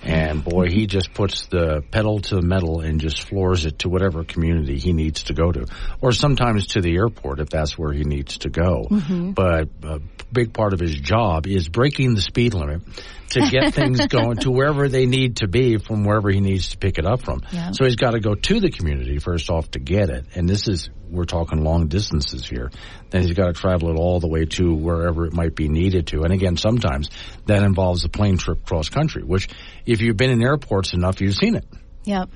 and 0.03 0.43
boy, 0.43 0.67
he 0.69 0.87
just 0.87 1.13
puts 1.13 1.45
the 1.47 1.83
pedal 1.91 2.19
to 2.19 2.35
the 2.35 2.41
metal 2.41 2.81
and 2.81 2.99
just 2.99 3.21
floors 3.21 3.65
it 3.65 3.79
to 3.79 3.89
whatever 3.89 4.23
community 4.23 4.79
he 4.79 4.93
needs 4.93 5.23
to 5.23 5.33
go 5.33 5.51
to, 5.51 5.67
or 6.01 6.11
sometimes 6.11 6.67
to 6.67 6.81
the 6.81 6.95
airport 6.95 7.39
if 7.39 7.49
that's 7.49 7.77
where 7.77 7.93
he 7.93 8.03
needs 8.03 8.39
to 8.39 8.49
go. 8.49 8.87
Mm-hmm. 8.89 9.31
But 9.31 9.69
a 9.83 9.99
big 10.31 10.53
part 10.53 10.73
of 10.73 10.79
his 10.79 10.95
job 10.95 11.45
is 11.45 11.69
breaking 11.69 12.15
the 12.15 12.21
speed 12.21 12.53
limit 12.53 12.81
to 13.29 13.49
get 13.49 13.73
things 13.75 14.05
going 14.07 14.37
to 14.37 14.51
wherever 14.51 14.87
they 14.89 15.05
need 15.05 15.37
to 15.37 15.47
be 15.47 15.77
from 15.77 16.03
wherever 16.03 16.29
he 16.29 16.39
needs 16.39 16.69
to 16.69 16.77
pick 16.77 16.97
it 16.97 17.05
up 17.05 17.23
from. 17.23 17.41
Yeah. 17.51 17.71
So 17.71 17.85
he's 17.85 17.95
got 17.95 18.11
to 18.11 18.19
go 18.19 18.35
to 18.35 18.59
the 18.59 18.71
community 18.71 19.19
first 19.19 19.49
off 19.49 19.71
to 19.71 19.79
get 19.79 20.09
it. 20.09 20.25
And 20.35 20.49
this 20.49 20.67
is, 20.67 20.89
we're 21.11 21.25
talking 21.25 21.63
long 21.63 21.87
distances 21.87 22.47
here. 22.47 22.71
Then 23.09 23.23
he's 23.23 23.33
got 23.33 23.47
to 23.47 23.53
travel 23.53 23.89
it 23.89 23.97
all 23.97 24.19
the 24.19 24.27
way 24.27 24.45
to 24.45 24.71
wherever 24.73 25.25
it 25.25 25.33
might 25.33 25.55
be 25.55 25.67
needed 25.67 26.05
to. 26.07 26.23
And 26.23 26.33
again, 26.33 26.57
sometimes 26.57 27.09
that 27.45 27.61
involves 27.63 28.03
a 28.05 28.09
plane 28.09 28.37
trip 28.37 28.65
cross 28.65 28.89
country, 28.89 29.23
which 29.23 29.49
if 29.85 30.01
you've 30.01 30.17
been 30.17 30.31
in 30.31 30.41
airports 30.41 30.93
enough, 30.93 31.21
you've 31.21 31.35
seen 31.35 31.55
it. 31.55 31.65
Yep. 32.05 32.29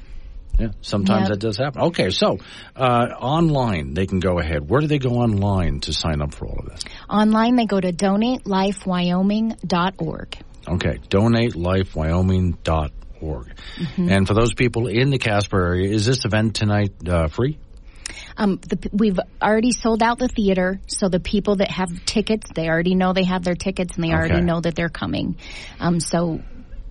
Yeah, 0.60 0.68
sometimes 0.82 1.24
yep. 1.24 1.32
that 1.32 1.40
does 1.40 1.58
happen. 1.58 1.82
Okay, 1.84 2.12
so 2.12 2.38
uh, 2.76 3.08
online 3.20 3.94
they 3.94 4.06
can 4.06 4.22
go 4.22 4.40
ahead. 4.40 4.70
Where 4.70 4.80
do 4.80 4.88
they 4.88 5.00
go 5.00 5.10
online 5.10 5.82
to 5.82 5.92
sign 5.92 6.22
up 6.22 6.34
for 6.34 6.48
all 6.48 6.60
of 6.60 6.70
this? 6.70 6.80
Online 7.10 7.58
they 7.58 7.66
go 7.66 7.78
to 7.80 7.92
donatelifewyoming.org. 7.92 10.38
Okay, 10.68 10.98
donatelifewyoming.org. 11.10 12.92
Mm-hmm. 13.22 14.10
And 14.10 14.28
for 14.28 14.34
those 14.34 14.54
people 14.54 14.88
in 14.88 15.10
the 15.10 15.18
Casper 15.18 15.62
area, 15.62 15.92
is 15.92 16.06
this 16.06 16.26
event 16.26 16.56
tonight 16.56 16.94
uh, 17.08 17.28
free? 17.28 17.58
Um, 18.38 18.58
the, 18.58 18.90
we've 18.92 19.20
already 19.42 19.72
sold 19.72 20.04
out 20.04 20.20
the 20.20 20.28
theater, 20.28 20.80
so 20.88 21.10
the 21.10 21.20
people 21.20 21.58
that 21.58 21.72
have 21.72 21.90
tickets, 22.06 22.50
they 22.54 22.68
already 22.68 22.96
know 22.96 23.14
they 23.14 23.24
have 23.24 23.44
their 23.44 23.56
tickets 23.56 23.96
and 23.96 24.04
they 24.04 24.10
okay. 24.10 24.18
already 24.18 24.42
know 24.42 24.62
that 24.62 24.76
they're 24.76 24.90
coming. 24.90 25.38
Um, 25.80 26.00
so 26.00 26.42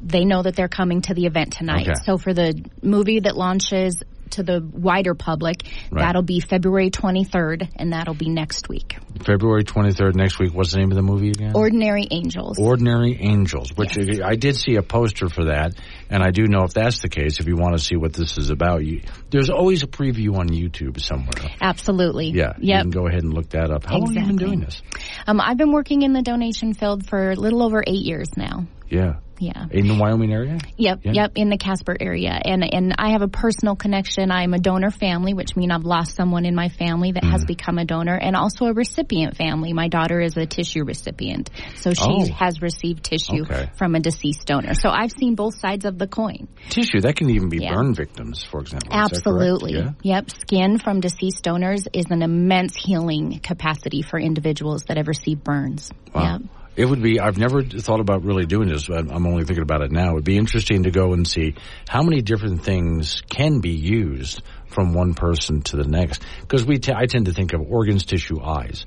they 0.01 0.25
know 0.25 0.43
that 0.43 0.55
they're 0.55 0.69
coming 0.69 1.01
to 1.03 1.15
the 1.15 1.27
event 1.27 1.55
tonight. 1.55 1.89
Okay. 1.89 1.95
So 2.05 2.19
for 2.19 2.35
the 2.35 2.65
movie 2.83 3.21
that 3.21 3.37
launches 3.37 4.03
to 4.35 4.43
the 4.43 4.61
wider 4.63 5.15
public. 5.15 5.63
Right. 5.91 6.03
That'll 6.03 6.23
be 6.23 6.41
February 6.41 6.91
23rd, 6.91 7.71
and 7.77 7.93
that'll 7.93 8.15
be 8.15 8.29
next 8.29 8.69
week. 8.69 8.97
February 9.25 9.65
23rd 9.65 10.15
next 10.15 10.39
week. 10.39 10.55
What's 10.55 10.73
the 10.73 10.79
name 10.79 10.91
of 10.91 10.97
the 10.97 11.03
movie 11.03 11.31
again? 11.31 11.53
Ordinary 11.55 12.07
Angels. 12.11 12.59
Ordinary 12.59 13.17
Angels, 13.21 13.71
which 13.75 13.97
yes. 13.97 14.21
I 14.25 14.37
did 14.37 14.57
see 14.57 14.77
a 14.77 14.83
poster 14.83 15.29
for 15.29 15.47
that, 15.47 15.75
and 16.11 16.23
I 16.23 16.31
do 16.31 16.47
know 16.47 16.65
if 16.65 16.75
that's 16.75 17.01
the 17.01 17.09
case, 17.09 17.41
if 17.41 17.47
you 17.47 17.57
want 17.57 17.77
to 17.77 17.83
see 17.83 17.97
what 17.97 18.13
this 18.13 18.39
is 18.39 18.51
about, 18.51 18.85
you, 18.85 19.03
there's 19.31 19.51
always 19.51 19.83
a 19.83 19.87
preview 19.87 20.37
on 20.37 20.49
YouTube 20.49 21.01
somewhere. 21.01 21.55
Absolutely. 21.61 22.31
Yeah. 22.31 22.55
Yep. 22.59 22.61
You 22.61 22.83
can 22.83 22.91
go 22.91 23.07
ahead 23.07 23.23
and 23.23 23.33
look 23.33 23.51
that 23.51 23.71
up. 23.71 23.85
How 23.85 23.99
exactly. 23.99 24.01
long 24.01 24.15
have 24.15 24.23
you 24.33 24.39
been 24.39 24.47
doing 24.47 24.61
this? 24.61 24.83
Um, 25.27 25.41
I've 25.41 25.57
been 25.57 25.73
working 25.73 26.03
in 26.03 26.13
the 26.13 26.23
donation 26.23 26.75
field 26.75 27.09
for 27.09 27.31
a 27.31 27.37
little 27.37 27.63
over 27.63 27.83
eight 27.87 28.05
years 28.05 28.37
now. 28.37 28.67
Yeah. 28.89 29.15
Yeah. 29.45 29.67
In 29.71 29.89
the 29.89 29.95
Wyoming 29.95 30.33
area? 30.33 30.59
Yep, 30.77 31.01
yeah. 31.03 31.13
yep, 31.13 31.33
in 31.35 31.51
the 31.51 31.59
Casper 31.59 31.97
area. 31.99 32.33
And 32.45 32.65
and 32.65 32.95
I 32.99 33.11
have 33.11 33.23
a 33.23 33.29
personal 33.29 33.77
connection. 33.77 34.31
I'm 34.31 34.55
a 34.55 34.59
donor 34.59 34.91
family, 34.91 35.35
which 35.35 35.57
means 35.57 35.73
I've 35.73 35.85
lost 35.85 36.17
someone 36.17 36.47
in 36.47 36.55
my 36.55 36.69
family 36.69 37.13
that 37.13 37.23
mm. 37.23 37.31
has 37.31 37.45
become 37.45 37.79
a 37.79 37.85
donor 37.85 38.17
and 38.17 38.37
also 38.37 38.67
a 38.67 38.73
recipient 38.73 39.37
family. 39.37 39.73
My 39.73 39.89
daughter 39.89 40.21
is 40.21 40.37
a 40.37 40.47
tissue 40.47 40.85
recipient. 40.85 41.51
So 41.77 41.93
she 41.93 42.05
oh. 42.07 42.27
has 42.33 42.63
received 42.63 43.05
tissue 43.05 43.43
okay. 43.43 43.71
from 43.77 43.95
a 43.95 44.01
deceased 44.01 44.47
donor. 44.47 44.75
So 44.75 44.89
I've 44.89 45.13
seen 45.13 45.35
both 45.35 45.59
sides 45.59 45.85
of 45.85 45.99
the 45.99 46.07
coin. 46.07 46.49
Tissue, 46.71 47.01
that 47.01 47.17
can 47.17 47.31
even 47.31 47.49
be 47.49 47.59
yeah. 47.63 47.75
burn 47.75 47.95
victims, 47.95 48.43
for 48.43 48.61
example. 48.61 48.93
Absolutely. 48.93 49.75
Yeah? 49.75 49.91
Yep. 50.03 50.31
Skin 50.31 50.79
from 50.79 51.01
deceased 51.01 51.43
donors 51.43 51.87
is 51.93 52.07
an 52.11 52.23
immense 52.23 52.75
healing 52.77 53.41
capacity 53.41 54.03
for 54.03 54.19
individuals 54.19 54.85
that 54.85 54.97
have 54.97 55.09
received 55.09 55.45
burns. 55.45 55.91
Wow. 56.15 56.39
Yep. 56.39 56.43
It 56.77 56.87
would 56.87 57.03
be, 57.03 57.21
I've 57.21 57.39
never 57.39 57.63
thought 57.63 58.01
about 58.01 58.25
really 58.25 58.47
doing 58.47 58.69
this, 58.69 58.89
but 58.89 59.11
I'm 59.11 59.27
only 59.27 59.45
thinking 59.45 59.63
about 59.63 59.83
it 59.83 59.93
now. 59.93 60.11
It 60.11 60.15
would 60.15 60.25
be 60.25 60.37
interesting 60.37 60.85
to 60.85 60.91
go 60.91 61.13
and 61.13 61.27
see 61.27 61.55
how 61.89 62.03
many 62.03 62.21
different 62.21 62.65
things 62.65 63.23
can 63.29 63.61
be 63.61 63.71
used 63.71 64.43
from 64.67 64.93
one 64.93 65.15
person 65.15 65.63
to 65.63 65.77
the 65.77 65.87
next. 65.87 66.23
Because 66.41 66.65
we, 66.65 66.79
t- 66.79 66.93
I 66.93 67.07
tend 67.07 67.27
to 67.27 67.33
think 67.33 67.53
of 67.53 67.61
organs, 67.61 68.05
tissue, 68.05 68.43
eyes. 68.43 68.87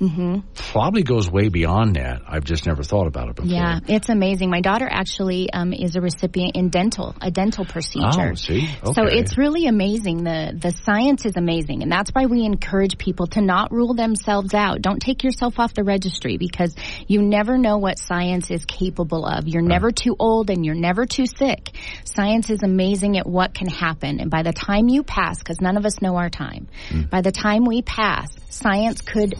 Mm-hmm. 0.00 0.40
Probably 0.54 1.02
goes 1.04 1.30
way 1.30 1.48
beyond 1.48 1.96
that. 1.96 2.22
I've 2.26 2.44
just 2.44 2.66
never 2.66 2.82
thought 2.82 3.06
about 3.06 3.28
it 3.28 3.36
before. 3.36 3.50
Yeah, 3.50 3.78
it's 3.86 4.08
amazing. 4.08 4.50
My 4.50 4.60
daughter 4.60 4.88
actually 4.90 5.52
um, 5.52 5.72
is 5.72 5.94
a 5.94 6.00
recipient 6.00 6.56
in 6.56 6.68
dental, 6.68 7.14
a 7.20 7.30
dental 7.30 7.64
procedure. 7.64 8.30
Oh, 8.32 8.34
see? 8.34 8.68
Okay. 8.82 8.92
So 8.92 9.04
it's 9.04 9.38
really 9.38 9.66
amazing. 9.66 10.24
The 10.24 10.52
the 10.60 10.72
science 10.72 11.24
is 11.24 11.36
amazing, 11.36 11.82
and 11.82 11.92
that's 11.92 12.10
why 12.10 12.26
we 12.26 12.44
encourage 12.44 12.98
people 12.98 13.28
to 13.28 13.40
not 13.40 13.70
rule 13.70 13.94
themselves 13.94 14.52
out. 14.52 14.82
Don't 14.82 15.00
take 15.00 15.22
yourself 15.22 15.58
off 15.58 15.74
the 15.74 15.84
registry 15.84 16.38
because 16.38 16.74
you 17.06 17.22
never 17.22 17.56
know 17.56 17.78
what 17.78 17.98
science 17.98 18.50
is 18.50 18.64
capable 18.64 19.24
of. 19.24 19.46
You're 19.46 19.62
right. 19.62 19.68
never 19.68 19.92
too 19.92 20.16
old, 20.18 20.50
and 20.50 20.64
you're 20.66 20.74
never 20.74 21.06
too 21.06 21.26
sick. 21.26 21.70
Science 22.04 22.50
is 22.50 22.62
amazing 22.64 23.16
at 23.16 23.26
what 23.26 23.54
can 23.54 23.68
happen, 23.68 24.20
and 24.20 24.30
by 24.30 24.42
the 24.42 24.52
time 24.52 24.88
you 24.88 25.04
pass, 25.04 25.38
because 25.38 25.60
none 25.60 25.76
of 25.76 25.86
us 25.86 26.02
know 26.02 26.16
our 26.16 26.30
time, 26.30 26.66
mm. 26.88 27.08
by 27.08 27.20
the 27.20 27.32
time 27.32 27.64
we 27.64 27.80
pass, 27.82 28.28
science 28.50 29.00
could 29.00 29.34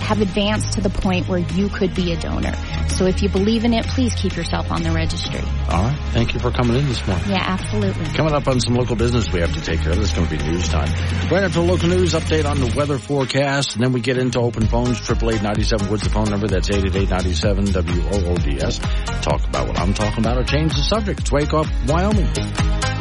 have 0.00 0.20
advanced 0.20 0.72
to 0.74 0.80
the 0.80 0.90
point 0.90 1.28
where 1.28 1.38
you 1.38 1.68
could 1.68 1.94
be 1.94 2.12
a 2.12 2.16
donor. 2.20 2.54
So 2.88 3.06
if 3.06 3.22
you 3.22 3.28
believe 3.28 3.64
in 3.64 3.74
it, 3.74 3.86
please 3.86 4.14
keep 4.14 4.36
yourself 4.36 4.70
on 4.70 4.82
the 4.82 4.90
registry. 4.90 5.40
All 5.68 5.82
right. 5.84 5.98
Thank 6.12 6.34
you 6.34 6.40
for 6.40 6.50
coming 6.50 6.76
in 6.76 6.86
this 6.88 7.06
morning. 7.06 7.28
Yeah, 7.28 7.42
absolutely. 7.42 8.06
Coming 8.06 8.32
up 8.32 8.46
on 8.48 8.60
some 8.60 8.74
local 8.74 8.96
business 8.96 9.30
we 9.32 9.40
have 9.40 9.52
to 9.54 9.60
take 9.60 9.80
care 9.80 9.92
of. 9.92 9.98
This 9.98 10.08
is 10.10 10.14
going 10.14 10.28
to 10.28 10.36
be 10.36 10.42
news 10.44 10.68
time. 10.68 10.90
Right 11.30 11.44
after 11.44 11.60
local 11.60 11.88
news 11.88 12.14
update 12.14 12.48
on 12.48 12.60
the 12.60 12.72
weather 12.76 12.98
forecast, 12.98 13.74
and 13.74 13.84
then 13.84 13.92
we 13.92 14.00
get 14.00 14.18
into 14.18 14.38
open 14.40 14.66
phones. 14.66 15.00
Triple 15.00 15.30
eight 15.30 15.42
ninety 15.42 15.64
seven 15.64 15.88
Woods 15.90 16.02
the 16.02 16.10
phone 16.10 16.30
number. 16.30 16.46
That's 16.46 16.70
eight 16.70 16.84
eight 16.84 16.96
eight 16.96 17.10
ninety 17.10 17.34
seven 17.34 17.64
W 17.66 18.02
O 18.12 18.24
O 18.32 18.36
D 18.36 18.58
S. 18.60 18.78
Talk 19.22 19.44
about 19.46 19.68
what 19.68 19.78
I'm 19.78 19.94
talking 19.94 20.20
about 20.20 20.38
or 20.38 20.44
change 20.44 20.74
the 20.74 20.82
subject. 20.82 21.20
It's 21.20 21.32
Wake 21.32 21.52
Up 21.52 21.66
Wyoming. 21.86 22.95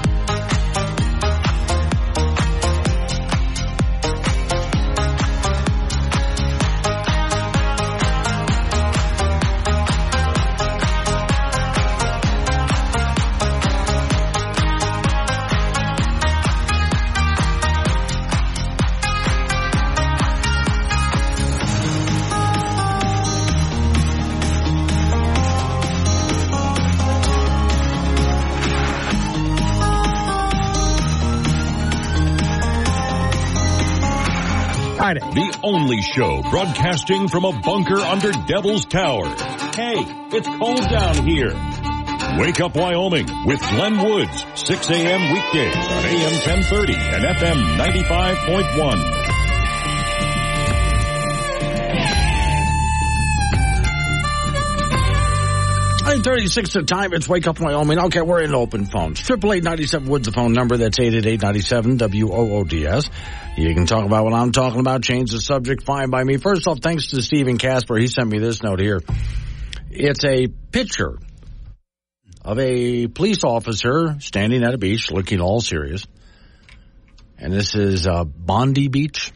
Friday. 35.05 35.19
The 35.19 35.59
only 35.61 36.01
show 36.01 36.41
broadcasting 36.49 37.27
from 37.27 37.45
a 37.45 37.53
bunker 37.61 37.99
under 37.99 38.31
Devil's 38.31 38.85
Tower. 38.85 39.27
Hey, 39.75 40.01
it's 40.33 40.47
cold 40.47 40.89
down 40.89 41.27
here. 41.27 41.53
Wake 42.39 42.59
Up 42.59 42.75
Wyoming 42.75 43.27
with 43.45 43.59
Glenn 43.59 44.03
Woods, 44.03 44.45
6 44.55 44.89
a.m. 44.89 45.31
weekdays 45.31 45.75
on 45.75 46.05
AM 46.05 46.33
1030 46.33 46.93
and 46.95 47.23
FM 47.23 47.77
95.1. 47.77 49.24
936 56.15 56.71
the 56.71 56.83
time. 56.83 57.11
It's 57.11 57.27
Wake 57.27 57.45
Up 57.45 57.59
Wyoming. 57.59 57.99
Okay, 57.99 58.21
we're 58.21 58.41
in 58.41 58.55
open 58.55 58.85
phones. 58.85 59.19
Triple 59.19 59.51
eight 59.51 59.65
ninety 59.65 59.85
seven 59.85 60.07
Woods 60.07 60.25
the 60.25 60.31
phone 60.31 60.53
number. 60.53 60.77
That's 60.77 60.97
eight 60.97 61.13
eight 61.13 61.25
eight 61.25 61.41
ninety 61.41 61.59
seven 61.59 61.97
W 61.97 62.31
O 62.31 62.51
O 62.51 62.63
D 62.63 62.87
S. 62.87 63.09
You 63.57 63.73
can 63.75 63.85
talk 63.85 64.05
about 64.05 64.23
what 64.23 64.33
I'm 64.33 64.53
talking 64.53 64.79
about. 64.79 65.03
Change 65.03 65.31
the 65.31 65.41
subject. 65.41 65.83
Fine 65.83 66.11
by 66.11 66.23
me. 66.23 66.37
First 66.37 66.69
off, 66.69 66.79
thanks 66.79 67.07
to 67.07 67.21
Stephen 67.21 67.57
Casper. 67.57 67.97
He 67.97 68.07
sent 68.07 68.29
me 68.29 68.39
this 68.39 68.63
note 68.63 68.79
here. 68.79 69.01
It's 69.91 70.23
a 70.23 70.47
picture 70.47 71.19
of 72.45 72.59
a 72.59 73.07
police 73.07 73.43
officer 73.43 74.15
standing 74.21 74.63
at 74.63 74.73
a 74.73 74.77
beach 74.77 75.11
looking 75.11 75.41
all 75.41 75.59
serious. 75.59 76.07
And 77.37 77.51
this 77.51 77.75
is 77.75 78.07
uh, 78.07 78.23
Bondi 78.23 78.87
Beach. 78.87 79.33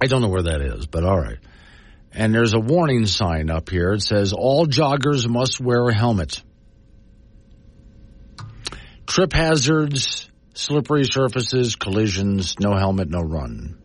I 0.00 0.06
don't 0.06 0.20
know 0.20 0.30
where 0.30 0.42
that 0.42 0.62
is, 0.62 0.86
but 0.86 1.04
all 1.04 1.16
right 1.16 1.38
and 2.16 2.34
there's 2.34 2.54
a 2.54 2.58
warning 2.58 3.06
sign 3.06 3.50
up 3.50 3.68
here. 3.68 3.92
It 3.92 4.02
says 4.02 4.32
all 4.32 4.66
joggers 4.66 5.28
must 5.28 5.60
wear 5.60 5.86
a 5.86 5.94
helmet. 5.94 6.42
Trip 9.06 9.32
hazards, 9.32 10.28
slippery 10.54 11.04
surfaces, 11.04 11.76
collisions, 11.76 12.58
no 12.58 12.74
helmet, 12.74 13.10
no 13.10 13.20
run. 13.20 13.78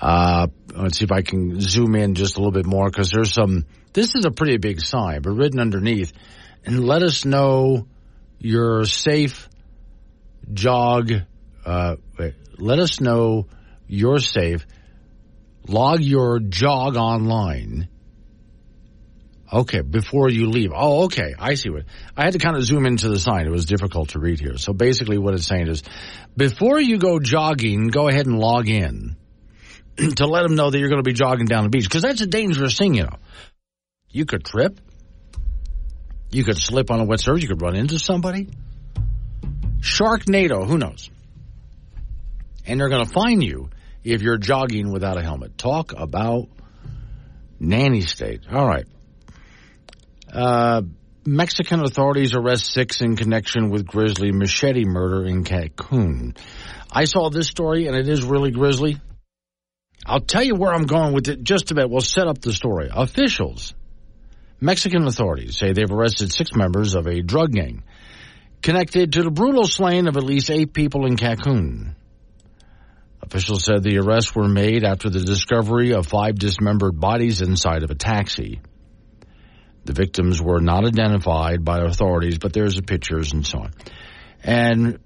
Uh, 0.00 0.48
let's 0.74 0.98
see 0.98 1.04
if 1.04 1.12
I 1.12 1.20
can 1.20 1.60
zoom 1.60 1.94
in 1.94 2.14
just 2.14 2.36
a 2.36 2.38
little 2.38 2.52
bit 2.52 2.66
more 2.66 2.86
because 2.86 3.10
there's 3.10 3.32
some, 3.32 3.66
this 3.92 4.14
is 4.14 4.24
a 4.24 4.30
pretty 4.30 4.56
big 4.56 4.80
sign, 4.80 5.20
but 5.20 5.30
written 5.30 5.60
underneath. 5.60 6.14
And 6.64 6.84
let 6.84 7.02
us 7.02 7.26
know 7.26 7.86
your 8.38 8.86
safe 8.86 9.48
jog, 10.52 11.12
uh, 11.64 11.96
wait, 12.18 12.34
let 12.58 12.78
us 12.78 13.00
know 13.00 13.46
you're 13.86 14.18
safe 14.18 14.66
log 15.68 16.02
your 16.02 16.38
jog 16.40 16.96
online. 16.96 17.88
Okay, 19.52 19.80
before 19.80 20.28
you 20.28 20.48
leave. 20.50 20.72
Oh, 20.74 21.04
okay. 21.04 21.34
I 21.38 21.54
see 21.54 21.70
what. 21.70 21.84
I 22.16 22.24
had 22.24 22.32
to 22.32 22.38
kind 22.38 22.56
of 22.56 22.64
zoom 22.64 22.84
into 22.84 23.08
the 23.08 23.18
sign. 23.18 23.46
It 23.46 23.50
was 23.50 23.64
difficult 23.64 24.10
to 24.10 24.18
read 24.18 24.40
here. 24.40 24.58
So 24.58 24.72
basically 24.72 25.18
what 25.18 25.34
it's 25.34 25.46
saying 25.46 25.68
is 25.68 25.84
before 26.36 26.80
you 26.80 26.98
go 26.98 27.20
jogging, 27.20 27.88
go 27.88 28.08
ahead 28.08 28.26
and 28.26 28.38
log 28.38 28.68
in 28.68 29.16
to 29.96 30.26
let 30.26 30.42
them 30.42 30.56
know 30.56 30.70
that 30.70 30.78
you're 30.78 30.88
going 30.88 31.02
to 31.02 31.08
be 31.08 31.12
jogging 31.12 31.46
down 31.46 31.62
the 31.62 31.70
beach 31.70 31.84
because 31.84 32.02
that's 32.02 32.20
a 32.20 32.26
dangerous 32.26 32.76
thing, 32.76 32.94
you 32.94 33.04
know. 33.04 33.18
You 34.10 34.26
could 34.26 34.44
trip. 34.44 34.80
You 36.30 36.42
could 36.42 36.58
slip 36.58 36.90
on 36.90 37.00
a 37.00 37.04
wet 37.04 37.20
surface. 37.20 37.42
You 37.42 37.48
could 37.48 37.62
run 37.62 37.76
into 37.76 38.00
somebody. 38.00 38.48
Sharknado, 39.78 40.66
who 40.66 40.76
knows? 40.76 41.08
And 42.66 42.80
they're 42.80 42.88
going 42.88 43.06
to 43.06 43.12
find 43.12 43.44
you 43.44 43.70
if 44.06 44.22
you're 44.22 44.38
jogging 44.38 44.92
without 44.92 45.18
a 45.18 45.22
helmet. 45.22 45.58
Talk 45.58 45.92
about 45.96 46.48
nanny 47.58 48.02
state. 48.02 48.42
All 48.50 48.66
right. 48.66 48.86
Uh, 50.32 50.82
Mexican 51.24 51.80
authorities 51.80 52.34
arrest 52.34 52.66
six 52.72 53.00
in 53.00 53.16
connection 53.16 53.70
with 53.70 53.86
grisly 53.86 54.30
machete 54.30 54.84
murder 54.84 55.24
in 55.24 55.44
Cancun. 55.44 56.36
I 56.90 57.04
saw 57.04 57.30
this 57.30 57.48
story 57.48 57.86
and 57.88 57.96
it 57.96 58.08
is 58.08 58.24
really 58.24 58.52
grisly. 58.52 58.98
I'll 60.06 60.20
tell 60.20 60.44
you 60.44 60.54
where 60.54 60.72
I'm 60.72 60.86
going 60.86 61.14
with 61.14 61.28
it 61.28 61.42
just 61.42 61.72
a 61.72 61.74
bit. 61.74 61.90
We'll 61.90 62.00
set 62.00 62.28
up 62.28 62.40
the 62.40 62.52
story. 62.52 62.88
Officials, 62.92 63.74
Mexican 64.60 65.04
authorities 65.06 65.58
say 65.58 65.72
they've 65.72 65.90
arrested 65.90 66.32
six 66.32 66.54
members 66.54 66.94
of 66.94 67.08
a 67.08 67.22
drug 67.22 67.52
gang 67.52 67.82
connected 68.62 69.12
to 69.14 69.22
the 69.22 69.30
brutal 69.30 69.66
slaying 69.66 70.06
of 70.06 70.16
at 70.16 70.22
least 70.22 70.50
eight 70.50 70.72
people 70.72 71.06
in 71.06 71.16
Cancun. 71.16 71.94
Officials 73.26 73.64
said 73.64 73.82
the 73.82 73.98
arrests 73.98 74.34
were 74.34 74.48
made 74.48 74.84
after 74.84 75.10
the 75.10 75.20
discovery 75.20 75.92
of 75.94 76.06
five 76.06 76.36
dismembered 76.36 76.98
bodies 76.98 77.40
inside 77.40 77.82
of 77.82 77.90
a 77.90 77.94
taxi. 77.94 78.60
The 79.84 79.92
victims 79.92 80.40
were 80.40 80.60
not 80.60 80.84
identified 80.84 81.64
by 81.64 81.80
authorities, 81.80 82.38
but 82.38 82.52
there's 82.52 82.76
the 82.76 82.82
pictures 82.82 83.32
and 83.32 83.46
so 83.46 83.60
on. 83.60 83.72
And 84.42 84.98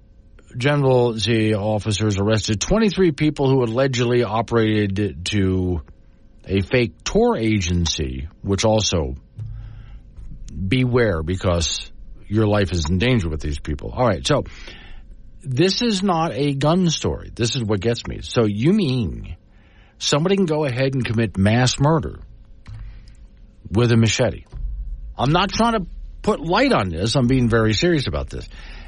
General 0.55 1.17
Z 1.17 1.55
officers 1.55 2.19
arrested 2.19 2.61
23 2.61 3.11
people 3.11 3.49
who 3.49 3.63
allegedly 3.63 4.23
operated 4.23 5.25
to 5.25 5.81
a 6.45 6.61
fake 6.61 7.03
tour 7.03 7.37
agency, 7.37 8.27
which 8.41 8.65
also 8.65 9.15
beware 10.67 11.23
because 11.23 11.91
your 12.27 12.47
life 12.47 12.71
is 12.71 12.89
in 12.89 12.97
danger 12.97 13.29
with 13.29 13.41
these 13.41 13.59
people. 13.59 13.91
All 13.91 14.05
right, 14.05 14.25
so 14.25 14.43
this 15.43 15.81
is 15.81 16.03
not 16.03 16.33
a 16.33 16.53
gun 16.53 16.89
story. 16.89 17.31
This 17.33 17.55
is 17.55 17.63
what 17.63 17.79
gets 17.79 18.05
me. 18.07 18.19
So 18.21 18.45
you 18.45 18.73
mean 18.73 19.35
somebody 19.97 20.35
can 20.35 20.45
go 20.45 20.65
ahead 20.65 20.93
and 20.93 21.05
commit 21.05 21.37
mass 21.37 21.79
murder 21.79 22.19
with 23.69 23.91
a 23.91 23.97
machete? 23.97 24.45
I'm 25.17 25.31
not 25.31 25.51
trying 25.51 25.73
to 25.73 25.85
put 26.21 26.39
light 26.39 26.71
on 26.71 26.89
this. 26.89 27.15
I'm 27.15 27.27
being 27.27 27.49
very 27.49 27.73
serious 27.73 28.07
about 28.07 28.29
this. 28.29 28.47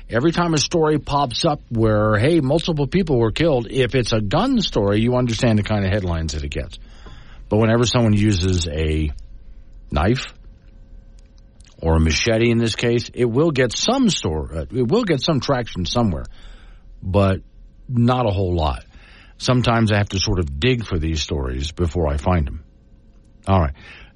Every 0.10 0.32
time 0.32 0.54
a 0.54 0.58
story 0.58 1.00
pops 1.00 1.46
up 1.46 1.62
where, 1.70 2.18
hey, 2.18 2.40
multiple 2.40 2.88
people 2.88 3.18
were 3.18 3.32
killed, 3.32 3.68
if 3.70 3.96
it's 3.96 4.14
a 4.14 4.22
gun 4.22 4.62
story, 4.62 5.02
you 5.02 5.16
understand 5.16 5.58
the 5.58 5.64
kind 5.64 5.86
of 5.86 5.92
headlines 5.92 6.34
that 6.34 6.44
it 6.44 6.50
gets. 6.50 6.78
But 7.50 7.58
whenever 7.58 7.86
someone 7.86 8.14
uses 8.14 8.68
a 8.68 9.12
knife, 9.92 10.34
or 11.84 11.98
a 11.98 12.00
machete 12.00 12.50
in 12.50 12.60
this 12.60 12.76
case, 12.76 13.12
it 13.14 13.26
will 13.26 13.52
get 13.52 13.78
some 13.78 14.10
store, 14.10 14.50
uh, 14.56 14.66
it 14.72 14.88
will 14.88 15.04
get 15.04 15.22
some 15.22 15.42
traction 15.42 15.86
somewhere, 15.86 16.24
but 17.02 17.42
not 17.90 18.26
a 18.26 18.32
whole 18.32 18.56
lot. 18.56 18.86
Sometimes 19.38 19.92
I 19.92 19.98
have 19.98 20.08
to 20.10 20.20
sort 20.20 20.40
of 20.40 20.62
dig 20.62 20.86
for 20.86 20.98
these 20.98 21.22
stories 21.22 21.74
before 21.74 22.08
I 22.08 22.16
find 22.16 22.48
them. 22.48 22.64
All 23.50 23.60
right, 23.60 23.74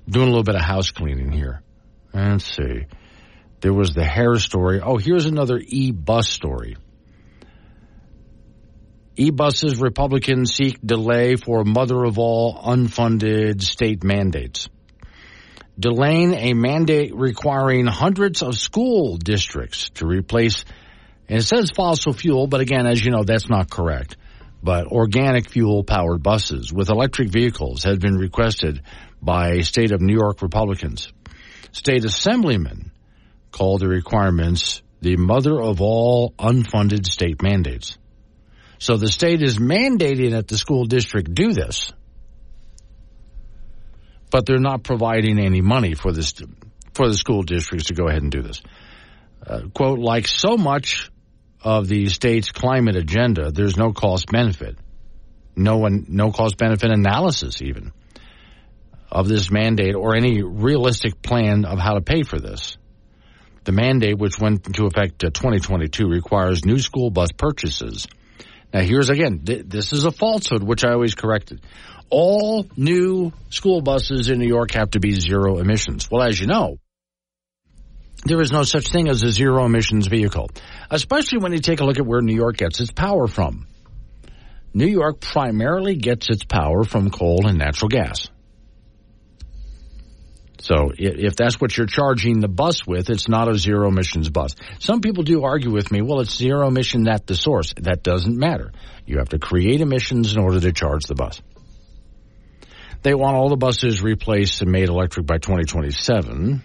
doing 0.09 0.27
a 0.27 0.29
little 0.29 0.45
bit 0.45 0.55
of 0.55 0.61
house 0.61 0.91
cleaning 0.91 1.29
here. 1.29 1.61
Let's 2.13 2.45
see. 2.55 2.85
There 3.59 3.73
was 3.73 3.93
the 3.93 4.05
hair 4.05 4.35
story. 4.35 4.79
Oh, 4.81 4.97
here's 4.97 5.25
another 5.25 5.59
e-bus 5.61 6.29
story. 6.29 6.77
E-buses 9.17 9.81
Republicans 9.81 10.53
seek 10.53 10.79
delay 10.81 11.35
for 11.35 11.65
mother 11.65 12.05
of 12.05 12.17
all 12.17 12.55
unfunded 12.55 13.61
state 13.61 14.05
mandates 14.05 14.69
delaying 15.79 16.33
a 16.33 16.53
mandate 16.53 17.15
requiring 17.15 17.85
hundreds 17.85 18.41
of 18.41 18.57
school 18.57 19.17
districts 19.17 19.89
to 19.95 20.07
replace, 20.07 20.65
and 21.29 21.39
it 21.39 21.43
says 21.43 21.71
fossil 21.71 22.13
fuel, 22.13 22.47
but 22.47 22.61
again, 22.61 22.87
as 22.87 23.03
you 23.03 23.11
know, 23.11 23.23
that's 23.23 23.49
not 23.49 23.69
correct. 23.69 24.17
But 24.63 24.87
organic 24.87 25.49
fuel 25.49 25.83
powered 25.83 26.23
buses 26.23 26.73
with 26.73 26.89
electric 26.89 27.29
vehicles 27.29 27.83
has 27.83 27.99
been 27.99 28.17
requested 28.17 28.81
by 29.21 29.61
state 29.61 29.91
of 29.91 30.01
New 30.01 30.15
York 30.15 30.41
Republicans. 30.41 31.11
State 31.71 32.05
assemblymen 32.05 32.91
called 33.51 33.81
the 33.81 33.87
requirements 33.87 34.81
the 35.01 35.15
mother 35.15 35.61
of 35.61 35.79
all 35.79 36.33
unfunded 36.39 37.05
state 37.05 37.41
mandates. 37.43 37.97
So 38.79 38.97
the 38.97 39.11
state 39.11 39.41
is 39.41 39.57
mandating 39.57 40.31
that 40.31 40.47
the 40.47 40.57
school 40.57 40.85
district 40.85 41.33
do 41.33 41.53
this 41.53 41.91
but 44.29 44.45
they're 44.45 44.59
not 44.59 44.83
providing 44.83 45.39
any 45.39 45.61
money 45.61 45.93
for 45.93 46.11
this 46.11 46.33
for 46.93 47.07
the 47.07 47.15
school 47.15 47.43
districts 47.43 47.87
to 47.87 47.93
go 47.93 48.07
ahead 48.07 48.21
and 48.21 48.31
do 48.31 48.41
this. 48.41 48.61
Uh, 49.45 49.61
quote, 49.73 49.99
like 49.99 50.27
so 50.27 50.57
much 50.57 51.09
of 51.61 51.87
the 51.87 52.07
state's 52.07 52.51
climate 52.51 52.95
agenda, 52.95 53.51
there's 53.51 53.77
no 53.77 53.93
cost 53.93 54.27
benefit, 54.31 54.77
no 55.55 55.77
one, 55.77 56.05
no 56.09 56.31
cost 56.31 56.57
benefit 56.57 56.91
analysis 56.91 57.61
even 57.61 57.91
of 59.09 59.27
this 59.27 59.49
mandate 59.49 59.95
or 59.95 60.15
any 60.15 60.43
realistic 60.43 61.21
plan 61.21 61.65
of 61.65 61.79
how 61.79 61.93
to 61.93 62.01
pay 62.01 62.23
for 62.23 62.39
this. 62.39 62.77
The 63.63 63.71
mandate, 63.71 64.17
which 64.17 64.39
went 64.39 64.65
into 64.67 64.85
effect 64.85 65.23
uh, 65.23 65.29
2022, 65.29 66.07
requires 66.07 66.65
new 66.65 66.79
school 66.79 67.09
bus 67.09 67.29
purchases. 67.35 68.07
Now, 68.73 68.81
here's 68.81 69.09
again, 69.09 69.43
th- 69.45 69.65
this 69.67 69.93
is 69.93 70.03
a 70.03 70.11
falsehood, 70.11 70.63
which 70.63 70.83
I 70.83 70.91
always 70.91 71.15
corrected 71.15 71.61
all 72.09 72.65
new 72.75 73.33
school 73.49 73.81
buses 73.81 74.29
in 74.29 74.39
New 74.39 74.47
York 74.47 74.71
have 74.71 74.91
to 74.91 74.99
be 74.99 75.11
zero 75.13 75.59
emissions. 75.59 76.09
Well, 76.09 76.23
as 76.23 76.39
you 76.39 76.47
know, 76.47 76.77
there 78.25 78.41
is 78.41 78.51
no 78.51 78.63
such 78.63 78.89
thing 78.89 79.07
as 79.07 79.23
a 79.23 79.31
zero 79.31 79.65
emissions 79.65 80.07
vehicle, 80.07 80.49
especially 80.89 81.39
when 81.39 81.53
you 81.53 81.59
take 81.59 81.79
a 81.79 81.85
look 81.85 81.99
at 81.99 82.05
where 82.05 82.21
New 82.21 82.35
York 82.35 82.57
gets 82.57 82.79
its 82.79 82.91
power 82.91 83.27
from. 83.27 83.67
New 84.73 84.87
York 84.87 85.21
primarily 85.21 85.95
gets 85.95 86.29
its 86.29 86.43
power 86.43 86.83
from 86.83 87.09
coal 87.09 87.47
and 87.47 87.57
natural 87.57 87.89
gas. 87.89 88.27
So 90.59 90.91
if 90.97 91.35
that's 91.35 91.61
what 91.61 91.77
you're 91.77 91.87
charging 91.87 92.41
the 92.41 92.47
bus 92.47 92.85
with, 92.85 93.09
it's 93.09 93.29
not 93.29 93.47
a 93.47 93.55
zero 93.55 93.87
emissions 93.87 94.29
bus. 94.29 94.55
Some 94.79 95.01
people 95.01 95.23
do 95.23 95.43
argue 95.43 95.71
with 95.71 95.91
me, 95.91 96.01
well, 96.01 96.19
it's 96.19 96.35
zero 96.35 96.67
emission 96.67 97.07
at 97.07 97.25
the 97.25 97.35
source. 97.35 97.73
That 97.77 98.03
doesn't 98.03 98.37
matter. 98.37 98.73
You 99.05 99.19
have 99.19 99.29
to 99.29 99.39
create 99.39 99.81
emissions 99.81 100.35
in 100.35 100.41
order 100.41 100.59
to 100.59 100.73
charge 100.73 101.03
the 101.05 101.15
bus. 101.15 101.41
They 103.03 103.13
want 103.13 103.35
all 103.35 103.49
the 103.49 103.57
buses 103.57 104.01
replaced 104.01 104.61
and 104.61 104.71
made 104.71 104.89
electric 104.89 105.25
by 105.25 105.37
2027 105.37 106.61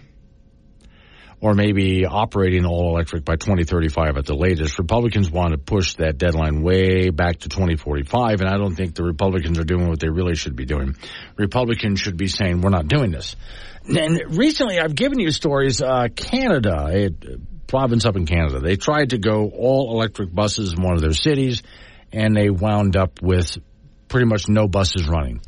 or 1.43 1.53
maybe 1.53 2.05
operating 2.05 2.65
all 2.65 2.95
electric 2.95 3.25
by 3.25 3.35
2035 3.35 4.15
at 4.15 4.25
the 4.25 4.33
latest. 4.33 4.79
Republicans 4.79 5.29
want 5.29 5.51
to 5.51 5.57
push 5.57 5.95
that 5.95 6.17
deadline 6.17 6.63
way 6.63 7.09
back 7.09 7.39
to 7.39 7.49
2045, 7.49 8.39
and 8.39 8.49
I 8.49 8.57
don't 8.57 8.75
think 8.75 8.95
the 8.95 9.03
Republicans 9.03 9.59
are 9.59 9.65
doing 9.65 9.89
what 9.89 9.99
they 9.99 10.07
really 10.07 10.35
should 10.35 10.55
be 10.55 10.63
doing. 10.63 10.95
Republicans 11.35 11.99
should 11.99 12.15
be 12.15 12.27
saying, 12.27 12.61
we're 12.61 12.69
not 12.69 12.87
doing 12.87 13.11
this. 13.11 13.35
And 13.85 14.37
recently 14.37 14.79
I've 14.79 14.95
given 14.95 15.19
you 15.19 15.31
stories, 15.31 15.81
uh, 15.81 16.07
Canada, 16.15 16.87
a 16.89 17.09
province 17.67 18.05
up 18.05 18.15
in 18.15 18.25
Canada, 18.25 18.61
they 18.61 18.77
tried 18.77 19.09
to 19.09 19.17
go 19.17 19.51
all 19.53 19.91
electric 19.91 20.33
buses 20.33 20.71
in 20.71 20.81
one 20.81 20.93
of 20.93 21.01
their 21.01 21.11
cities, 21.11 21.61
and 22.13 22.37
they 22.37 22.49
wound 22.49 22.95
up 22.95 23.21
with 23.21 23.57
pretty 24.07 24.27
much 24.27 24.47
no 24.47 24.69
buses 24.69 25.09
running, 25.09 25.41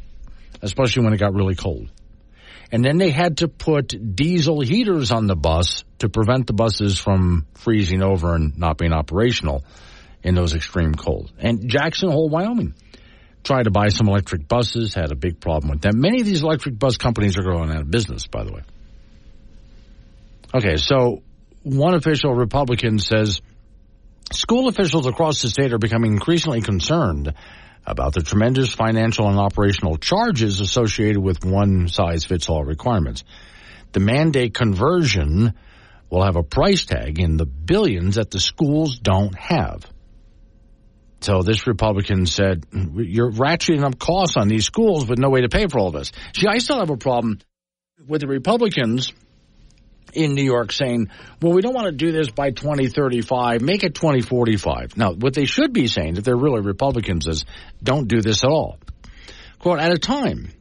especially 0.62 1.04
when 1.04 1.14
it 1.14 1.18
got 1.18 1.34
really 1.34 1.56
cold. 1.56 1.90
And 2.72 2.84
then 2.84 2.98
they 2.98 3.12
had 3.12 3.38
to 3.38 3.48
put 3.48 3.94
diesel 4.16 4.62
heaters 4.62 5.12
on 5.12 5.28
the 5.28 5.36
bus 5.36 5.84
to 6.00 6.10
prevent 6.10 6.48
the 6.48 6.54
buses 6.54 6.98
from 6.98 7.46
freezing 7.54 8.02
over 8.02 8.36
and 8.36 8.58
not 8.58 8.78
being 8.78 8.92
operational 8.92 9.64
in 10.24 10.36
those 10.36 10.56
extreme 10.56 10.94
cold. 10.94 11.32
And 11.38 11.70
Jackson 11.70 12.10
Hole, 12.10 12.30
Wyoming 12.30 12.74
tried 13.44 13.64
to 13.64 13.72
buy 13.72 13.90
some 13.90 14.08
electric 14.08 14.48
buses, 14.48 14.96
had 14.96 15.12
a 15.12 15.16
big 15.16 15.40
problem 15.40 15.70
with 15.70 15.82
them. 15.82 16.00
Many 16.02 16.22
of 16.22 16.26
these 16.26 16.42
electric 16.42 16.80
bus 16.80 16.98
companies 16.98 17.38
are 17.38 17.44
going 17.44 17.70
out 17.70 17.82
of 17.82 17.92
business, 17.92 18.26
by 18.26 18.44
the 18.44 18.52
way. 18.52 18.62
Okay, 20.54 20.78
so 20.78 21.22
one 21.62 21.94
official 21.94 22.34
Republican 22.34 22.98
says 22.98 23.42
school 24.32 24.68
officials 24.68 25.06
across 25.06 25.42
the 25.42 25.50
state 25.50 25.74
are 25.74 25.78
becoming 25.78 26.14
increasingly 26.14 26.62
concerned 26.62 27.34
about 27.86 28.14
the 28.14 28.22
tremendous 28.22 28.74
financial 28.74 29.28
and 29.28 29.38
operational 29.38 29.98
charges 29.98 30.60
associated 30.60 31.22
with 31.22 31.46
one 31.46 31.88
size 31.88 32.26
fits 32.26 32.50
all 32.50 32.64
requirements. 32.64 33.24
The 33.92 34.00
mandate 34.00 34.54
conversion 34.54 35.54
will 36.10 36.24
have 36.24 36.36
a 36.36 36.44
price 36.44 36.86
tag 36.86 37.20
in 37.20 37.38
the 37.38 37.46
billions 37.46 38.16
that 38.16 38.32
the 38.32 38.40
schools 38.40 39.00
don't 39.00 39.36
have. 39.36 39.86
So 41.22 41.42
this 41.42 41.66
Republican 41.66 42.26
said, 42.26 42.66
you're 42.72 43.32
ratcheting 43.32 43.84
up 43.84 43.98
costs 43.98 44.38
on 44.38 44.48
these 44.48 44.66
schools 44.66 45.08
with 45.08 45.18
no 45.18 45.30
way 45.30 45.42
to 45.42 45.50
pay 45.50 45.68
for 45.68 45.80
all 45.80 45.88
of 45.88 45.94
this. 45.94 46.12
See, 46.36 46.48
I 46.48 46.60
still 46.60 46.80
have 46.80 46.90
a 46.90 46.98
problem 46.98 47.40
with 48.08 48.22
the 48.22 48.28
Republicans 48.28 49.14
in 50.16 50.34
New 50.34 50.44
York 50.44 50.72
saying, 50.72 51.10
well, 51.42 51.54
we 51.54 51.62
don't 51.62 51.74
want 51.74 51.88
to 51.88 51.92
do 51.92 52.12
this 52.12 52.30
by 52.30 52.52
2035, 52.52 53.62
make 53.62 53.84
it 53.84 53.96
2045. 53.96 54.98
Now, 54.98 55.14
what 55.14 55.34
they 55.34 55.46
should 55.46 55.74
be 55.74 55.88
saying, 55.88 56.18
if 56.18 56.24
they're 56.24 56.36
really 56.36 56.62
Republicans, 56.62 57.28
is 57.28 57.46
don't 57.84 58.08
do 58.08 58.22
this 58.22 58.44
at 58.44 58.50
all. 58.50 58.78
Quote, 59.60 59.80
at 59.80 59.92
a 59.92 59.98
time 59.98 60.52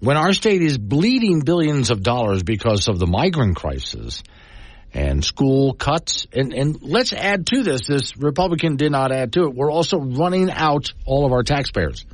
when 0.00 0.16
our 0.16 0.32
state 0.32 0.62
is 0.62 0.78
bleeding 0.78 1.40
billions 1.40 1.90
of 1.90 2.02
dollars 2.02 2.42
because 2.42 2.88
of 2.88 2.98
the 2.98 3.06
migrant 3.06 3.56
crisis 3.56 4.22
and 4.92 5.24
school 5.24 5.74
cuts, 5.74 6.26
and, 6.32 6.52
and 6.52 6.82
let's 6.82 7.12
add 7.12 7.46
to 7.46 7.62
this, 7.62 7.86
this 7.86 8.16
Republican 8.16 8.76
did 8.76 8.90
not 8.90 9.12
add 9.12 9.32
to 9.34 9.44
it, 9.44 9.54
we're 9.54 9.70
also 9.70 9.98
running 9.98 10.50
out 10.50 10.92
all 11.04 11.26
of 11.26 11.32
our 11.32 11.42
taxpayers 11.42 12.04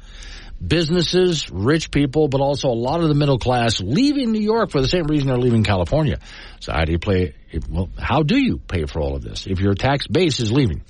businesses, 0.65 1.51
rich 1.51 1.91
people, 1.91 2.29
but 2.29 2.41
also 2.41 2.69
a 2.69 2.71
lot 2.71 3.01
of 3.01 3.09
the 3.09 3.15
middle 3.15 3.39
class 3.39 3.81
leaving 3.81 4.33
New 4.33 4.41
York 4.41 4.71
for 4.71 4.81
the 4.81 4.89
same 4.89 5.05
reason 5.05 5.29
they're 5.29 5.39
leaving 5.39 5.65
California. 5.65 6.19
So 6.61 6.73
how 6.73 6.85
do 6.85 6.93
you 6.93 6.99
play? 6.99 7.35
Well, 7.69 7.89
how 7.99 8.23
do 8.23 8.39
you 8.39 8.59
pay 8.59 8.87
for 8.87 9.01
all 9.01 9.17
of 9.17 9.23
this 9.23 9.47
if 9.47 9.61
your 9.61 9.75
tax 9.75 10.07
base 10.07 10.41
is 10.41 10.53
leaving? 10.53 10.83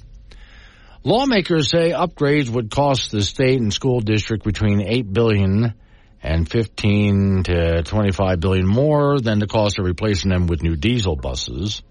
Lawmakers 1.04 1.70
say 1.70 1.90
upgrades 1.90 2.48
would 2.48 2.70
cost 2.70 3.12
the 3.12 3.22
state 3.22 3.60
and 3.60 3.72
school 3.72 4.00
district 4.00 4.44
between 4.44 4.80
eight 4.80 5.12
billion 5.12 5.74
and 6.22 6.50
15 6.50 7.44
to 7.44 7.82
25 7.84 8.40
billion 8.40 8.66
more 8.66 9.20
than 9.20 9.38
the 9.38 9.46
cost 9.46 9.78
of 9.78 9.84
replacing 9.84 10.30
them 10.30 10.48
with 10.48 10.62
new 10.62 10.74
diesel 10.74 11.14
buses. 11.14 11.82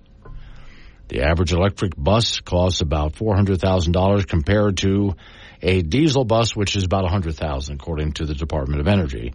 The 1.08 1.22
average 1.22 1.54
electric 1.54 1.94
bus 1.96 2.42
costs 2.42 2.82
about 2.82 3.14
$400,000 3.14 4.28
compared 4.28 4.78
to 4.78 5.16
a 5.62 5.82
diesel 5.82 6.26
bus, 6.26 6.56
which 6.56 6.76
is 6.76 6.84
about 6.84 7.04
100,000 7.04 7.76
according 7.76 8.14
to 8.14 8.26
the 8.26 8.34
Department 8.34 8.82
of 8.82 8.88
Energy. 8.88 9.34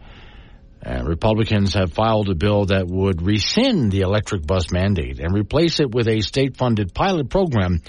And 0.82 1.06
Republicans 1.06 1.74
have 1.74 1.92
filed 1.92 2.30
a 2.30 2.34
bill 2.34 2.66
that 2.66 2.86
would 2.86 3.20
rescind 3.20 3.92
the 3.92 4.00
electric 4.00 4.46
bus 4.46 4.70
mandate 4.72 5.20
and 5.20 5.34
replace 5.34 5.78
it 5.78 5.94
with 5.94 6.08
a 6.08 6.20
state-funded 6.20 6.94
pilot 6.94 7.28
program 7.28 7.82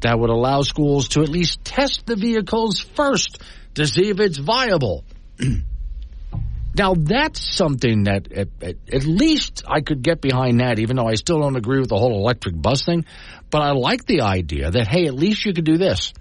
that 0.00 0.18
would 0.18 0.30
allow 0.30 0.62
schools 0.62 1.08
to 1.08 1.20
at 1.20 1.28
least 1.28 1.64
test 1.64 2.06
the 2.06 2.16
vehicles 2.16 2.80
first 2.80 3.42
to 3.74 3.86
see 3.86 4.08
if 4.08 4.20
it's 4.20 4.38
viable. 4.38 5.04
now 6.74 6.94
that's 6.94 7.40
something 7.40 8.04
that 8.04 8.32
at, 8.32 8.48
at, 8.62 8.76
at, 8.92 9.04
least 9.04 9.64
I 9.66 9.80
could 9.80 10.02
get 10.02 10.20
behind 10.20 10.60
that, 10.60 10.78
even 10.78 10.96
though 10.96 11.08
I 11.08 11.16
still 11.16 11.40
don't 11.40 11.56
agree 11.56 11.80
with 11.80 11.88
the 11.88 11.98
whole 11.98 12.14
electric 12.18 12.60
bus 12.60 12.84
thing. 12.84 13.04
But 13.50 13.62
I 13.62 13.72
like 13.72 14.04
the 14.06 14.22
idea 14.22 14.70
that, 14.70 14.88
hey, 14.88 15.06
at 15.06 15.14
least 15.14 15.44
you 15.44 15.52
could 15.52 15.64
do 15.64 15.76
this. 15.76 16.12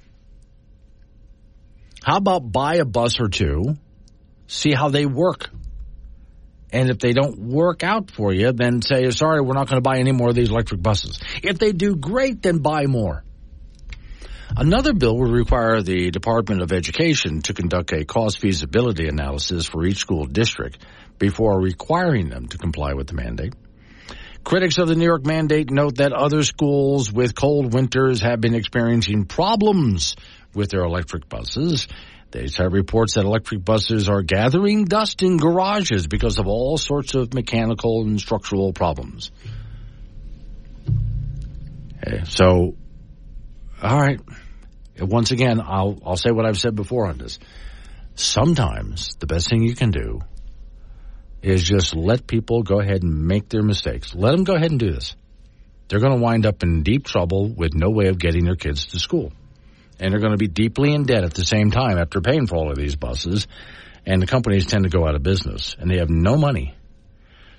How 2.08 2.16
about 2.16 2.50
buy 2.50 2.76
a 2.76 2.86
bus 2.86 3.20
or 3.20 3.28
two, 3.28 3.76
see 4.48 4.72
how 4.72 4.88
they 4.88 5.06
work? 5.06 5.50
And 6.72 6.90
if 6.90 7.00
they 7.00 7.12
don't 7.12 7.38
work 7.38 7.84
out 7.84 8.12
for 8.12 8.34
you, 8.34 8.54
then 8.54 8.82
say, 8.82 9.12
sorry, 9.12 9.42
we're 9.42 9.56
not 9.56 9.68
going 9.68 9.76
to 9.76 9.82
buy 9.82 9.98
any 9.98 10.14
more 10.14 10.30
of 10.30 10.36
these 10.36 10.50
electric 10.50 10.82
buses. 10.82 11.20
If 11.44 11.60
they 11.60 11.74
do 11.74 11.98
great, 11.98 12.42
then 12.42 12.60
buy 12.60 12.86
more. 12.86 13.26
Another 14.56 14.94
bill 14.94 15.18
would 15.18 15.32
require 15.32 15.82
the 15.82 16.10
Department 16.10 16.62
of 16.62 16.72
Education 16.72 17.42
to 17.42 17.54
conduct 17.54 17.92
a 17.92 18.06
cost 18.06 18.40
feasibility 18.40 19.10
analysis 19.10 19.66
for 19.66 19.86
each 19.86 19.98
school 19.98 20.24
district 20.24 20.78
before 21.20 21.60
requiring 21.60 22.30
them 22.30 22.48
to 22.48 22.58
comply 22.58 22.94
with 22.94 23.08
the 23.08 23.16
mandate. 23.16 23.54
Critics 24.46 24.78
of 24.78 24.88
the 24.88 24.96
New 24.96 25.04
York 25.04 25.26
mandate 25.26 25.72
note 25.72 25.98
that 25.98 26.14
other 26.14 26.42
schools 26.42 27.12
with 27.12 27.36
cold 27.36 27.74
winters 27.74 28.22
have 28.22 28.40
been 28.40 28.56
experiencing 28.56 29.26
problems 29.26 30.16
with 30.58 30.72
their 30.72 30.84
electric 30.84 31.30
buses. 31.30 31.88
They 32.32 32.48
have 32.58 32.74
reports 32.74 33.14
that 33.14 33.24
electric 33.24 33.64
buses 33.64 34.10
are 34.10 34.22
gathering 34.22 34.84
dust 34.84 35.24
in 35.24 35.38
garages 35.38 36.08
because 36.08 36.40
of 36.40 36.48
all 36.48 36.78
sorts 36.78 37.16
of 37.16 37.34
mechanical 37.34 38.02
and 38.02 38.20
structural 38.20 38.74
problems. 38.74 39.32
Okay, 42.06 42.24
so, 42.26 42.76
all 43.82 44.00
right. 44.00 44.20
Once 45.00 45.32
again, 45.32 45.62
I'll 45.62 46.00
I'll 46.06 46.18
say 46.18 46.32
what 46.32 46.46
I've 46.46 46.58
said 46.58 46.76
before 46.76 47.08
on 47.08 47.18
this. 47.18 47.40
Sometimes 48.16 49.16
the 49.20 49.28
best 49.28 49.50
thing 49.50 49.62
you 49.62 49.76
can 49.76 49.92
do 49.92 50.22
is 51.44 51.64
just 51.64 51.96
let 51.96 52.26
people 52.26 52.64
go 52.64 52.82
ahead 52.82 53.04
and 53.04 53.28
make 53.28 53.48
their 53.48 53.62
mistakes. 53.62 54.16
Let 54.16 54.32
them 54.32 54.44
go 54.44 54.56
ahead 54.56 54.72
and 54.72 54.80
do 54.80 54.92
this. 54.92 55.16
They're 55.88 56.00
going 56.00 56.18
to 56.18 56.22
wind 56.22 56.46
up 56.46 56.64
in 56.64 56.82
deep 56.84 57.06
trouble 57.06 57.48
with 57.48 57.74
no 57.74 57.92
way 57.92 58.08
of 58.08 58.18
getting 58.18 58.44
their 58.44 58.56
kids 58.56 58.88
to 58.88 59.00
school 59.00 59.32
and 60.00 60.12
they're 60.12 60.20
going 60.20 60.34
to 60.34 60.38
be 60.38 60.48
deeply 60.48 60.94
in 60.94 61.04
debt 61.04 61.24
at 61.24 61.34
the 61.34 61.46
same 61.46 61.72
time 61.72 61.98
after 61.98 62.22
paying 62.22 62.48
for 62.48 62.56
all 62.56 62.72
of 62.72 62.78
these 62.78 62.96
buses. 62.96 63.48
And 64.06 64.22
the 64.22 64.28
companies 64.28 64.66
tend 64.66 64.84
to 64.84 64.90
go 64.90 65.06
out 65.06 65.16
of 65.16 65.24
business, 65.24 65.76
and 65.80 65.92
they 65.92 65.98
have 65.98 66.10
no 66.10 66.38
money 66.38 66.76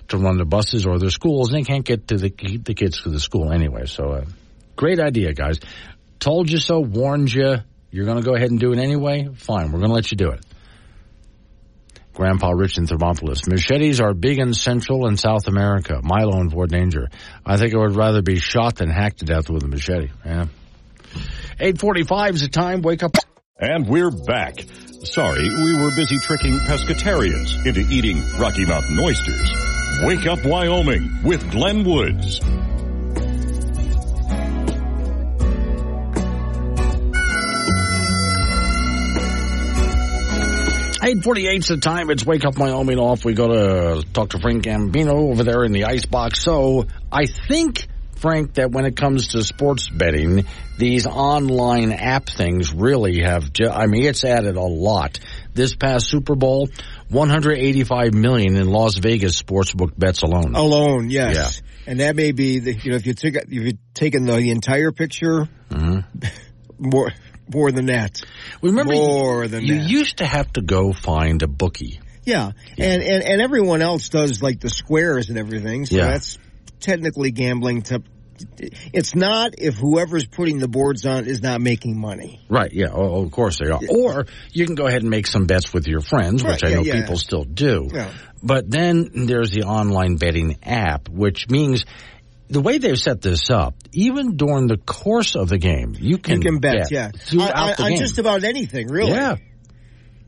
to 0.07 0.17
run 0.17 0.37
their 0.37 0.45
buses 0.45 0.87
or 0.87 0.97
their 0.97 1.11
schools, 1.11 1.51
and 1.51 1.59
they 1.59 1.63
can't 1.63 1.85
get 1.85 2.07
to 2.07 2.17
the 2.17 2.29
the 2.63 2.73
kids 2.73 3.03
to 3.03 3.09
the 3.09 3.19
school 3.19 3.51
anyway. 3.51 3.85
So, 3.85 4.11
uh, 4.11 4.25
great 4.75 4.99
idea, 4.99 5.33
guys. 5.33 5.59
Told 6.19 6.49
you 6.49 6.57
so, 6.57 6.79
warned 6.79 7.31
you. 7.31 7.57
You're 7.91 8.05
going 8.05 8.17
to 8.17 8.23
go 8.23 8.35
ahead 8.35 8.51
and 8.51 8.59
do 8.59 8.71
it 8.71 8.79
anyway. 8.79 9.29
Fine, 9.35 9.71
we're 9.71 9.79
going 9.79 9.89
to 9.89 9.95
let 9.95 10.11
you 10.11 10.17
do 10.17 10.29
it. 10.31 10.43
Grandpa 12.13 12.51
Rich 12.51 12.77
in 12.77 12.85
Thermopolis. 12.85 13.47
Machetes 13.47 14.01
are 14.01 14.13
big 14.13 14.39
in 14.39 14.53
Central 14.53 15.07
and 15.07 15.17
South 15.17 15.47
America. 15.47 16.01
Milo 16.03 16.41
in 16.41 16.49
Fort 16.49 16.69
Danger. 16.69 17.07
I 17.45 17.55
think 17.55 17.73
I 17.73 17.77
would 17.77 17.95
rather 17.95 18.21
be 18.21 18.39
shot 18.39 18.75
than 18.75 18.89
hacked 18.89 19.19
to 19.19 19.25
death 19.25 19.49
with 19.49 19.63
a 19.63 19.67
machete. 19.67 20.09
Yeah. 20.25 20.47
845 21.61 22.35
is 22.35 22.41
the 22.41 22.47
time. 22.47 22.81
Wake 22.81 23.03
up. 23.03 23.11
And 23.59 23.85
we're 23.85 24.11
back. 24.11 24.63
Sorry, 25.03 25.49
we 25.49 25.77
were 25.77 25.93
busy 25.93 26.17
tricking 26.17 26.57
pescatarians 26.59 27.65
into 27.65 27.81
eating 27.91 28.23
Rocky 28.37 28.65
Mountain 28.65 28.97
oysters. 28.97 29.51
Wake 30.03 30.25
up 30.25 30.45
Wyoming 30.45 31.23
with 31.23 31.51
Glenn 31.51 31.83
Woods. 31.83 32.39
848 41.01 41.57
is 41.59 41.67
the 41.67 41.77
time. 41.77 42.09
It's 42.09 42.25
Wake 42.25 42.45
Up 42.45 42.57
Wyoming 42.57 42.99
off. 42.99 43.25
We 43.25 43.33
go 43.33 43.47
to 43.47 44.05
talk 44.13 44.29
to 44.29 44.39
Frank 44.39 44.63
Gambino 44.63 45.31
over 45.31 45.43
there 45.43 45.65
in 45.65 45.73
the 45.73 45.85
icebox. 45.85 46.41
So 46.41 46.87
I 47.11 47.25
think 47.25 47.87
Frank, 48.19 48.55
that 48.55 48.71
when 48.71 48.85
it 48.85 48.95
comes 48.95 49.29
to 49.29 49.43
sports 49.43 49.89
betting, 49.89 50.45
these 50.77 51.07
online 51.07 51.91
app 51.91 52.27
things 52.27 52.73
really 52.73 53.21
have, 53.21 53.51
ju- 53.51 53.69
I 53.69 53.87
mean, 53.87 54.05
it's 54.05 54.23
added 54.23 54.55
a 54.55 54.61
lot. 54.61 55.19
This 55.53 55.75
past 55.75 56.07
Super 56.07 56.35
Bowl, 56.35 56.69
185 57.09 58.13
million 58.13 58.55
in 58.55 58.69
Las 58.69 58.97
Vegas 58.97 59.41
sportsbook 59.41 59.97
bets 59.97 60.21
alone. 60.21 60.55
Alone, 60.55 61.09
yes. 61.09 61.61
And 61.87 62.01
that 62.01 62.15
may 62.15 62.31
be 62.31 62.59
the, 62.59 62.73
you 62.73 62.91
know, 62.91 62.97
if 62.97 63.05
you 63.05 63.13
took, 63.13 63.35
if 63.35 63.49
you're 63.51 63.71
taking 63.93 64.25
the, 64.25 64.35
the 64.35 64.51
entire 64.51 64.91
picture, 64.91 65.47
mm-hmm. 65.69 65.99
more, 66.77 67.11
more 67.51 67.71
than 67.71 67.87
that. 67.87 68.21
Remember, 68.61 68.93
more 68.93 69.43
you, 69.43 69.47
than 69.49 69.65
you 69.65 69.75
that. 69.75 69.89
used 69.89 70.17
to 70.17 70.25
have 70.25 70.51
to 70.53 70.61
go 70.61 70.93
find 70.93 71.41
a 71.41 71.47
bookie. 71.47 71.99
Yeah. 72.25 72.51
And, 72.77 73.01
and, 73.01 73.23
and 73.23 73.41
everyone 73.41 73.81
else 73.81 74.09
does 74.09 74.41
like 74.41 74.59
the 74.59 74.69
squares 74.69 75.29
and 75.29 75.37
everything. 75.37 75.87
So 75.87 75.95
Yeah. 75.95 76.11
that's 76.11 76.37
technically 76.79 77.31
gambling 77.31 77.83
to, 77.83 78.01
it's 78.93 79.15
not 79.15 79.55
if 79.57 79.75
whoever's 79.75 80.25
putting 80.25 80.59
the 80.59 80.67
boards 80.67 81.05
on 81.05 81.25
is 81.25 81.41
not 81.41 81.59
making 81.61 81.99
money. 81.99 82.39
Right, 82.49 82.71
yeah, 82.71 82.87
oh, 82.91 83.15
oh 83.17 83.23
of 83.23 83.31
course 83.31 83.59
they 83.59 83.69
are. 83.69 83.79
Or 83.89 84.25
you 84.53 84.65
can 84.65 84.75
go 84.75 84.87
ahead 84.87 85.01
and 85.01 85.09
make 85.09 85.27
some 85.27 85.45
bets 85.45 85.73
with 85.73 85.87
your 85.87 86.01
friends, 86.01 86.43
which 86.43 86.63
Right, 86.63 86.71
I 86.71 86.75
know 86.75 86.81
yeah, 86.81 86.93
yeah. 86.95 87.01
people 87.01 87.17
still 87.17 87.43
do. 87.43 87.89
Yeah. 87.93 88.11
But 88.41 88.69
then 88.69 89.25
there's 89.27 89.51
the 89.51 89.63
online 89.63 90.15
betting 90.15 90.57
app, 90.63 91.09
which 91.09 91.49
means 91.49 91.85
the 92.47 92.61
way 92.61 92.77
they've 92.77 92.97
set 92.97 93.21
this 93.21 93.49
up, 93.49 93.75
even 93.91 94.37
during 94.37 94.67
the 94.67 94.77
course 94.77 95.35
of 95.35 95.49
the 95.49 95.57
game, 95.57 95.95
you 95.99 96.17
can, 96.17 96.41
You 96.41 96.49
can 96.51 96.59
bet, 96.59 96.91
yeah. 96.91 97.11
throughout 97.11 97.55
On- 97.55 97.73
the 97.77 97.83
on 97.83 97.97
just 97.97 98.17
about 98.17 98.43
anything, 98.43 98.87
really. 98.87 99.11
Yeah, 99.11 99.35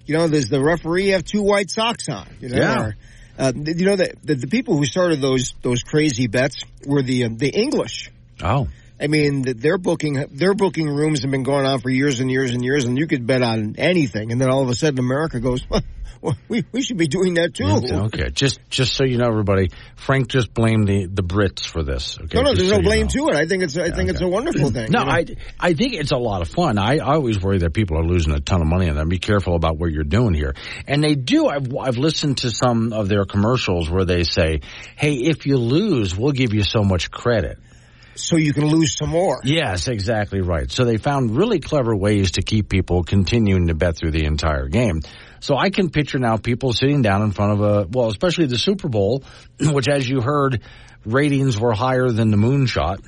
You 0.06 0.18
know, 0.18 0.28
does 0.28 0.50
the 0.50 0.62
referee 0.62 1.08
have 1.10 1.24
two 1.24 1.42
white 1.42 1.70
socks 1.72 2.10
on? 2.10 2.28
You 2.42 2.50
know, 2.50 2.58
Yeah. 2.58 2.82
or, 2.82 2.96
uh, 3.42 3.52
you 3.56 3.86
know 3.86 3.96
the, 3.96 4.14
the 4.24 4.36
the 4.36 4.48
people 4.48 4.78
who 4.78 4.86
started 4.86 5.20
those 5.20 5.56
those 5.64 5.82
crazy 5.82 6.28
bets 6.28 6.64
were 6.86 7.02
the 7.02 7.26
um, 7.26 7.38
the 7.38 7.50
English. 7.50 8.12
Oh, 8.44 8.68
I 9.00 9.08
mean, 9.08 9.44
th- 9.44 9.58
their 9.58 9.80
booking 9.80 10.24
their 10.32 10.54
booking 10.54 10.88
rooms 10.88 11.24
have 11.24 11.32
been 11.32 11.42
going 11.42 11.66
on 11.66 11.80
for 11.80 11.90
years 11.90 12.20
and 12.20 12.30
years 12.30 12.52
and 12.52 12.64
years, 12.64 12.86
and 12.86 13.00
you 13.00 13.08
could 13.08 13.26
bet 13.26 13.42
on 13.42 13.76
anything. 13.80 14.32
And 14.32 14.40
then 14.40 14.52
all 14.52 14.62
of 14.62 14.70
a 14.70 14.76
sudden, 14.76 15.00
America 15.00 15.40
goes, 15.40 15.66
we 16.48 16.64
we 16.72 16.82
should 16.82 16.98
be 16.98 17.08
doing 17.08 17.36
that 17.36 17.54
too. 17.56 17.66
okay. 18.06 18.30
Just 18.30 18.60
just 18.70 18.94
so 18.94 19.04
you 19.04 19.18
know, 19.18 19.28
everybody, 19.28 19.70
Frank 19.96 20.28
just 20.28 20.54
blamed 20.54 20.88
the, 20.88 21.08
the 21.08 21.24
Brits 21.24 21.66
for 21.66 21.84
this. 21.84 22.18
Okay, 22.20 22.38
No, 22.38 22.44
no, 22.44 22.54
there's 22.54 22.70
so 22.70 22.78
no 22.78 22.82
blame 22.82 23.04
know. 23.08 23.28
to 23.28 23.28
it. 23.30 23.36
I 23.36 23.48
think 23.48 23.64
it's 23.64 23.78
I 23.78 23.92
think 23.92 24.10
it's 24.10 24.22
a 24.22 24.28
wonderful 24.28 24.72
thing. 24.72 24.92
No, 24.92 25.00
you 25.00 25.06
know? 25.06 25.12
I 25.12 25.26
I 25.60 25.74
think 25.74 25.94
it's 25.94 26.12
a 26.12 26.18
lot 26.18 26.42
of 26.42 26.48
fun. 26.48 26.78
I, 26.78 26.98
I 26.98 27.16
always 27.16 27.42
worry 27.42 27.60
that 27.60 27.74
people 27.74 27.98
are 27.98 28.06
losing 28.06 28.34
a 28.34 28.40
ton 28.40 28.62
of 28.62 28.68
money 28.68 28.90
on 28.90 28.96
them. 28.96 29.10
Be 29.10 29.20
careful 29.20 29.56
about 29.56 29.78
what 29.78 29.92
you're 29.92 30.04
doing 30.04 30.34
here. 30.34 30.54
And 30.88 31.04
they 31.04 31.16
do. 31.16 31.48
I've 31.48 31.76
I've 31.76 31.98
listened 31.98 32.40
to 32.40 32.52
some 32.52 32.94
of 32.94 33.10
their 33.10 33.26
commercials 33.26 33.90
where 33.90 34.06
they 34.06 34.24
say, 34.24 34.62
"Hey, 34.96 35.16
if 35.16 35.46
you 35.46 35.58
lose, 35.58 36.16
we'll 36.16 36.34
give 36.34 36.54
you 36.54 36.64
so 36.64 36.84
much 36.84 37.10
credit." 37.12 37.58
so 38.16 38.36
you 38.36 38.54
can 38.54 38.66
lose 38.66 38.96
some 38.98 39.10
more. 39.10 39.40
Yes, 39.44 39.88
exactly 39.88 40.42
right. 40.42 40.70
So 40.70 40.86
they 40.86 40.98
found 40.98 41.36
really 41.36 41.60
clever 41.60 41.96
ways 41.96 42.32
to 42.32 42.42
keep 42.42 42.70
people 42.70 43.04
continuing 43.04 43.68
to 43.68 43.74
bet 43.74 43.98
through 43.98 44.12
the 44.12 44.26
entire 44.26 44.68
game. 44.68 45.02
So 45.42 45.58
I 45.58 45.72
can 45.72 45.90
picture 45.90 46.20
now 46.20 46.38
people 46.38 46.72
sitting 46.72 47.02
down 47.02 47.24
in 47.24 47.32
front 47.32 47.54
of 47.54 47.62
a 47.62 47.88
well, 47.90 48.08
especially 48.08 48.46
the 48.46 48.58
Super 48.58 48.88
Bowl, 48.88 49.24
which, 49.60 49.90
as 49.90 50.08
you 50.08 50.22
heard, 50.22 50.62
ratings 51.04 51.60
were 51.60 51.74
higher 51.74 52.10
than 52.10 52.32
the 52.32 52.38
moonshot. 52.38 53.04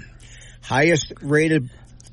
Highest 0.62 1.14
rated 1.22 1.70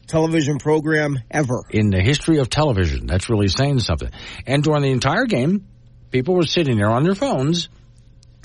television 0.06 0.58
program 0.58 1.18
ever. 1.30 1.62
in 1.70 1.90
the 1.90 2.00
history 2.00 2.38
of 2.38 2.50
television. 2.50 3.06
That's 3.06 3.30
really 3.30 3.48
saying 3.48 3.80
something. 3.80 4.10
And 4.46 4.62
during 4.62 4.82
the 4.82 4.90
entire 4.90 5.24
game, 5.24 5.66
people 6.10 6.34
were 6.34 6.46
sitting 6.46 6.76
there 6.76 6.90
on 6.90 7.04
their 7.04 7.14
phones, 7.14 7.68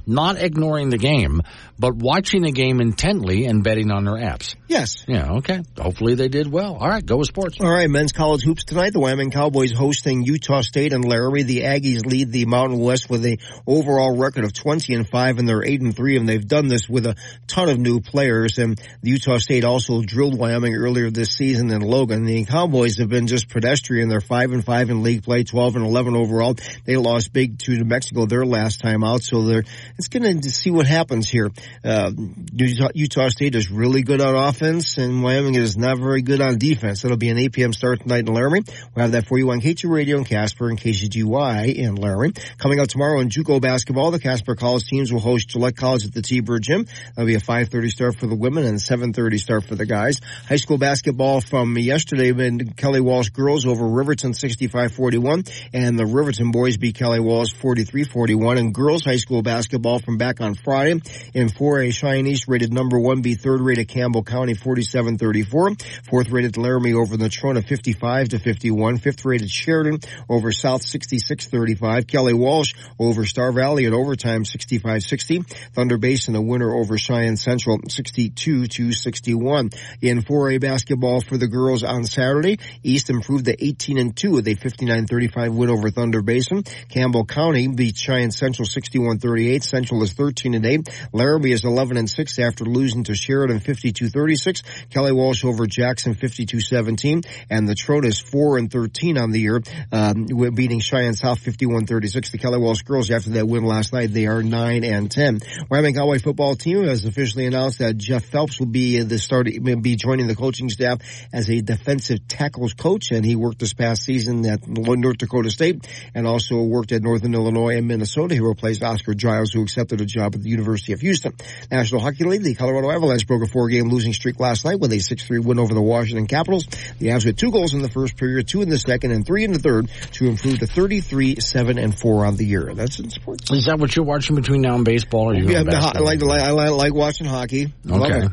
not 0.08 0.42
ignoring 0.42 0.90
the 0.90 0.98
game, 0.98 1.42
but 1.78 1.96
watching 1.96 2.44
the 2.44 2.52
game 2.52 2.82
intently 2.82 3.46
and 3.46 3.64
betting 3.64 3.92
on 3.92 4.06
their 4.06 4.16
apps. 4.16 4.56
Yes. 4.68 5.06
Yeah, 5.08 5.34
okay. 5.38 5.62
Hopefully 5.78 6.16
they 6.16 6.28
did 6.28 6.52
well. 6.52 6.76
All 6.76 6.88
right, 6.88 7.06
go 7.06 7.18
with 7.18 7.28
sports. 7.28 7.58
All 7.60 7.70
right, 7.70 7.90
men's 7.90 8.12
college 8.12 8.44
hoops 8.44 8.64
tonight. 8.64 8.94
The 8.94 9.00
Wyoming 9.00 9.32
Cowboys 9.32 9.72
hosting 9.72 10.24
Utah 10.24 10.62
State 10.62 10.94
and 10.94 11.06
Laramie. 11.06 11.44
The 11.44 11.62
Aggies 11.62 12.06
lead 12.06 12.32
the 12.32 12.46
Mountain 12.46 12.80
West 12.80 13.10
with 13.10 13.26
a 13.26 13.38
overall 13.68 14.18
record 14.18 14.44
of 14.44 14.54
20 14.54 14.94
and 14.94 15.08
5 15.08 15.38
and 15.38 15.48
they're 15.48 15.64
8 15.64 15.82
and 15.82 15.96
3 15.96 16.18
and 16.18 16.30
they've 16.30 16.48
done 16.48 16.68
this 16.68 16.88
with 16.90 17.06
a 17.06 17.16
ton 17.48 17.70
of 17.70 17.78
new 17.78 18.00
players 18.00 18.58
and 18.58 18.78
the 19.02 19.12
Utah 19.12 19.38
State 19.38 19.64
also 19.64 20.02
drilled 20.02 20.38
Wyoming 20.38 20.76
earlier 20.76 21.10
this 21.10 21.30
season 21.30 21.72
in 21.72 21.82
Logan. 21.82 22.26
The 22.26 22.46
Cowboys 22.46 22.98
have 23.00 23.10
been 23.10 23.28
just 23.28 23.50
pedestrian. 23.50 24.10
They're 24.10 24.22
5 24.22 24.52
and 24.52 24.66
5 24.66 24.90
in 24.90 25.04
league 25.04 25.24
play, 25.24 25.44
12 25.44 25.76
and 25.78 25.86
11 25.86 26.16
overall. 26.16 26.56
They 26.86 26.98
lost 26.98 27.34
big 27.34 27.60
to 27.60 27.72
New 27.72 27.86
Mexico 27.86 28.26
their 28.26 28.46
last 28.46 28.82
time 28.82 29.04
out, 29.04 29.24
so 29.24 29.44
they're 29.44 29.64
it's 29.98 30.10
going 30.10 30.42
to 30.42 30.50
see 30.50 30.72
what 30.72 30.86
happens 30.86 31.30
here. 31.30 31.50
Uh, 31.84 32.12
Utah, 32.54 33.30
State 33.30 33.56
is 33.56 33.72
really 33.72 34.04
good 34.04 34.20
on 34.22 34.36
offense 34.36 34.98
and 34.98 35.24
Wyoming 35.24 35.56
is 35.56 35.78
not 35.78 35.98
very 35.98 36.22
good 36.22 36.42
on 36.42 36.58
defense. 36.58 37.06
It'll 37.06 37.18
be 37.18 37.30
an 37.30 37.38
8 37.38 37.54
p.m. 37.54 37.74
start 37.74 38.02
tonight 38.02 38.28
in 38.28 38.34
Laramie. 38.34 38.64
We'll 38.94 39.04
have 39.04 39.14
that 39.14 39.28
for 39.28 39.38
you 39.38 39.52
on 39.52 39.62
K2 39.62 39.90
Radio 39.90 40.18
in 40.18 40.26
Casper 40.26 40.70
and 40.70 40.80
KCGY 40.80 41.74
in 41.76 41.96
Laramie. 41.96 42.34
Coming 42.58 42.80
up 42.80 42.88
tomorrow 42.88 43.22
in 43.22 43.30
JUCO 43.30 43.62
basketball, 43.62 44.12
the 44.12 44.20
Casper 44.20 44.56
College 44.56 44.86
teams 44.86 45.14
will 45.14 45.22
host 45.22 45.48
Gillette 45.48 45.78
College 45.78 46.06
at 46.06 46.14
the 46.14 46.22
T-Bird 46.22 46.62
Gym. 46.62 46.86
That'll 47.16 47.26
be 47.26 47.36
a 47.36 47.40
5.30 47.40 47.90
start 47.90 48.16
for 48.18 48.28
the 48.28 48.36
women 48.36 48.66
and 48.66 48.78
7.30 48.78 49.40
start 49.40 49.64
for 49.64 49.76
the 49.76 49.86
guys. 49.86 50.20
High 50.48 50.58
school 50.58 50.78
basketball 50.78 51.40
from 51.40 51.78
yesterday, 51.78 52.32
been 52.32 52.74
Kelly 52.74 53.02
Walsh 53.02 53.30
girls 53.30 53.66
over 53.66 53.88
Riverton 53.88 54.34
65-41 54.34 55.50
and 55.74 55.98
the 55.98 56.06
Riverton 56.06 56.52
boys 56.52 56.78
beat 56.78 56.96
Kelly 56.96 57.22
Walsh 57.22 57.54
43-41 57.54 58.60
and 58.60 58.74
girls 58.74 59.06
high 59.06 59.16
school 59.16 59.42
basketball 59.42 59.85
from 60.00 60.18
back 60.18 60.42
on 60.42 60.56
Friday 60.56 61.00
in 61.34 61.48
4A 61.48 61.94
Cheyenne 61.94 62.28
East 62.28 62.48
rated 62.48 62.74
number 62.74 63.00
one 63.00 63.22
beat 63.22 63.40
third 63.40 63.62
rated 63.62 63.88
Campbell 63.88 64.24
County 64.24 64.56
47-34. 64.56 66.06
Fourth 66.10 66.30
rated 66.30 66.58
Laramie 66.58 66.94
over 66.94 67.16
Natrona 67.16 67.66
55 67.66 68.30
to 68.30 68.40
51. 68.40 68.98
Fifth 68.98 69.24
rated 69.26 69.50
Sheridan 69.50 70.00
over 70.28 70.52
South 70.52 70.82
66-35. 70.82 72.08
Kelly 72.08 72.34
Walsh 72.34 72.74
over 73.00 73.26
Star 73.26 73.52
Valley 73.52 73.86
at 73.86 73.94
overtime 73.94 74.44
65-60. 74.44 75.46
Thunder 75.74 75.98
Basin 75.98 76.34
the 76.34 76.42
winner 76.42 76.74
over 76.74 76.98
Cheyenne 76.98 77.38
Central 77.38 77.80
62 77.88 78.68
to 78.68 78.92
61. 78.92 79.70
In 80.02 80.24
4A 80.24 80.60
basketball 80.60 81.22
for 81.22 81.38
the 81.38 81.48
girls 81.48 81.84
on 81.84 82.06
Saturday, 82.06 82.60
East 82.84 83.10
improved 83.10 83.46
to 83.46 83.64
18 83.64 83.98
and 83.98 84.16
2 84.16 84.32
with 84.32 84.48
a 84.48 84.56
59-35 84.56 85.56
win 85.56 85.70
over 85.70 85.92
Thunder 85.92 86.22
Basin. 86.24 86.64
Campbell 86.90 87.26
County 87.26 87.68
beat 87.68 87.96
Cheyenne 87.96 88.32
Central 88.32 88.68
61-38. 88.68 89.75
Central 89.76 90.04
is 90.04 90.14
13 90.14 90.54
and 90.54 90.66
8. 90.66 90.90
Laramie 91.12 91.52
is 91.52 91.66
11 91.66 91.98
and 91.98 92.10
6 92.10 92.40
after 92.40 92.64
losing 92.64 93.04
to 93.04 93.14
Sheridan 93.14 93.60
52-36. 93.60 94.64
Kelly 94.90 95.12
Walsh 95.12 95.44
over 95.44 95.68
Jackson 95.68 96.16
52-17. 96.16 97.26
And 97.50 97.68
Natrona 97.68 98.06
is 98.06 98.22
4 98.22 98.58
and 98.58 98.72
13 98.72 99.18
on 99.18 99.32
the 99.32 99.42
year, 99.42 99.62
um, 99.92 100.28
beating 100.54 100.80
Cheyenne 100.80 101.14
South 101.14 101.40
51-36. 101.44 102.32
The 102.32 102.38
Kelly 102.38 102.58
Walsh 102.58 102.84
girls 102.84 103.12
after 103.12 103.32
that 103.32 103.50
win 103.50 103.66
last 103.66 103.92
night, 103.92 104.14
they 104.14 104.28
are 104.28 104.42
9 104.42 104.86
and 104.86 105.12
10. 105.12 105.42
Wyoming 105.70 105.96
Cowboy 105.96 106.20
football 106.20 106.56
team 106.56 106.86
has 106.86 107.04
officially 107.04 107.46
announced 107.46 107.80
that 107.80 107.98
Jeff 107.98 108.24
Phelps 108.24 108.58
will 108.58 108.68
be 108.68 109.02
the 109.02 109.20
start, 109.20 109.46
be 109.46 109.96
joining 109.98 110.28
the 110.28 110.36
coaching 110.38 110.70
staff 110.70 111.00
as 111.34 111.50
a 111.50 111.60
defensive 111.60 112.26
tackles 112.30 112.74
coach, 112.74 113.12
and 113.12 113.26
he 113.26 113.36
worked 113.36 113.60
this 113.60 113.74
past 113.74 114.04
season 114.04 114.46
at 114.46 114.66
North 114.66 115.18
Dakota 115.18 115.50
State 115.50 115.86
and 116.14 116.26
also 116.26 116.62
worked 116.62 116.94
at 116.94 117.02
Northern 117.02 117.34
Illinois 117.34 117.76
and 117.78 117.90
Minnesota. 117.90 118.36
He 118.36 118.40
replaced 118.40 118.82
Oscar 118.82 119.14
Giles, 119.14 119.52
who 119.52 119.65
accepted 119.66 120.02
a 120.02 120.06
job 120.06 120.34
at 120.36 120.42
the 120.42 120.50
University 120.50 120.94
of 120.94 121.02
Houston. 121.02 121.34
National 121.70 122.02
Hockey 122.02 122.24
League, 122.24 122.44
the 122.44 122.56
Colorado 122.56 122.90
Avalanche 122.92 123.28
broke 123.28 123.44
a 123.44 123.48
four-game 123.48 123.90
losing 123.90 124.14
streak 124.14 124.40
last 124.40 124.66
night 124.66 124.80
with 124.80 124.92
a 124.94 124.98
6-3 124.98 125.44
win 125.44 125.60
over 125.60 125.74
the 125.74 125.82
Washington 125.82 126.28
Capitals. 126.28 126.66
The 127.00 127.08
Avs 127.08 127.26
had 127.26 127.38
two 127.38 127.52
goals 127.52 127.74
in 127.74 127.82
the 127.82 127.90
first 127.90 128.18
period, 128.18 128.48
two 128.48 128.62
in 128.62 128.70
the 128.70 128.80
second, 128.80 129.12
and 129.12 129.26
three 129.26 129.44
in 129.44 129.52
the 129.52 129.60
third 129.60 129.90
to 130.14 130.28
improve 130.28 130.60
to 130.60 130.68
33, 130.68 131.40
7, 131.40 131.78
and 131.78 131.98
4 131.98 132.26
on 132.26 132.36
the 132.38 132.46
year. 132.46 132.74
That's 132.74 133.00
in 133.00 133.10
sports. 133.10 133.52
Is 133.52 133.66
that 133.66 133.80
what 133.80 133.96
you're 133.96 134.06
watching 134.06 134.36
between 134.36 134.62
now 134.62 134.76
and 134.76 134.86
baseball? 134.86 135.30
Or 135.30 135.34
are 135.34 135.36
you 135.36 135.50
Yeah, 135.50 135.60
I 135.68 136.00
like, 136.00 136.22
I 136.24 136.26
like, 136.26 136.42
I 136.42 136.70
like 136.70 136.94
watching 136.94 137.28
hockey. 137.28 137.74
I 137.90 137.96
love 137.96 138.12
Okay. 138.12 138.28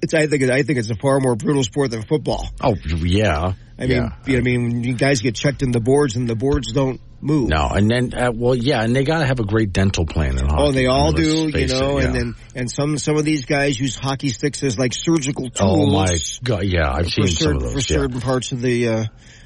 It. 0.00 0.04
It's, 0.04 0.14
I 0.14 0.26
think, 0.26 0.42
I 0.44 0.62
think 0.62 0.78
it's 0.78 0.90
a 0.90 0.96
far 0.96 1.20
more 1.20 1.36
brutal 1.36 1.62
sport 1.62 1.90
than 1.90 2.02
football. 2.02 2.48
Oh, 2.60 2.74
yeah. 2.86 3.52
I 3.78 3.86
mean, 3.86 3.90
yeah. 3.90 4.10
you 4.26 4.32
know, 4.34 4.38
I 4.38 4.42
mean, 4.42 4.84
you 4.84 4.94
guys 4.94 5.22
get 5.22 5.34
checked 5.34 5.62
in 5.62 5.70
the 5.70 5.80
boards 5.80 6.14
and 6.16 6.28
the 6.28 6.36
boards 6.36 6.72
don't 6.72 7.00
move. 7.22 7.48
No, 7.48 7.68
and 7.68 7.90
then, 7.90 8.12
uh, 8.14 8.30
well, 8.34 8.54
yeah, 8.54 8.82
and 8.82 8.94
they 8.94 9.04
got 9.04 9.20
to 9.20 9.26
have 9.26 9.40
a 9.40 9.44
great 9.44 9.72
dental 9.72 10.04
plan 10.04 10.38
in 10.38 10.44
hockey. 10.46 10.62
Oh, 10.62 10.72
they 10.72 10.86
all 10.86 11.12
do, 11.12 11.48
you 11.48 11.66
know, 11.66 11.98
it, 11.98 12.04
and 12.04 12.14
then 12.14 12.34
and 12.54 12.70
some 12.70 12.98
some 12.98 13.16
of 13.16 13.24
these 13.24 13.46
guys 13.46 13.80
use 13.80 13.96
hockey 13.96 14.28
sticks 14.30 14.62
as 14.62 14.78
like 14.78 14.92
surgical 14.92 15.48
tools. 15.48 15.56
Oh 15.60 15.86
my 15.86 16.16
god, 16.44 16.64
yeah, 16.64 16.92
I've 16.92 17.08
seen 17.08 17.28
some 17.28 17.56
of 17.56 17.62
those. 17.62 17.72
for 17.72 17.78
yeah. 17.78 18.00
certain 18.00 18.20
parts 18.20 18.52
of 18.52 18.60
the 18.60 18.88
uh, 18.88 19.04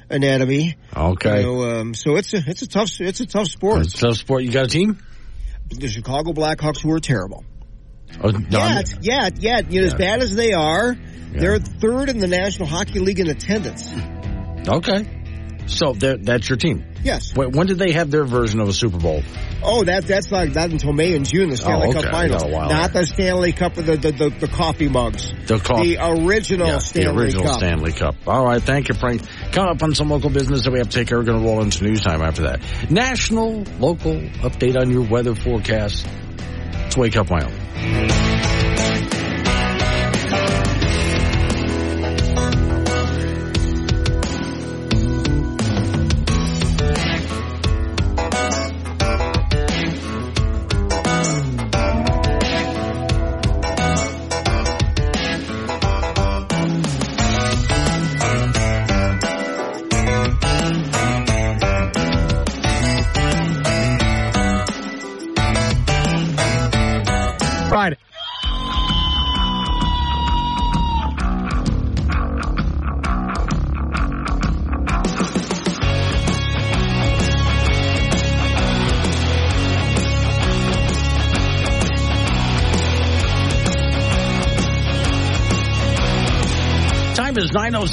anatomy. 0.09 0.75
Okay, 0.95 1.41
You 1.41 1.45
know, 1.45 1.79
um, 1.79 1.93
so 1.93 2.17
it's 2.17 2.33
a 2.33 2.43
it's 2.45 2.61
a 2.61 2.67
tough 2.67 2.89
it's 2.99 3.21
a 3.21 3.25
tough 3.25 3.47
sport. 3.47 3.85
it's 3.85 3.95
a 3.95 4.07
tough 4.07 4.17
sport. 4.17 4.43
You 4.43 4.51
got 4.51 4.65
a 4.65 4.69
team? 4.69 4.99
The 5.69 5.87
Chicago 5.87 6.33
Blackhawks 6.33 6.81
who 6.81 6.91
are 6.91 6.99
terrible. 6.99 7.43
Oh, 8.21 8.29
I'm- 8.29 8.47
Yet, 8.49 8.93
yet, 9.01 9.41
yet, 9.41 9.71
you 9.71 9.81
know, 9.81 9.87
as 9.87 9.93
bad 9.93 10.21
as 10.21 10.35
they 10.35 10.53
are, 10.53 10.95
they're 11.33 11.59
third 11.59 12.09
in 12.09 12.19
the 12.19 12.27
National 12.27 12.67
Hockey 12.67 12.99
League 12.99 13.19
in 13.19 13.29
attendance. 13.29 13.91
okay. 14.67 15.05
So 15.67 15.93
that's 15.93 16.47
your 16.47 16.57
team. 16.57 16.85
Yes. 17.03 17.35
When, 17.35 17.51
when 17.51 17.65
did 17.65 17.79
they 17.79 17.91
have 17.93 18.11
their 18.11 18.23
version 18.23 18.59
of 18.59 18.67
a 18.69 18.73
Super 18.73 18.99
Bowl? 18.99 19.23
Oh, 19.63 19.83
that 19.83 20.05
that's 20.05 20.29
not 20.29 20.49
not 20.53 20.69
until 20.69 20.93
May 20.93 21.15
and 21.15 21.25
June, 21.25 21.49
the 21.49 21.57
Stanley 21.57 21.87
Oh, 21.87 21.93
Cup 21.93 22.03
okay. 22.03 22.11
Finals, 22.11 22.43
a 22.43 22.47
while 22.49 22.69
not 22.69 22.93
there. 22.93 23.01
the 23.01 23.07
Stanley 23.07 23.51
Cup 23.51 23.75
of 23.77 23.87
the 23.87 23.97
the, 23.97 24.11
the, 24.11 24.29
the 24.41 24.47
coffee 24.47 24.87
mugs. 24.89 25.33
The, 25.47 25.57
call, 25.57 25.81
The 25.83 25.97
original 25.99 26.67
yeah, 26.67 26.77
Stanley 26.77 27.05
Cup. 27.07 27.15
the 27.15 27.19
original 27.23 27.45
Cup. 27.45 27.57
Stanley 27.57 27.91
Cup. 27.93 28.15
All 28.27 28.45
right, 28.45 28.61
thank 28.61 28.89
you, 28.89 28.93
Frank. 28.95 29.23
Coming 29.53 29.71
up 29.71 29.81
on 29.81 29.95
some 29.95 30.07
local 30.11 30.29
business 30.29 30.65
that 30.65 30.71
we 30.71 30.77
have 30.77 30.89
to 30.89 30.97
take 30.99 31.07
care. 31.07 31.17
We're 31.17 31.23
going 31.23 31.41
to 31.41 31.47
roll 31.47 31.63
into 31.63 31.83
news 31.83 32.01
time 32.01 32.21
after 32.21 32.43
that. 32.43 32.91
National, 32.91 33.63
local 33.79 34.13
update 34.43 34.79
on 34.79 34.91
your 34.91 35.01
weather 35.01 35.33
forecast. 35.33 36.05
Let's 36.95 37.13
wake 37.13 37.17
up, 37.17 37.29
Wyoming. 37.29 39.24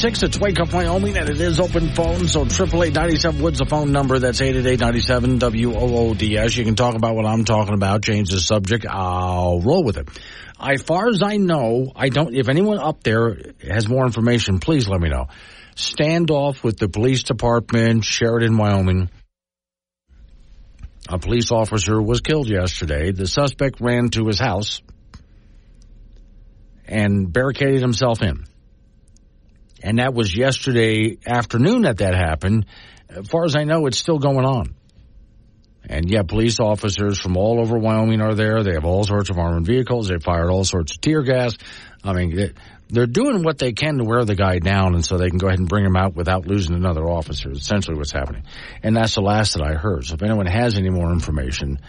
6. 0.03 0.23
It's 0.25 0.41
Wake 0.41 0.59
Up 0.59 0.73
Wyoming, 0.73 1.17
and 1.17 1.31
it 1.31 1.41
is 1.41 1.61
open 1.61 1.95
phone. 1.95 2.27
So 2.27 2.45
triple 2.45 2.83
eight 2.83 2.93
ninety 2.93 3.15
seven 3.15 3.41
Woods, 3.41 3.61
the 3.61 3.67
phone 3.67 3.93
number. 3.93 4.19
That's 4.19 4.41
888 4.41 4.81
WOODS. 5.39 6.57
You 6.57 6.65
can 6.65 6.75
talk 6.75 6.97
about 6.97 7.15
what 7.15 7.25
I'm 7.25 7.45
talking 7.45 7.75
about, 7.75 8.03
change 8.03 8.31
the 8.31 8.41
subject. 8.41 8.85
I'll 8.85 9.61
roll 9.61 9.85
with 9.85 9.99
it. 9.99 10.09
As 10.59 10.83
far 10.83 11.07
as 11.07 11.21
I 11.23 11.37
know, 11.37 11.93
I 11.95 12.09
don't. 12.09 12.35
If 12.35 12.49
anyone 12.49 12.81
up 12.81 13.05
there 13.05 13.37
has 13.63 13.89
more 13.89 14.05
information, 14.05 14.59
please 14.59 14.89
let 14.89 15.01
me 15.01 15.09
know. 15.09 15.29
Standoff 15.77 16.65
with 16.65 16.79
the 16.79 16.89
police 16.89 17.23
department, 17.23 18.05
Sheridan, 18.05 18.57
Wyoming. 18.57 19.09
A 21.09 21.21
police 21.21 21.53
officer 21.53 22.03
was 22.03 22.23
killed 22.23 22.49
yesterday. 22.49 23.13
The 23.13 23.29
suspect 23.29 23.81
ran 23.81 24.09
to 24.11 24.27
his 24.27 24.41
house 24.41 24.83
and 26.89 27.33
barricaded 27.33 27.81
himself 27.81 28.21
in 28.21 28.47
and 29.83 29.99
that 29.99 30.15
was 30.15 30.35
yesterday 30.35 31.19
afternoon 31.27 31.83
that 31.83 31.99
that 31.99 32.15
happened. 32.15 32.67
As 33.09 33.29
far 33.29 33.45
as 33.45 33.57
I 33.57 33.65
know, 33.65 33.87
it's 33.87 33.99
still 33.99 34.19
going 34.19 34.45
on. 34.45 34.75
And 35.85 36.09
yeah, 36.09 36.23
police 36.23 36.61
officers 36.61 37.19
from 37.19 37.37
all 37.37 37.61
over 37.61 37.77
Wyoming 37.77 38.21
are 38.21 38.35
there. 38.35 38.63
They 38.63 38.75
have 38.75 38.85
all 38.85 39.05
sorts 39.05 39.31
of 39.31 39.39
armored 39.39 39.67
vehicles. 39.67 40.09
They 40.09 40.19
fired 40.19 40.49
all 40.49 40.65
sorts 40.65 40.95
of 40.95 41.01
tear 41.01 41.23
gas. 41.23 41.59
I 42.05 42.13
mean, 42.13 42.53
they're 42.89 43.07
doing 43.07 43.43
what 43.43 43.59
they 43.59 43.73
can 43.73 43.99
to 43.99 44.05
wear 44.05 44.25
the 44.25 44.37
guy 44.37 44.59
down, 44.59 44.95
and 44.95 45.05
so 45.05 45.17
they 45.17 45.29
can 45.29 45.39
go 45.39 45.49
ahead 45.49 45.59
and 45.59 45.69
bring 45.69 45.85
him 45.85 45.97
out 45.97 46.15
without 46.15 46.47
losing 46.47 46.77
another 46.77 47.09
officer. 47.09 47.51
Essentially, 47.51 47.97
what's 47.97 48.13
happening, 48.13 48.45
and 48.83 48.97
that's 48.97 49.15
the 49.15 49.23
last 49.23 49.55
that 49.55 49.63
I 49.63 49.75
heard. 49.75 50.05
So 50.07 50.15
if 50.15 50.23
anyone 50.23 50.47
has 50.47 50.77
any 50.77 50.91
more 50.91 51.11
information, 51.11 51.81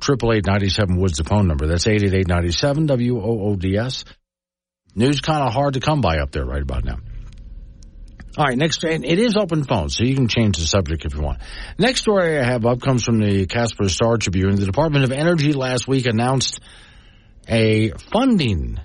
triple 0.00 0.32
eight 0.32 0.46
ninety 0.46 0.68
seven 0.68 0.98
Woods 0.98 1.18
the 1.18 1.24
phone 1.24 1.46
number. 1.46 1.66
That's 1.66 1.86
eight 1.86 2.02
eight 2.02 2.14
eight 2.14 2.28
ninety 2.28 2.52
seven 2.52 2.86
W 2.86 3.20
O 3.20 3.50
O 3.50 3.56
D 3.56 3.76
S. 3.76 4.04
News 4.94 5.20
kind 5.20 5.46
of 5.46 5.52
hard 5.52 5.74
to 5.74 5.80
come 5.80 6.00
by 6.00 6.18
up 6.18 6.32
there 6.32 6.44
right 6.44 6.62
about 6.62 6.84
now. 6.84 6.98
All 8.38 8.44
right, 8.44 8.56
next, 8.56 8.84
and 8.84 9.04
it 9.04 9.18
is 9.18 9.36
open 9.36 9.64
phone, 9.64 9.88
so 9.88 10.04
you 10.04 10.14
can 10.14 10.28
change 10.28 10.56
the 10.56 10.64
subject 10.64 11.04
if 11.04 11.14
you 11.14 11.20
want. 11.20 11.40
Next 11.78 12.02
story 12.02 12.38
I 12.38 12.44
have 12.44 12.64
up 12.64 12.80
comes 12.80 13.02
from 13.02 13.18
the 13.18 13.46
Casper 13.46 13.88
Star 13.88 14.18
Tribune. 14.18 14.54
The 14.54 14.66
Department 14.66 15.04
of 15.04 15.10
Energy 15.10 15.52
last 15.52 15.88
week 15.88 16.06
announced 16.06 16.60
a 17.48 17.90
funding 18.12 18.78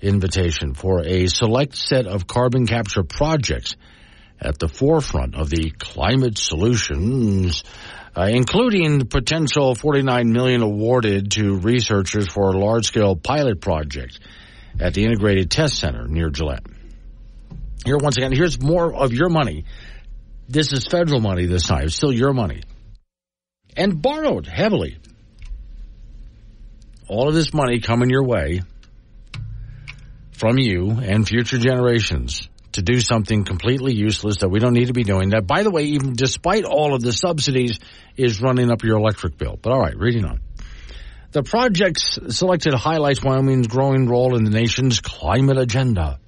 invitation 0.00 0.74
for 0.74 1.06
a 1.06 1.28
select 1.28 1.76
set 1.76 2.08
of 2.08 2.26
carbon 2.26 2.66
capture 2.66 3.04
projects 3.04 3.76
at 4.40 4.58
the 4.58 4.66
forefront 4.66 5.36
of 5.36 5.48
the 5.48 5.70
climate 5.78 6.36
solutions, 6.36 7.62
uh, 8.16 8.28
including 8.28 9.06
potential 9.06 9.76
49 9.76 10.32
million 10.32 10.62
awarded 10.62 11.30
to 11.30 11.58
researchers 11.58 12.26
for 12.26 12.50
a 12.50 12.58
large-scale 12.58 13.14
pilot 13.14 13.60
project 13.60 14.18
at 14.80 14.94
the 14.94 15.04
Integrated 15.04 15.48
Test 15.48 15.78
Center 15.78 16.08
near 16.08 16.28
Gillette. 16.28 16.66
Here, 17.84 17.96
once 17.96 18.16
again, 18.16 18.32
here's 18.32 18.60
more 18.60 18.94
of 18.94 19.12
your 19.12 19.28
money. 19.28 19.64
This 20.48 20.72
is 20.72 20.86
federal 20.86 21.20
money 21.20 21.46
this 21.46 21.66
time. 21.66 21.84
It's 21.84 21.96
still 21.96 22.12
your 22.12 22.32
money. 22.32 22.62
And 23.76 24.00
borrowed 24.00 24.46
heavily. 24.46 24.98
All 27.08 27.28
of 27.28 27.34
this 27.34 27.52
money 27.52 27.80
coming 27.80 28.10
your 28.10 28.24
way 28.24 28.62
from 30.32 30.58
you 30.58 30.90
and 30.90 31.26
future 31.26 31.58
generations 31.58 32.48
to 32.72 32.82
do 32.82 33.00
something 33.00 33.44
completely 33.44 33.94
useless 33.94 34.38
that 34.38 34.48
we 34.48 34.58
don't 34.58 34.72
need 34.72 34.86
to 34.86 34.92
be 34.92 35.04
doing. 35.04 35.30
That, 35.30 35.46
by 35.46 35.62
the 35.62 35.70
way, 35.70 35.84
even 35.84 36.14
despite 36.14 36.64
all 36.64 36.94
of 36.94 37.02
the 37.02 37.12
subsidies, 37.12 37.78
is 38.16 38.40
running 38.40 38.70
up 38.70 38.82
your 38.82 38.98
electric 38.98 39.36
bill. 39.36 39.58
But 39.60 39.72
all 39.72 39.80
right, 39.80 39.96
reading 39.96 40.24
on. 40.24 40.40
The 41.32 41.42
projects 41.42 42.18
selected 42.28 42.74
highlights 42.74 43.22
Wyoming's 43.22 43.66
growing 43.66 44.06
role 44.06 44.36
in 44.36 44.44
the 44.44 44.50
nation's 44.50 45.00
climate 45.00 45.58
agenda 45.58 46.18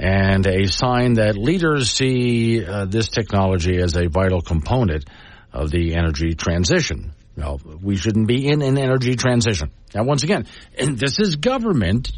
and 0.00 0.46
a 0.46 0.66
sign 0.66 1.14
that 1.14 1.36
leaders 1.36 1.90
see 1.90 2.64
uh, 2.64 2.86
this 2.86 3.10
technology 3.10 3.76
as 3.76 3.94
a 3.96 4.08
vital 4.08 4.40
component 4.40 5.04
of 5.52 5.70
the 5.70 5.94
energy 5.94 6.32
transition. 6.32 7.12
Now, 7.36 7.58
we 7.82 7.96
shouldn't 7.96 8.26
be 8.26 8.48
in 8.48 8.62
an 8.62 8.78
energy 8.78 9.14
transition. 9.14 9.70
Now, 9.94 10.04
once 10.04 10.22
again, 10.22 10.46
this 10.78 11.18
is 11.18 11.36
government 11.36 12.12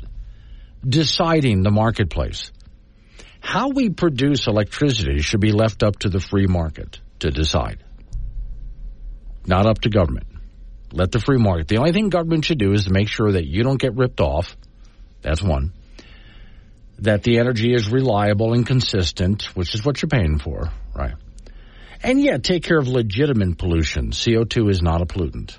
deciding 0.89 1.65
the 1.65 1.73
marketplace. 1.73 2.53
How 3.41 3.71
we 3.71 3.89
produce 3.91 4.47
electricity 4.47 5.21
should 5.21 5.41
be 5.41 5.51
left 5.51 5.83
up 5.83 5.99
to 6.01 6.09
the 6.09 6.21
free 6.21 6.47
market 6.47 7.01
to 7.19 7.33
decide, 7.33 7.83
not 9.45 9.67
up 9.67 9.81
to 9.81 9.91
government. 9.91 10.29
Let 10.93 11.11
the 11.11 11.19
free 11.19 11.39
market. 11.39 11.67
The 11.67 11.79
only 11.79 11.91
thing 11.91 12.11
government 12.11 12.45
should 12.45 12.59
do 12.59 12.75
is 12.75 12.85
to 12.85 12.93
make 12.93 13.09
sure 13.09 13.33
that 13.33 13.45
you 13.45 13.65
don't 13.65 13.81
get 13.81 13.97
ripped 13.97 14.21
off. 14.21 14.57
That's 15.23 15.43
one 15.43 15.73
that 16.99 17.23
the 17.23 17.39
energy 17.39 17.75
is 17.75 17.91
reliable 17.91 18.53
and 18.53 18.67
consistent, 18.67 19.45
which 19.57 19.75
is 19.75 19.85
what 19.85 20.01
you're 20.01 20.09
paying 20.09 20.39
for, 20.39 20.71
right? 20.95 21.15
And 22.03 22.21
yeah, 22.21 22.39
take 22.39 22.65
care 22.65 22.79
of 22.79 22.89
legitimate 22.89 23.59
pollution. 23.59 24.11
CO2 24.11 24.71
is 24.71 24.83
not 24.83 25.03
a 25.03 25.07
pollutant. 25.07 25.57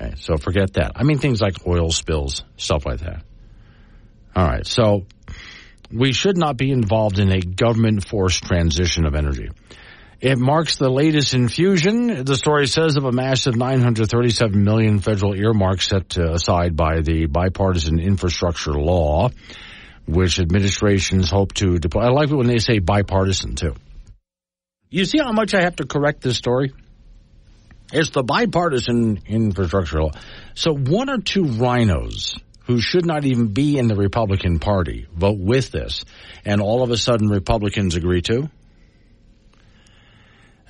Okay, 0.00 0.14
so 0.16 0.36
forget 0.36 0.74
that. 0.74 0.92
I 0.96 1.02
mean 1.02 1.18
things 1.18 1.40
like 1.40 1.66
oil 1.66 1.90
spills, 1.90 2.44
stuff 2.56 2.86
like 2.86 3.00
that. 3.00 3.22
All 4.34 4.46
right, 4.46 4.66
so 4.66 5.06
we 5.90 6.12
should 6.12 6.36
not 6.36 6.56
be 6.56 6.70
involved 6.70 7.18
in 7.18 7.32
a 7.32 7.40
government 7.40 8.06
forced 8.06 8.44
transition 8.44 9.06
of 9.06 9.14
energy. 9.14 9.50
It 10.20 10.38
marks 10.38 10.76
the 10.76 10.88
latest 10.88 11.34
infusion, 11.34 12.24
the 12.24 12.36
story 12.36 12.66
says, 12.66 12.96
of 12.96 13.04
a 13.04 13.12
massive 13.12 13.54
937 13.54 14.64
million 14.64 15.00
federal 15.00 15.34
earmark 15.34 15.82
set 15.82 16.16
uh, 16.16 16.32
aside 16.32 16.74
by 16.74 17.00
the 17.00 17.26
bipartisan 17.26 17.98
infrastructure 17.98 18.72
law 18.72 19.30
which 20.06 20.38
administrations 20.38 21.30
hope 21.30 21.54
to 21.54 21.78
deploy. 21.78 22.02
I 22.02 22.10
like 22.10 22.30
it 22.30 22.34
when 22.36 22.46
they 22.46 22.58
say 22.58 22.78
bipartisan 22.78 23.56
too. 23.56 23.74
You 24.88 25.04
see 25.04 25.18
how 25.18 25.32
much 25.32 25.54
I 25.54 25.62
have 25.62 25.76
to 25.76 25.86
correct 25.86 26.22
this 26.22 26.36
story? 26.36 26.72
It's 27.92 28.10
the 28.10 28.22
bipartisan 28.22 29.20
infrastructure 29.26 30.02
law. 30.02 30.10
So 30.54 30.74
one 30.74 31.08
or 31.08 31.18
two 31.18 31.44
RINOs 31.44 32.38
who 32.66 32.80
should 32.80 33.06
not 33.06 33.24
even 33.24 33.48
be 33.48 33.78
in 33.78 33.86
the 33.86 33.94
Republican 33.94 34.58
Party 34.58 35.06
vote 35.14 35.38
with 35.38 35.70
this, 35.70 36.04
and 36.44 36.60
all 36.60 36.82
of 36.82 36.90
a 36.90 36.96
sudden 36.96 37.28
Republicans 37.28 37.94
agree 37.94 38.22
to. 38.22 38.50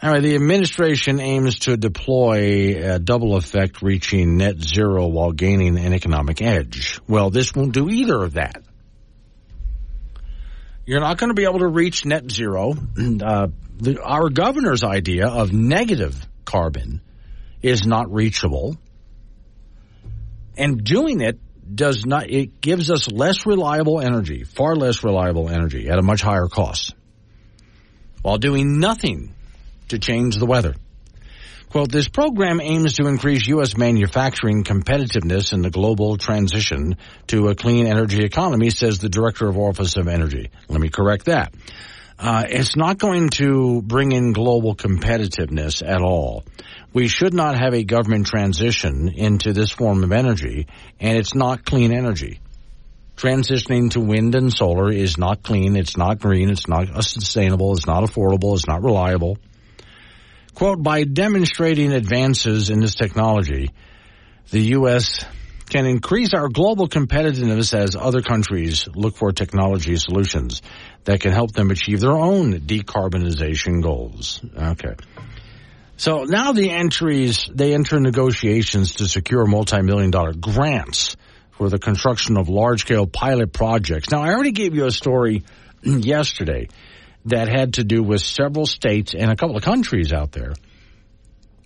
All 0.03 0.11
right, 0.11 0.23
the 0.23 0.35
administration 0.35 1.21
aims 1.21 1.61
to 1.61 1.79
deploy 1.79 2.77
a 2.95 2.99
double 2.99 3.35
effect 3.35 3.81
reaching 3.81 4.37
net 4.37 4.61
zero 4.61 5.07
while 5.07 5.33
gaining 5.33 5.79
an 5.79 5.95
economic 5.95 6.43
edge. 6.43 7.01
Well, 7.09 7.31
this 7.31 7.55
won't 7.55 7.73
do 7.73 7.89
either 7.89 8.23
of 8.23 8.35
that. 8.35 8.63
You're 10.87 11.01
not 11.01 11.19
going 11.19 11.31
to 11.31 11.35
be 11.35 11.45
able 11.45 11.59
to 11.59 11.69
reach 11.69 12.05
net 12.05 12.31
zero. 12.31 12.75
Uh, 12.97 13.49
the, 13.79 14.01
our 14.03 14.31
governor's 14.31 14.83
idea 14.83 15.27
of 15.27 15.53
negative 15.53 16.27
carbon 16.45 17.03
is 17.61 17.87
not 17.87 18.11
reachable. 18.13 18.77
And 20.57 20.83
doing 20.83 21.21
it 21.21 21.39
does 21.75 22.07
not, 22.07 22.31
it 22.31 22.61
gives 22.61 22.91
us 22.91 23.11
less 23.11 23.45
reliable 23.45 24.01
energy, 24.01 24.45
far 24.45 24.77
less 24.77 25.05
reliable 25.05 25.51
energy 25.51 25.89
at 25.89 25.99
a 25.99 26.03
much 26.03 26.23
higher 26.23 26.47
cost 26.47 26.95
while 28.23 28.39
doing 28.39 28.79
nothing 28.79 29.35
to 29.89 29.99
change 29.99 30.37
the 30.37 30.47
weather. 30.47 30.75
Quote, 31.71 31.91
this 31.91 32.09
program 32.09 32.61
aims 32.61 32.95
to 32.95 33.07
increase 33.07 33.47
U.S. 33.49 33.77
manufacturing 33.77 34.63
competitiveness 34.63 35.53
in 35.53 35.63
the 35.63 35.71
global 35.71 36.17
transition 36.17 36.97
to 37.27 37.49
a 37.49 37.55
clean 37.55 37.87
energy 37.87 38.25
economy, 38.25 38.71
says 38.71 38.99
the 38.99 39.09
Director 39.09 39.49
of 39.49 39.59
Office 39.59 39.97
of 39.97 40.07
Energy. 40.07 40.51
Let 40.69 40.81
me 40.81 40.89
correct 40.89 41.27
that. 41.27 41.53
Uh, 42.19 42.45
it's 42.49 42.77
not 42.77 42.99
going 42.99 43.29
to 43.29 43.83
bring 43.83 44.13
in 44.13 44.33
global 44.33 44.75
competitiveness 44.75 45.87
at 45.87 46.01
all. 46.01 46.45
We 46.95 47.09
should 47.09 47.35
not 47.35 47.59
have 47.59 47.75
a 47.75 47.85
government 47.85 48.27
transition 48.27 49.09
into 49.09 49.53
this 49.53 49.71
form 49.71 50.03
of 50.03 50.13
energy, 50.13 50.67
and 50.99 51.19
it's 51.19 51.35
not 51.35 51.65
clean 51.65 51.93
energy. 51.93 52.41
Transitioning 53.17 53.91
to 53.91 54.01
wind 54.01 54.35
and 54.35 54.53
solar 54.53 54.91
is 54.91 55.19
not 55.19 55.43
clean, 55.43 55.77
it's 55.77 55.97
not 55.97 56.21
green, 56.21 56.49
it's 56.49 56.69
not 56.69 57.05
sustainable, 57.05 57.73
it's 57.73 57.87
not 57.87 58.03
affordable, 58.03 58.55
it's 58.55 58.67
not 58.67 58.83
reliable. 58.83 59.37
Quote, 60.57 60.83
by 60.83 61.05
demonstrating 61.05 61.93
advances 61.93 62.71
in 62.71 62.81
this 62.81 62.95
technology, 62.95 63.73
the 64.51 64.61
U.S. 64.79 65.23
can 65.69 65.85
increase 65.85 66.33
our 66.33 66.49
global 66.49 66.89
competitiveness 66.89 67.75
as 67.75 67.95
other 67.95 68.23
countries 68.23 68.89
look 68.95 69.17
for 69.17 69.33
technology 69.33 69.97
solutions 69.97 70.63
that 71.05 71.21
can 71.21 71.33
help 71.33 71.53
them 71.53 71.71
achieve 71.71 72.01
their 72.01 72.17
own 72.17 72.55
decarbonization 72.61 73.83
goals. 73.83 74.41
Okay. 74.57 74.95
So 75.99 76.25
now 76.25 76.53
the 76.53 76.71
entries, 76.71 77.51
they 77.53 77.75
enter 77.75 78.01
negotiations 78.01 78.95
to 78.95 79.09
secure 79.09 79.45
multi-million 79.45 80.11
dollar 80.11 80.33
grants 80.33 81.17
for 81.59 81.69
the 81.69 81.79
construction 81.79 82.39
of 82.39 82.49
large 82.49 82.81
scale 82.81 83.07
pilot 83.07 83.53
projects. 83.53 84.11
Now 84.11 84.23
I 84.23 84.33
already 84.33 84.53
gave 84.53 84.75
you 84.75 84.87
a 84.87 84.91
story 84.91 85.45
yesterday 85.83 86.69
that 87.27 87.49
had 87.49 87.75
to 87.75 87.85
do 87.85 88.03
with 88.03 88.21
several 88.21 88.67
states 88.67 89.15
and 89.15 89.31
a 89.31 89.37
couple 89.37 89.57
of 89.57 89.63
countries 89.63 90.13
out 90.13 90.33
there 90.33 90.55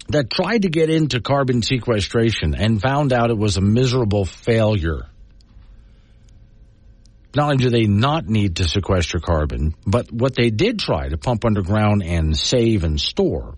that 0.09 0.31
tried 0.31 0.63
to 0.63 0.69
get 0.69 0.91
into 0.91 1.21
carbon 1.21 1.63
sequestration 1.63 2.55
and 2.55 2.81
found 2.81 3.13
out 3.13 3.31
it 3.31 3.39
was 3.39 3.57
a 3.57 3.61
miserable 3.61 4.25
failure. 4.25 5.07
Not 7.35 7.53
only 7.53 7.65
do 7.65 7.71
they 7.71 7.87
not 7.87 8.27
need 8.27 8.57
to 8.57 8.69
sequester 8.69 9.21
carbon, 9.21 9.75
but 9.87 10.11
what 10.11 10.35
they 10.35 10.51
did 10.51 10.81
try 10.81 11.09
to 11.09 11.17
pump 11.17 11.45
underground 11.45 12.03
and 12.03 12.37
save 12.37 12.83
and 12.83 13.01
store 13.01 13.55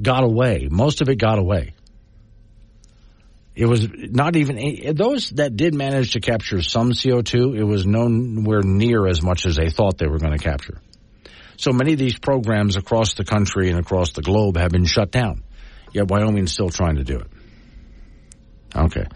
got 0.00 0.24
away. 0.24 0.68
Most 0.70 1.00
of 1.00 1.08
it 1.08 1.16
got 1.16 1.38
away. 1.38 1.74
It 3.58 3.66
was 3.66 3.88
not 3.92 4.36
even 4.36 4.94
those 4.94 5.30
that 5.30 5.56
did 5.56 5.74
manage 5.74 6.12
to 6.12 6.20
capture 6.20 6.62
some 6.62 6.92
CO2. 6.92 7.58
It 7.58 7.64
was 7.64 7.84
nowhere 7.84 8.62
near 8.62 9.04
as 9.08 9.20
much 9.20 9.46
as 9.46 9.56
they 9.56 9.68
thought 9.68 9.98
they 9.98 10.06
were 10.06 10.20
going 10.20 10.38
to 10.38 10.38
capture. 10.38 10.80
So 11.56 11.72
many 11.72 11.94
of 11.94 11.98
these 11.98 12.16
programs 12.16 12.76
across 12.76 13.14
the 13.14 13.24
country 13.24 13.68
and 13.68 13.80
across 13.80 14.12
the 14.12 14.22
globe 14.22 14.56
have 14.56 14.70
been 14.70 14.84
shut 14.84 15.10
down. 15.10 15.42
Yet 15.92 16.06
Wyoming's 16.08 16.52
still 16.52 16.68
trying 16.68 16.96
to 16.96 17.02
do 17.02 17.18
it. 17.18 17.26
Okay. 18.76 19.06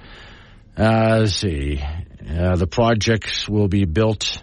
Uh, 0.76 1.18
let's 1.20 1.36
see. 1.36 1.80
Uh, 1.80 2.56
the 2.56 2.66
projects 2.66 3.48
will 3.48 3.68
be 3.68 3.84
built 3.84 4.42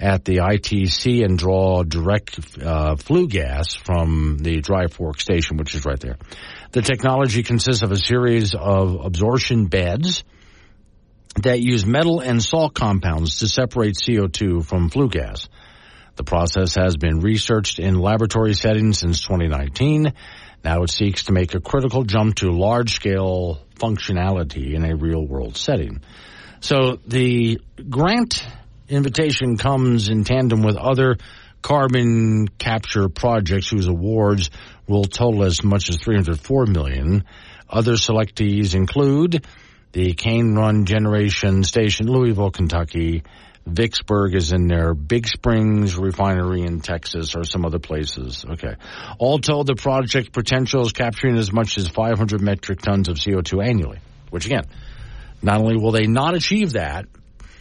at 0.00 0.24
the 0.24 0.38
ITC 0.38 1.24
and 1.24 1.38
draw 1.38 1.84
direct 1.84 2.40
uh, 2.60 2.96
flue 2.96 3.28
gas 3.28 3.76
from 3.76 4.38
the 4.38 4.60
Dry 4.60 4.88
Fork 4.88 5.20
station, 5.20 5.58
which 5.58 5.76
is 5.76 5.84
right 5.84 6.00
there. 6.00 6.16
The 6.70 6.82
technology 6.82 7.42
consists 7.42 7.82
of 7.82 7.92
a 7.92 7.96
series 7.96 8.54
of 8.54 9.04
absorption 9.04 9.66
beds 9.66 10.22
that 11.42 11.60
use 11.60 11.86
metal 11.86 12.20
and 12.20 12.42
salt 12.42 12.74
compounds 12.74 13.38
to 13.38 13.48
separate 13.48 13.94
CO2 13.94 14.66
from 14.66 14.90
flue 14.90 15.08
gas. 15.08 15.48
The 16.16 16.24
process 16.24 16.74
has 16.74 16.96
been 16.96 17.20
researched 17.20 17.78
in 17.78 17.98
laboratory 17.98 18.52
settings 18.52 18.98
since 18.98 19.22
2019. 19.22 20.12
Now 20.62 20.82
it 20.82 20.90
seeks 20.90 21.24
to 21.24 21.32
make 21.32 21.54
a 21.54 21.60
critical 21.60 22.02
jump 22.02 22.34
to 22.36 22.50
large 22.50 22.92
scale 22.92 23.60
functionality 23.76 24.74
in 24.74 24.84
a 24.84 24.94
real 24.94 25.24
world 25.24 25.56
setting. 25.56 26.02
So 26.60 26.98
the 27.06 27.60
grant 27.88 28.44
invitation 28.88 29.56
comes 29.56 30.08
in 30.08 30.24
tandem 30.24 30.62
with 30.62 30.76
other 30.76 31.16
carbon 31.62 32.48
capture 32.48 33.08
projects 33.08 33.70
whose 33.70 33.86
awards 33.86 34.50
will 34.88 35.04
total 35.04 35.44
as 35.44 35.62
much 35.62 35.88
as 35.88 35.98
304 35.98 36.66
million. 36.66 37.24
Other 37.68 37.92
selectees 37.92 38.74
include 38.74 39.46
the 39.92 40.14
Cane 40.14 40.54
Run 40.54 40.86
Generation 40.86 41.62
Station, 41.64 42.06
Louisville, 42.06 42.50
Kentucky, 42.50 43.22
Vicksburg 43.68 44.34
is 44.34 44.52
in 44.52 44.66
there. 44.66 44.94
Big 44.94 45.26
Springs 45.26 45.96
Refinery 45.96 46.62
in 46.62 46.80
Texas 46.80 47.36
or 47.36 47.44
some 47.44 47.66
other 47.66 47.78
places. 47.78 48.44
Okay. 48.48 48.74
All 49.18 49.38
told, 49.38 49.66
the 49.66 49.74
project 49.74 50.32
potential 50.32 50.82
is 50.82 50.92
capturing 50.92 51.36
as 51.36 51.52
much 51.52 51.76
as 51.76 51.88
500 51.88 52.40
metric 52.40 52.80
tons 52.80 53.08
of 53.08 53.16
CO2 53.16 53.62
annually, 53.62 53.98
which 54.30 54.46
again, 54.46 54.64
not 55.42 55.60
only 55.60 55.76
will 55.76 55.92
they 55.92 56.06
not 56.06 56.34
achieve 56.34 56.72
that, 56.72 57.06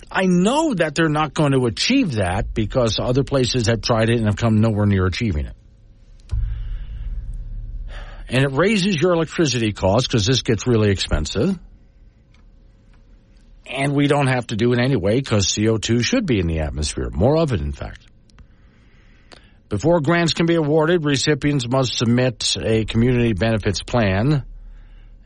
I 0.09 0.25
know 0.25 0.73
that 0.73 0.95
they're 0.95 1.09
not 1.09 1.33
going 1.33 1.51
to 1.51 1.65
achieve 1.65 2.13
that 2.13 2.53
because 2.53 2.97
other 2.99 3.23
places 3.23 3.67
have 3.67 3.81
tried 3.81 4.09
it 4.09 4.17
and 4.17 4.25
have 4.25 4.37
come 4.37 4.61
nowhere 4.61 4.85
near 4.85 5.05
achieving 5.05 5.45
it. 5.45 5.56
And 8.29 8.43
it 8.43 8.51
raises 8.51 9.01
your 9.01 9.13
electricity 9.13 9.71
costs 9.71 10.07
because 10.07 10.25
this 10.25 10.41
gets 10.41 10.67
really 10.67 10.91
expensive 10.91 11.57
and 13.69 13.93
we 13.93 14.07
don't 14.07 14.27
have 14.27 14.47
to 14.47 14.55
do 14.55 14.73
it 14.73 14.79
anyway 14.79 15.15
because 15.15 15.47
CO2 15.47 16.03
should 16.03 16.25
be 16.25 16.39
in 16.39 16.47
the 16.47 16.59
atmosphere, 16.59 17.09
more 17.11 17.37
of 17.37 17.51
it, 17.51 17.61
in 17.61 17.71
fact. 17.71 18.05
Before 19.69 19.99
grants 19.99 20.33
can 20.33 20.45
be 20.45 20.55
awarded, 20.55 21.03
recipients 21.03 21.67
must 21.67 21.97
submit 21.97 22.55
a 22.61 22.85
community 22.85 23.33
benefits 23.33 23.83
plan, 23.83 24.45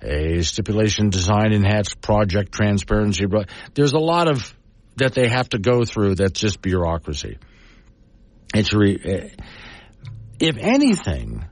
a 0.01 0.41
stipulation 0.41 1.11
design 1.11 1.53
enhanced 1.53 2.01
project 2.01 2.51
transparency. 2.51 3.25
There's 3.75 3.93
a 3.93 3.99
lot 3.99 4.27
of 4.27 4.55
that 4.95 5.13
they 5.13 5.27
have 5.27 5.49
to 5.49 5.59
go 5.59 5.85
through 5.85 6.15
that's 6.15 6.39
just 6.39 6.61
bureaucracy. 6.61 7.37
It's 8.53 8.73
re, 8.73 8.99
eh, 9.03 9.29
if 10.39 10.57
anything, 10.57 11.45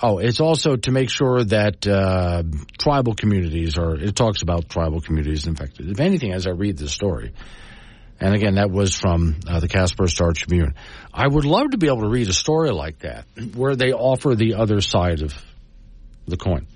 Oh, 0.00 0.18
it's 0.18 0.40
also 0.40 0.76
to 0.76 0.90
make 0.92 1.10
sure 1.10 1.42
that 1.42 1.86
uh, 1.86 2.44
tribal 2.78 3.14
communities 3.14 3.76
are. 3.76 3.96
It 3.96 4.14
talks 4.14 4.42
about 4.42 4.68
tribal 4.68 5.00
communities 5.00 5.46
infected. 5.46 5.90
If 5.90 5.98
anything, 5.98 6.32
as 6.32 6.46
I 6.46 6.50
read 6.50 6.78
the 6.78 6.88
story, 6.88 7.32
and 8.20 8.34
again, 8.34 8.56
that 8.56 8.70
was 8.70 8.94
from 8.94 9.36
uh, 9.46 9.60
the 9.60 9.68
Casper 9.68 10.06
Star 10.06 10.32
Tribune. 10.32 10.74
I 11.12 11.26
would 11.26 11.44
love 11.44 11.70
to 11.70 11.78
be 11.78 11.88
able 11.88 12.02
to 12.02 12.08
read 12.08 12.28
a 12.28 12.32
story 12.32 12.70
like 12.70 13.00
that, 13.00 13.26
where 13.54 13.74
they 13.74 13.92
offer 13.92 14.34
the 14.34 14.54
other 14.54 14.80
side 14.80 15.22
of 15.22 15.34
the 16.26 16.36
coin. 16.36 16.66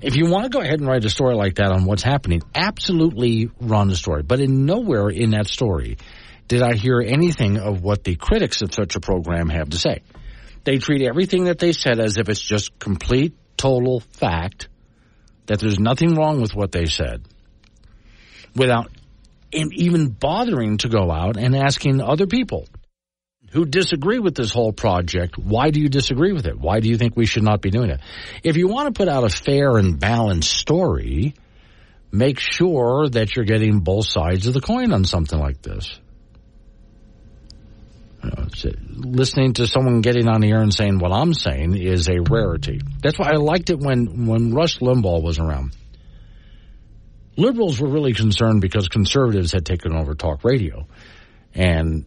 If 0.00 0.16
you 0.16 0.30
want 0.30 0.44
to 0.44 0.50
go 0.50 0.60
ahead 0.60 0.80
and 0.80 0.86
write 0.86 1.04
a 1.04 1.10
story 1.10 1.34
like 1.34 1.56
that 1.56 1.72
on 1.72 1.84
what's 1.84 2.02
happening, 2.02 2.42
absolutely 2.54 3.50
run 3.60 3.88
the 3.88 3.96
story. 3.96 4.22
But 4.22 4.40
in 4.40 4.64
nowhere 4.64 5.08
in 5.08 5.30
that 5.30 5.48
story 5.48 5.98
did 6.46 6.62
I 6.62 6.74
hear 6.74 7.00
anything 7.00 7.58
of 7.58 7.82
what 7.82 8.04
the 8.04 8.16
critics 8.16 8.62
of 8.62 8.72
such 8.72 8.96
a 8.96 9.00
program 9.00 9.48
have 9.48 9.70
to 9.70 9.78
say. 9.78 10.02
They 10.64 10.78
treat 10.78 11.02
everything 11.02 11.44
that 11.44 11.58
they 11.58 11.72
said 11.72 12.00
as 12.00 12.18
if 12.18 12.28
it's 12.28 12.40
just 12.40 12.78
complete, 12.78 13.34
total 13.56 14.00
fact, 14.00 14.68
that 15.46 15.60
there's 15.60 15.78
nothing 15.78 16.14
wrong 16.14 16.40
with 16.40 16.54
what 16.54 16.72
they 16.72 16.86
said, 16.86 17.22
without 18.54 18.90
even 19.52 20.08
bothering 20.08 20.78
to 20.78 20.88
go 20.88 21.10
out 21.10 21.36
and 21.36 21.56
asking 21.56 22.02
other 22.02 22.26
people 22.26 22.66
who 23.50 23.64
disagree 23.64 24.18
with 24.18 24.34
this 24.34 24.52
whole 24.52 24.72
project, 24.72 25.38
why 25.38 25.70
do 25.70 25.80
you 25.80 25.88
disagree 25.88 26.32
with 26.32 26.46
it? 26.46 26.58
Why 26.58 26.80
do 26.80 26.88
you 26.88 26.98
think 26.98 27.16
we 27.16 27.24
should 27.24 27.42
not 27.42 27.62
be 27.62 27.70
doing 27.70 27.90
it? 27.90 28.00
If 28.42 28.56
you 28.56 28.68
want 28.68 28.94
to 28.94 28.98
put 28.98 29.08
out 29.08 29.24
a 29.24 29.30
fair 29.30 29.78
and 29.78 29.98
balanced 29.98 30.50
story, 30.50 31.34
make 32.12 32.40
sure 32.40 33.08
that 33.08 33.34
you're 33.34 33.46
getting 33.46 33.80
both 33.80 34.06
sides 34.06 34.46
of 34.46 34.54
the 34.54 34.60
coin 34.60 34.92
on 34.92 35.04
something 35.04 35.38
like 35.38 35.62
this. 35.62 35.98
Uh, 38.20 38.28
know, 38.30 38.72
listening 38.96 39.52
to 39.54 39.66
someone 39.66 40.00
getting 40.00 40.28
on 40.28 40.40
the 40.40 40.50
air 40.50 40.60
and 40.60 40.74
saying 40.74 40.98
what 40.98 41.12
I'm 41.12 41.34
saying 41.34 41.76
is 41.76 42.08
a 42.08 42.20
rarity. 42.20 42.80
That's 43.00 43.18
why 43.18 43.30
I 43.30 43.36
liked 43.36 43.70
it 43.70 43.78
when, 43.78 44.26
when 44.26 44.52
Rush 44.52 44.78
Limbaugh 44.78 45.22
was 45.22 45.38
around. 45.38 45.76
Liberals 47.36 47.80
were 47.80 47.88
really 47.88 48.14
concerned 48.14 48.60
because 48.60 48.88
conservatives 48.88 49.52
had 49.52 49.64
taken 49.64 49.94
over 49.94 50.14
talk 50.14 50.42
radio. 50.42 50.88
And 51.54 52.06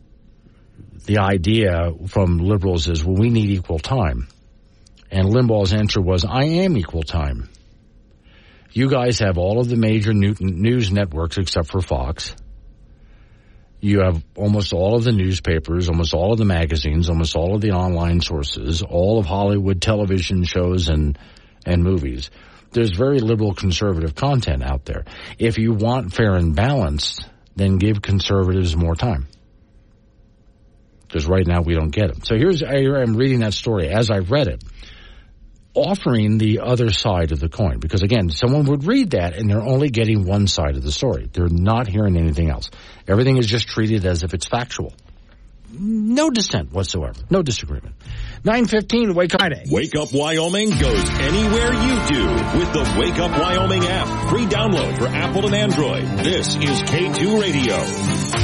the 1.05 1.19
idea 1.19 1.91
from 2.07 2.39
liberals 2.39 2.89
is, 2.89 3.03
well, 3.03 3.15
we 3.15 3.29
need 3.29 3.49
equal 3.49 3.79
time. 3.79 4.27
And 5.09 5.27
Limbaugh's 5.27 5.73
answer 5.73 6.01
was, 6.01 6.25
I 6.25 6.43
am 6.43 6.77
equal 6.77 7.03
time. 7.03 7.49
You 8.73 8.89
guys 8.89 9.19
have 9.19 9.38
all 9.38 9.59
of 9.59 9.67
the 9.67 9.75
major 9.75 10.13
news 10.13 10.91
networks 10.91 11.38
except 11.38 11.71
for 11.71 11.81
Fox. 11.81 12.35
You 13.82 14.02
have 14.02 14.24
almost 14.36 14.74
all 14.74 14.95
of 14.95 15.03
the 15.03 15.12
newspapers, 15.12 15.90
almost 15.90 16.14
all 16.14 16.32
of 16.32 16.38
the 16.38 16.45
magazines, 16.45 17.10
almost 17.10 17.36
all 17.36 17.56
of 17.56 17.62
the 17.62 17.72
online 17.72 18.22
sources, 18.22 18.84
all 18.84 19.18
of 19.18 19.26
Hollywood 19.26 19.82
television 19.82 20.44
shows 20.44 20.88
and, 20.88 21.18
and 21.66 21.84
movies. 21.84 22.30
There's 22.72 22.91
very 22.91 23.20
liberal 23.20 23.56
conservative 23.56 24.14
content 24.14 24.64
out 24.64 24.86
there. 24.86 25.06
If 25.40 25.58
you 25.58 25.74
want 25.74 26.14
fair 26.14 26.36
and 26.36 26.56
balanced, 26.56 27.28
then 27.56 27.78
give 27.78 28.03
conservatives 28.03 28.76
more 28.76 28.95
time. 28.95 29.28
Because 31.08 31.26
right 31.26 31.45
now 31.45 31.62
we 31.62 31.74
don't 31.74 31.90
get 31.90 32.14
them. 32.14 32.24
So 32.24 32.36
here's, 32.38 32.62
I 32.62 32.76
am 32.76 33.18
reading 33.18 33.40
that 33.40 33.53
story 33.53 33.90
as 33.90 34.12
I 34.12 34.20
read 34.20 34.48
it 34.48 34.64
offering 35.73 36.38
the 36.38 36.60
other 36.60 36.89
side 36.91 37.31
of 37.31 37.39
the 37.39 37.49
coin. 37.49 37.80
Because 37.80 38.03
again, 38.03 38.30
someone 38.30 38.65
would 38.65 38.85
read 38.85 39.11
that 39.11 39.35
and 39.38 39.49
they're 39.49 39.61
only 39.61 39.89
getting 39.89 40.26
one 40.26 40.48
side 40.48 40.76
of 40.76 40.84
the 40.84 40.91
story. 40.91 41.30
They're 41.31 41.48
not 41.49 41.88
hearing 41.88 42.18
anything 42.18 42.49
else. 42.49 42.69
Everything 43.07 43.38
is 43.38 43.48
just 43.48 43.68
treated 43.68 44.06
as 44.06 44.23
if 44.23 44.34
it's 44.34 44.48
factual. 44.48 44.93
no 45.72 46.30
dissent 46.30 46.73
whatsoever. 46.73 47.19
No 47.30 47.41
disagreement. 47.41 47.95
915, 48.43 49.14
Wake 49.14 49.34
Up 49.34 49.39
Friday. 49.39 49.64
Wake 49.69 49.95
Up 49.95 50.11
Wyoming 50.14 50.72
goes 50.72 51.10
anywhere 51.10 51.72
you 51.72 52.07
do 52.07 52.27
with 52.60 52.73
the 52.73 52.95
Wake 52.99 53.19
Up 53.19 53.31
Wyoming 53.39 53.84
app. 53.85 54.30
Free 54.30 54.45
download 54.48 54.98
for 54.98 55.07
Apple 55.07 55.45
and 55.45 55.56
Android. 55.56 56.03
This 56.26 56.56
is 56.57 56.81
K2 56.84 57.41
Radio. 57.41 58.40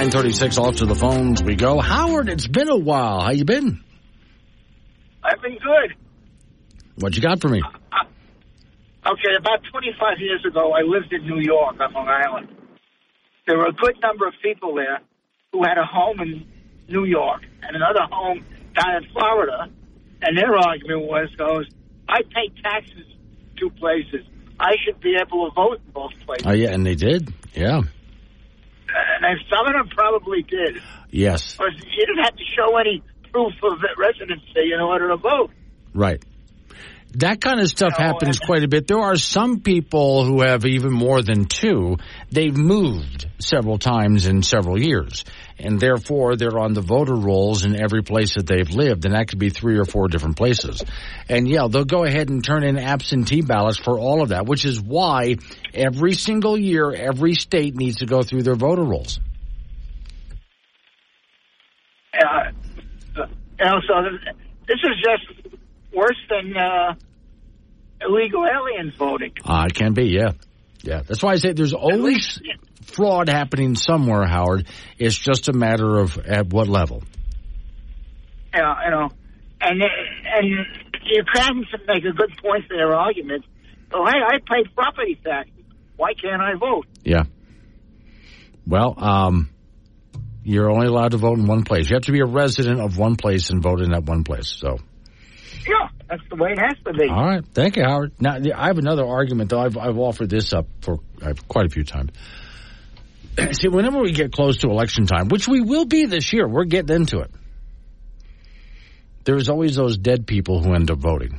936 0.00 0.56
off 0.56 0.76
to 0.76 0.86
the 0.86 0.94
phones 0.94 1.42
we 1.42 1.56
go. 1.56 1.78
Howard, 1.78 2.30
it's 2.30 2.46
been 2.46 2.70
a 2.70 2.76
while. 2.76 3.20
How 3.20 3.32
you 3.32 3.44
been? 3.44 3.84
I've 5.22 5.42
been 5.42 5.58
good. 5.58 5.94
What 6.94 7.14
you 7.14 7.20
got 7.20 7.42
for 7.42 7.50
me? 7.50 7.60
Uh, 7.60 7.68
uh, 7.92 9.10
okay, 9.12 9.36
about 9.38 9.60
25 9.70 10.18
years 10.20 10.42
ago, 10.48 10.72
I 10.72 10.80
lived 10.88 11.12
in 11.12 11.26
New 11.26 11.40
York 11.40 11.76
on 11.78 11.92
Long 11.92 12.08
Island. 12.08 12.48
There 13.46 13.58
were 13.58 13.66
a 13.66 13.74
good 13.74 13.96
number 14.00 14.26
of 14.26 14.32
people 14.42 14.74
there 14.74 15.00
who 15.52 15.64
had 15.64 15.76
a 15.76 15.84
home 15.84 16.18
in 16.20 16.48
New 16.88 17.04
York 17.04 17.42
and 17.62 17.76
another 17.76 18.06
home 18.10 18.42
down 18.74 19.04
in 19.04 19.10
Florida, 19.12 19.68
and 20.22 20.38
their 20.38 20.56
argument 20.56 21.02
was, 21.02 21.28
goes, 21.36 21.66
I 22.08 22.22
pay 22.22 22.48
taxes 22.62 23.04
two 23.58 23.68
places. 23.68 24.24
I 24.58 24.76
should 24.82 24.98
be 25.02 25.18
able 25.20 25.50
to 25.50 25.54
vote 25.54 25.80
in 25.84 25.92
both 25.92 26.12
places. 26.24 26.46
Oh, 26.46 26.52
yeah, 26.54 26.70
and 26.70 26.86
they 26.86 26.94
did. 26.94 27.34
Yeah. 27.52 27.82
And 29.22 29.38
some 29.50 29.66
of 29.66 29.72
them 29.72 29.88
probably 29.88 30.42
did. 30.42 30.80
Yes. 31.10 31.56
You 31.60 32.06
didn't 32.06 32.24
have 32.24 32.36
to 32.36 32.44
show 32.56 32.76
any 32.76 33.02
proof 33.32 33.52
of 33.62 33.78
residency 33.98 34.72
in 34.74 34.80
order 34.80 35.08
to 35.08 35.16
vote. 35.16 35.50
Right. 35.94 36.24
That 37.14 37.40
kind 37.40 37.60
of 37.60 37.68
stuff 37.68 37.94
No, 37.98 38.04
happens 38.04 38.38
and- 38.38 38.46
quite 38.46 38.62
a 38.62 38.68
bit. 38.68 38.86
There 38.86 39.00
are 39.00 39.16
some 39.16 39.60
people 39.60 40.24
who 40.24 40.42
have 40.42 40.64
even 40.64 40.92
more 40.92 41.22
than 41.22 41.46
two. 41.46 41.96
They've 42.30 42.56
moved 42.56 43.26
several 43.40 43.78
times 43.78 44.26
in 44.26 44.44
several 44.44 44.80
years, 44.80 45.24
and 45.58 45.80
therefore 45.80 46.36
they're 46.36 46.58
on 46.58 46.72
the 46.72 46.82
voter 46.82 47.16
rolls 47.16 47.64
in 47.64 47.74
every 47.74 48.02
place 48.02 48.34
that 48.36 48.46
they've 48.46 48.70
lived, 48.70 49.04
and 49.06 49.14
that 49.14 49.26
could 49.28 49.40
be 49.40 49.50
three 49.50 49.76
or 49.78 49.84
four 49.84 50.06
different 50.06 50.36
places. 50.36 50.84
And 51.28 51.48
yeah, 51.48 51.66
they'll 51.68 51.84
go 51.84 52.04
ahead 52.04 52.28
and 52.28 52.44
turn 52.44 52.62
in 52.62 52.78
absentee 52.78 53.42
ballots 53.42 53.78
for 53.78 53.98
all 53.98 54.22
of 54.22 54.28
that, 54.28 54.46
which 54.46 54.64
is 54.64 54.80
why 54.80 55.36
every 55.74 56.12
single 56.12 56.56
year 56.56 56.92
every 56.92 57.34
state 57.34 57.74
needs 57.74 57.96
to 57.96 58.06
go 58.06 58.22
through 58.22 58.44
their 58.44 58.54
voter 58.54 58.84
rolls. 58.84 59.18
Uh, 62.14 62.50
you 63.16 63.24
so 63.86 64.02
this 64.66 64.78
is 64.82 65.04
just 65.04 65.39
worse 65.94 66.16
than 66.28 66.56
uh, 66.56 66.94
illegal 68.00 68.44
aliens 68.46 68.94
voting. 68.98 69.32
Uh, 69.44 69.66
it 69.68 69.74
can 69.74 69.92
be, 69.92 70.04
yeah. 70.06 70.32
Yeah. 70.82 71.02
That's 71.06 71.22
why 71.22 71.32
I 71.32 71.36
say 71.36 71.52
there's 71.52 71.74
always 71.74 72.00
least- 72.00 72.42
fraud 72.82 73.28
happening 73.28 73.74
somewhere, 73.76 74.26
Howard. 74.26 74.66
It's 74.98 75.16
just 75.16 75.48
a 75.48 75.52
matter 75.52 75.98
of 75.98 76.18
at 76.18 76.52
what 76.52 76.68
level. 76.68 77.02
Yeah, 78.54 78.74
you 78.84 78.90
know, 78.90 79.08
and 79.60 79.82
and 79.82 80.48
you 81.04 81.22
can 81.32 81.64
make 81.86 82.04
a 82.04 82.12
good 82.12 82.32
point 82.42 82.64
for 82.66 82.76
their 82.76 82.94
argument. 82.94 83.44
Oh, 83.92 84.04
hey, 84.04 84.18
I 84.26 84.38
pay 84.38 84.68
property 84.74 85.20
tax. 85.22 85.50
Why 85.96 86.14
can't 86.14 86.40
I 86.42 86.54
vote? 86.58 86.86
Yeah. 87.04 87.24
Well, 88.66 88.94
um, 88.98 89.50
you're 90.42 90.70
only 90.70 90.86
allowed 90.86 91.12
to 91.12 91.16
vote 91.18 91.38
in 91.38 91.46
one 91.46 91.62
place. 91.64 91.90
You 91.90 91.94
have 91.94 92.04
to 92.04 92.12
be 92.12 92.20
a 92.20 92.26
resident 92.26 92.80
of 92.80 92.98
one 92.98 93.16
place 93.16 93.50
and 93.50 93.62
vote 93.62 93.80
in 93.80 93.90
that 93.90 94.04
one 94.04 94.24
place. 94.24 94.48
So, 94.48 94.78
Yeah, 95.66 95.88
that's 96.08 96.22
the 96.30 96.36
way 96.36 96.52
it 96.52 96.58
has 96.58 96.76
to 96.84 96.92
be. 96.92 97.08
all 97.08 97.24
right. 97.24 97.44
Thank 97.54 97.76
you, 97.76 97.84
Howard. 97.84 98.12
Now, 98.18 98.36
I 98.54 98.66
have 98.66 98.78
another 98.78 99.04
argument, 99.06 99.50
though. 99.50 99.60
I've, 99.60 99.76
I've 99.76 99.98
offered 99.98 100.30
this 100.30 100.52
up 100.52 100.66
for 100.80 100.98
quite 101.48 101.66
a 101.66 101.68
few 101.68 101.84
times. 101.84 102.10
See, 103.52 103.68
whenever 103.68 104.00
we 104.00 104.12
get 104.12 104.32
close 104.32 104.58
to 104.58 104.68
election 104.68 105.06
time, 105.06 105.28
which 105.28 105.46
we 105.48 105.60
will 105.60 105.84
be 105.84 106.06
this 106.06 106.32
year, 106.32 106.48
we're 106.48 106.64
getting 106.64 106.94
into 106.94 107.20
it. 107.20 107.30
There's 109.24 109.48
always 109.48 109.76
those 109.76 109.98
dead 109.98 110.26
people 110.26 110.62
who 110.62 110.74
end 110.74 110.90
up 110.90 110.98
voting. 110.98 111.38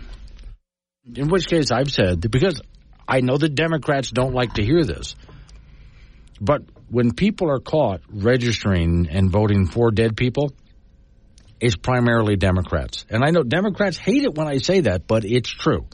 In 1.15 1.29
which 1.29 1.47
case, 1.47 1.71
I've 1.71 1.91
said, 1.91 2.21
because 2.29 2.61
I 3.07 3.21
know 3.21 3.37
the 3.37 3.49
Democrats 3.49 4.11
don't 4.11 4.33
like 4.33 4.53
to 4.53 4.63
hear 4.63 4.83
this, 4.83 5.15
but 6.39 6.61
when 6.89 7.13
people 7.13 7.49
are 7.49 7.59
caught 7.59 8.01
registering 8.09 9.07
and 9.09 9.31
voting 9.31 9.65
for 9.67 9.91
dead 9.91 10.15
people, 10.15 10.53
it's 11.61 11.75
primarily 11.75 12.35
Democrats. 12.35 13.05
And 13.09 13.23
I 13.23 13.29
know 13.29 13.43
Democrats 13.43 13.95
hate 13.95 14.23
it 14.23 14.33
when 14.33 14.47
I 14.47 14.57
say 14.57 14.81
that, 14.81 15.05
but 15.05 15.23
it's 15.23 15.49
true. 15.49 15.85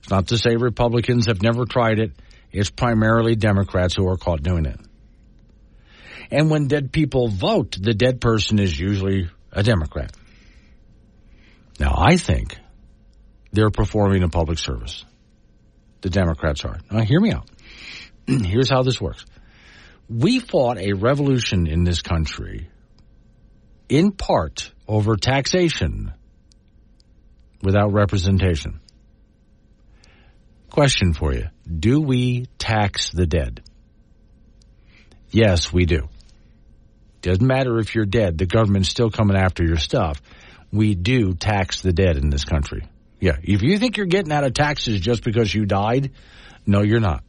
It's 0.00 0.10
not 0.10 0.28
to 0.28 0.38
say 0.38 0.56
Republicans 0.56 1.26
have 1.26 1.42
never 1.42 1.66
tried 1.66 1.98
it. 1.98 2.12
It's 2.50 2.70
primarily 2.70 3.36
Democrats 3.36 3.94
who 3.94 4.08
are 4.08 4.16
caught 4.16 4.42
doing 4.42 4.64
it. 4.64 4.80
And 6.30 6.50
when 6.50 6.68
dead 6.68 6.90
people 6.90 7.28
vote, 7.28 7.76
the 7.78 7.92
dead 7.92 8.20
person 8.20 8.58
is 8.58 8.78
usually 8.78 9.28
a 9.52 9.62
Democrat. 9.62 10.12
Now, 11.78 11.94
I 11.96 12.16
think 12.16 12.56
they're 13.52 13.70
performing 13.70 14.22
a 14.22 14.28
public 14.28 14.58
service. 14.58 15.04
The 16.00 16.10
Democrats 16.10 16.64
are. 16.64 16.78
Now, 16.90 17.02
hear 17.02 17.20
me 17.20 17.32
out. 17.32 17.48
Here's 18.26 18.70
how 18.70 18.82
this 18.82 19.00
works. 19.00 19.26
We 20.08 20.40
fought 20.40 20.78
a 20.78 20.94
revolution 20.94 21.66
in 21.66 21.84
this 21.84 22.00
country 22.00 22.70
in 23.88 24.12
part 24.12 24.72
over 24.88 25.16
taxation 25.16 26.12
without 27.62 27.92
representation. 27.92 28.80
Question 30.70 31.12
for 31.12 31.34
you. 31.34 31.46
Do 31.68 32.00
we 32.00 32.46
tax 32.58 33.10
the 33.10 33.26
dead? 33.26 33.62
Yes, 35.30 35.72
we 35.72 35.84
do. 35.84 36.08
Doesn't 37.20 37.46
matter 37.46 37.78
if 37.78 37.94
you're 37.94 38.06
dead, 38.06 38.38
the 38.38 38.46
government's 38.46 38.88
still 38.88 39.10
coming 39.10 39.36
after 39.36 39.64
your 39.64 39.76
stuff. 39.76 40.22
We 40.72 40.94
do 40.94 41.34
tax 41.34 41.82
the 41.82 41.92
dead 41.92 42.16
in 42.16 42.30
this 42.30 42.44
country. 42.44 42.86
Yeah. 43.20 43.36
If 43.42 43.62
you 43.62 43.78
think 43.78 43.96
you're 43.96 44.06
getting 44.06 44.32
out 44.32 44.44
of 44.44 44.54
taxes 44.54 45.00
just 45.00 45.24
because 45.24 45.52
you 45.52 45.66
died, 45.66 46.12
no, 46.66 46.82
you're 46.82 47.00
not. 47.00 47.24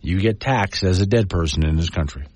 You 0.00 0.20
get 0.20 0.40
taxed 0.40 0.82
as 0.82 1.00
a 1.00 1.06
dead 1.06 1.28
person 1.30 1.64
in 1.64 1.76
this 1.76 1.90
country. 1.90 2.26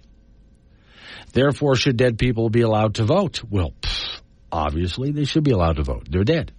Therefore, 1.33 1.77
should 1.77 1.97
dead 1.97 2.19
people 2.19 2.51
be 2.51 2.63
allowed 2.63 2.97
to 2.97 3.05
vote? 3.05 3.43
Well, 3.49 3.73
pff, 3.81 4.21
obviously 4.51 5.13
they 5.13 5.25
should 5.25 5.45
be 5.45 5.53
allowed 5.53 5.77
to 5.77 5.85
vote. 5.85 6.09
They're 6.11 6.25
dead. 6.25 6.53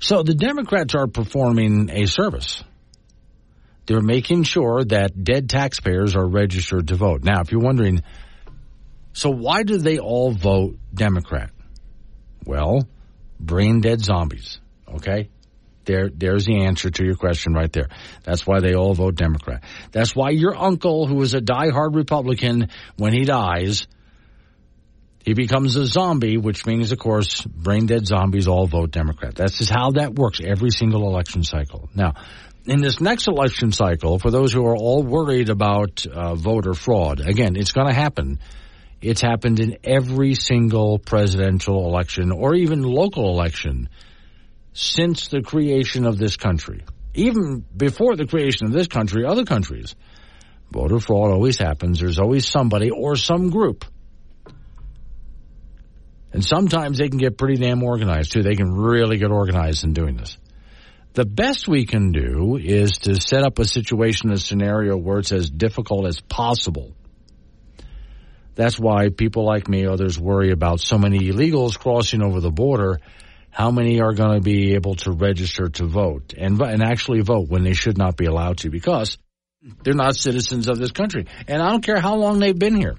So 0.00 0.22
the 0.22 0.34
Democrats 0.34 0.94
are 0.94 1.06
performing 1.06 1.90
a 1.90 2.06
service. 2.06 2.64
They're 3.86 4.00
making 4.00 4.44
sure 4.44 4.84
that 4.84 5.24
dead 5.24 5.50
taxpayers 5.50 6.16
are 6.16 6.26
registered 6.26 6.88
to 6.88 6.96
vote. 6.96 7.22
Now, 7.22 7.40
if 7.40 7.52
you're 7.52 7.60
wondering, 7.60 8.02
so 9.12 9.30
why 9.30 9.62
do 9.62 9.78
they 9.78 9.98
all 9.98 10.32
vote 10.32 10.78
Democrat? 10.94 11.50
Well, 12.46 12.88
brain 13.38 13.80
dead 13.80 14.00
zombies. 14.00 14.60
Okay? 14.88 15.28
There, 15.90 16.08
there's 16.08 16.46
the 16.46 16.64
answer 16.64 16.88
to 16.88 17.04
your 17.04 17.16
question 17.16 17.52
right 17.52 17.72
there. 17.72 17.88
That's 18.22 18.46
why 18.46 18.60
they 18.60 18.74
all 18.74 18.94
vote 18.94 19.16
Democrat. 19.16 19.64
That's 19.90 20.14
why 20.14 20.30
your 20.30 20.56
uncle, 20.56 21.06
who 21.06 21.20
is 21.22 21.34
a 21.34 21.40
diehard 21.40 21.96
Republican, 21.96 22.68
when 22.96 23.12
he 23.12 23.24
dies, 23.24 23.88
he 25.24 25.34
becomes 25.34 25.74
a 25.74 25.86
zombie, 25.86 26.36
which 26.38 26.64
means, 26.64 26.92
of 26.92 26.98
course, 26.98 27.42
brain 27.42 27.86
dead 27.86 28.06
zombies 28.06 28.46
all 28.46 28.68
vote 28.68 28.92
Democrat. 28.92 29.34
That's 29.34 29.58
just 29.58 29.70
how 29.70 29.90
that 29.92 30.14
works 30.14 30.40
every 30.44 30.70
single 30.70 31.08
election 31.08 31.42
cycle. 31.42 31.90
Now, 31.92 32.14
in 32.66 32.80
this 32.80 33.00
next 33.00 33.26
election 33.26 33.72
cycle, 33.72 34.20
for 34.20 34.30
those 34.30 34.52
who 34.52 34.64
are 34.66 34.76
all 34.76 35.02
worried 35.02 35.48
about 35.48 36.06
uh, 36.06 36.36
voter 36.36 36.74
fraud, 36.74 37.18
again, 37.18 37.56
it's 37.56 37.72
going 37.72 37.88
to 37.88 37.94
happen. 37.94 38.38
It's 39.02 39.20
happened 39.22 39.58
in 39.58 39.78
every 39.82 40.34
single 40.34 40.98
presidential 41.00 41.86
election 41.86 42.30
or 42.30 42.54
even 42.54 42.82
local 42.82 43.30
election 43.30 43.88
since 44.72 45.28
the 45.28 45.42
creation 45.42 46.06
of 46.06 46.18
this 46.18 46.36
country. 46.36 46.84
Even 47.14 47.64
before 47.76 48.16
the 48.16 48.26
creation 48.26 48.66
of 48.66 48.72
this 48.72 48.86
country, 48.86 49.24
other 49.24 49.44
countries. 49.44 49.94
Voter 50.70 51.00
fraud 51.00 51.32
always 51.32 51.58
happens. 51.58 51.98
There's 51.98 52.18
always 52.18 52.46
somebody 52.46 52.90
or 52.90 53.16
some 53.16 53.50
group. 53.50 53.84
And 56.32 56.44
sometimes 56.44 56.98
they 56.98 57.08
can 57.08 57.18
get 57.18 57.36
pretty 57.36 57.56
damn 57.56 57.82
organized 57.82 58.32
too. 58.32 58.42
They 58.42 58.54
can 58.54 58.72
really 58.72 59.18
get 59.18 59.32
organized 59.32 59.82
in 59.82 59.92
doing 59.92 60.16
this. 60.16 60.38
The 61.14 61.24
best 61.24 61.66
we 61.66 61.86
can 61.86 62.12
do 62.12 62.56
is 62.56 62.92
to 63.02 63.20
set 63.20 63.42
up 63.42 63.58
a 63.58 63.64
situation, 63.64 64.30
a 64.30 64.36
scenario 64.36 64.96
where 64.96 65.18
it's 65.18 65.32
as 65.32 65.50
difficult 65.50 66.06
as 66.06 66.20
possible. 66.20 66.92
That's 68.54 68.78
why 68.78 69.08
people 69.08 69.44
like 69.44 69.68
me, 69.68 69.86
others 69.86 70.20
worry 70.20 70.52
about 70.52 70.80
so 70.80 70.98
many 70.98 71.18
illegals 71.30 71.76
crossing 71.76 72.22
over 72.22 72.40
the 72.40 72.52
border. 72.52 73.00
How 73.50 73.70
many 73.70 74.00
are 74.00 74.12
going 74.12 74.34
to 74.36 74.40
be 74.40 74.74
able 74.74 74.94
to 74.96 75.12
register 75.12 75.68
to 75.68 75.86
vote 75.86 76.34
and, 76.36 76.60
and 76.60 76.82
actually 76.82 77.20
vote 77.20 77.48
when 77.48 77.64
they 77.64 77.74
should 77.74 77.98
not 77.98 78.16
be 78.16 78.26
allowed 78.26 78.58
to 78.58 78.70
because 78.70 79.18
they're 79.82 79.94
not 79.94 80.16
citizens 80.16 80.68
of 80.68 80.78
this 80.78 80.92
country. 80.92 81.26
And 81.46 81.60
I 81.60 81.70
don't 81.70 81.84
care 81.84 82.00
how 82.00 82.16
long 82.16 82.38
they've 82.38 82.58
been 82.58 82.76
here. 82.76 82.96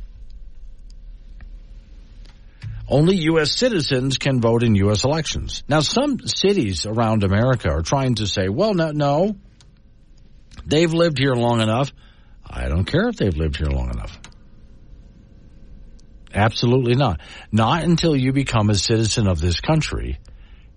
Only 2.87 3.15
U.S. 3.15 3.51
citizens 3.51 4.17
can 4.17 4.41
vote 4.41 4.63
in 4.63 4.75
U.S. 4.75 5.05
elections. 5.05 5.63
Now, 5.69 5.79
some 5.79 6.19
cities 6.25 6.85
around 6.85 7.23
America 7.23 7.69
are 7.69 7.81
trying 7.81 8.15
to 8.15 8.27
say, 8.27 8.49
well, 8.49 8.73
no, 8.73 8.91
no, 8.91 9.37
they've 10.65 10.93
lived 10.93 11.17
here 11.17 11.33
long 11.33 11.61
enough. 11.61 11.93
I 12.45 12.67
don't 12.67 12.83
care 12.83 13.07
if 13.07 13.15
they've 13.15 13.35
lived 13.35 13.55
here 13.55 13.69
long 13.69 13.91
enough. 13.91 14.19
Absolutely 16.33 16.95
not. 16.95 17.21
Not 17.51 17.83
until 17.83 18.15
you 18.15 18.33
become 18.33 18.69
a 18.69 18.75
citizen 18.75 19.27
of 19.27 19.39
this 19.39 19.61
country 19.61 20.19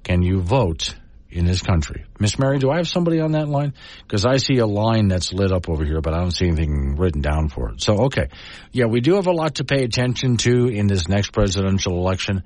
can 0.04 0.22
you 0.22 0.40
vote 0.40 0.94
in 1.30 1.46
this 1.46 1.60
country. 1.62 2.04
Miss 2.20 2.38
Mary, 2.38 2.58
do 2.58 2.70
I 2.70 2.76
have 2.76 2.86
somebody 2.86 3.20
on 3.20 3.32
that 3.32 3.48
line? 3.48 3.74
Because 4.02 4.24
I 4.24 4.36
see 4.36 4.58
a 4.58 4.66
line 4.66 5.08
that's 5.08 5.32
lit 5.32 5.50
up 5.50 5.68
over 5.68 5.84
here, 5.84 6.00
but 6.00 6.14
I 6.14 6.18
don't 6.20 6.30
see 6.30 6.46
anything 6.46 6.94
written 6.96 7.22
down 7.22 7.48
for 7.48 7.70
it. 7.70 7.82
So, 7.82 8.04
okay. 8.04 8.28
Yeah, 8.70 8.86
we 8.86 9.00
do 9.00 9.14
have 9.16 9.26
a 9.26 9.32
lot 9.32 9.56
to 9.56 9.64
pay 9.64 9.82
attention 9.82 10.36
to 10.38 10.68
in 10.68 10.86
this 10.86 11.08
next 11.08 11.32
presidential 11.32 11.94
election. 11.98 12.44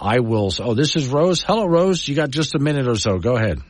I 0.00 0.18
will. 0.18 0.50
Oh, 0.58 0.74
this 0.74 0.96
is 0.96 1.06
Rose. 1.06 1.44
Hello, 1.44 1.64
Rose. 1.66 2.08
You 2.08 2.16
got 2.16 2.30
just 2.30 2.56
a 2.56 2.58
minute 2.58 2.88
or 2.88 2.96
so. 2.96 3.18
Go 3.18 3.36
ahead. 3.36 3.60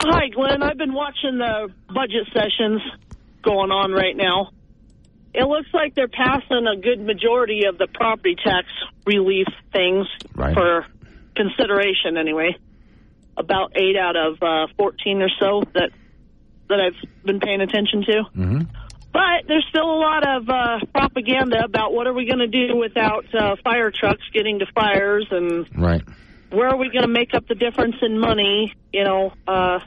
Hi, 0.00 0.28
Glenn. 0.34 0.62
I've 0.62 0.78
been 0.78 0.94
watching 0.94 1.36
the 1.36 1.68
budget 1.88 2.28
sessions 2.32 2.80
going 3.42 3.70
on 3.70 3.92
right 3.92 4.16
now. 4.16 4.50
It 5.34 5.46
looks 5.46 5.68
like 5.74 5.94
they're 5.94 6.08
passing 6.08 6.66
a 6.66 6.80
good 6.80 7.00
majority 7.04 7.62
of 7.68 7.76
the 7.76 7.88
property 7.92 8.36
tax 8.42 8.66
relief 9.04 9.46
things 9.70 10.06
Right. 10.34 10.54
for 10.54 10.86
consideration, 11.36 12.16
anyway. 12.18 12.56
About 13.36 13.72
eight 13.76 13.96
out 13.96 14.16
of 14.16 14.38
uh, 14.42 14.66
14 14.78 15.20
or 15.22 15.28
so 15.38 15.62
that 15.74 15.90
that 16.68 16.80
I've 16.80 17.24
been 17.24 17.38
paying 17.38 17.60
attention 17.60 18.02
to. 18.08 18.22
hmm 18.34 18.58
But 19.12 19.46
there's 19.46 19.64
still 19.68 19.84
a 19.88 20.00
lot 20.00 20.26
of 20.26 20.48
uh, 20.48 20.78
propaganda 20.92 21.62
about 21.64 21.92
what 21.92 22.06
are 22.06 22.12
we 22.14 22.26
going 22.26 22.40
to 22.40 22.48
do 22.48 22.76
without 22.76 23.26
uh, 23.34 23.54
fire 23.62 23.92
trucks 23.92 24.22
getting 24.32 24.58
to 24.60 24.66
fires 24.74 25.26
and 25.30 25.68
Right. 25.76 26.02
where 26.50 26.68
are 26.68 26.76
we 26.76 26.90
going 26.90 27.04
to 27.04 27.12
make 27.12 27.34
up 27.34 27.46
the 27.46 27.54
difference 27.54 27.96
in 28.02 28.18
money? 28.18 28.72
You 28.92 29.04
know, 29.04 29.32
uh, 29.46 29.78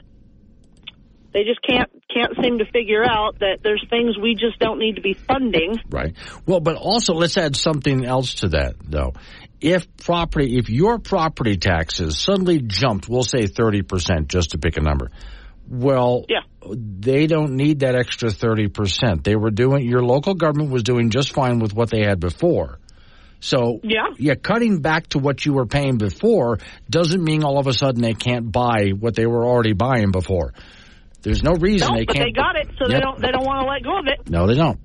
they 1.32 1.44
just 1.44 1.60
can't 1.68 1.90
can't 2.12 2.32
seem 2.42 2.58
to 2.58 2.64
figure 2.72 3.04
out 3.04 3.38
that 3.40 3.58
there's 3.62 3.84
things 3.90 4.18
we 4.18 4.34
just 4.34 4.58
don't 4.58 4.78
need 4.78 4.96
to 4.96 5.00
be 5.02 5.14
funding. 5.14 5.76
Right. 5.90 6.16
Well, 6.46 6.60
but 6.60 6.76
also 6.76 7.14
let's 7.14 7.36
add 7.36 7.54
something 7.56 8.04
else 8.04 8.34
to 8.42 8.48
that, 8.48 8.74
though. 8.82 9.12
If 9.60 9.86
property, 9.98 10.56
if 10.56 10.70
your 10.70 10.98
property 10.98 11.56
taxes 11.56 12.18
suddenly 12.18 12.60
jumped, 12.60 13.08
we'll 13.08 13.22
say 13.22 13.42
30%, 13.42 14.28
just 14.28 14.52
to 14.52 14.58
pick 14.58 14.76
a 14.76 14.80
number. 14.80 15.10
Well, 15.68 16.24
Yeah. 16.28 16.40
they 16.74 17.26
don't 17.26 17.52
need 17.56 17.80
that 17.80 17.94
extra 17.94 18.30
30%. 18.30 19.22
They 19.22 19.36
were 19.36 19.50
doing, 19.50 19.86
your 19.86 20.02
local 20.02 20.34
government 20.34 20.70
was 20.70 20.82
doing 20.82 21.10
just 21.10 21.32
fine 21.32 21.58
with 21.58 21.74
what 21.74 21.90
they 21.90 22.00
had 22.02 22.20
before. 22.20 22.78
So, 23.40 23.80
Yeah. 23.82 24.06
yeah, 24.18 24.34
cutting 24.34 24.80
back 24.80 25.08
to 25.08 25.18
what 25.18 25.44
you 25.46 25.52
were 25.52 25.66
paying 25.66 25.96
before 25.98 26.58
doesn't 26.90 27.22
mean 27.22 27.42
all 27.44 27.58
of 27.58 27.66
a 27.66 27.72
sudden 27.72 28.02
they 28.02 28.14
can't 28.14 28.50
buy 28.50 28.90
what 28.98 29.14
they 29.14 29.26
were 29.26 29.44
already 29.46 29.72
buying 29.72 30.10
before. 30.10 30.52
There's 31.22 31.42
no 31.42 31.52
reason 31.52 31.88
No, 31.88 31.98
they 31.98 32.04
but 32.06 32.16
can't. 32.16 32.26
they 32.28 32.32
got 32.32 32.56
it, 32.56 32.68
so 32.78 32.86
Yep. 32.86 32.90
they 32.90 33.00
don't 33.00 33.20
they 33.20 33.30
don't 33.30 33.44
want 33.46 33.60
to 33.62 33.66
let 33.70 33.82
go 33.82 33.98
of 33.98 34.06
it. 34.06 34.30
No, 34.30 34.46
they 34.46 34.54
don't. 34.54 34.78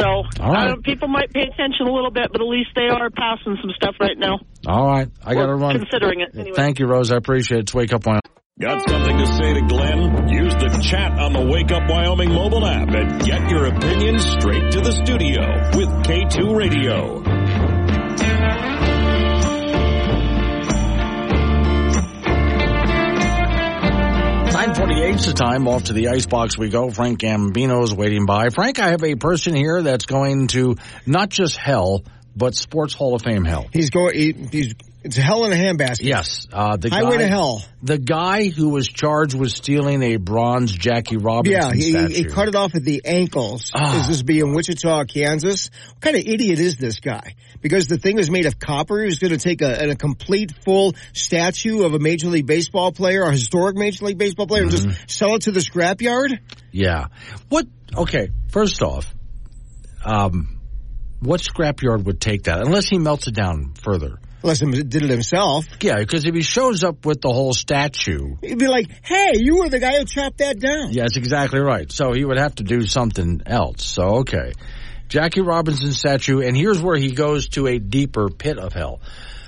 So 0.00 0.06
All 0.42 0.52
right. 0.52 0.64
I 0.64 0.68
don't- 0.68 0.82
people 0.84 1.08
might 1.08 1.32
pay 1.32 1.42
attention 1.42 1.86
a 1.86 1.92
little 1.92 2.10
bit, 2.10 2.28
but 2.32 2.40
at 2.40 2.46
least 2.46 2.70
they 2.74 2.88
are 2.88 3.10
passing 3.10 3.56
some 3.60 3.70
stuff 3.76 3.96
right 4.00 4.18
now. 4.18 4.38
All 4.66 4.86
right. 4.86 5.08
I 5.24 5.34
got 5.34 5.46
to 5.46 5.54
run. 5.54 5.78
Considering 5.78 6.20
it 6.20 6.30
anyway. 6.34 6.52
Thank 6.56 6.78
you, 6.78 6.86
Rose. 6.86 7.12
I 7.12 7.16
appreciate 7.16 7.58
it. 7.58 7.62
It's 7.62 7.74
Wake 7.74 7.92
Up 7.92 8.06
Wyoming. 8.06 8.20
Got 8.60 8.86
something 8.90 9.16
to 9.16 9.26
say 9.26 9.54
to 9.54 9.62
Glenn? 9.62 10.28
Use 10.28 10.54
the 10.54 10.68
chat 10.82 11.18
on 11.18 11.32
the 11.32 11.40
Wake 11.50 11.72
Up 11.72 11.88
Wyoming 11.88 12.30
mobile 12.34 12.66
app 12.66 12.88
and 12.90 13.22
get 13.24 13.50
your 13.50 13.66
opinions 13.66 14.22
straight 14.32 14.70
to 14.72 14.80
the 14.80 14.92
studio 14.92 15.40
with 15.78 15.88
K2 16.04 16.54
Radio. 16.56 17.39
Nine 24.70 24.78
forty-eight 24.78 25.14
is 25.16 25.26
the 25.26 25.32
time. 25.32 25.66
Off 25.66 25.82
to 25.84 25.92
the 25.92 26.10
icebox 26.10 26.56
we 26.56 26.68
go. 26.68 26.92
Frank 26.92 27.18
Gambino's 27.18 27.92
waiting 27.92 28.24
by. 28.24 28.50
Frank, 28.50 28.78
I 28.78 28.90
have 28.90 29.02
a 29.02 29.16
person 29.16 29.52
here 29.52 29.82
that's 29.82 30.06
going 30.06 30.46
to 30.48 30.76
not 31.04 31.28
just 31.28 31.56
hell, 31.56 32.04
but 32.36 32.54
Sports 32.54 32.94
Hall 32.94 33.16
of 33.16 33.22
Fame 33.22 33.44
hell. 33.44 33.66
He's 33.72 33.90
going. 33.90 34.14
He, 34.14 34.32
he's 34.32 34.74
it's 35.02 35.16
hell 35.16 35.44
in 35.44 35.52
a 35.52 35.56
handbasket. 35.56 36.02
Yes, 36.02 36.46
uh, 36.52 36.76
the 36.76 36.90
Highway 36.90 37.12
guy, 37.18 37.22
to 37.22 37.28
hell. 37.28 37.64
The 37.82 37.98
guy 37.98 38.48
who 38.48 38.68
was 38.70 38.86
charged 38.88 39.34
with 39.34 39.50
stealing 39.50 40.02
a 40.02 40.16
bronze 40.16 40.72
Jackie 40.72 41.16
Robinson 41.16 41.60
Yeah, 41.60 41.72
he, 41.74 41.90
statue. 41.92 42.14
he 42.14 42.24
cut 42.24 42.48
it 42.48 42.54
off 42.54 42.74
at 42.74 42.84
the 42.84 43.02
ankles. 43.04 43.70
Ah. 43.74 44.00
Is 44.00 44.08
this 44.08 44.22
be 44.22 44.40
in 44.40 44.52
Wichita, 44.54 45.04
Kansas? 45.04 45.70
What 45.88 46.00
kind 46.00 46.16
of 46.16 46.22
idiot 46.26 46.58
is 46.58 46.76
this 46.76 47.00
guy? 47.00 47.34
Because 47.62 47.86
the 47.86 47.98
thing 47.98 48.18
is 48.18 48.30
made 48.30 48.46
of 48.46 48.58
copper. 48.58 49.02
He's 49.02 49.18
going 49.18 49.32
to 49.32 49.38
take 49.38 49.62
a, 49.62 49.90
a 49.90 49.94
complete 49.96 50.52
full 50.64 50.94
statue 51.12 51.84
of 51.84 51.94
a 51.94 51.98
Major 51.98 52.28
League 52.28 52.46
Baseball 52.46 52.92
player, 52.92 53.22
a 53.22 53.32
historic 53.32 53.76
Major 53.76 54.04
League 54.06 54.18
Baseball 54.18 54.46
player, 54.46 54.62
and 54.62 54.70
Mm-hmm. 54.70 54.90
just 54.90 55.10
sell 55.10 55.34
it 55.34 55.42
to 55.42 55.50
the 55.52 55.60
scrapyard? 55.60 56.38
Yeah. 56.72 57.06
What? 57.48 57.66
Okay. 57.96 58.30
First 58.50 58.82
off, 58.82 59.12
um, 60.04 60.60
what 61.20 61.40
scrapyard 61.40 62.04
would 62.04 62.20
take 62.20 62.44
that 62.44 62.60
unless 62.60 62.88
he 62.88 62.98
melts 62.98 63.26
it 63.26 63.34
down 63.34 63.74
further? 63.82 64.18
Unless 64.42 64.60
he 64.60 64.66
did 64.82 65.02
it 65.02 65.10
himself. 65.10 65.66
Yeah, 65.82 65.98
because 65.98 66.24
if 66.24 66.34
he 66.34 66.42
shows 66.42 66.82
up 66.82 67.04
with 67.04 67.20
the 67.20 67.30
whole 67.32 67.52
statue, 67.52 68.36
He'd 68.40 68.58
be 68.58 68.68
like, 68.68 68.86
hey, 69.04 69.32
you 69.34 69.58
were 69.58 69.68
the 69.68 69.78
guy 69.80 69.98
who 69.98 70.04
chopped 70.06 70.38
that 70.38 70.58
down. 70.58 70.92
yeah, 70.92 71.02
that's 71.02 71.16
exactly 71.16 71.60
right. 71.60 71.90
So 71.92 72.12
he 72.12 72.24
would 72.24 72.38
have 72.38 72.54
to 72.56 72.62
do 72.64 72.86
something 72.86 73.42
else. 73.46 73.84
So 73.84 74.02
okay, 74.20 74.52
Jackie 75.08 75.42
Robinson 75.42 75.92
statue, 75.92 76.40
and 76.40 76.56
here's 76.56 76.80
where 76.80 76.96
he 76.96 77.10
goes 77.12 77.48
to 77.50 77.66
a 77.66 77.78
deeper 77.78 78.28
pit 78.30 78.58
of 78.58 78.72
hell. 78.72 79.00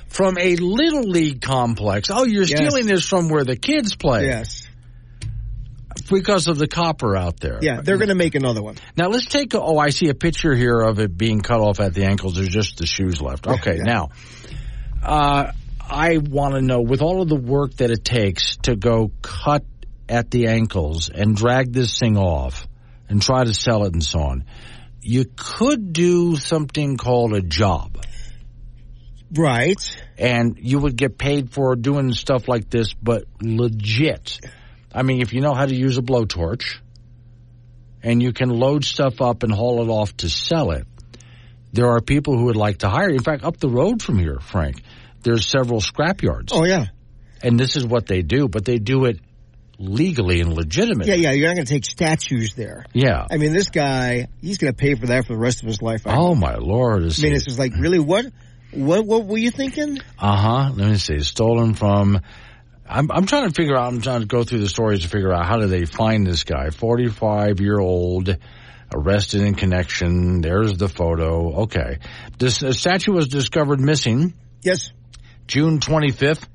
From 0.09 0.37
a 0.37 0.57
little 0.57 1.05
league 1.05 1.41
complex. 1.41 2.11
Oh, 2.11 2.25
you're 2.27 2.43
Yes. 2.45 2.59
stealing 2.59 2.87
this 2.87 3.09
from 3.09 3.31
where 3.31 3.45
the 3.45 3.57
kids 3.57 3.97
play 3.97 4.27
Yes. 4.27 4.69
because 6.11 6.49
of 6.49 6.59
the 6.59 6.67
copper 6.69 7.17
out 7.17 7.41
there. 7.41 7.59
Yeah, 7.63 7.81
they're 7.81 7.97
going 7.97 8.09
to 8.11 8.15
make 8.15 8.35
another 8.35 8.63
one. 8.63 8.77
Now 8.97 9.09
let's 9.09 9.25
take. 9.27 9.55
A, 9.55 9.61
oh, 9.61 9.79
I 9.79 9.89
see 9.91 10.09
a 10.09 10.15
picture 10.15 10.55
here 10.55 10.81
of 10.81 10.99
it 10.99 11.17
being 11.17 11.41
cut 11.41 11.61
off 11.61 11.81
at 11.81 11.95
the 11.95 12.05
ankles. 12.05 12.35
There's 12.35 12.49
just 12.49 12.77
the 12.77 12.87
shoes 12.87 13.23
left. 13.23 13.47
Okay, 13.53 13.77
Yeah. 13.79 13.85
now 13.85 14.09
uh, 15.03 15.53
I 15.91 16.19
want 16.19 16.55
to 16.55 16.63
know 16.63 16.81
with 16.81 17.03
all 17.03 17.23
of 17.23 17.29
the 17.29 17.37
work 17.37 17.75
that 17.75 17.91
it 17.91 18.05
takes 18.05 18.57
to 18.63 18.77
go 18.77 19.11
cut 19.21 19.65
at 20.09 20.31
the 20.31 20.49
ankles 20.49 21.11
and 21.11 21.37
drag 21.37 21.73
this 21.73 21.99
thing 21.99 22.17
off 22.17 22.67
and 23.09 23.21
try 23.21 23.45
to 23.45 23.53
sell 23.53 23.85
it 23.85 23.93
and 23.93 24.03
so 24.03 24.21
on. 24.21 24.45
You 25.01 25.25
could 25.37 25.93
do 25.93 26.37
something 26.37 26.97
called 26.97 27.35
a 27.35 27.43
job. 27.43 28.05
Right. 29.35 29.81
And 30.19 30.59
you 30.61 30.79
would 30.79 30.97
get 30.97 31.19
paid 31.19 31.53
for 31.53 31.75
doing 31.75 32.13
stuff 32.13 32.49
like 32.49 32.71
this, 32.71 32.95
but 32.95 33.25
legit. 33.41 34.39
I 34.95 35.03
mean, 35.03 35.23
if 35.23 35.33
you 35.33 35.41
know 35.41 35.55
how 35.55 35.67
to 35.67 35.75
use 35.75 35.99
a 35.99 36.03
blowtorch 36.03 36.79
and 38.03 38.23
you 38.23 38.33
can 38.33 38.51
load 38.51 38.85
stuff 38.85 39.21
up 39.21 39.43
and 39.43 39.53
haul 39.53 39.83
it 39.83 39.91
off 39.91 40.17
to 40.19 40.29
sell 40.29 40.71
it, 40.73 40.87
there 41.73 41.89
are 41.89 42.01
people 42.01 42.37
who 42.37 42.45
would 42.47 42.57
like 42.57 42.79
to 42.79 42.89
hire. 42.89 43.11
In 43.11 43.23
fact, 43.23 43.45
up 43.45 43.59
the 43.59 43.69
road 43.69 44.03
from 44.03 44.19
here, 44.19 44.39
Frank, 44.41 44.83
there's 45.23 45.47
several 45.47 45.81
scrapyards. 45.81 46.51
Oh, 46.53 46.65
yeah. 46.65 46.87
And 47.43 47.59
this 47.59 47.77
is 47.77 47.87
what 47.87 48.07
they 48.07 48.23
do, 48.23 48.49
but 48.49 48.65
they 48.65 48.79
do 48.79 49.05
it 49.07 49.19
legally 49.79 50.41
and 50.41 50.53
legitimately. 50.53 51.09
Yeah, 51.09 51.17
yeah, 51.17 51.31
you're 51.33 51.49
not 51.49 51.57
going 51.57 51.67
to 51.67 51.73
take 51.73 51.85
statues 51.85 52.55
there. 52.55 52.87
Yeah. 52.93 53.27
I 53.31 53.37
mean, 53.37 53.53
this 53.53 53.69
guy, 53.69 54.29
he's 54.41 54.59
going 54.59 54.73
to 54.73 54.77
pay 54.77 54.95
for 54.95 55.07
that 55.07 55.27
for 55.27 55.33
the 55.33 55.39
rest 55.39 55.63
of 55.63 55.67
his 55.67 55.83
life. 55.83 56.07
I 56.07 56.17
Oh 56.17 56.35
my 56.35 56.55
lord! 56.57 57.03
I 57.03 57.07
mean, 57.23 57.35
it's 57.35 57.45
just 57.45 57.59
like, 57.59 57.73
really, 57.77 57.99
what, 57.99 58.27
what, 58.73 59.05
what 59.05 59.27
were 59.27 59.39
you 59.39 59.51
thinking? 59.51 59.99
Uh 60.19 60.37
huh. 60.37 60.73
Let 60.75 60.91
me 60.91 60.97
see. 60.97 61.21
Stolen 61.21 61.75
from. 61.75 62.21
I'm 62.89 63.11
I'm 63.11 63.27
trying 63.27 63.49
to 63.49 63.55
figure 63.55 63.77
out. 63.77 63.93
I'm 63.93 64.01
trying 64.01 64.21
to 64.21 64.27
go 64.27 64.45
through 64.45 64.61
the 64.61 64.69
stories 64.69 65.01
to 65.03 65.09
figure 65.09 65.33
out 65.33 65.47
how 65.47 65.59
did 65.59 65.71
they 65.71 65.85
find 65.85 66.27
this 66.27 66.45
guy? 66.45 66.71
45 66.71 67.61
year 67.61 67.79
old, 67.79 68.37
arrested 68.95 69.43
in 69.43 69.55
connection. 69.55 70.41
There's 70.41 70.77
the 70.77 70.89
photo. 70.89 71.63
Okay. 71.63 71.99
This 72.39 72.63
uh, 72.63 72.73
statue 72.73 73.13
was 73.13 73.29
discovered 73.29 73.81
missing 73.81 74.35
Yes. 74.63 74.93
June 75.47 75.81
25th. 75.81 76.47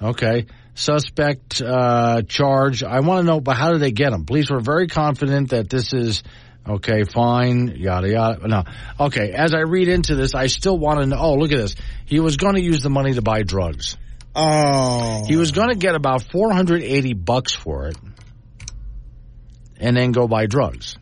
Okay. 0.00 0.46
Suspect 0.74 1.62
uh, 1.62 2.22
charged. 2.22 2.84
I 2.84 3.00
want 3.00 3.20
to 3.20 3.24
know, 3.24 3.40
but 3.40 3.56
how 3.56 3.72
did 3.72 3.80
they 3.80 3.92
get 3.92 4.12
him? 4.12 4.26
Police 4.26 4.50
were 4.50 4.60
very 4.60 4.86
confident 4.86 5.50
that 5.50 5.70
this 5.70 5.92
is 5.92 6.22
okay, 6.68 7.04
fine, 7.04 7.76
yada 7.76 8.08
yada. 8.10 8.48
No, 8.48 8.64
okay. 8.98 9.30
As 9.30 9.54
I 9.54 9.60
read 9.60 9.88
into 9.88 10.16
this, 10.16 10.34
I 10.34 10.48
still 10.48 10.76
want 10.76 11.00
to 11.00 11.06
know. 11.06 11.16
Oh, 11.18 11.34
look 11.34 11.52
at 11.52 11.58
this. 11.58 11.76
He 12.06 12.18
was 12.18 12.36
going 12.36 12.56
to 12.56 12.62
use 12.62 12.82
the 12.82 12.90
money 12.90 13.14
to 13.14 13.22
buy 13.22 13.42
drugs. 13.42 13.96
Oh. 14.34 15.24
He 15.28 15.36
was 15.36 15.52
going 15.52 15.68
to 15.68 15.76
get 15.76 15.94
about 15.94 16.24
480 16.32 17.14
bucks 17.14 17.54
for 17.54 17.86
it, 17.86 17.96
and 19.78 19.96
then 19.96 20.10
go 20.10 20.26
buy 20.26 20.46
drugs. 20.46 20.96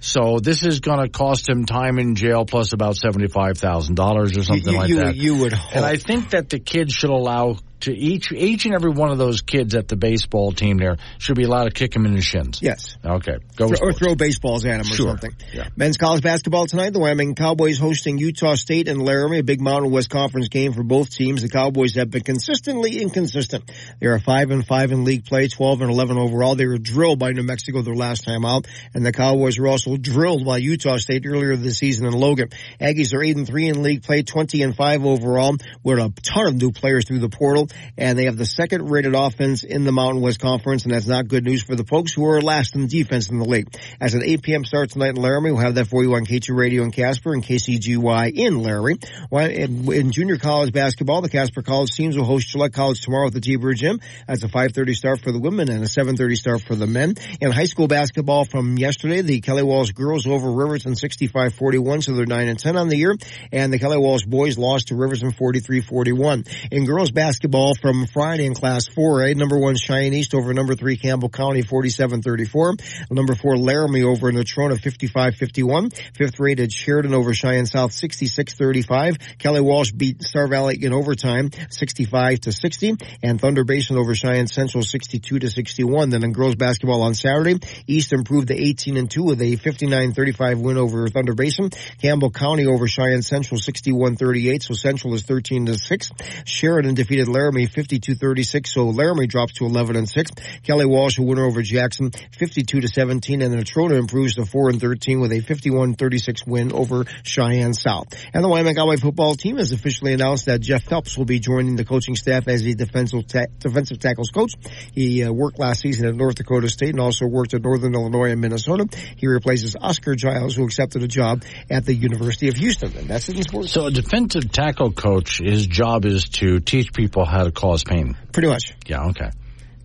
So 0.00 0.38
this 0.38 0.62
is 0.64 0.80
going 0.80 1.00
to 1.00 1.08
cost 1.08 1.48
him 1.48 1.66
time 1.66 1.98
in 1.98 2.14
jail 2.14 2.44
plus 2.44 2.72
about 2.72 2.96
seventy-five 2.96 3.58
thousand 3.58 3.96
dollars 3.96 4.36
or 4.36 4.42
something 4.42 4.72
you, 4.72 4.78
like 4.78 4.88
you, 4.88 4.96
that. 4.96 5.16
You 5.16 5.36
would 5.38 5.52
hope. 5.52 5.76
And 5.76 5.84
I 5.84 5.96
think 5.96 6.30
that 6.30 6.48
the 6.48 6.60
kids 6.60 6.92
should 6.92 7.10
allow 7.10 7.56
to 7.80 7.92
each 7.96 8.32
each 8.32 8.66
and 8.66 8.74
every 8.74 8.90
one 8.90 9.10
of 9.10 9.18
those 9.18 9.40
kids 9.42 9.74
at 9.74 9.88
the 9.88 9.96
baseball 9.96 10.52
team 10.52 10.78
there 10.78 10.96
should 11.18 11.36
be 11.36 11.44
allowed 11.44 11.64
to 11.64 11.70
kick 11.70 11.94
him 11.94 12.06
in 12.06 12.14
the 12.14 12.20
shins. 12.20 12.60
Yes. 12.62 12.96
Okay. 13.04 13.36
Go 13.56 13.68
Throw- 13.68 13.88
or 13.88 13.92
throw 13.92 14.14
baseballs 14.14 14.64
at 14.64 14.74
him 14.80 14.80
or 14.80 14.94
Sure. 14.94 15.08
something. 15.08 15.32
Yeah. 15.52 15.68
Men's 15.76 15.96
college 15.96 16.22
basketball 16.22 16.66
tonight. 16.66 16.90
The 16.92 16.98
Wyoming 16.98 17.34
Cowboys 17.34 17.78
hosting 17.78 18.18
Utah 18.18 18.54
State 18.54 18.88
and 18.88 19.00
Laramie, 19.02 19.38
a 19.38 19.42
big 19.44 19.60
Mountain 19.60 19.90
West 19.90 20.10
Conference 20.10 20.48
game 20.48 20.72
for 20.72 20.82
both 20.82 21.10
teams. 21.10 21.42
The 21.42 21.48
Cowboys 21.48 21.94
have 21.94 22.10
been 22.10 22.22
consistently 22.22 23.00
inconsistent. 23.00 23.70
They 24.00 24.06
are 24.06 24.18
five 24.18 24.50
and 24.50 24.66
five 24.66 24.92
in 24.92 25.04
league 25.04 25.24
play, 25.24 25.48
twelve 25.48 25.80
and 25.80 25.90
eleven 25.90 26.18
overall. 26.18 26.54
They 26.56 26.66
were 26.66 26.78
drilled 26.78 27.18
by 27.18 27.32
New 27.32 27.42
Mexico 27.42 27.82
their 27.82 27.94
last 27.94 28.24
time 28.24 28.44
out, 28.44 28.66
and 28.94 29.04
the 29.04 29.12
Cowboys 29.12 29.58
were 29.58 29.68
also 29.68 29.96
drilled 29.96 30.44
by 30.44 30.58
Utah 30.58 30.96
State 30.96 31.24
earlier 31.26 31.56
this 31.56 31.78
season 31.78 32.06
in 32.06 32.12
Logan. 32.12 32.48
Aggies 32.80 33.14
are 33.14 33.22
eight 33.22 33.36
and 33.36 33.46
three 33.46 33.68
in 33.68 33.82
league 33.82 34.02
play, 34.02 34.22
twenty 34.22 34.62
and 34.62 34.74
five 34.74 35.04
overall, 35.04 35.54
with 35.82 35.98
a 35.98 36.12
ton 36.22 36.46
of 36.46 36.54
new 36.56 36.72
players 36.72 37.06
through 37.06 37.18
the 37.20 37.28
portal, 37.28 37.67
and 37.96 38.18
they 38.18 38.24
have 38.24 38.36
the 38.36 38.46
second 38.46 38.90
rated 38.90 39.14
offense 39.14 39.64
in 39.64 39.84
the 39.84 39.92
Mountain 39.92 40.22
West 40.22 40.40
Conference, 40.40 40.84
and 40.84 40.92
that's 40.92 41.06
not 41.06 41.28
good 41.28 41.44
news 41.44 41.62
for 41.62 41.74
the 41.74 41.84
folks 41.84 42.12
who 42.12 42.24
are 42.26 42.40
last 42.40 42.74
in 42.74 42.86
defense 42.86 43.30
in 43.30 43.38
the 43.38 43.44
league. 43.44 43.68
As 44.00 44.14
an 44.14 44.22
8 44.22 44.42
p.m. 44.42 44.64
start 44.64 44.90
tonight 44.90 45.10
in 45.10 45.16
Laramie, 45.16 45.50
we'll 45.50 45.60
have 45.60 45.74
that 45.76 45.86
for 45.86 46.02
you 46.02 46.14
on 46.14 46.24
K2 46.24 46.56
Radio 46.56 46.82
in 46.82 46.90
Casper 46.90 47.32
and 47.32 47.42
KCGY 47.42 48.32
in 48.34 48.62
Laramie. 48.62 48.98
In, 49.32 50.12
junior 50.12 50.38
college 50.38 50.72
basketball, 50.72 51.20
the 51.20 51.28
Casper 51.28 51.62
College 51.62 51.90
teams 51.90 52.16
will 52.16 52.24
host 52.24 52.48
Gillette 52.48 52.72
College 52.72 53.00
tomorrow 53.00 53.26
at 53.26 53.32
the 53.32 53.40
T-Bird 53.40 53.76
Gym. 53.76 54.00
That's 54.26 54.42
a 54.42 54.48
5.30 54.48 54.94
start 54.94 55.20
for 55.20 55.32
the 55.32 55.38
women 55.38 55.70
and 55.70 55.82
a 55.82 55.86
7.30 55.86 56.36
start 56.36 56.62
for 56.62 56.74
the 56.74 56.86
men. 56.86 57.14
In 57.40 57.50
high 57.50 57.64
school 57.64 57.88
basketball 57.88 58.44
from 58.44 58.78
yesterday, 58.78 59.22
the 59.22 59.40
Kelly 59.40 59.62
Walsh 59.62 59.92
girls 59.92 60.26
over 60.26 60.50
Riverton 60.50 60.92
65-41, 60.92 62.04
so 62.04 62.12
they're 62.14 62.26
9 62.26 62.48
and 62.48 62.58
10 62.58 62.76
on 62.76 62.88
the 62.88 62.96
year. 62.96 63.16
And 63.52 63.72
the 63.72 63.78
Kelly 63.78 63.98
Walsh 63.98 64.24
boys 64.24 64.58
lost 64.58 64.88
to 64.88 64.96
Riverton 64.96 65.32
43-41. 65.32 66.48
In 66.70 66.84
girls 66.84 67.10
basketball 67.10 67.57
from 67.80 68.06
Friday 68.06 68.46
in 68.46 68.54
class 68.54 68.88
4A, 68.88 69.30
eh? 69.30 69.34
number 69.34 69.58
one 69.58 69.74
Cheyenne 69.74 70.14
East 70.14 70.32
over 70.32 70.54
number 70.54 70.76
three 70.76 70.96
Campbell 70.96 71.28
County 71.28 71.62
47-34. 71.62 73.10
Number 73.10 73.34
four 73.34 73.56
Laramie 73.56 74.04
over 74.04 74.30
Natrona 74.30 74.78
55-51. 74.78 75.92
Fifth 76.14 76.38
rated 76.38 76.72
Sheridan 76.72 77.14
over 77.14 77.34
Cheyenne 77.34 77.66
South 77.66 77.90
66-35. 77.90 79.38
Kelly 79.38 79.60
Walsh 79.60 79.90
beat 79.90 80.22
Star 80.22 80.46
Valley 80.46 80.78
in 80.80 80.92
overtime 80.92 81.50
65 81.70 82.40
to 82.42 82.52
60. 82.52 82.96
And 83.22 83.40
Thunder 83.40 83.64
Basin 83.64 83.96
over 83.96 84.14
Cheyenne 84.14 84.46
Central 84.46 84.84
62 84.84 85.40
to 85.40 85.50
61. 85.50 86.10
Then 86.10 86.22
in 86.22 86.32
girls 86.32 86.54
basketball 86.54 87.02
on 87.02 87.14
Saturday, 87.14 87.58
East 87.88 88.12
improved 88.12 88.48
to 88.48 88.54
18 88.54 88.96
and 88.96 89.10
2 89.10 89.22
with 89.22 89.40
a 89.40 89.56
59-35 89.56 90.62
win 90.62 90.76
over 90.76 91.08
Thunder 91.08 91.34
Basin. 91.34 91.70
Campbell 92.00 92.30
County 92.30 92.66
over 92.66 92.86
Cheyenne 92.86 93.22
Central 93.22 93.60
61-38. 93.60 94.62
So 94.62 94.74
Central 94.74 95.14
is 95.14 95.22
13 95.22 95.66
to 95.66 95.74
6. 95.74 96.10
Sheridan 96.44 96.94
defeated 96.94 97.26
Laramie 97.28 97.47
52-36. 97.52 98.68
So 98.68 98.86
Laramie 98.86 99.26
drops 99.26 99.54
to 99.54 99.66
11 99.66 99.96
and 99.96 100.08
6. 100.08 100.30
Kelly 100.62 100.86
Walsh 100.86 101.18
a 101.18 101.22
winner 101.22 101.44
over 101.44 101.62
Jackson 101.62 102.10
52 102.38 102.80
to 102.80 102.88
17. 102.88 103.42
And 103.42 103.52
then 103.52 103.60
Natrona 103.60 103.98
improves 103.98 104.36
to 104.36 104.44
4 104.44 104.70
and 104.70 104.80
13 104.80 105.20
with 105.20 105.32
a 105.32 105.40
51-36 105.40 106.46
win 106.46 106.72
over 106.72 107.04
Cheyenne 107.22 107.74
South. 107.74 108.08
And 108.32 108.44
the 108.44 108.48
Wyoming 108.48 108.76
football 108.98 109.34
team 109.34 109.56
has 109.56 109.72
officially 109.72 110.12
announced 110.12 110.46
that 110.46 110.60
Jeff 110.60 110.84
Phelps 110.84 111.16
will 111.16 111.24
be 111.24 111.38
joining 111.40 111.76
the 111.76 111.84
coaching 111.84 112.16
staff 112.16 112.48
as 112.48 112.62
the 112.62 112.74
defensive 112.74 113.26
ta- 113.26 113.46
defensive 113.58 113.98
tackles 113.98 114.30
coach. 114.30 114.52
He 114.92 115.24
uh, 115.24 115.32
worked 115.32 115.58
last 115.58 115.80
season 115.80 116.08
at 116.08 116.14
North 116.14 116.36
Dakota 116.36 116.68
State 116.68 116.90
and 116.90 117.00
also 117.00 117.26
worked 117.26 117.54
at 117.54 117.62
Northern 117.62 117.94
Illinois 117.94 118.30
and 118.30 118.40
Minnesota. 118.40 118.86
He 119.16 119.26
replaces 119.26 119.76
Oscar 119.80 120.14
Giles, 120.14 120.56
who 120.56 120.64
accepted 120.64 121.02
a 121.02 121.08
job 121.08 121.42
at 121.70 121.84
the 121.84 121.94
University 121.94 122.48
of 122.48 122.56
Houston. 122.56 122.96
And 122.96 123.08
that's 123.08 123.28
it 123.28 123.36
in 123.36 123.42
sports. 123.42 123.72
So 123.72 123.86
a 123.86 123.90
defensive 123.90 124.50
tackle 124.50 124.92
coach, 124.92 125.38
his 125.38 125.66
job 125.66 126.04
is 126.04 126.28
to 126.40 126.60
teach 126.60 126.92
people 126.92 127.24
how 127.24 127.37
to 127.44 127.52
cause 127.52 127.84
pain. 127.84 128.16
Pretty 128.32 128.48
much. 128.48 128.74
Yeah, 128.86 129.06
okay. 129.08 129.30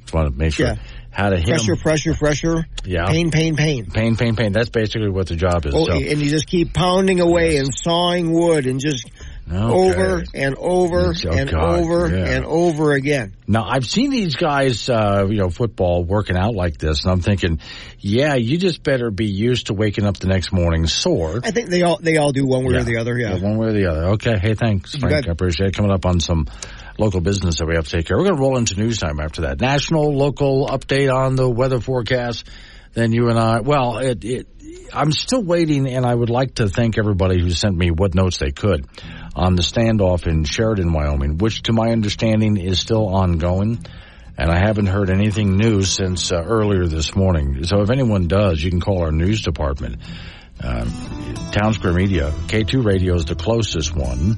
Just 0.01 0.13
want 0.13 0.31
to 0.31 0.37
make 0.37 0.53
sure 0.53 0.67
Yeah. 0.67 0.75
how 1.11 1.29
to 1.29 1.37
hit. 1.37 1.47
Pressure, 1.47 1.75
pressure, 1.75 2.13
pressure. 2.13 2.65
Yeah. 2.85 3.05
Pain, 3.05 3.31
pain, 3.31 3.55
pain. 3.55 3.85
Pain, 3.89 4.15
pain, 4.15 4.35
pain. 4.35 4.51
That's 4.51 4.69
basically 4.69 5.09
what 5.09 5.27
the 5.27 5.35
job 5.35 5.65
is. 5.65 5.73
Oh, 5.75 5.85
so, 5.85 5.93
and 5.93 6.21
you 6.21 6.29
just 6.29 6.47
keep 6.47 6.73
pounding 6.73 7.19
away 7.19 7.57
and 7.57 7.69
sawing 7.73 8.31
wood 8.31 8.65
and 8.65 8.79
just 8.79 9.09
Okay. 9.45 9.57
over 9.57 10.23
and 10.33 10.55
over 10.55 11.13
Oh, 11.27 11.31
and 11.31 11.49
God, 11.49 11.79
over 11.79 12.07
yeah. 12.09 12.29
and 12.35 12.45
over 12.45 12.93
again. 12.93 13.33
Now 13.45 13.65
I've 13.69 13.85
seen 13.85 14.09
these 14.09 14.35
guys, 14.37 14.87
uh, 14.87 15.27
you 15.29 15.35
know, 15.37 15.49
football 15.49 16.05
working 16.05 16.37
out 16.37 16.55
like 16.55 16.77
this, 16.77 17.03
and 17.03 17.11
I'm 17.11 17.19
thinking, 17.19 17.59
yeah, 17.99 18.35
you 18.35 18.57
just 18.57 18.83
better 18.83 19.11
be 19.11 19.25
used 19.25 19.67
to 19.67 19.73
waking 19.73 20.05
up 20.05 20.17
the 20.17 20.27
next 20.27 20.53
morning 20.53 20.87
sore. 20.87 21.41
I 21.43 21.51
think 21.51 21.69
they 21.69 21.81
all 21.81 21.99
they 22.01 22.15
all 22.15 22.31
do 22.31 22.45
one 22.45 22.63
way 22.65 22.75
or 22.75 22.83
the 22.83 22.97
other. 22.97 23.17
Yeah. 23.17 23.37
one 23.37 23.57
way 23.57 23.67
or 23.67 23.73
the 23.73 23.87
other. 23.91 24.03
Okay, 24.11 24.37
hey, 24.41 24.53
thanks, 24.53 24.95
Frank. 24.95 25.27
I 25.27 25.31
appreciate 25.31 25.67
it. 25.67 25.75
Coming 25.75 25.91
up 25.91 26.05
on 26.05 26.21
some 26.21 26.47
local 26.97 27.21
business 27.21 27.59
that 27.59 27.65
we 27.65 27.75
have 27.75 27.85
to 27.85 27.97
take 27.97 28.07
care. 28.07 28.17
of. 28.17 28.21
We're 28.21 28.29
going 28.29 28.37
to 28.37 28.41
roll 28.41 28.57
into 28.57 28.79
news 28.79 28.99
time 28.99 29.19
after 29.19 29.41
that. 29.41 29.59
National, 29.59 30.15
local 30.15 30.67
update 30.67 31.13
on 31.13 31.35
the 31.35 31.49
weather 31.49 31.79
forecast. 31.79 32.47
Then 32.93 33.11
you 33.11 33.29
and 33.29 33.39
I. 33.39 33.61
Well, 33.61 33.97
it, 33.97 34.23
it. 34.23 34.47
I'm 34.93 35.11
still 35.11 35.43
waiting, 35.43 35.87
and 35.87 36.05
I 36.05 36.13
would 36.13 36.29
like 36.29 36.55
to 36.55 36.69
thank 36.69 36.97
everybody 36.99 37.41
who 37.41 37.49
sent 37.49 37.75
me 37.75 37.89
what 37.89 38.13
notes 38.13 38.37
they 38.37 38.51
could 38.51 38.87
on 39.35 39.55
the 39.55 39.63
standoff 39.63 40.27
in 40.27 40.43
Sheridan, 40.43 40.93
Wyoming, 40.93 41.37
which, 41.39 41.63
to 41.63 41.73
my 41.73 41.89
understanding, 41.89 42.57
is 42.57 42.79
still 42.79 43.07
ongoing. 43.07 43.83
And 44.37 44.51
I 44.51 44.59
haven't 44.59 44.87
heard 44.87 45.09
anything 45.09 45.57
new 45.57 45.83
since 45.83 46.31
uh, 46.31 46.41
earlier 46.43 46.85
this 46.87 47.15
morning. 47.15 47.63
So 47.65 47.81
if 47.81 47.89
anyone 47.91 48.27
does, 48.27 48.63
you 48.63 48.71
can 48.71 48.81
call 48.81 49.03
our 49.03 49.11
news 49.11 49.41
department. 49.41 50.01
Um, 50.61 50.91
Town 51.51 51.73
Square 51.73 51.93
Media, 51.93 52.31
K2 52.47 52.83
Radio 52.83 53.15
is 53.15 53.25
the 53.25 53.35
closest 53.35 53.95
one. 53.95 54.37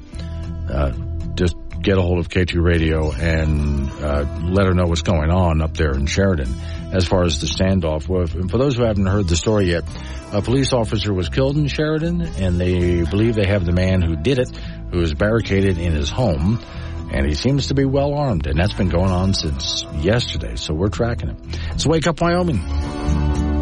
Uh, 0.70 0.92
just 1.34 1.56
get 1.82 1.98
a 1.98 2.02
hold 2.02 2.18
of 2.18 2.28
K2 2.28 2.62
Radio 2.62 3.12
and 3.12 3.90
uh, 3.90 4.24
let 4.44 4.66
her 4.66 4.74
know 4.74 4.86
what's 4.86 5.02
going 5.02 5.30
on 5.30 5.60
up 5.62 5.74
there 5.74 5.92
in 5.92 6.06
Sheridan. 6.06 6.52
As 6.92 7.06
far 7.06 7.24
as 7.24 7.40
the 7.40 7.46
standoff, 7.46 8.08
well, 8.08 8.22
if- 8.22 8.32
for 8.50 8.58
those 8.58 8.76
who 8.76 8.84
haven't 8.84 9.06
heard 9.06 9.28
the 9.28 9.36
story 9.36 9.70
yet, 9.70 9.84
a 10.32 10.42
police 10.42 10.72
officer 10.72 11.12
was 11.12 11.28
killed 11.28 11.56
in 11.56 11.66
Sheridan, 11.68 12.20
and 12.22 12.58
they 12.60 13.02
believe 13.04 13.34
they 13.34 13.46
have 13.46 13.64
the 13.64 13.72
man 13.72 14.02
who 14.02 14.16
did 14.16 14.38
it, 14.38 14.48
who 14.92 15.00
is 15.00 15.14
barricaded 15.14 15.78
in 15.78 15.92
his 15.92 16.10
home, 16.10 16.58
and 17.12 17.26
he 17.26 17.34
seems 17.34 17.68
to 17.68 17.74
be 17.74 17.84
well 17.84 18.14
armed, 18.14 18.46
and 18.46 18.58
that's 18.58 18.74
been 18.74 18.88
going 18.88 19.10
on 19.12 19.34
since 19.34 19.84
yesterday. 20.00 20.56
So 20.56 20.74
we're 20.74 20.88
tracking 20.88 21.28
him. 21.28 21.36
It's 21.72 21.86
Wake 21.86 22.06
Up 22.06 22.20
Wyoming. 22.20 23.55